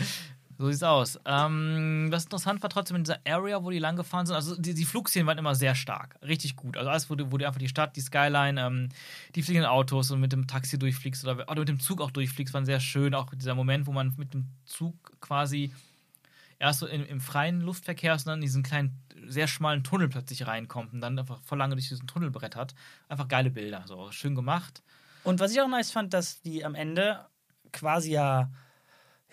so 0.57 0.71
sieht's 0.71 0.83
aus. 0.83 1.19
Ähm, 1.25 2.07
was 2.09 2.23
interessant 2.23 2.63
war 2.63 2.69
trotzdem 2.69 2.97
in 2.97 3.03
dieser 3.03 3.19
Area, 3.27 3.63
wo 3.63 3.69
die 3.69 3.79
lang 3.79 3.95
gefahren 3.95 4.25
sind, 4.25 4.35
also 4.35 4.59
die, 4.59 4.73
die 4.73 4.85
Flugszenen 4.85 5.27
waren 5.27 5.37
immer 5.37 5.53
sehr 5.53 5.75
stark. 5.75 6.17
Richtig 6.21 6.55
gut. 6.55 6.77
Also 6.77 6.89
alles, 6.89 7.09
wo 7.09 7.15
du, 7.15 7.31
wo 7.31 7.37
du 7.37 7.45
einfach 7.45 7.59
die 7.59 7.67
Stadt, 7.67 7.95
die 7.95 8.01
Skyline, 8.01 8.59
ähm, 8.59 8.89
die 9.35 9.43
fliegenden 9.43 9.69
Autos 9.69 10.09
und 10.09 10.19
mit 10.19 10.31
dem 10.31 10.47
Taxi 10.47 10.79
durchfliegst 10.79 11.23
oder, 11.25 11.49
oder 11.49 11.59
mit 11.59 11.69
dem 11.69 11.79
Zug 11.79 12.01
auch 12.01 12.11
durchfliegst, 12.11 12.53
waren 12.53 12.65
sehr 12.65 12.79
schön. 12.79 13.13
Auch 13.13 13.33
dieser 13.35 13.55
Moment, 13.55 13.85
wo 13.85 13.91
man 13.91 14.13
mit 14.17 14.33
dem 14.33 14.47
Zug 14.65 14.95
quasi 15.21 15.71
erst 16.59 16.79
so 16.79 16.87
im, 16.87 17.05
im 17.05 17.21
freien 17.21 17.61
Luftverkehr 17.61 18.15
ist 18.15 18.25
und 18.25 18.31
dann 18.31 18.39
in 18.39 18.45
diesen 18.45 18.63
kleinen, 18.63 18.99
sehr 19.27 19.47
schmalen 19.47 19.83
Tunnel 19.83 20.09
plötzlich 20.09 20.47
reinkommt 20.47 20.93
und 20.93 21.01
dann 21.01 21.19
einfach 21.19 21.39
voll 21.43 21.57
lange 21.57 21.75
durch 21.75 21.89
diesen 21.89 22.07
Tunnel 22.07 22.31
brettert. 22.31 22.73
Einfach 23.09 23.27
geile 23.27 23.51
Bilder. 23.51 23.83
So 23.85 24.11
schön 24.11 24.35
gemacht. 24.35 24.81
Und 25.23 25.39
was 25.39 25.51
ich 25.51 25.61
auch 25.61 25.67
nice 25.67 25.91
fand, 25.91 26.13
dass 26.13 26.41
die 26.41 26.65
am 26.65 26.73
Ende 26.73 27.25
quasi 27.73 28.11
ja, 28.11 28.49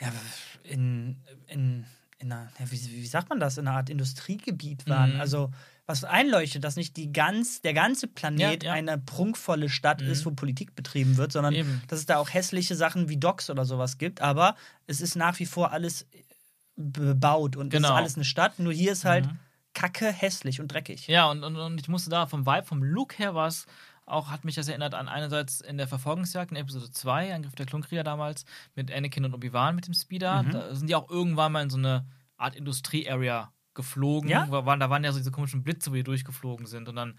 ja 0.05 0.71
in, 0.71 1.17
in, 1.47 1.85
in 2.19 2.33
einer, 2.33 2.51
ja, 2.59 2.71
wie, 2.71 2.81
wie 3.03 3.07
sagt 3.07 3.29
man 3.29 3.41
das, 3.41 3.59
in 3.59 3.67
einer 3.69 3.77
Art 3.77 3.91
Industriegebiet 3.91 4.89
waren. 4.89 5.15
Mhm. 5.15 5.21
Also 5.21 5.51
was 5.87 6.05
einleuchtet, 6.05 6.65
dass 6.65 6.77
nicht 6.77 6.97
die 6.97 7.13
ganz, 7.13 7.61
der 7.61 7.75
ganze 7.75 8.07
Planet 8.07 8.63
Ja, 8.63 8.71
ja. 8.71 8.73
eine 8.73 8.97
prunkvolle 8.97 9.69
Stadt 9.69 10.01
Mhm. 10.01 10.09
ist, 10.09 10.25
wo 10.25 10.31
Politik 10.31 10.75
betrieben 10.75 11.17
wird, 11.19 11.33
sondern 11.33 11.53
Eben. 11.55 11.83
dass 11.89 11.99
es 11.99 12.07
da 12.07 12.17
auch 12.17 12.33
hässliche 12.33 12.75
Sachen 12.75 13.09
wie 13.11 13.19
Docks 13.19 13.51
oder 13.51 13.65
sowas 13.67 13.99
gibt. 13.99 14.23
Aber 14.23 14.57
es 14.87 15.01
ist 15.03 15.15
nach 15.17 15.39
wie 15.39 15.45
vor 15.47 15.73
alles 15.73 16.07
bebaut 16.77 17.57
und 17.57 17.67
es 17.73 17.77
Genau. 17.77 17.89
ist 17.89 17.95
alles 17.95 18.15
eine 18.17 18.25
Stadt. 18.25 18.59
Nur 18.59 18.73
hier 18.73 18.93
ist 18.93 19.05
halt 19.05 19.27
Mhm. 19.27 19.39
kacke, 19.75 20.11
hässlich 20.11 20.61
und 20.61 20.69
dreckig. 20.69 21.07
Ja, 21.07 21.31
und, 21.31 21.45
und, 21.45 21.57
und 21.57 21.81
ich 21.81 21.89
musste 21.89 22.11
da 22.11 22.27
vom 22.27 22.47
Vibe, 22.47 22.67
vom 22.67 22.83
Look 22.83 23.19
her 23.19 23.35
war 23.35 23.49
es 23.49 23.67
auch, 24.07 24.31
hat 24.31 24.45
mich 24.45 24.55
das 24.55 24.69
erinnert 24.69 24.95
an 24.95 25.09
einerseits 25.09 25.61
in 25.61 25.79
der 25.79 25.89
Verfolgungsjagd 25.89 26.51
in 26.51 26.57
Episode 26.57 26.91
2, 26.91 27.35
Angriff 27.35 27.55
der 27.55 27.67
Klonkrieger 27.67 28.05
damals, 28.05 28.45
mit 28.75 28.93
Anakin 28.93 29.25
und 29.25 29.35
Obi-Wan 29.35 29.75
mit 29.75 29.87
dem 29.87 29.95
Speeder. 29.95 30.43
Mhm. 30.43 30.51
Da 30.51 30.75
sind 30.75 30.89
die 30.89 30.95
auch 30.95 31.09
irgendwann 31.09 31.53
mal 31.53 31.63
in 31.63 31.71
so 31.71 31.79
eine 31.79 32.05
Art 32.37 32.55
Industrie-Area 32.55 33.53
geflogen. 33.75 34.29
Ja? 34.31 34.49
Waren, 34.51 34.79
da 34.81 34.91
waren 34.91 35.03
ja 35.05 35.13
so 35.13 35.19
diese 35.19 35.31
komischen 35.31 35.63
Blitze, 35.65 35.91
wo 35.91 35.95
die 35.95 36.03
durchgeflogen 36.05 36.67
sind 36.67 36.89
und 36.89 36.97
dann 36.97 37.19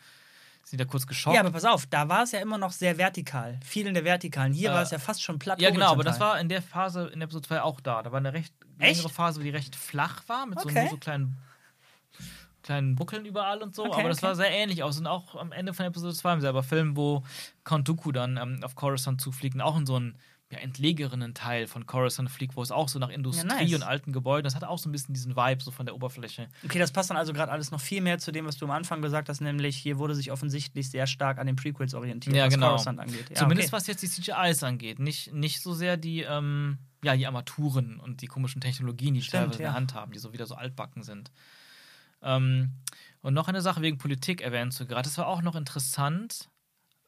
sind 0.63 0.79
die 0.79 0.83
da 0.83 0.89
kurz 0.89 1.05
geschockt. 1.05 1.35
Ja, 1.35 1.41
aber 1.41 1.51
pass 1.51 1.65
auf, 1.65 1.85
da 1.85 2.09
war 2.09 2.23
es 2.23 2.31
ja 2.31 2.39
immer 2.39 2.57
noch 2.57 2.71
sehr 2.71 2.97
vertikal. 2.97 3.59
Viel 3.63 3.85
in 3.87 3.93
der 3.93 4.03
Vertikalen. 4.03 4.51
Hier 4.53 4.71
Äh, 4.71 4.73
war 4.73 4.81
es 4.81 4.91
ja 4.91 4.97
fast 4.99 5.21
schon 5.21 5.37
platt. 5.37 5.61
Ja, 5.61 5.69
genau, 5.69 5.91
aber 5.91 6.03
das 6.03 6.19
war 6.19 6.39
in 6.39 6.49
der 6.49 6.61
Phase 6.61 7.07
in 7.07 7.21
Episode 7.21 7.47
2 7.47 7.61
auch 7.61 7.79
da. 7.81 8.01
Da 8.03 8.11
war 8.11 8.17
eine 8.19 8.33
recht 8.33 8.53
Echt? 8.79 8.97
längere 8.97 9.09
Phase, 9.13 9.39
wo 9.39 9.43
die 9.43 9.49
recht 9.51 9.75
flach 9.75 10.23
war, 10.27 10.45
mit 10.47 10.59
so, 10.59 10.67
Okay. 10.69 10.81
nur 10.81 10.89
so 10.91 10.97
kleinen, 10.97 11.37
kleinen 12.65 12.95
Buckeln 12.95 13.25
überall 13.25 13.61
und 13.61 13.75
so. 13.75 13.85
Okay, 13.85 13.99
aber 13.99 14.09
das 14.09 14.17
okay. 14.17 14.27
war 14.27 14.35
sehr 14.35 14.51
ähnlich 14.51 14.83
aus. 14.83 14.97
Und 14.97 15.07
auch 15.07 15.35
am 15.35 15.51
Ende 15.51 15.73
von 15.73 15.85
Episode 15.85 16.13
2 16.13 16.33
im 16.33 16.41
selber 16.41 16.63
Film, 16.63 16.97
wo 16.97 17.23
Count 17.63 17.87
Dooku 17.87 18.11
dann 18.11 18.37
ähm, 18.37 18.59
auf 18.63 18.75
Coruscant 18.75 19.21
zufliegt 19.21 19.55
und 19.55 19.61
auch 19.61 19.77
in 19.77 19.85
so 19.85 19.95
einen 19.95 20.17
ja, 20.51 20.59
entlegerenen 20.59 21.33
Teil 21.33 21.67
von 21.67 21.85
Coruscant 21.85 22.29
fliegt, 22.29 22.55
wo 22.55 22.61
es 22.61 22.71
auch 22.71 22.87
so 22.87 22.99
nach 22.99 23.09
Industrie 23.09 23.47
nice. 23.47 23.73
und 23.73 23.83
alten 23.83 24.13
Gebäuden, 24.13 24.43
das 24.43 24.55
hat 24.55 24.63
auch 24.63 24.77
so 24.77 24.89
ein 24.89 24.91
bisschen 24.91 25.13
diesen 25.13 25.35
Vibe 25.35 25.63
so 25.63 25.71
von 25.71 25.85
der 25.85 25.95
Oberfläche. 25.95 26.49
Okay, 26.63 26.77
das 26.77 26.91
passt 26.91 27.09
dann 27.09 27.17
also 27.17 27.33
gerade 27.33 27.51
alles 27.51 27.71
noch 27.71 27.81
viel 27.81 28.01
mehr 28.01 28.19
zu 28.19 28.31
dem, 28.31 28.45
was 28.45 28.57
du 28.57 28.65
am 28.65 28.71
Anfang 28.71 29.01
gesagt 29.01 29.29
hast, 29.29 29.41
nämlich 29.41 29.75
hier 29.75 29.97
wurde 29.97 30.13
sich 30.13 30.31
offensichtlich 30.31 30.89
sehr 30.89 31.07
stark 31.07 31.39
an 31.39 31.47
den 31.47 31.55
Prequels 31.55 31.95
orientiert, 31.95 32.35
Ja, 32.35 32.45
was 32.45 32.53
genau. 32.53 32.69
Coruscant 32.69 32.99
angeht. 32.99 33.29
Ja, 33.29 33.35
Zumindest 33.37 33.69
okay. 33.69 33.77
was 33.77 33.87
jetzt 33.87 34.03
die 34.03 34.09
CGIs 34.09 34.61
angeht. 34.63 34.99
Nicht, 34.99 35.33
nicht 35.33 35.61
so 35.61 35.73
sehr 35.73 35.97
die, 35.97 36.21
ähm, 36.21 36.77
ja, 37.03 37.15
die 37.15 37.25
Armaturen 37.25 37.99
und 37.99 38.21
die 38.21 38.27
komischen 38.27 38.61
Technologien, 38.61 39.15
die 39.15 39.21
Stimmt, 39.21 39.43
teilweise 39.43 39.57
in 39.57 39.63
ja. 39.63 39.69
der 39.69 39.75
Hand 39.75 39.93
haben, 39.95 40.11
die 40.11 40.19
so 40.19 40.31
wieder 40.31 40.45
so 40.45 40.55
altbacken 40.55 41.01
sind. 41.01 41.31
Ähm, 42.21 42.71
und 43.21 43.33
noch 43.33 43.47
eine 43.47 43.61
Sache 43.61 43.81
wegen 43.81 43.97
Politik 43.97 44.41
erwähnst 44.41 44.79
du 44.79 44.85
gerade. 44.85 45.03
Das 45.03 45.17
war 45.17 45.27
auch 45.27 45.41
noch 45.41 45.55
interessant, 45.55 46.49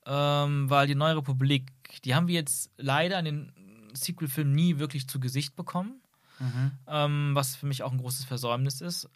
ähm, 0.06 0.70
weil 0.70 0.88
die 0.88 0.96
Neue 0.96 1.18
Republik, 1.18 1.72
die 2.04 2.16
haben 2.16 2.28
wir 2.28 2.36
jetzt 2.36 2.72
leider 2.78 3.20
in 3.20 3.26
den 3.26 3.54
Sequel-Filmen 3.94 4.54
nie 4.54 4.80
wirklich 4.80 5.08
zu 5.08 5.20
Gesicht 5.20 5.56
bekommen, 5.56 6.02
Mhm. 6.40 6.72
ähm, 6.88 7.32
was 7.34 7.56
für 7.56 7.66
mich 7.66 7.82
auch 7.84 7.92
ein 7.92 7.98
großes 7.98 8.26
Versäumnis 8.26 8.82
ist. 8.82 9.10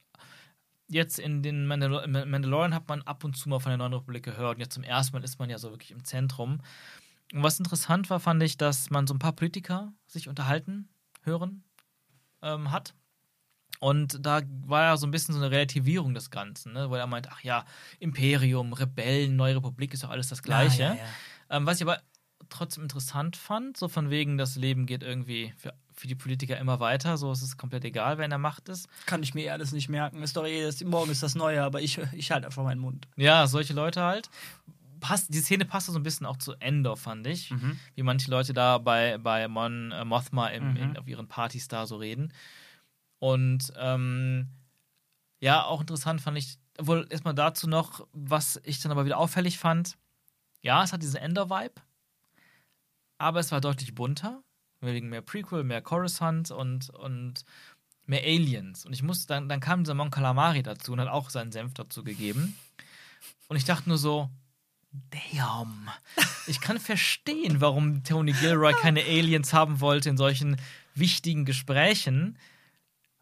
Jetzt 0.88 1.20
in 1.20 1.42
den 1.44 1.68
Mandal 1.68 2.08
Mandalorian 2.08 2.74
hat 2.74 2.90
man 2.90 3.02
ab 3.04 3.24
und 3.24 3.38
zu 3.38 3.48
mal 3.48 3.60
von 3.60 3.70
der 3.70 3.78
Neuen 3.78 3.94
Republik 3.94 4.24
gehört. 4.24 4.56
Und 4.56 4.62
jetzt 4.62 4.74
zum 4.74 4.84
ersten 4.84 5.16
Mal 5.16 5.24
ist 5.24 5.40
man 5.40 5.50
ja 5.50 5.58
so 5.58 5.70
wirklich 5.72 5.92
im 5.92 6.04
Zentrum. 6.04 6.62
Und 7.32 7.44
was 7.44 7.60
interessant 7.60 8.10
war, 8.10 8.20
fand 8.20 8.44
ich, 8.44 8.58
dass 8.58 8.90
man 8.90 9.08
so 9.08 9.14
ein 9.14 9.20
paar 9.20 9.32
Politiker 9.34 9.94
sich 10.08 10.28
unterhalten 10.28 10.90
hören 11.22 11.64
ähm, 12.42 12.72
hat. 12.72 12.94
Und 13.82 14.24
da 14.24 14.42
war 14.68 14.84
ja 14.84 14.96
so 14.98 15.08
ein 15.08 15.12
bisschen 15.12 15.34
so 15.34 15.42
eine 15.42 15.50
Relativierung 15.50 16.14
des 16.14 16.30
Ganzen, 16.30 16.74
ne? 16.74 16.92
wo 16.92 16.96
er 16.96 17.08
meint, 17.08 17.30
ach 17.32 17.42
ja, 17.42 17.66
Imperium, 18.00 18.74
Rebellen, 18.74 19.36
Neue 19.36 19.56
Republik 19.56 19.92
ist 19.96 20.04
doch 20.04 20.12
alles 20.12 20.28
das 20.28 20.44
Gleiche. 20.44 20.86
Ah, 20.86 20.94
ja, 20.94 21.00
ja. 21.00 21.58
Ähm, 21.58 21.66
was 21.66 21.78
ich 21.78 21.82
aber 21.82 22.00
trotzdem 22.50 22.84
interessant 22.84 23.38
fand, 23.38 23.78
so 23.78 23.88
von 23.88 24.12
wegen, 24.12 24.38
das 24.38 24.56
Leben 24.56 24.86
geht 24.86 25.02
irgendwie 25.02 25.52
für, 25.58 25.74
für 25.96 26.06
die 26.08 26.14
Politiker 26.14 26.60
immer 26.60 26.80
weiter, 26.80 27.18
so 27.18 27.32
ist 27.32 27.42
es 27.42 27.58
komplett 27.58 27.84
egal, 27.84 28.20
wer 28.20 28.26
in 28.26 28.30
der 28.30 28.38
Macht 28.38 28.70
ist. 28.70 28.88
Kann 29.08 29.24
ich 29.24 29.34
mir 29.34 29.46
eh 29.46 29.50
alles 29.50 29.72
nicht 29.72 29.90
merken. 29.90 30.22
Ist 30.22 30.38
doch 30.38 30.46
eh, 30.46 30.62
das, 30.64 30.84
morgen 30.84 31.10
ist 31.10 31.24
das 31.24 31.34
Neue, 31.34 31.64
aber 31.64 31.82
ich, 31.82 31.98
ich 32.14 32.30
halte 32.32 32.46
einfach 32.46 32.64
meinen 32.64 32.82
Mund. 32.82 33.08
Ja, 33.16 33.48
solche 33.48 33.74
Leute 33.74 34.04
halt. 34.04 34.30
Passt, 35.00 35.34
die 35.34 35.40
Szene 35.40 35.66
passte 35.66 35.92
so 35.92 35.98
ein 35.98 36.04
bisschen 36.04 36.28
auch 36.28 36.38
zu 36.38 36.54
Endor, 36.60 36.98
fand 36.98 37.26
ich. 37.26 37.50
Mhm. 37.50 37.80
Wie 37.96 38.04
manche 38.04 38.30
Leute 38.30 38.54
da 38.54 38.78
bei, 38.78 39.18
bei 39.18 39.48
Mon 39.48 39.92
äh, 39.92 40.06
Mothma 40.06 40.50
im, 40.50 40.72
Mhm. 40.72 40.78
in, 40.78 40.98
auf 40.98 41.08
ihren 41.08 41.28
Partys 41.28 41.68
da 41.68 41.88
so 41.88 41.96
reden. 41.96 42.32
Und 43.22 43.72
ähm, 43.78 44.48
ja, 45.40 45.64
auch 45.64 45.82
interessant 45.82 46.22
fand 46.22 46.40
ich, 46.40 46.58
wohl 46.80 47.06
erstmal 47.12 47.36
dazu 47.36 47.68
noch, 47.68 48.08
was 48.14 48.60
ich 48.64 48.82
dann 48.82 48.92
aber 48.92 49.06
wieder 49.06 49.20
auffällig 49.20 49.60
fand. 49.60 49.96
Ja, 50.64 50.84
es 50.84 50.92
hat 50.92 51.04
diesen 51.04 51.18
Endor-Vibe, 51.18 51.76
aber 53.20 53.40
es 53.40 53.52
war 53.52 53.62
deutlich 53.62 53.94
bunter, 53.94 54.42
wegen 54.80 55.10
mehr 55.10 55.22
Prequel, 55.22 55.64
mehr 55.64 55.84
Coruscant 55.84 56.50
und, 56.50 56.90
und 56.90 57.46
mehr 58.08 58.24
Aliens. 58.24 58.88
Und 58.88 58.94
ich 58.94 59.04
musste 59.04 59.28
dann, 59.28 59.48
dann 59.48 59.60
kam 59.60 59.84
dieser 59.84 59.94
Mon 59.94 60.10
Calamari 60.10 60.64
dazu 60.64 60.92
und 60.92 61.00
hat 61.00 61.08
auch 61.08 61.30
seinen 61.30 61.52
Senf 61.52 61.76
dazu 61.76 62.04
gegeben. 62.04 62.58
Und 63.50 63.56
ich 63.56 63.66
dachte 63.66 63.88
nur 63.88 64.00
so, 64.00 64.32
damn. 65.12 65.92
Ich 66.48 66.60
kann 66.60 66.80
verstehen, 66.80 67.62
warum 67.62 68.04
Tony 68.04 68.32
Gilroy 68.32 68.74
keine 68.74 69.04
Aliens 69.04 69.54
haben 69.54 69.80
wollte 69.80 70.10
in 70.10 70.18
solchen 70.18 70.58
wichtigen 70.96 71.46
Gesprächen. 71.46 72.40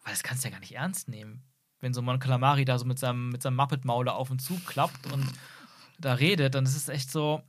Weil 0.04 0.14
das 0.14 0.24
kannst 0.24 0.44
du 0.44 0.48
ja 0.48 0.54
gar 0.54 0.60
nicht 0.60 0.76
ernst 0.76 1.08
nehmen. 1.08 1.44
Wenn 1.80 1.94
so 1.94 2.02
Mon 2.02 2.20
Calamari 2.20 2.66
da 2.66 2.78
so 2.78 2.86
mit 2.86 3.00
seinem, 3.00 3.30
mit 3.30 3.42
seinem 3.42 3.56
Muppet-Mauler 3.56 4.16
auf 4.16 4.30
und 4.32 4.40
zu 4.40 4.60
klappt 4.66 5.12
und 5.12 5.26
da 6.00 6.14
redet, 6.14 6.56
dann 6.56 6.66
ist 6.66 6.76
es 6.76 6.90
echt 6.90 7.12
so 7.12 7.42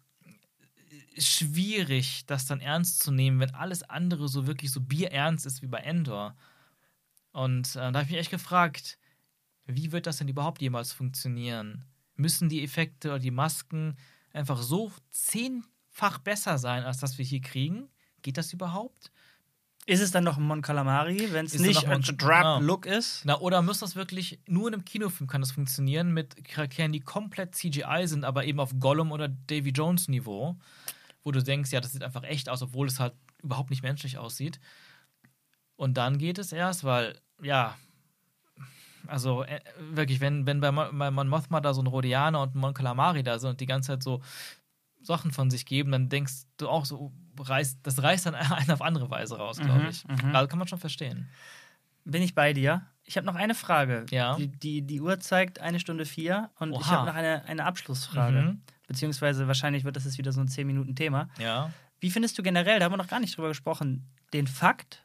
schwierig, 1.18 2.26
das 2.26 2.46
dann 2.46 2.60
ernst 2.60 3.02
zu 3.02 3.10
nehmen, 3.10 3.40
wenn 3.40 3.54
alles 3.54 3.82
andere 3.82 4.28
so 4.28 4.46
wirklich 4.46 4.70
so 4.70 4.80
bierernst 4.80 5.46
ist 5.46 5.62
wie 5.62 5.66
bei 5.66 5.78
Endor. 5.78 6.36
Und 7.32 7.76
äh, 7.76 7.92
da 7.92 7.94
habe 7.94 8.02
ich 8.02 8.10
mich 8.10 8.20
echt 8.20 8.30
gefragt, 8.30 8.98
wie 9.66 9.92
wird 9.92 10.06
das 10.06 10.18
denn 10.18 10.28
überhaupt 10.28 10.60
jemals 10.60 10.92
funktionieren? 10.92 11.84
Müssen 12.16 12.48
die 12.48 12.62
Effekte 12.62 13.08
oder 13.08 13.18
die 13.18 13.30
Masken 13.30 13.96
einfach 14.32 14.62
so 14.62 14.92
zehnfach 15.10 16.18
besser 16.18 16.58
sein, 16.58 16.84
als 16.84 16.98
das 16.98 17.18
wir 17.18 17.24
hier 17.24 17.40
kriegen? 17.40 17.88
Geht 18.22 18.36
das 18.36 18.52
überhaupt? 18.52 19.10
Ist 19.86 20.00
es 20.00 20.10
dann 20.12 20.24
noch 20.24 20.36
ein 20.36 20.42
Mon 20.44 20.62
Calamari, 20.62 21.32
wenn 21.32 21.46
es 21.46 21.58
nicht 21.58 21.86
Mon- 21.86 21.96
ein 21.96 22.02
Drap 22.02 22.42
genau. 22.42 22.60
Look 22.60 22.86
ist? 22.86 23.22
Na, 23.24 23.38
oder 23.40 23.60
muss 23.62 23.80
das 23.80 23.96
wirklich 23.96 24.38
nur 24.46 24.68
in 24.68 24.74
einem 24.74 24.84
Kinofilm 24.84 25.26
kann 25.28 25.40
das 25.40 25.52
funktionieren 25.52 26.12
mit 26.12 26.44
Charakteren, 26.44 26.92
die 26.92 27.00
komplett 27.00 27.54
CGI 27.54 28.02
sind, 28.06 28.24
aber 28.24 28.44
eben 28.44 28.60
auf 28.60 28.72
Gollum 28.78 29.10
oder 29.10 29.28
Davy 29.28 29.70
Jones 29.70 30.06
Niveau, 30.08 30.56
wo 31.24 31.32
du 31.32 31.42
denkst, 31.42 31.72
ja, 31.72 31.80
das 31.80 31.92
sieht 31.92 32.04
einfach 32.04 32.22
echt 32.22 32.48
aus, 32.48 32.62
obwohl 32.62 32.86
es 32.86 33.00
halt 33.00 33.14
überhaupt 33.42 33.70
nicht 33.70 33.82
menschlich 33.82 34.18
aussieht. 34.18 34.60
Und 35.76 35.96
dann 35.96 36.18
geht 36.18 36.38
es 36.38 36.52
erst, 36.52 36.84
weil, 36.84 37.18
ja, 37.42 37.76
also 39.06 39.42
äh, 39.44 39.60
wirklich, 39.78 40.20
wenn, 40.20 40.46
wenn 40.46 40.60
bei, 40.60 40.70
Mo- 40.70 40.90
bei 40.92 41.10
Mon 41.10 41.26
Mothma 41.28 41.60
da 41.60 41.72
so 41.74 41.82
ein 41.82 41.86
Rhodianer 41.86 42.42
und 42.42 42.54
ein 42.54 42.58
Mon 42.58 42.74
Calamari 42.74 43.22
da 43.22 43.38
sind 43.38 43.50
und 43.50 43.60
die 43.60 43.66
ganze 43.66 43.88
Zeit 43.88 44.02
so 44.02 44.20
Sachen 45.02 45.32
von 45.32 45.50
sich 45.50 45.64
geben, 45.64 45.90
dann 45.90 46.10
denkst 46.10 46.42
du 46.58 46.68
auch 46.68 46.84
so, 46.84 47.12
reißt, 47.40 47.78
das 47.82 48.02
reißt 48.02 48.26
dann 48.26 48.34
einen 48.34 48.70
auf 48.70 48.82
andere 48.82 49.10
Weise 49.10 49.36
raus, 49.36 49.58
glaube 49.58 49.82
Mhm, 49.84 49.88
ich. 49.88 50.06
mhm. 50.06 50.34
Also 50.34 50.48
kann 50.48 50.58
man 50.58 50.68
schon 50.68 50.78
verstehen. 50.78 51.28
Bin 52.04 52.22
ich 52.22 52.34
bei 52.34 52.52
dir? 52.52 52.86
Ich 53.04 53.16
habe 53.16 53.26
noch 53.26 53.34
eine 53.34 53.54
Frage. 53.54 54.06
Ja. 54.10 54.36
Die, 54.36 54.48
die, 54.48 54.82
die 54.82 55.00
Uhr 55.00 55.20
zeigt 55.20 55.60
eine 55.60 55.80
Stunde 55.80 56.06
vier 56.06 56.50
und 56.58 56.72
ich 56.72 56.78
Oha. 56.78 56.86
habe 56.90 57.06
noch 57.06 57.14
eine, 57.14 57.44
eine 57.44 57.64
Abschlussfrage. 57.66 58.42
Mhm. 58.42 58.62
Beziehungsweise 58.86 59.46
wahrscheinlich 59.46 59.84
wird 59.84 59.96
das 59.96 60.04
jetzt 60.04 60.18
wieder 60.18 60.32
so 60.32 60.40
ein 60.40 60.48
10-Minuten-Thema. 60.48 61.28
Ja. 61.38 61.70
Wie 62.00 62.10
findest 62.10 62.38
du 62.38 62.42
generell, 62.42 62.78
da 62.78 62.86
haben 62.86 62.92
wir 62.92 62.96
noch 62.96 63.08
gar 63.08 63.20
nicht 63.20 63.36
drüber 63.36 63.48
gesprochen, 63.48 64.08
den 64.32 64.46
Fakt, 64.46 65.04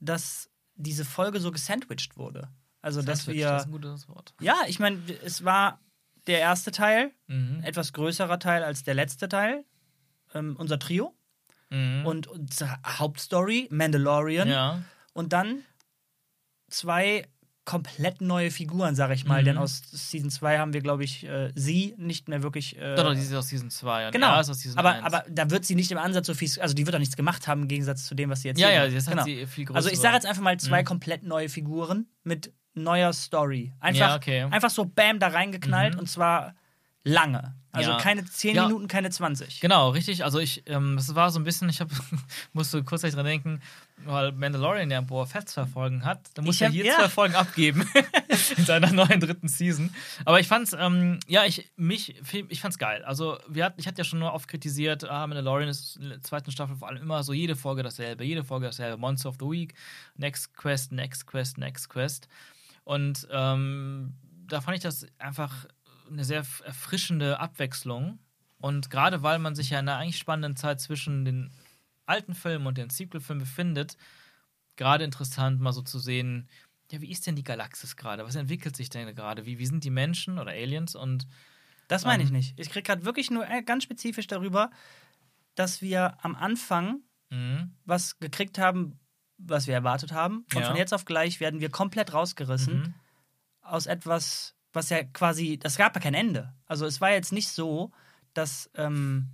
dass 0.00 0.50
diese 0.74 1.04
Folge 1.04 1.40
so 1.40 1.50
gesandwiched 1.52 2.16
wurde? 2.16 2.48
Also, 2.80 3.00
dass 3.00 3.20
Sandwich, 3.24 3.36
wir. 3.42 3.50
Das 3.50 3.62
ist 3.62 3.68
ein 3.68 3.72
gutes 3.72 4.08
Wort. 4.08 4.34
Ja, 4.40 4.56
ich 4.66 4.80
meine, 4.80 4.98
es 5.24 5.44
war 5.44 5.78
der 6.26 6.40
erste 6.40 6.72
Teil, 6.72 7.12
Mhm. 7.28 7.60
etwas 7.62 7.92
größerer 7.92 8.38
Teil 8.40 8.64
als 8.64 8.82
der 8.82 8.94
letzte 8.94 9.28
Teil. 9.28 9.64
Ähm, 10.34 10.56
unser 10.58 10.78
Trio. 10.78 11.14
Mhm. 11.72 12.06
Und 12.06 12.26
unsere 12.28 12.76
Hauptstory, 12.86 13.66
Mandalorian. 13.70 14.48
ja. 14.48 14.82
Und 15.14 15.32
dann 15.32 15.62
zwei 16.68 17.26
komplett 17.64 18.20
neue 18.20 18.50
Figuren, 18.50 18.96
sag 18.96 19.10
ich 19.12 19.24
mal. 19.24 19.42
Mhm. 19.42 19.44
Denn 19.46 19.58
aus 19.58 19.82
Season 19.92 20.30
2 20.30 20.58
haben 20.58 20.72
wir, 20.72 20.80
glaube 20.80 21.04
ich, 21.04 21.24
äh, 21.24 21.52
sie 21.54 21.94
nicht 21.96 22.28
mehr 22.28 22.42
wirklich. 22.42 22.76
Äh, 22.76 22.96
Doch, 22.96 23.04
doch, 23.04 23.14
die 23.14 23.20
ist 23.20 23.32
aus 23.34 23.48
Season 23.48 23.70
2. 23.70 24.10
genau. 24.10 24.26
Ja, 24.28 24.42
Season 24.42 24.76
aber, 24.78 24.94
1. 24.94 25.04
aber 25.04 25.24
da 25.30 25.48
wird 25.50 25.64
sie 25.64 25.76
nicht 25.76 25.90
im 25.92 25.98
Ansatz 25.98 26.26
so 26.26 26.34
viel. 26.34 26.50
Also, 26.60 26.74
die 26.74 26.84
wird 26.86 26.94
auch 26.96 26.98
nichts 27.00 27.14
gemacht 27.16 27.46
haben 27.46 27.62
im 27.62 27.68
Gegensatz 27.68 28.04
zu 28.06 28.14
dem, 28.16 28.30
was 28.30 28.42
sie 28.42 28.48
jetzt 28.48 28.58
ja, 28.60 28.70
ja, 28.70 28.84
jetzt 28.86 29.06
genau. 29.06 29.18
hat 29.18 29.26
sie 29.26 29.46
viel 29.46 29.64
größer. 29.66 29.76
Also, 29.76 29.90
ich 29.90 30.00
sage 30.00 30.14
jetzt 30.16 30.26
einfach 30.26 30.42
mal 30.42 30.58
zwei 30.58 30.82
komplett 30.82 31.22
neue 31.22 31.48
Figuren 31.48 32.06
mit 32.24 32.52
neuer 32.74 33.12
Story. 33.12 33.72
Einfach, 33.78 34.00
Ja, 34.08 34.16
okay. 34.16 34.42
einfach 34.50 34.70
so 34.70 34.84
bam 34.84 35.20
da 35.20 35.28
reingeknallt 35.28 35.94
Mhm. 35.94 36.00
und 36.00 36.06
zwar 36.08 36.54
lange. 37.04 37.54
Also 37.74 37.92
Ja. 37.92 37.96
keine 37.96 38.24
10 38.24 38.54
Ja. 38.54 38.66
Minuten, 38.66 38.86
keine 38.86 39.08
20. 39.08 39.60
Genau, 39.60 39.90
richtig. 39.90 40.24
Also 40.24 40.38
ich, 40.38 40.62
ähm, 40.66 40.94
das 40.96 41.14
war 41.14 41.30
so 41.30 41.40
ein 41.40 41.44
bisschen, 41.44 41.70
ich 41.70 41.80
hab, 41.80 41.88
musste 42.52 42.84
kurz 42.84 43.00
dran 43.00 43.24
denken, 43.24 43.62
weil 44.04 44.30
Mandalorian 44.32 44.90
ja 44.90 45.00
Boa 45.00 45.24
Fett 45.24 45.48
zwei 45.48 45.64
Folgen 45.64 46.04
hat. 46.04 46.28
Da 46.34 46.42
muss 46.42 46.56
Ich 46.56 46.62
er 46.62 46.68
hier 46.68 46.84
ja. 46.84 46.96
zwei 46.96 47.08
Folgen 47.08 47.34
abgeben 47.34 47.88
in 48.56 48.64
seiner 48.66 48.92
neuen 48.92 49.20
dritten 49.20 49.48
Season. 49.48 49.88
Aber 50.26 50.38
ich 50.38 50.48
fand's, 50.48 50.76
ähm, 50.78 51.18
ja, 51.26 51.44
ich, 51.46 51.72
mich, 51.76 52.14
ich 52.50 52.60
fand's 52.60 52.76
geil. 52.78 53.02
Also 53.04 53.38
wir 53.48 53.64
hat, 53.64 53.74
ich 53.78 53.86
hatte 53.86 53.98
ja 53.98 54.04
schon 54.04 54.18
nur 54.18 54.34
oft 54.34 54.48
kritisiert, 54.48 55.04
ah, 55.08 55.26
Mandalorian 55.26 55.70
ist 55.70 55.96
in 55.96 56.10
der 56.10 56.20
zweiten 56.20 56.50
Staffel 56.52 56.76
vor 56.76 56.88
allem 56.88 57.02
immer 57.02 57.22
so 57.22 57.32
jede 57.32 57.56
Folge 57.56 57.82
dasselbe, 57.82 58.22
jede 58.22 58.44
Folge 58.44 58.66
dasselbe. 58.66 58.98
Monster 58.98 59.30
of 59.30 59.36
the 59.40 59.46
Week, 59.46 59.74
Next 60.16 60.54
Quest, 60.56 60.92
Next 60.92 61.26
Quest, 61.26 61.56
Next 61.56 61.88
Quest. 61.88 62.28
Und 62.84 63.26
ähm, 63.30 64.12
da 64.46 64.60
fand 64.60 64.76
ich 64.76 64.82
das 64.82 65.06
einfach 65.18 65.66
eine 66.10 66.24
sehr 66.24 66.44
erfrischende 66.64 67.40
Abwechslung. 67.40 68.18
Und 68.58 68.90
gerade 68.90 69.22
weil 69.22 69.38
man 69.38 69.54
sich 69.54 69.70
ja 69.70 69.80
in 69.80 69.88
einer 69.88 69.98
eigentlich 69.98 70.18
spannenden 70.18 70.56
Zeit 70.56 70.80
zwischen 70.80 71.24
den 71.24 71.50
alten 72.06 72.34
Filmen 72.34 72.66
und 72.66 72.78
den 72.78 72.90
Sequel-Filmen 72.90 73.40
befindet, 73.40 73.96
gerade 74.76 75.04
interessant 75.04 75.60
mal 75.60 75.72
so 75.72 75.82
zu 75.82 75.98
sehen, 75.98 76.48
ja, 76.90 77.00
wie 77.00 77.10
ist 77.10 77.26
denn 77.26 77.36
die 77.36 77.44
Galaxis 77.44 77.96
gerade? 77.96 78.24
Was 78.24 78.34
entwickelt 78.34 78.76
sich 78.76 78.90
denn 78.90 79.14
gerade? 79.14 79.46
Wie, 79.46 79.58
wie 79.58 79.66
sind 79.66 79.82
die 79.84 79.90
Menschen 79.90 80.38
oder 80.38 80.50
Aliens? 80.52 80.94
Und 80.94 81.26
Das 81.88 82.04
meine 82.04 82.22
ich 82.22 82.28
Ähm. 82.28 82.36
nicht. 82.36 82.58
Ich 82.58 82.70
kriege 82.70 82.82
gerade 82.84 83.04
wirklich 83.04 83.30
nur 83.30 83.48
äh, 83.48 83.62
ganz 83.62 83.84
spezifisch 83.84 84.26
darüber, 84.26 84.70
dass 85.54 85.82
wir 85.82 86.16
am 86.22 86.34
Anfang 86.36 87.00
mh, 87.30 87.68
was 87.84 88.18
gekriegt 88.18 88.58
haben, 88.58 88.98
was 89.38 89.66
wir 89.66 89.74
erwartet 89.74 90.12
haben. 90.12 90.44
Und 90.54 90.60
Ja. 90.60 90.66
von 90.66 90.76
jetzt 90.76 90.92
auf 90.94 91.04
gleich 91.04 91.40
werden 91.40 91.60
wir 91.60 91.70
komplett 91.70 92.12
rausgerissen 92.12 92.78
mhm. 92.78 92.94
aus 93.62 93.86
etwas, 93.86 94.54
was 94.72 94.88
ja 94.90 95.02
quasi, 95.04 95.58
das 95.58 95.76
gab 95.76 95.94
ja 95.94 96.00
kein 96.00 96.14
Ende. 96.14 96.52
Also 96.66 96.86
es 96.86 97.00
war 97.00 97.10
jetzt 97.10 97.32
nicht 97.32 97.48
so, 97.48 97.90
dass 98.34 98.70
ähm, 98.76 99.28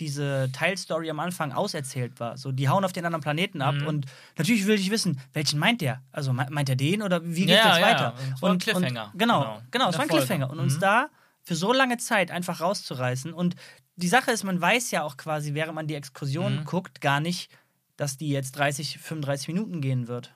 diese 0.00 0.50
Teilstory 0.52 1.08
am 1.08 1.20
Anfang 1.20 1.52
auserzählt 1.52 2.18
war. 2.18 2.36
So, 2.36 2.50
die 2.50 2.68
hauen 2.68 2.84
auf 2.84 2.92
den 2.92 3.06
anderen 3.06 3.22
Planeten 3.22 3.62
ab 3.62 3.76
Mhm. 3.76 3.86
und 3.86 4.06
natürlich 4.36 4.66
will 4.66 4.74
ich 4.78 4.90
wissen, 4.90 5.20
welchen 5.32 5.60
meint 5.60 5.80
der? 5.80 6.02
Also 6.10 6.32
me- 6.32 6.48
meint 6.50 6.68
er 6.68 6.74
den 6.76 7.00
oder 7.02 7.24
wie 7.24 7.46
geht 7.46 7.50
Ja, 7.50 7.68
das 7.68 7.78
ja, 7.78 7.86
weiter? 7.86 8.14
es 8.34 8.42
war 8.42 8.50
ein 8.50 8.58
Cliffhanger. 8.58 9.10
Und, 9.12 9.18
genau, 9.18 9.40
Genau. 9.42 9.62
genau, 9.70 9.88
es 9.90 9.94
war 9.94 10.02
ein 10.02 10.08
Folge. 10.08 10.26
Cliffhanger. 10.26 10.50
Und 10.50 10.58
uns 10.58 10.76
Mhm. 10.76 10.80
da 10.80 11.10
für 11.42 11.54
so 11.54 11.72
lange 11.72 11.96
Zeit 11.98 12.32
einfach 12.32 12.60
rauszureißen. 12.60 13.32
Und 13.32 13.54
die 13.96 14.08
Sache 14.08 14.32
ist, 14.32 14.42
man 14.42 14.60
weiß 14.60 14.90
ja 14.90 15.04
auch 15.04 15.16
quasi, 15.16 15.54
während 15.54 15.76
man 15.76 15.86
die 15.86 15.94
Exkursion 15.94 16.56
Mhm. 16.60 16.64
guckt, 16.64 17.00
gar 17.00 17.20
nicht, 17.20 17.52
dass 17.96 18.16
die 18.16 18.30
jetzt 18.30 18.52
30, 18.58 18.98
35 18.98 19.46
Minuten 19.46 19.80
gehen 19.80 20.08
wird. 20.08 20.33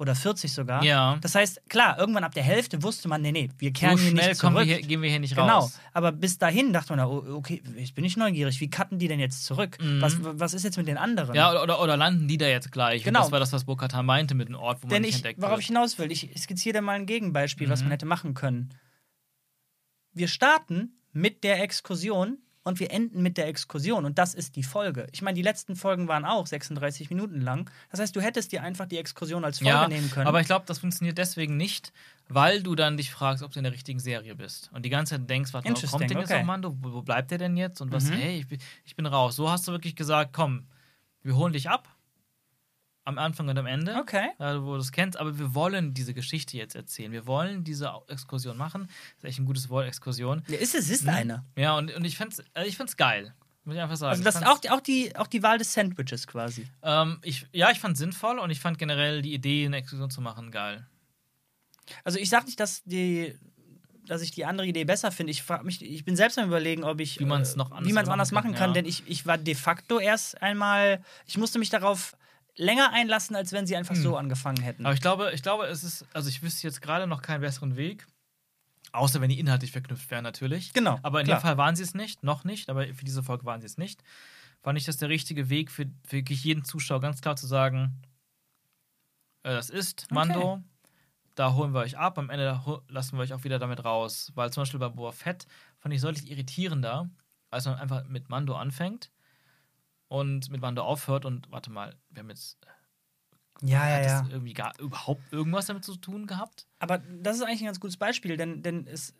Oder 0.00 0.14
40 0.14 0.50
sogar. 0.50 0.82
Ja. 0.82 1.18
Das 1.20 1.34
heißt, 1.34 1.68
klar, 1.68 1.98
irgendwann 1.98 2.24
ab 2.24 2.32
der 2.32 2.42
Hälfte 2.42 2.82
wusste 2.82 3.06
man, 3.06 3.20
nee, 3.20 3.32
nee, 3.32 3.50
wir 3.58 3.68
so 3.68 3.72
kehren 3.74 3.98
hier 3.98 4.10
schnell 4.12 4.28
nicht 4.30 4.40
zurück. 4.40 4.54
wir 4.56 4.62
hier, 4.62 4.80
gehen 4.80 5.02
wir 5.02 5.10
hier 5.10 5.20
nicht 5.20 5.36
Genau, 5.36 5.58
raus. 5.60 5.78
aber 5.92 6.10
bis 6.10 6.38
dahin 6.38 6.72
dachte 6.72 6.96
man, 6.96 7.04
oh, 7.04 7.22
okay, 7.36 7.62
jetzt 7.76 7.94
bin 7.94 8.06
ich 8.06 8.16
neugierig, 8.16 8.58
wie 8.62 8.70
cutten 8.70 8.98
die 8.98 9.08
denn 9.08 9.20
jetzt 9.20 9.44
zurück? 9.44 9.76
Mhm. 9.78 10.00
Was, 10.00 10.16
was 10.18 10.54
ist 10.54 10.62
jetzt 10.64 10.78
mit 10.78 10.88
den 10.88 10.96
anderen? 10.96 11.34
Ja, 11.34 11.50
oder, 11.50 11.62
oder, 11.64 11.82
oder 11.82 11.96
landen 11.98 12.28
die 12.28 12.38
da 12.38 12.46
jetzt 12.48 12.72
gleich? 12.72 13.04
Genau. 13.04 13.18
Und 13.20 13.24
das 13.26 13.32
war 13.32 13.40
das, 13.40 13.52
was 13.52 13.64
Bokata 13.64 14.02
meinte 14.02 14.34
mit 14.34 14.48
dem 14.48 14.54
Ort, 14.56 14.78
wo 14.82 14.86
man 14.86 14.94
Denn 14.94 15.02
nicht 15.02 15.10
ich, 15.10 15.16
entdeckt 15.16 15.38
worauf 15.42 15.50
wird. 15.52 15.60
ich 15.60 15.66
hinaus 15.66 15.98
will, 15.98 16.10
ich 16.10 16.30
skizziere 16.38 16.78
dir 16.78 16.82
mal 16.82 16.92
ein 16.94 17.04
Gegenbeispiel, 17.04 17.68
was 17.68 17.80
Mhm. 17.80 17.84
man 17.88 17.90
hätte 17.92 18.06
machen 18.06 18.32
können. 18.32 18.70
Wir 20.14 20.28
starten 20.28 20.94
mit 21.12 21.44
der 21.44 21.62
Exkursion 21.62 22.38
und 22.70 22.80
wir 22.80 22.92
enden 22.92 23.22
mit 23.22 23.36
der 23.36 23.48
Exkursion 23.48 24.04
und 24.04 24.16
das 24.18 24.32
ist 24.32 24.56
die 24.56 24.62
Folge. 24.62 25.08
Ich 25.12 25.22
meine, 25.22 25.34
die 25.34 25.42
letzten 25.42 25.74
Folgen 25.76 26.08
waren 26.08 26.24
auch 26.24 26.46
36 26.46 27.10
Minuten 27.10 27.40
lang. 27.40 27.68
Das 27.90 28.00
heißt, 28.00 28.14
du 28.14 28.20
hättest 28.20 28.52
dir 28.52 28.62
einfach 28.62 28.86
die 28.86 28.96
Exkursion 28.96 29.44
als 29.44 29.58
Folge 29.58 29.70
ja, 29.74 29.88
nehmen 29.88 30.08
können. 30.10 30.28
aber 30.28 30.40
ich 30.40 30.46
glaube, 30.46 30.64
das 30.66 30.78
funktioniert 30.78 31.18
deswegen 31.18 31.56
nicht, 31.56 31.92
weil 32.28 32.62
du 32.62 32.76
dann 32.76 32.96
dich 32.96 33.10
fragst, 33.10 33.42
ob 33.42 33.50
du 33.52 33.58
in 33.58 33.64
der 33.64 33.72
richtigen 33.72 33.98
Serie 33.98 34.36
bist. 34.36 34.70
Und 34.72 34.84
die 34.84 34.90
ganze 34.90 35.16
Zeit 35.16 35.28
denkst, 35.28 35.52
wo 35.52 35.58
kommt 35.58 36.10
denn 36.10 36.18
jetzt 36.18 36.30
okay. 36.30 36.38
noch 36.38 36.46
Mando? 36.46 36.76
Wo, 36.80 36.92
wo 36.92 37.02
bleibt 37.02 37.32
der 37.32 37.38
denn 37.38 37.56
jetzt? 37.56 37.80
Und 37.80 37.90
was, 37.92 38.04
Mhm. 38.04 38.14
hey, 38.14 38.38
ich 38.38 38.46
bin, 38.46 38.60
ich 38.84 38.94
bin 38.94 39.06
raus. 39.06 39.34
So 39.34 39.50
hast 39.50 39.66
du 39.66 39.72
wirklich 39.72 39.96
gesagt, 39.96 40.32
komm, 40.32 40.66
wir 41.22 41.36
holen 41.36 41.52
dich 41.52 41.68
ab. 41.68 41.88
Am 43.04 43.18
Anfang 43.18 43.48
und 43.48 43.58
am 43.58 43.66
Ende. 43.66 43.96
Okay. 43.96 44.28
äh, 44.38 44.56
wo 44.60 44.74
du 44.74 44.80
es 44.80 44.92
kennst, 44.92 45.18
aber 45.18 45.38
wir 45.38 45.54
wollen 45.54 45.94
diese 45.94 46.12
Geschichte 46.14 46.56
jetzt 46.56 46.74
erzählen. 46.76 47.10
Wir 47.12 47.26
wollen 47.26 47.64
diese 47.64 47.90
Exkursion 48.08 48.56
machen. 48.56 48.88
Das 49.16 49.24
ist 49.24 49.24
echt 49.30 49.38
ein 49.40 49.46
gutes 49.46 49.68
Wort, 49.70 49.86
Exkursion. 49.88 50.42
ja, 50.48 50.58
ist 50.58 50.74
es 50.74 50.90
ist 50.90 51.04
Mhm. 51.04 51.08
eine. 51.08 51.44
Ja, 51.56 51.76
und, 51.78 51.92
und 51.94 52.04
ich 52.04 52.16
find's, 52.16 52.40
äh, 52.54 52.66
ich 52.66 52.76
find's 52.76 52.96
geil. 52.96 53.34
Muss 53.64 53.74
ich 53.76 53.80
einfach 53.82 53.96
sagen. 53.96 54.10
Also 54.10 54.22
das 54.22 54.34
ist 54.36 54.42
fand's- 54.42 54.54
auch, 54.56 54.60
die- 54.60 54.70
auch, 54.70 54.80
die, 54.80 55.16
auch 55.16 55.26
die 55.26 55.42
Wahl 55.42 55.58
des 55.58 55.72
Sandwiches 55.72 56.26
quasi. 56.26 56.66
ähm, 56.82 57.18
ich, 57.22 57.46
ja, 57.52 57.70
ich 57.70 57.80
fand 57.80 57.96
sinnvoll 57.96 58.38
und 58.38 58.50
ich 58.50 58.60
fand 58.60 58.78
generell 58.78 59.22
die 59.22 59.32
Idee, 59.34 59.64
eine 59.66 59.78
Exkursion 59.78 60.10
zu 60.10 60.20
machen, 60.20 60.50
geil. 60.50 60.86
Also 62.04 62.18
ich 62.18 62.28
sage 62.28 62.44
nicht, 62.46 62.60
dass 62.60 62.82
die 62.84 63.34
dass 64.06 64.22
ich 64.22 64.32
die 64.32 64.44
andere 64.44 64.66
Idee 64.66 64.82
besser 64.84 65.12
finde. 65.12 65.30
Ich 65.30 65.42
frage 65.44 65.64
mich, 65.64 65.80
ich 65.84 66.04
bin 66.04 66.16
selbst 66.16 66.36
am 66.36 66.48
überlegen, 66.48 66.82
ob 66.82 66.98
ich 66.98 67.20
Wie 67.20 67.24
man's 67.24 67.54
äh, 67.54 67.58
noch 67.58 67.70
anders 67.70 68.08
anders 68.08 68.32
machen 68.32 68.52
kann, 68.52 68.58
kann, 68.58 68.70
ja. 68.70 68.74
denn 68.74 68.84
ich, 68.86 69.04
ich 69.06 69.24
war 69.24 69.38
de 69.38 69.54
facto 69.54 70.00
erst 70.00 70.42
einmal, 70.42 71.00
ich 71.26 71.38
musste 71.38 71.60
mich 71.60 71.70
darauf 71.70 72.16
länger 72.56 72.92
einlassen, 72.92 73.36
als 73.36 73.52
wenn 73.52 73.66
sie 73.66 73.76
einfach 73.76 73.94
so 73.94 74.16
angefangen 74.16 74.62
hätten. 74.62 74.80
Hm. 74.80 74.86
Aber 74.86 74.94
ich 74.94 75.00
glaube, 75.00 75.32
ich 75.32 75.42
glaube, 75.42 75.66
es 75.66 75.84
ist, 75.84 76.06
also 76.12 76.28
ich 76.28 76.42
wüsste 76.42 76.66
jetzt 76.66 76.80
gerade 76.80 77.06
noch 77.06 77.22
keinen 77.22 77.40
besseren 77.40 77.76
Weg. 77.76 78.06
Außer 78.92 79.20
wenn 79.20 79.30
die 79.30 79.38
inhaltlich 79.38 79.70
verknüpft 79.70 80.10
wären, 80.10 80.24
natürlich. 80.24 80.72
Genau, 80.72 80.98
Aber 81.02 81.20
in 81.20 81.26
klar. 81.26 81.38
dem 81.38 81.42
Fall 81.42 81.56
waren 81.56 81.76
sie 81.76 81.84
es 81.84 81.94
nicht, 81.94 82.24
noch 82.24 82.42
nicht, 82.42 82.68
aber 82.68 82.86
für 82.92 83.04
diese 83.04 83.22
Folge 83.22 83.44
waren 83.44 83.60
sie 83.60 83.66
es 83.66 83.78
nicht. 83.78 84.02
Fand 84.62 84.76
ich 84.78 84.84
das 84.84 84.96
der 84.96 85.08
richtige 85.08 85.48
Weg 85.48 85.70
für, 85.70 85.86
für 86.04 86.16
wirklich 86.16 86.42
jeden 86.42 86.64
Zuschauer, 86.64 87.00
ganz 87.00 87.20
klar 87.20 87.36
zu 87.36 87.46
sagen, 87.46 88.02
äh, 89.44 89.50
das 89.50 89.70
ist 89.70 90.10
Mando, 90.10 90.60
da 91.36 91.54
holen 91.54 91.72
wir 91.72 91.80
euch 91.80 91.96
ab, 91.96 92.18
am 92.18 92.30
Ende 92.30 92.60
lassen 92.88 93.16
wir 93.16 93.22
euch 93.22 93.32
auch 93.32 93.44
wieder 93.44 93.60
damit 93.60 93.84
raus. 93.84 94.32
Weil 94.34 94.52
zum 94.52 94.62
Beispiel 94.62 94.80
bei 94.80 94.88
Boa 94.88 95.12
Fett 95.12 95.46
fand 95.78 95.94
ich 95.94 96.00
deutlich 96.00 96.28
irritierender, 96.28 97.08
als 97.50 97.66
man 97.66 97.76
einfach 97.76 98.04
mit 98.08 98.28
Mando 98.28 98.56
anfängt 98.56 99.10
und 100.10 100.50
mit 100.50 100.60
Mando 100.60 100.82
aufhört 100.82 101.24
und 101.24 101.50
warte 101.52 101.70
mal, 101.70 101.94
wir 102.10 102.20
haben 102.20 102.30
jetzt 102.30 102.58
ja, 103.62 103.78
hat 103.80 104.04
das 104.04 104.28
irgendwie 104.30 104.54
gar 104.54 104.72
überhaupt 104.80 105.20
irgendwas 105.32 105.66
damit 105.66 105.84
zu 105.84 105.94
tun 105.96 106.26
gehabt? 106.26 106.66
Aber 106.78 106.98
das 106.98 107.36
ist 107.36 107.42
eigentlich 107.42 107.60
ein 107.60 107.66
ganz 107.66 107.78
gutes 107.78 107.96
Beispiel, 107.96 108.36
denn, 108.36 108.62
denn 108.62 108.86
es, 108.86 109.14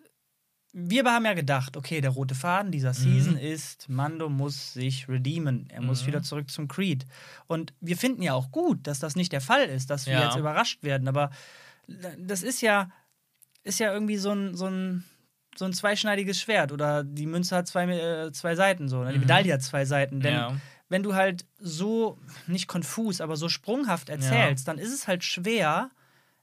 wir 0.73 1.05
haben 1.05 1.27
ja 1.27 1.35
gedacht, 1.35 1.77
okay, 1.77 2.01
der 2.01 2.11
rote 2.11 2.35
Faden 2.35 2.73
dieser 2.73 2.93
Season 2.95 3.37
ist, 3.37 3.89
Mando 3.89 4.29
muss 4.29 4.73
sich 4.73 5.09
redeemen. 5.09 5.69
Er 5.71 5.83
muss 5.83 6.03
Mhm. 6.03 6.07
wieder 6.09 6.23
zurück 6.23 6.51
zum 6.51 6.69
Creed. 6.69 7.05
Und 7.47 7.73
wir 7.81 7.97
finden 7.97 8.23
ja 8.23 8.33
auch 8.35 8.51
gut, 8.51 8.87
dass 8.87 8.99
das 8.99 9.15
nicht 9.15 9.33
der 9.33 9.41
Fall 9.43 9.65
ist, 9.67 9.91
dass 9.91 10.07
wir 10.07 10.15
Ja. 10.15 10.25
jetzt 10.25 10.37
überrascht 10.37 10.83
werden. 10.83 11.07
Aber 11.07 11.31
das 12.19 12.43
ist 12.43 12.63
ja, 12.63 12.91
ist 13.63 13.79
ja 13.79 13.93
irgendwie 13.93 14.17
so 14.17 14.31
ein, 14.33 14.55
so 14.57 14.67
ein, 14.67 15.05
so 15.55 15.67
ein 15.67 15.73
zweischneidiges 15.73 16.41
Schwert. 16.41 16.73
Oder 16.73 17.05
die 17.05 17.27
Münze 17.27 17.57
hat 17.57 17.69
zwei, 17.69 17.85
äh, 17.87 18.33
zwei 18.33 18.55
Seiten, 18.55 18.89
so. 18.89 19.03
Ne? 19.05 19.13
Die 19.13 19.19
Mhm. 19.19 19.25
Medaille 19.25 19.53
hat 19.53 19.63
zwei 19.63 19.85
Seiten. 19.85 20.21
Denn 20.21 20.35
ja. 20.35 20.57
Wenn 20.91 21.03
du 21.03 21.15
halt 21.15 21.47
so, 21.59 22.19
nicht 22.47 22.69
konfus, 22.69 23.21
aber 23.23 23.37
so 23.37 23.49
sprunghaft 23.49 24.11
erzählst, 24.11 24.69
dann 24.69 24.77
ist 24.77 24.93
es 24.93 25.09
halt 25.09 25.25
schwer, 25.25 25.91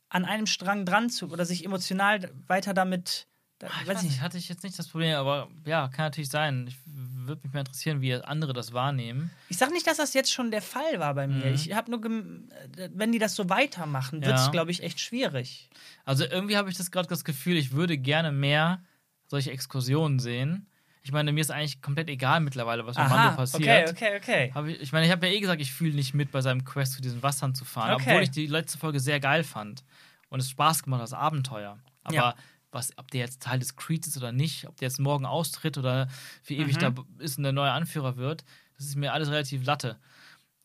an 0.10 0.26
einem 0.26 0.48
Strang 0.48 0.86
dran 0.86 1.10
zu 1.10 1.30
oder 1.30 1.46
sich 1.46 1.64
emotional 1.66 2.32
weiter 2.48 2.74
damit. 2.74 3.28
Da, 3.60 3.68
Ah, 3.68 3.72
Ich 3.82 3.88
weiß 3.88 4.04
nicht, 4.04 4.22
hatte 4.22 4.38
ich 4.38 4.48
jetzt 4.50 4.64
nicht 4.64 4.80
das 4.80 4.88
Problem, 4.88 5.16
aber 5.16 5.50
ja, 5.66 5.88
kann 5.90 6.06
natürlich 6.06 6.30
sein. 6.30 6.66
Ich 6.68 6.78
würde 6.86 7.42
mich 7.44 7.54
mal 7.54 7.60
interessieren, 7.60 8.02
wie 8.02 8.14
andere 8.14 8.54
das 8.54 8.72
wahrnehmen. 8.72 9.32
Ich 9.50 9.58
sag 9.58 9.72
nicht, 9.72 9.86
dass 9.86 9.98
das 9.98 10.14
jetzt 10.14 10.32
schon 10.32 10.50
der 10.50 10.62
Fall 10.62 11.00
war 11.00 11.14
bei 11.14 11.28
mir. 11.28 11.48
Mhm. 11.50 11.54
Ich 11.56 11.74
habe 11.74 11.92
nur, 11.92 12.06
äh, 12.06 12.90
wenn 12.94 13.12
die 13.12 13.20
das 13.20 13.36
so 13.36 13.50
weitermachen, 13.50 14.24
wird 14.26 14.38
es, 14.38 14.46
Ja. 14.46 14.52
glaube 14.52 14.72
ich, 14.72 14.82
echt 14.82 15.00
schwierig. 15.02 15.70
Also 16.06 16.24
irgendwie 16.24 16.56
habe 16.56 16.70
ich 16.70 16.78
das 16.78 16.90
gerade 16.92 17.10
das 17.10 17.26
Gefühl, 17.26 17.58
ich 17.58 17.74
würde 17.74 17.98
gerne 17.98 18.32
mehr 18.32 18.82
solche 19.26 19.52
Exkursionen 19.52 20.20
sehen. 20.20 20.68
Ich 21.08 21.14
meine, 21.14 21.32
mir 21.32 21.40
ist 21.40 21.52
eigentlich 21.52 21.82
komplett 21.82 22.10
egal 22.10 22.42
mittlerweile, 22.42 22.86
was 22.86 22.98
mit 22.98 23.08
Mando 23.08 23.34
passiert. 23.38 23.92
okay, 23.92 24.18
okay, 24.18 24.52
okay. 24.52 24.72
Ich, 24.74 24.82
ich 24.82 24.92
meine, 24.92 25.06
ich 25.06 25.12
habe 25.14 25.26
ja 25.26 25.32
eh 25.32 25.40
gesagt, 25.40 25.62
ich 25.62 25.72
fühle 25.72 25.94
nicht 25.94 26.14
mit 26.14 26.32
bei 26.32 26.42
seinem 26.42 26.66
Quest 26.66 26.94
zu 26.96 27.02
diesen 27.02 27.24
Wassern 27.24 27.56
zu 27.56 27.64
fahren, 27.64 27.94
Okay. 27.94 28.10
obwohl 28.10 28.24
ich 28.24 28.32
die 28.32 28.46
letzte 28.48 28.78
Folge 28.78 29.00
sehr 29.00 29.22
geil 29.22 29.46
fand 29.46 29.86
und 30.28 30.42
es 30.42 30.50
Spaß 30.50 30.84
gemacht 30.84 31.00
hat, 31.00 31.06
das 31.06 31.14
Abenteuer. 31.14 31.80
Aber 32.04 32.14
Ja. 32.14 32.36
was, 32.72 32.92
ob 32.98 33.10
der 33.12 33.22
jetzt 33.22 33.42
Teil 33.42 33.58
des 33.60 33.78
Creeds 33.78 34.08
ist 34.08 34.18
oder 34.18 34.34
nicht, 34.34 34.68
ob 34.68 34.76
der 34.76 34.90
jetzt 34.90 35.00
morgen 35.00 35.26
austritt 35.26 35.78
oder 35.78 36.10
für 36.44 36.56
ewig 36.56 36.76
Mhm. 36.76 36.82
da 36.82 36.94
ist 37.20 37.38
und 37.38 37.44
der 37.44 37.54
neue 37.54 37.72
Anführer 37.72 38.18
wird, 38.18 38.44
das 38.76 38.86
ist 38.88 38.98
mir 38.98 39.14
alles 39.14 39.30
relativ 39.30 39.66
latte. 39.66 39.98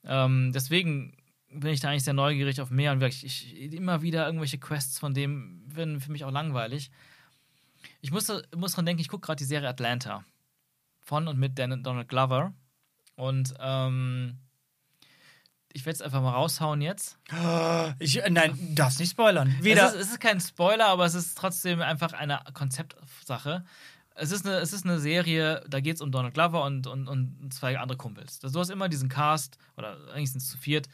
Ähm, 0.04 0.50
deswegen 0.52 1.16
bin 1.50 1.72
ich 1.72 1.78
da 1.78 1.90
eigentlich 1.90 2.02
sehr 2.02 2.14
neugierig 2.14 2.60
auf 2.60 2.70
mehr 2.70 2.90
und 2.90 2.98
wirklich, 3.00 3.24
ich, 3.24 3.72
immer 3.72 4.02
wieder 4.02 4.26
irgendwelche 4.26 4.58
Quests 4.58 4.98
von 4.98 5.14
dem 5.14 5.62
werden 5.66 6.00
für 6.00 6.10
mich 6.10 6.24
auch 6.24 6.32
langweilig. 6.32 6.90
Ich 8.00 8.10
muss, 8.10 8.26
muss 8.56 8.72
dran 8.72 8.86
denken, 8.86 9.00
ich 9.00 9.08
gucke 9.08 9.26
gerade 9.26 9.38
die 9.38 9.44
Serie 9.44 9.68
Atlanta 9.68 10.24
von 11.02 11.28
und 11.28 11.38
mit 11.38 11.58
Dan- 11.58 11.82
Donald 11.82 12.08
Glover. 12.08 12.52
Und 13.16 13.54
ähm, 13.60 14.38
ich 15.72 15.84
werde 15.86 15.94
es 15.96 16.02
einfach 16.02 16.22
mal 16.22 16.32
raushauen 16.32 16.80
jetzt. 16.80 17.18
Ich, 17.98 18.22
äh, 18.22 18.30
nein, 18.30 18.56
darfst 18.74 19.00
nicht 19.00 19.10
spoilern. 19.10 19.54
Es 19.58 19.64
Weder. 19.64 19.88
ist, 19.88 19.94
es 19.94 20.10
ist 20.12 20.20
kein 20.20 20.40
Spoiler, 20.40 20.86
aber 20.88 21.04
es 21.04 21.14
ist 21.14 21.36
trotzdem 21.36 21.80
einfach 21.80 22.12
eine 22.12 22.40
Konzeptsache. 22.54 23.64
Es 24.14 24.30
ist 24.30 24.46
eine, 24.46 24.56
es 24.58 24.72
ist 24.72 24.84
eine 24.84 24.98
Serie, 24.98 25.64
da 25.68 25.80
geht 25.80 25.96
es 25.96 26.02
um 26.02 26.12
Donald 26.12 26.34
Glover 26.34 26.64
und, 26.64 26.86
und, 26.86 27.08
und 27.08 27.52
zwei 27.52 27.78
andere 27.78 27.96
Kumpels. 27.98 28.38
Du 28.40 28.48
hast 28.58 28.70
immer 28.70 28.88
diesen 28.88 29.08
Cast, 29.08 29.56
oder 29.76 29.96
eigentlich 30.12 30.30
sind 30.32 30.42
es 30.42 30.48
zu 30.48 30.58
viert, 30.58 30.88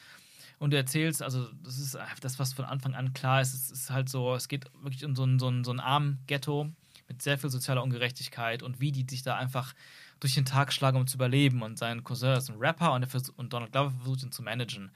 und 0.58 0.72
du 0.72 0.76
erzählst, 0.76 1.22
also 1.22 1.48
das 1.62 1.78
ist 1.78 1.96
einfach 1.96 2.20
das, 2.20 2.38
was 2.38 2.52
von 2.52 2.64
Anfang 2.64 2.94
an 2.94 3.12
klar 3.12 3.40
ist. 3.40 3.54
Es 3.54 3.70
ist 3.70 3.90
halt 3.90 4.08
so, 4.08 4.34
es 4.34 4.48
geht 4.48 4.64
wirklich 4.82 5.04
um 5.04 5.14
so 5.14 5.24
ein, 5.24 5.38
so 5.38 5.48
ein, 5.48 5.62
so 5.64 5.70
ein 5.72 5.80
armen 5.80 6.18
Ghetto 6.26 6.70
mit 7.08 7.22
sehr 7.22 7.38
viel 7.38 7.50
sozialer 7.50 7.82
Ungerechtigkeit 7.82 8.62
und 8.62 8.80
wie 8.80 8.92
die 8.92 9.06
sich 9.08 9.22
da 9.22 9.36
einfach 9.36 9.74
durch 10.20 10.34
den 10.34 10.44
Tag 10.44 10.72
schlagen, 10.72 10.98
um 10.98 11.06
zu 11.06 11.16
überleben. 11.16 11.62
Und 11.62 11.78
sein 11.78 12.04
Cousin 12.04 12.36
ist 12.36 12.50
ein 12.50 12.58
Rapper 12.58 12.92
und, 12.92 13.02
er 13.02 13.22
und 13.36 13.52
Donald 13.52 13.72
Glover 13.72 13.90
versucht 13.90 14.22
ihn 14.22 14.32
zu 14.32 14.42
managen, 14.42 14.90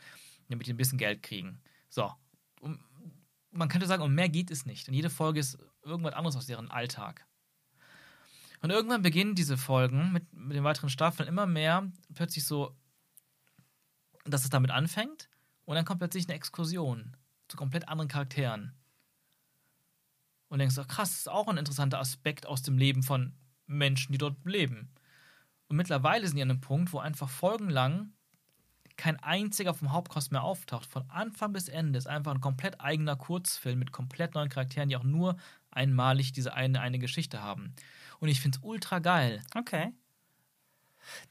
damit 0.48 0.66
die 0.66 0.72
ein 0.72 0.76
bisschen 0.76 0.98
Geld 0.98 1.22
kriegen. 1.22 1.60
So. 1.88 2.12
Um, 2.60 2.78
man 3.50 3.68
könnte 3.68 3.86
sagen, 3.86 4.02
um 4.02 4.14
mehr 4.14 4.28
geht 4.28 4.50
es 4.50 4.66
nicht. 4.66 4.88
Und 4.88 4.94
jede 4.94 5.10
Folge 5.10 5.40
ist 5.40 5.58
irgendwas 5.82 6.14
anderes 6.14 6.36
aus 6.36 6.46
deren 6.46 6.70
Alltag. 6.70 7.26
Und 8.60 8.70
irgendwann 8.70 9.02
beginnen 9.02 9.34
diese 9.34 9.56
Folgen 9.56 10.12
mit, 10.12 10.32
mit 10.32 10.56
den 10.56 10.64
weiteren 10.64 10.88
Staffeln 10.88 11.28
immer 11.28 11.46
mehr 11.46 11.90
plötzlich 12.14 12.44
so, 12.44 12.76
dass 14.24 14.44
es 14.44 14.50
damit 14.50 14.70
anfängt 14.70 15.28
und 15.64 15.74
dann 15.74 15.84
kommt 15.84 15.98
plötzlich 15.98 16.28
eine 16.28 16.36
Exkursion 16.36 17.16
zu 17.48 17.56
komplett 17.56 17.88
anderen 17.88 18.08
Charakteren. 18.08 18.72
Und 20.52 20.58
denkst, 20.58 20.76
ach 20.78 20.86
krass, 20.86 21.08
das 21.12 21.18
ist 21.20 21.28
auch 21.30 21.48
ein 21.48 21.56
interessanter 21.56 21.98
Aspekt 21.98 22.44
aus 22.44 22.60
dem 22.60 22.76
Leben 22.76 23.02
von 23.02 23.32
Menschen, 23.66 24.12
die 24.12 24.18
dort 24.18 24.36
leben. 24.44 24.90
Und 25.68 25.76
mittlerweile 25.78 26.26
sind 26.26 26.36
die 26.36 26.42
an 26.42 26.50
einem 26.50 26.60
Punkt, 26.60 26.92
wo 26.92 26.98
einfach 26.98 27.30
folgenlang 27.30 28.12
kein 28.98 29.18
einziger 29.22 29.72
vom 29.72 29.92
Hauptcast 29.92 30.30
mehr 30.30 30.42
auftaucht. 30.42 30.84
Von 30.84 31.08
Anfang 31.08 31.54
bis 31.54 31.68
Ende 31.68 31.96
ist 31.98 32.06
einfach 32.06 32.34
ein 32.34 32.42
komplett 32.42 32.82
eigener 32.82 33.16
Kurzfilm 33.16 33.78
mit 33.78 33.92
komplett 33.92 34.34
neuen 34.34 34.50
Charakteren, 34.50 34.90
die 34.90 34.96
auch 34.96 35.04
nur 35.04 35.36
einmalig 35.70 36.32
diese 36.32 36.52
eine, 36.52 36.82
eine 36.82 36.98
Geschichte 36.98 37.42
haben. 37.42 37.74
Und 38.20 38.28
ich 38.28 38.42
finde 38.42 38.58
es 38.58 38.62
ultra 38.62 38.98
geil. 38.98 39.42
Okay. 39.54 39.94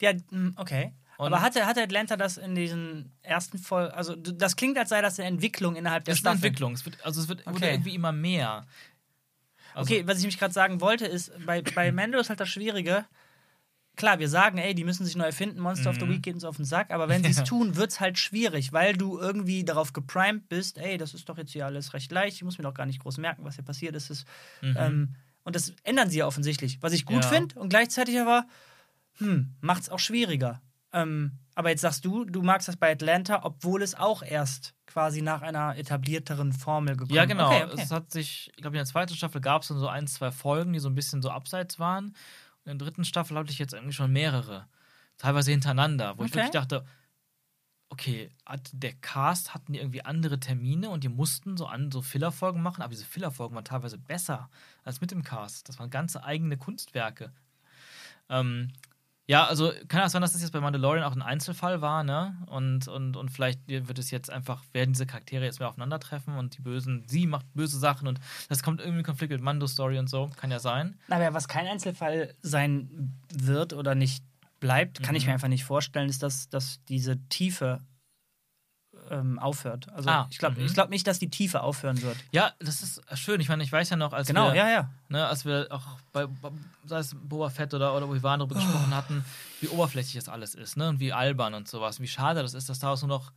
Ja, 0.02 0.14
mm, 0.14 0.53
okay. 0.57 0.93
Und- 1.18 1.27
Aber 1.27 1.41
hatte, 1.43 1.68
hatte 1.68 1.84
Atlanta 1.84 2.18
das 2.18 2.38
in 2.38 2.56
diesen 2.56 3.11
ersten 3.22 3.60
Folgen? 3.60 3.93
Also, 3.93 4.15
das 4.15 4.56
klingt, 4.56 4.76
als 4.80 4.89
sei 4.89 5.03
das 5.03 5.19
eine 5.19 5.27
Entwicklung 5.27 5.76
innerhalb 5.76 6.03
der 6.06 6.14
Es 6.14 6.19
ist 6.19 6.26
eine 6.26 6.35
Staffel. 6.38 6.48
Entwicklung. 6.48 6.73
Es 6.73 6.84
wird, 6.84 7.06
also 7.06 7.22
es 7.22 7.27
wird 7.27 7.45
Okay. 7.45 7.69
irgendwie 7.73 7.93
immer 7.93 8.11
mehr. 8.11 8.65
Also, 9.73 9.93
Okay, 9.93 10.07
was 10.07 10.19
ich 10.19 10.26
mich 10.26 10.38
gerade 10.39 10.53
sagen 10.53 10.81
wollte, 10.81 11.06
ist, 11.06 11.31
bei, 11.45 11.61
bei 11.61 11.91
Mando 11.93 12.19
ist 12.19 12.30
halt 12.30 12.39
das 12.39 12.49
Schwierige. 12.49 13.06
Klar, 13.98 14.19
wir 14.19 14.30
sagen, 14.30 14.57
ey, 14.57 14.73
die 14.73 14.85
müssen 14.85 15.06
sich 15.06 15.15
neu 15.18 15.26
erfinden, 15.26 15.60
Monster 15.60 15.89
of 15.89 15.98
the 15.99 16.06
Mhm. 16.06 16.10
Week 16.11 16.23
geht 16.23 16.34
uns 16.34 16.45
auf 16.45 16.56
den 16.56 16.65
Sack, 16.65 16.91
aber 16.91 17.10
wenn 17.10 17.23
sie 17.26 17.31
es 17.31 17.43
tun, 17.43 17.76
wird 17.76 17.91
es 17.91 17.99
halt 17.99 18.18
schwierig, 18.18 18.72
weil 18.73 18.93
du 18.93 19.19
irgendwie 19.19 19.64
darauf 19.65 19.91
geprimed 19.93 20.48
bist, 20.48 20.77
ey, 20.77 20.98
das 20.98 21.14
ist 21.14 21.27
doch 21.27 21.38
jetzt 21.38 21.52
hier 21.52 21.65
alles 21.65 21.93
recht 21.93 22.11
leicht, 22.11 22.38
ich 22.38 22.43
muss 22.43 22.57
mir 22.57 22.64
doch 22.64 22.73
gar 22.73 22.85
nicht 22.85 23.02
groß 23.02 23.18
merken, 23.18 23.43
was 23.43 23.56
hier 23.56 23.65
passiert 23.65 23.95
ist. 23.95 24.10
ist 24.10 24.26
Mhm. 24.61 24.76
ähm, 24.77 25.15
und 25.43 25.56
das 25.56 25.73
ändern 25.84 26.10
sie 26.10 26.19
ja 26.19 26.27
offensichtlich, 26.27 26.81
was 26.81 26.93
ich 26.93 27.06
gut 27.06 27.23
Ja. 27.23 27.30
finde 27.30 27.60
und 27.60 27.69
gleichzeitig 27.69 28.19
aber, 28.19 28.45
hm, 29.18 29.53
macht 29.60 29.84
es 29.84 29.89
auch 29.89 29.99
schwieriger. 29.99 30.61
Ähm, 30.93 31.39
aber 31.55 31.69
jetzt 31.69 31.81
sagst 31.81 32.05
du, 32.05 32.26
du 32.26 32.41
magst 32.41 32.68
das 32.68 32.77
bei 32.77 32.91
Atlanta, 32.91 33.41
obwohl 33.43 33.81
es 33.81 33.95
auch 33.95 34.23
erst 34.23 34.73
quasi 34.85 35.22
nach 35.22 35.41
einer 35.41 35.77
etablierteren 35.77 36.53
Formel 36.53 36.95
gekommen 36.95 37.15
Ja, 37.15 37.26
genau. 37.26 37.47
Okay, 37.47 37.65
okay. 37.65 37.81
Es 37.81 37.91
hat 37.91 38.11
sich, 38.11 38.51
ich 38.55 38.61
glaube, 38.61 38.76
in 38.76 38.80
der 38.80 38.85
zweiten 38.85 39.13
Staffel 39.15 39.41
gab 39.41 39.61
es 39.61 39.69
dann 39.69 39.80
so 39.80 39.88
ein, 39.88 40.07
zwei 40.07 40.31
Folgen, 40.31 40.73
die 40.73 40.80
so 40.80 40.89
ein 40.89 40.95
bisschen 40.95 41.22
so 41.22 41.30
abseits 41.30 41.80
waren. 41.80 42.15
Und 42.63 42.72
in 42.72 42.77
der 42.77 42.88
dritten 42.88 43.05
Staffel 43.05 43.38
hatte 43.38 43.51
ich 43.51 43.59
jetzt 43.59 43.73
irgendwie 43.73 43.93
schon 43.93 44.11
mehrere. 44.11 44.68
Teilweise 45.18 45.51
hintereinander, 45.51 46.18
wo 46.18 46.23
ich 46.23 46.31
Okay. 46.31 46.38
wirklich 46.38 46.51
dachte, 46.51 46.85
okay, 47.89 48.31
hat 48.45 48.69
der 48.73 48.93
Cast 48.93 49.53
hatten 49.53 49.73
die 49.73 49.80
irgendwie 49.80 50.03
andere 50.03 50.39
Termine 50.39 50.89
und 50.89 51.03
die 51.03 51.09
mussten 51.09 51.57
so 51.57 51.65
an 51.65 51.91
so 51.91 52.01
Fillerfolgen 52.01 52.61
machen, 52.61 52.81
aber 52.81 52.91
diese 52.91 53.05
Fillerfolgen 53.05 53.53
waren 53.53 53.65
teilweise 53.65 53.97
besser 53.97 54.49
als 54.84 55.01
mit 55.01 55.11
dem 55.11 55.23
Cast. 55.23 55.68
Das 55.68 55.77
waren 55.77 55.89
ganze 55.89 56.23
eigene 56.23 56.57
Kunstwerke. 56.57 57.34
Ähm, 58.30 58.72
ja, 59.27 59.45
also 59.45 59.72
kann 59.88 60.02
das 60.02 60.11
sein, 60.11 60.22
dass 60.22 60.34
das 60.34 60.41
jetzt 60.41 60.52
bei 60.52 60.60
Mandalorian 60.60 61.03
auch 61.06 61.15
ein 61.15 61.22
Einzelfall 61.22 61.81
war, 61.81 62.03
ne? 62.03 62.35
Und, 62.48 62.88
und, 62.88 63.15
und 63.15 63.30
vielleicht 63.30 63.65
wird 63.68 63.98
es 63.99 64.11
jetzt 64.11 64.30
einfach, 64.30 64.64
werden 64.73 64.93
diese 64.93 65.06
Charaktere 65.06 65.45
jetzt 65.45 65.60
mehr 65.60 65.69
aufeinandertreffen 65.69 66.35
und 66.38 66.57
die 66.57 66.61
Bösen, 66.61 67.06
sie 67.07 67.27
macht 67.27 67.45
böse 67.53 67.80
Sachen 67.80 68.07
und 68.07 68.19
das 68.49 68.61
kommt 68.64 68.81
irgendwie 68.81 68.99
in 68.99 69.06
Konflikt 69.06 69.31
mit 69.31 69.41
Mando-Story 69.41 69.99
und 69.99 70.10
so. 70.10 70.30
Kann 70.35 70.52
ja 70.52 70.60
sein. 70.60 70.99
Aber 71.10 71.34
was 71.34 71.48
kein 71.48 71.68
Einzelfall 71.68 72.34
sein 72.41 73.14
wird 73.34 73.73
oder 73.73 73.95
nicht 73.95 74.23
bleibt, 74.60 75.02
kann 75.02 75.15
ich 75.15 75.23
Mhm. 75.23 75.30
mir 75.30 75.34
einfach 75.35 75.48
nicht 75.48 75.64
vorstellen, 75.64 76.10
ist, 76.10 76.23
dass, 76.23 76.49
dass 76.49 76.84
diese 76.85 77.18
Tiefe 77.30 77.80
ähm, 79.11 79.38
aufhört. 79.39 79.91
Also 79.93 80.09
Ah, 80.09 80.27
ich 80.31 80.38
glaube 80.38 80.59
mhm. 80.59 80.65
ich 80.65 80.73
glaub 80.73 80.89
nicht, 80.89 81.05
dass 81.05 81.19
die 81.19 81.29
Tiefe 81.29 81.61
aufhören 81.61 82.01
wird. 82.01 82.17
Ja, 82.31 82.53
das 82.59 82.81
ist 82.81 83.01
schön. 83.17 83.41
Ich 83.41 83.49
meine, 83.49 83.63
ich 83.63 83.71
weiß 83.71 83.89
ja 83.89 83.97
noch, 83.97 84.13
als 84.13 84.27
Genau, 84.27 84.47
wir, 84.47 84.55
ja, 84.55 84.69
ja. 84.69 84.89
ne, 85.09 85.27
als 85.27 85.45
wir 85.45 85.67
auch 85.69 85.83
bei, 86.13 86.27
sei 86.85 86.99
es 86.99 87.15
Boba 87.15 87.49
Fett 87.49 87.73
oder, 87.73 87.95
oder 87.95 88.07
Obi-Wan 88.07 88.39
darüber 88.39 88.55
gesprochen 88.55 88.95
hatten, 88.95 89.25
wie 89.59 89.67
oberflächlich 89.67 90.15
das 90.15 90.29
alles 90.29 90.55
ist, 90.55 90.77
ne? 90.77 90.89
Und 90.89 90.99
wie 90.99 91.13
albern 91.13 91.53
und 91.53 91.67
sowas. 91.67 91.99
Wie 91.99 92.07
schade 92.07 92.41
das 92.41 92.53
ist, 92.53 92.69
dass 92.69 92.79
daraus 92.79 93.01
nur 93.01 93.09
noch 93.09 93.31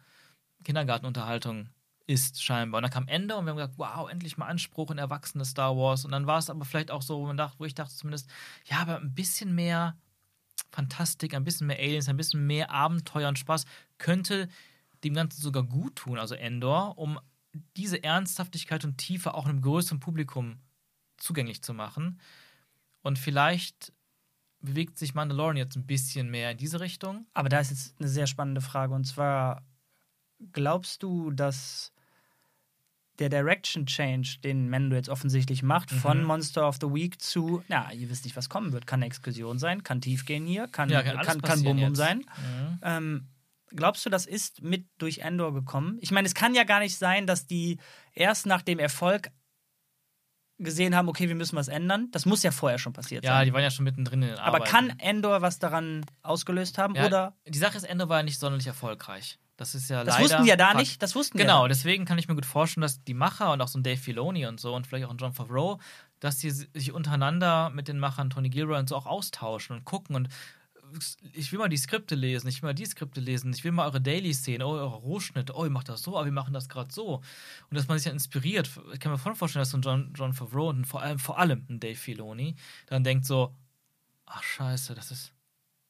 Kindergartenunterhaltung 0.65 1.69
ist, 2.07 2.43
scheinbar. 2.43 2.79
Und 2.79 2.83
dann 2.83 2.93
kam 2.93 3.09
Ende 3.09 3.37
und 3.37 3.45
wir 3.47 3.51
haben 3.51 3.57
gesagt, 3.57 3.79
wow, 3.79 4.09
endlich 4.11 4.37
mal 4.37 4.47
Anspruch 4.47 4.91
in 4.91 4.99
erwachsene 4.99 5.45
Star 5.45 5.77
Wars. 5.77 6.05
Und 6.05 6.13
dann 6.13 6.27
war 6.27 6.39
es 6.39 6.51
aber 6.51 6.65
vielleicht 6.65 6.91
auch 6.91 7.03
so, 7.03 7.19
wo, 7.19 7.27
man 7.27 7.37
dachte, 7.37 7.59
wo 7.59 7.65
ich 7.65 7.75
dachte 7.75 7.95
zumindest, 7.95 8.29
ja, 8.67 8.79
aber 8.79 8.97
ein 8.97 9.15
bisschen 9.15 9.55
mehr 9.55 9.97
Fantastik, 10.71 11.35
ein 11.35 11.45
bisschen 11.45 11.67
mehr 11.67 11.79
Aliens, 11.79 12.09
ein 12.09 12.17
bisschen 12.17 12.47
mehr 12.47 12.71
Abenteuer 12.71 13.29
und 13.29 13.39
Spaß 13.39 13.65
könnte 13.99 14.49
dem 15.05 15.15
Ganzen 15.15 15.41
sogar 15.41 15.63
gut 15.63 15.97
tun, 15.97 16.19
also 16.19 16.35
Endor, 16.35 16.99
um 16.99 17.19
diese 17.77 18.03
Ernsthaftigkeit 18.03 18.85
und 18.85 18.99
Tiefe 18.99 19.35
auch 19.35 19.47
einem 19.47 19.61
größeren 19.61 20.01
Publikum 20.01 20.59
zugänglich 21.17 21.63
zu 21.63 21.75
machen. 21.75 22.21
Und 23.03 23.19
vielleicht 23.19 23.93
bewegt 24.61 24.99
sich 24.99 25.15
Mandalorian 25.15 25.57
jetzt 25.59 25.77
ein 25.77 25.87
bisschen 25.87 26.31
mehr 26.31 26.53
in 26.53 26.57
diese 26.59 26.81
Richtung. 26.81 27.27
Aber 27.35 27.49
da 27.49 27.61
ist 27.61 27.71
jetzt 27.71 27.95
eine 27.99 28.09
sehr 28.09 28.27
spannende 28.27 28.61
Frage. 28.63 28.95
Und 28.95 29.05
zwar, 29.05 29.63
glaubst 30.53 31.03
du, 31.03 31.31
dass 31.31 31.93
der 33.21 33.29
Direction 33.29 33.87
Change, 33.87 34.39
den 34.43 34.69
Mendo 34.69 34.97
jetzt 34.97 35.09
offensichtlich 35.09 35.63
macht, 35.63 35.91
von 35.93 36.21
Mhm. 36.23 36.25
Monster 36.25 36.67
of 36.67 36.79
the 36.81 36.89
Week 36.93 37.21
zu, 37.23 37.63
na, 37.69 37.93
ihr 37.93 38.11
wisst 38.11 38.25
nicht, 38.25 38.35
was 38.37 38.49
kommen 38.49 38.73
wird. 38.73 38.89
Kann 38.89 38.99
eine 38.99 39.07
Exkursion 39.07 39.61
sein, 39.61 39.85
kann 39.85 40.01
Tiefgehen 40.01 40.47
hier, 40.47 40.67
kann, 40.67 40.89
Ja, 40.91 41.03
kann, 41.03 41.17
kann 41.19 41.27
kann, 41.27 41.41
passieren 41.43 41.77
Bum 41.77 41.85
Bum 41.85 41.89
jetzt. 41.91 41.99
sein. 41.99 42.19
Mhm. 42.19 42.79
Ähm, 42.83 43.27
glaubst 43.75 44.05
du, 44.07 44.11
das 44.11 44.27
ist 44.27 44.63
mit 44.63 44.87
durch 44.99 45.19
Endor 45.19 45.53
gekommen? 45.55 45.99
Ich 46.01 46.11
meine, 46.11 46.27
es 46.27 46.35
kann 46.35 46.55
ja 46.55 46.65
gar 46.65 46.81
nicht 46.81 46.97
sein, 46.97 47.27
dass 47.27 47.47
die 47.47 47.79
erst 48.13 48.47
nach 48.47 48.63
dem 48.63 48.79
Erfolg 48.79 49.31
gesehen 50.59 50.95
haben, 50.95 51.09
okay, 51.09 51.29
wir 51.29 51.35
müssen 51.35 51.57
was 51.57 51.69
ändern. 51.69 52.09
Das 52.13 52.27
muss 52.27 52.43
ja 52.45 52.53
vorher 52.53 52.79
schon 52.79 52.93
passiert 52.93 53.25
Ja, 53.25 53.33
sein. 53.39 53.47
die 53.47 53.53
waren 53.53 53.63
ja 53.63 53.71
schon 53.71 53.85
mittendrin 53.85 54.23
in 54.23 54.29
den 54.29 54.39
Aber 54.39 54.59
Arbeiten. 54.59 54.71
kann 54.71 54.99
Endor 55.01 55.43
was 55.43 55.59
daran 55.59 56.05
ausgelöst 56.23 56.79
haben? 56.79 56.95
ja, 56.95 57.07
Oder 57.07 57.37
Die 57.47 57.59
Sache 57.59 57.77
ist, 57.77 57.83
Endor 57.85 58.09
war 58.09 58.19
ja 58.19 58.23
nicht 58.23 58.39
sonderlich 58.39 58.67
erfolgreich. 58.69 59.39
Das 59.57 59.75
ist 59.75 59.89
ja 59.91 60.03
das 60.05 60.15
leider. 60.15 60.25
wussten 60.25 60.43
die 60.45 60.49
ja 60.49 60.57
da 60.57 60.67
Fakt. 60.69 60.79
nicht. 60.79 61.03
Das 61.03 61.15
wussten 61.15 61.39
Genau, 61.39 61.63
ja. 61.63 61.69
deswegen 61.69 62.05
kann 62.05 62.19
ich 62.19 62.29
mir 62.29 62.35
gut 62.35 62.47
vorstellen, 62.47 62.83
dass 62.83 63.03
die 63.05 63.15
Macher 63.15 63.53
und 63.53 63.61
auch 63.61 63.69
so 63.69 63.79
ein 63.79 63.83
Dave 63.85 63.97
Filoni 63.97 64.47
und 64.47 64.59
so 64.61 64.75
und 64.75 64.87
vielleicht 64.87 65.07
auch 65.07 65.11
ein 65.11 65.17
John 65.17 65.33
Favreau, 65.33 65.79
dass 66.21 66.39
die 66.39 66.51
sich 66.51 66.93
untereinander 66.93 67.71
mit 67.71 67.87
den 67.89 67.99
Machern 67.99 68.31
Tony 68.31 68.49
Gilroy 68.49 68.79
und 68.79 68.89
so 68.89 68.97
auch 68.97 69.07
austauschen 69.07 69.77
und 69.77 69.85
gucken 69.85 70.17
und 70.17 70.29
ich 71.33 71.51
will 71.53 71.59
mal 71.59 71.69
die 71.69 71.77
Skripte 71.77 72.15
lesen, 72.15 72.49
ich 72.49 72.63
will 72.63 72.69
mal 72.69 72.75
die 72.75 72.85
Skripte 72.87 73.21
lesen, 73.21 73.53
ich 73.53 73.65
will 73.65 73.73
mal 73.73 73.87
eure 73.87 74.01
Dailies 74.01 74.45
sehen, 74.45 74.63
oh, 74.63 74.71
eure 74.71 74.97
Rohschnitte, 74.97 75.55
oh, 75.57 75.65
ihr 75.65 75.71
macht 75.71 75.89
das 75.89 76.03
so, 76.03 76.17
aber 76.17 76.25
wir 76.27 76.33
machen 76.33 76.53
das 76.55 76.69
gerade 76.69 76.93
so. 76.93 77.17
Und 77.71 77.77
dass 77.77 77.89
man 77.89 77.99
sich 77.99 78.05
dann 78.05 78.15
inspiriert. 78.15 78.71
Ich 78.93 79.01
kann 79.01 79.13
mir 79.13 79.19
voll 79.19 79.35
vorstellen, 79.35 79.63
dass 79.63 79.71
so 79.71 79.79
ein 79.79 79.83
John, 79.83 80.13
John 80.15 80.33
Favreau 80.33 80.69
und 80.71 80.85
vor 80.87 81.03
allem, 81.03 81.19
vor 81.19 81.39
allem 81.39 81.67
ein 81.69 81.81
Dave 81.81 81.97
Filoni 81.97 82.55
dann 82.87 83.05
denkt 83.05 83.27
so, 83.27 83.55
ach 84.27 84.43
scheiße, 84.43 84.95
das 84.95 85.11
ist, 85.11 85.33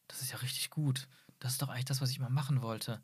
das 0.09 0.23
ist 0.23 0.33
ja 0.33 0.39
richtig 0.39 0.71
gut. 0.71 1.09
Das 1.41 1.53
ist 1.53 1.63
doch 1.63 1.69
eigentlich 1.69 1.85
das, 1.85 2.01
was 2.01 2.11
ich 2.11 2.21
mal 2.21 2.31
machen 2.31 2.63
wollte. 2.63 3.01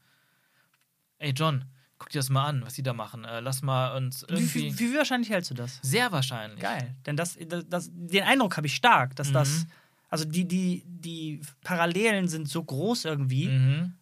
Ey, 1.18 1.32
John, 1.32 1.64
guck 1.98 2.09
dir 2.09 2.18
das 2.18 2.31
mal 2.31 2.47
an, 2.47 2.62
was 2.64 2.74
die 2.74 2.82
da 2.82 2.94
machen. 2.94 3.24
Äh, 3.24 3.40
lass 3.40 3.60
mal 3.60 3.94
uns 3.97 4.24
Wie, 4.28 4.32
irgendwie. 4.35 4.78
wie, 4.78 4.93
wie 4.93 4.97
wahrscheinlich 4.97 5.28
hältst 5.31 5.51
du 5.51 5.55
das? 5.55 5.78
Sehr 5.82 6.10
wahrscheinlich. 6.12 6.60
Geil. 6.60 6.97
Denn 7.05 7.16
das, 7.16 7.36
das, 7.47 7.64
das, 7.68 7.90
den 7.93 8.22
Eindruck 8.24 8.56
habe 8.56 8.66
ich 8.66 8.74
stark, 8.74 9.14
dass 9.16 9.28
Mhm. 9.28 9.32
das. 9.35 9.66
Also 10.11 10.24
die, 10.24 10.47
die, 10.47 10.82
die 10.87 11.41
Parallelen 11.62 12.28
sind 12.28 12.49
so 12.49 12.62
groß 12.62 13.05
irgendwie, 13.07 13.47
Mhm. 13.49 13.95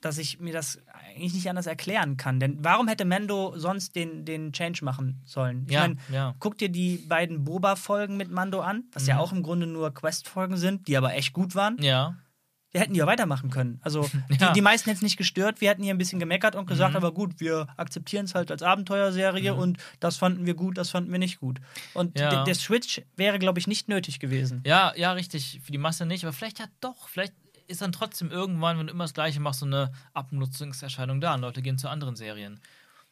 dass 0.00 0.18
ich 0.18 0.40
mir 0.40 0.52
das 0.52 0.80
eigentlich 1.14 1.34
nicht 1.34 1.48
anders 1.48 1.66
erklären 1.66 2.16
kann. 2.16 2.40
Denn 2.40 2.58
warum 2.64 2.88
hätte 2.88 3.04
Mando 3.04 3.56
sonst 3.56 3.94
den, 3.94 4.24
den 4.24 4.52
Change 4.52 4.84
machen 4.84 5.20
sollen? 5.24 5.64
Ich 5.68 5.72
Ja, 5.72 5.82
mein, 5.82 6.00
ja. 6.12 6.34
guck 6.40 6.58
dir 6.58 6.68
die 6.68 6.96
beiden 6.96 7.44
Boba-Folgen 7.44 8.16
mit 8.16 8.28
Mando 8.30 8.60
an, 8.60 8.84
was 8.92 9.06
ja 9.06 9.14
Mhm. 9.14 9.20
auch 9.20 9.32
im 9.32 9.42
Grunde 9.44 9.68
nur 9.68 9.94
Quest-Folgen 9.94 10.56
sind, 10.56 10.88
die 10.88 10.96
aber 10.96 11.14
echt 11.14 11.32
gut 11.32 11.54
waren. 11.54 11.76
Ja. 11.80 12.16
Wir 12.72 12.80
hätten 12.80 12.94
die 12.94 13.00
ja 13.00 13.06
weitermachen 13.06 13.50
können. 13.50 13.78
Also 13.82 14.08
die, 14.30 14.36
Ja. 14.40 14.52
die 14.54 14.60
meisten 14.62 14.86
hätten 14.88 14.96
es 14.98 15.02
nicht 15.02 15.16
gestört. 15.18 15.60
Wir 15.60 15.68
hätten 15.70 15.82
hier 15.82 15.92
ein 15.94 15.98
bisschen 15.98 16.18
gemeckert 16.18 16.56
und 16.56 16.66
gesagt, 16.66 16.92
Mhm. 16.92 16.96
aber 16.96 17.12
gut, 17.12 17.38
wir 17.38 17.68
akzeptieren 17.76 18.24
es 18.24 18.34
halt 18.34 18.50
als 18.50 18.62
Abenteuerserie 18.62 19.54
und 19.54 19.78
das 20.00 20.16
fanden 20.16 20.46
wir 20.46 20.54
gut, 20.54 20.78
das 20.78 20.90
fanden 20.90 21.12
wir 21.12 21.18
nicht 21.18 21.38
gut. 21.38 21.60
Und 21.94 22.18
Ja. 22.18 22.30
der- 22.30 22.44
der 22.44 22.54
Switch 22.54 23.02
wäre, 23.16 23.38
glaube 23.38 23.58
ich, 23.58 23.66
nicht 23.66 23.88
nötig 23.88 24.18
gewesen. 24.20 24.62
Ja, 24.66 24.92
ja, 24.96 25.12
richtig. 25.12 25.60
Für 25.62 25.70
die 25.72 25.78
Masse 25.78 26.06
nicht, 26.06 26.24
aber 26.24 26.32
vielleicht 26.32 26.58
ja 26.58 26.66
doch. 26.80 27.08
Vielleicht 27.08 27.34
ist 27.68 27.80
dann 27.82 27.92
trotzdem 27.92 28.30
irgendwann, 28.30 28.78
wenn 28.78 28.86
du 28.86 28.92
immer 28.92 29.04
das 29.04 29.14
Gleiche 29.14 29.38
machst, 29.40 29.60
so 29.60 29.66
eine 29.66 29.92
Abnutzungserscheinung 30.14 31.20
da 31.20 31.34
und 31.34 31.40
Leute 31.42 31.62
gehen 31.62 31.78
zu 31.78 31.88
anderen 31.88 32.16
Serien. 32.16 32.60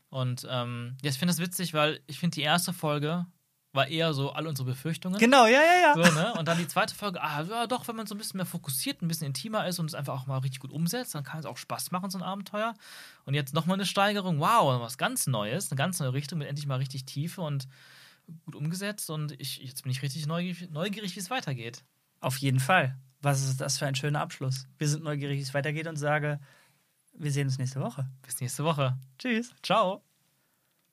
Und 0.08 0.46
ähm, 0.50 0.96
ja, 1.02 1.10
ich 1.10 1.18
finde 1.18 1.32
das 1.32 1.38
witzig, 1.40 1.72
weil 1.74 2.00
ich 2.06 2.18
finde, 2.18 2.34
die 2.34 2.42
erste 2.42 2.72
Folge 2.72 3.26
war 3.72 3.86
eher 3.86 4.12
so 4.14 4.32
all 4.32 4.46
unsere 4.46 4.68
Befürchtungen. 4.68 5.18
Genau, 5.18 5.46
ja, 5.46 5.60
ja, 5.60 5.94
ja. 5.94 5.94
So, 5.94 6.14
ne? 6.14 6.34
Und 6.34 6.48
dann 6.48 6.58
die 6.58 6.66
zweite 6.66 6.94
Folge, 6.94 7.22
ah, 7.22 7.42
ja, 7.42 7.66
doch, 7.66 7.86
wenn 7.86 7.96
man 7.96 8.06
so 8.06 8.14
ein 8.14 8.18
bisschen 8.18 8.38
mehr 8.38 8.46
fokussiert, 8.46 9.00
ein 9.00 9.08
bisschen 9.08 9.28
intimer 9.28 9.66
ist 9.66 9.78
und 9.78 9.86
es 9.86 9.94
einfach 9.94 10.20
auch 10.20 10.26
mal 10.26 10.38
richtig 10.38 10.60
gut 10.60 10.72
umsetzt, 10.72 11.14
dann 11.14 11.22
kann 11.22 11.40
es 11.40 11.46
auch 11.46 11.56
Spaß 11.56 11.92
machen, 11.92 12.10
so 12.10 12.18
ein 12.18 12.24
Abenteuer. 12.24 12.74
Und 13.24 13.34
jetzt 13.34 13.54
nochmal 13.54 13.74
eine 13.74 13.86
Steigerung, 13.86 14.40
wow, 14.40 14.80
was 14.80 14.98
ganz 14.98 15.26
Neues, 15.26 15.70
eine 15.70 15.76
ganz 15.76 16.00
neue 16.00 16.12
Richtung 16.12 16.38
mit 16.38 16.48
endlich 16.48 16.66
mal 16.66 16.78
richtig 16.78 17.04
Tiefe 17.04 17.42
und 17.42 17.68
gut 18.44 18.56
umgesetzt. 18.56 19.08
Und 19.10 19.40
ich, 19.40 19.58
jetzt 19.58 19.82
bin 19.82 19.92
ich 19.92 20.02
richtig 20.02 20.26
neugierig, 20.26 20.70
neugierig 20.70 21.14
wie 21.14 21.20
es 21.20 21.30
weitergeht. 21.30 21.84
Auf 22.20 22.38
jeden 22.38 22.60
Fall. 22.60 22.98
Was 23.22 23.42
ist 23.42 23.60
das 23.60 23.78
für 23.78 23.86
ein 23.86 23.94
schöner 23.94 24.20
Abschluss? 24.20 24.66
Wir 24.78 24.88
sind 24.88 25.04
neugierig, 25.04 25.38
wie 25.38 25.42
es 25.42 25.54
weitergeht 25.54 25.86
und 25.86 25.96
sage, 25.96 26.40
wir 27.12 27.30
sehen 27.30 27.46
uns 27.46 27.58
nächste 27.58 27.80
Woche. 27.80 28.08
Bis 28.22 28.40
nächste 28.40 28.64
Woche. 28.64 28.98
Tschüss. 29.18 29.54
Ciao. 29.62 30.02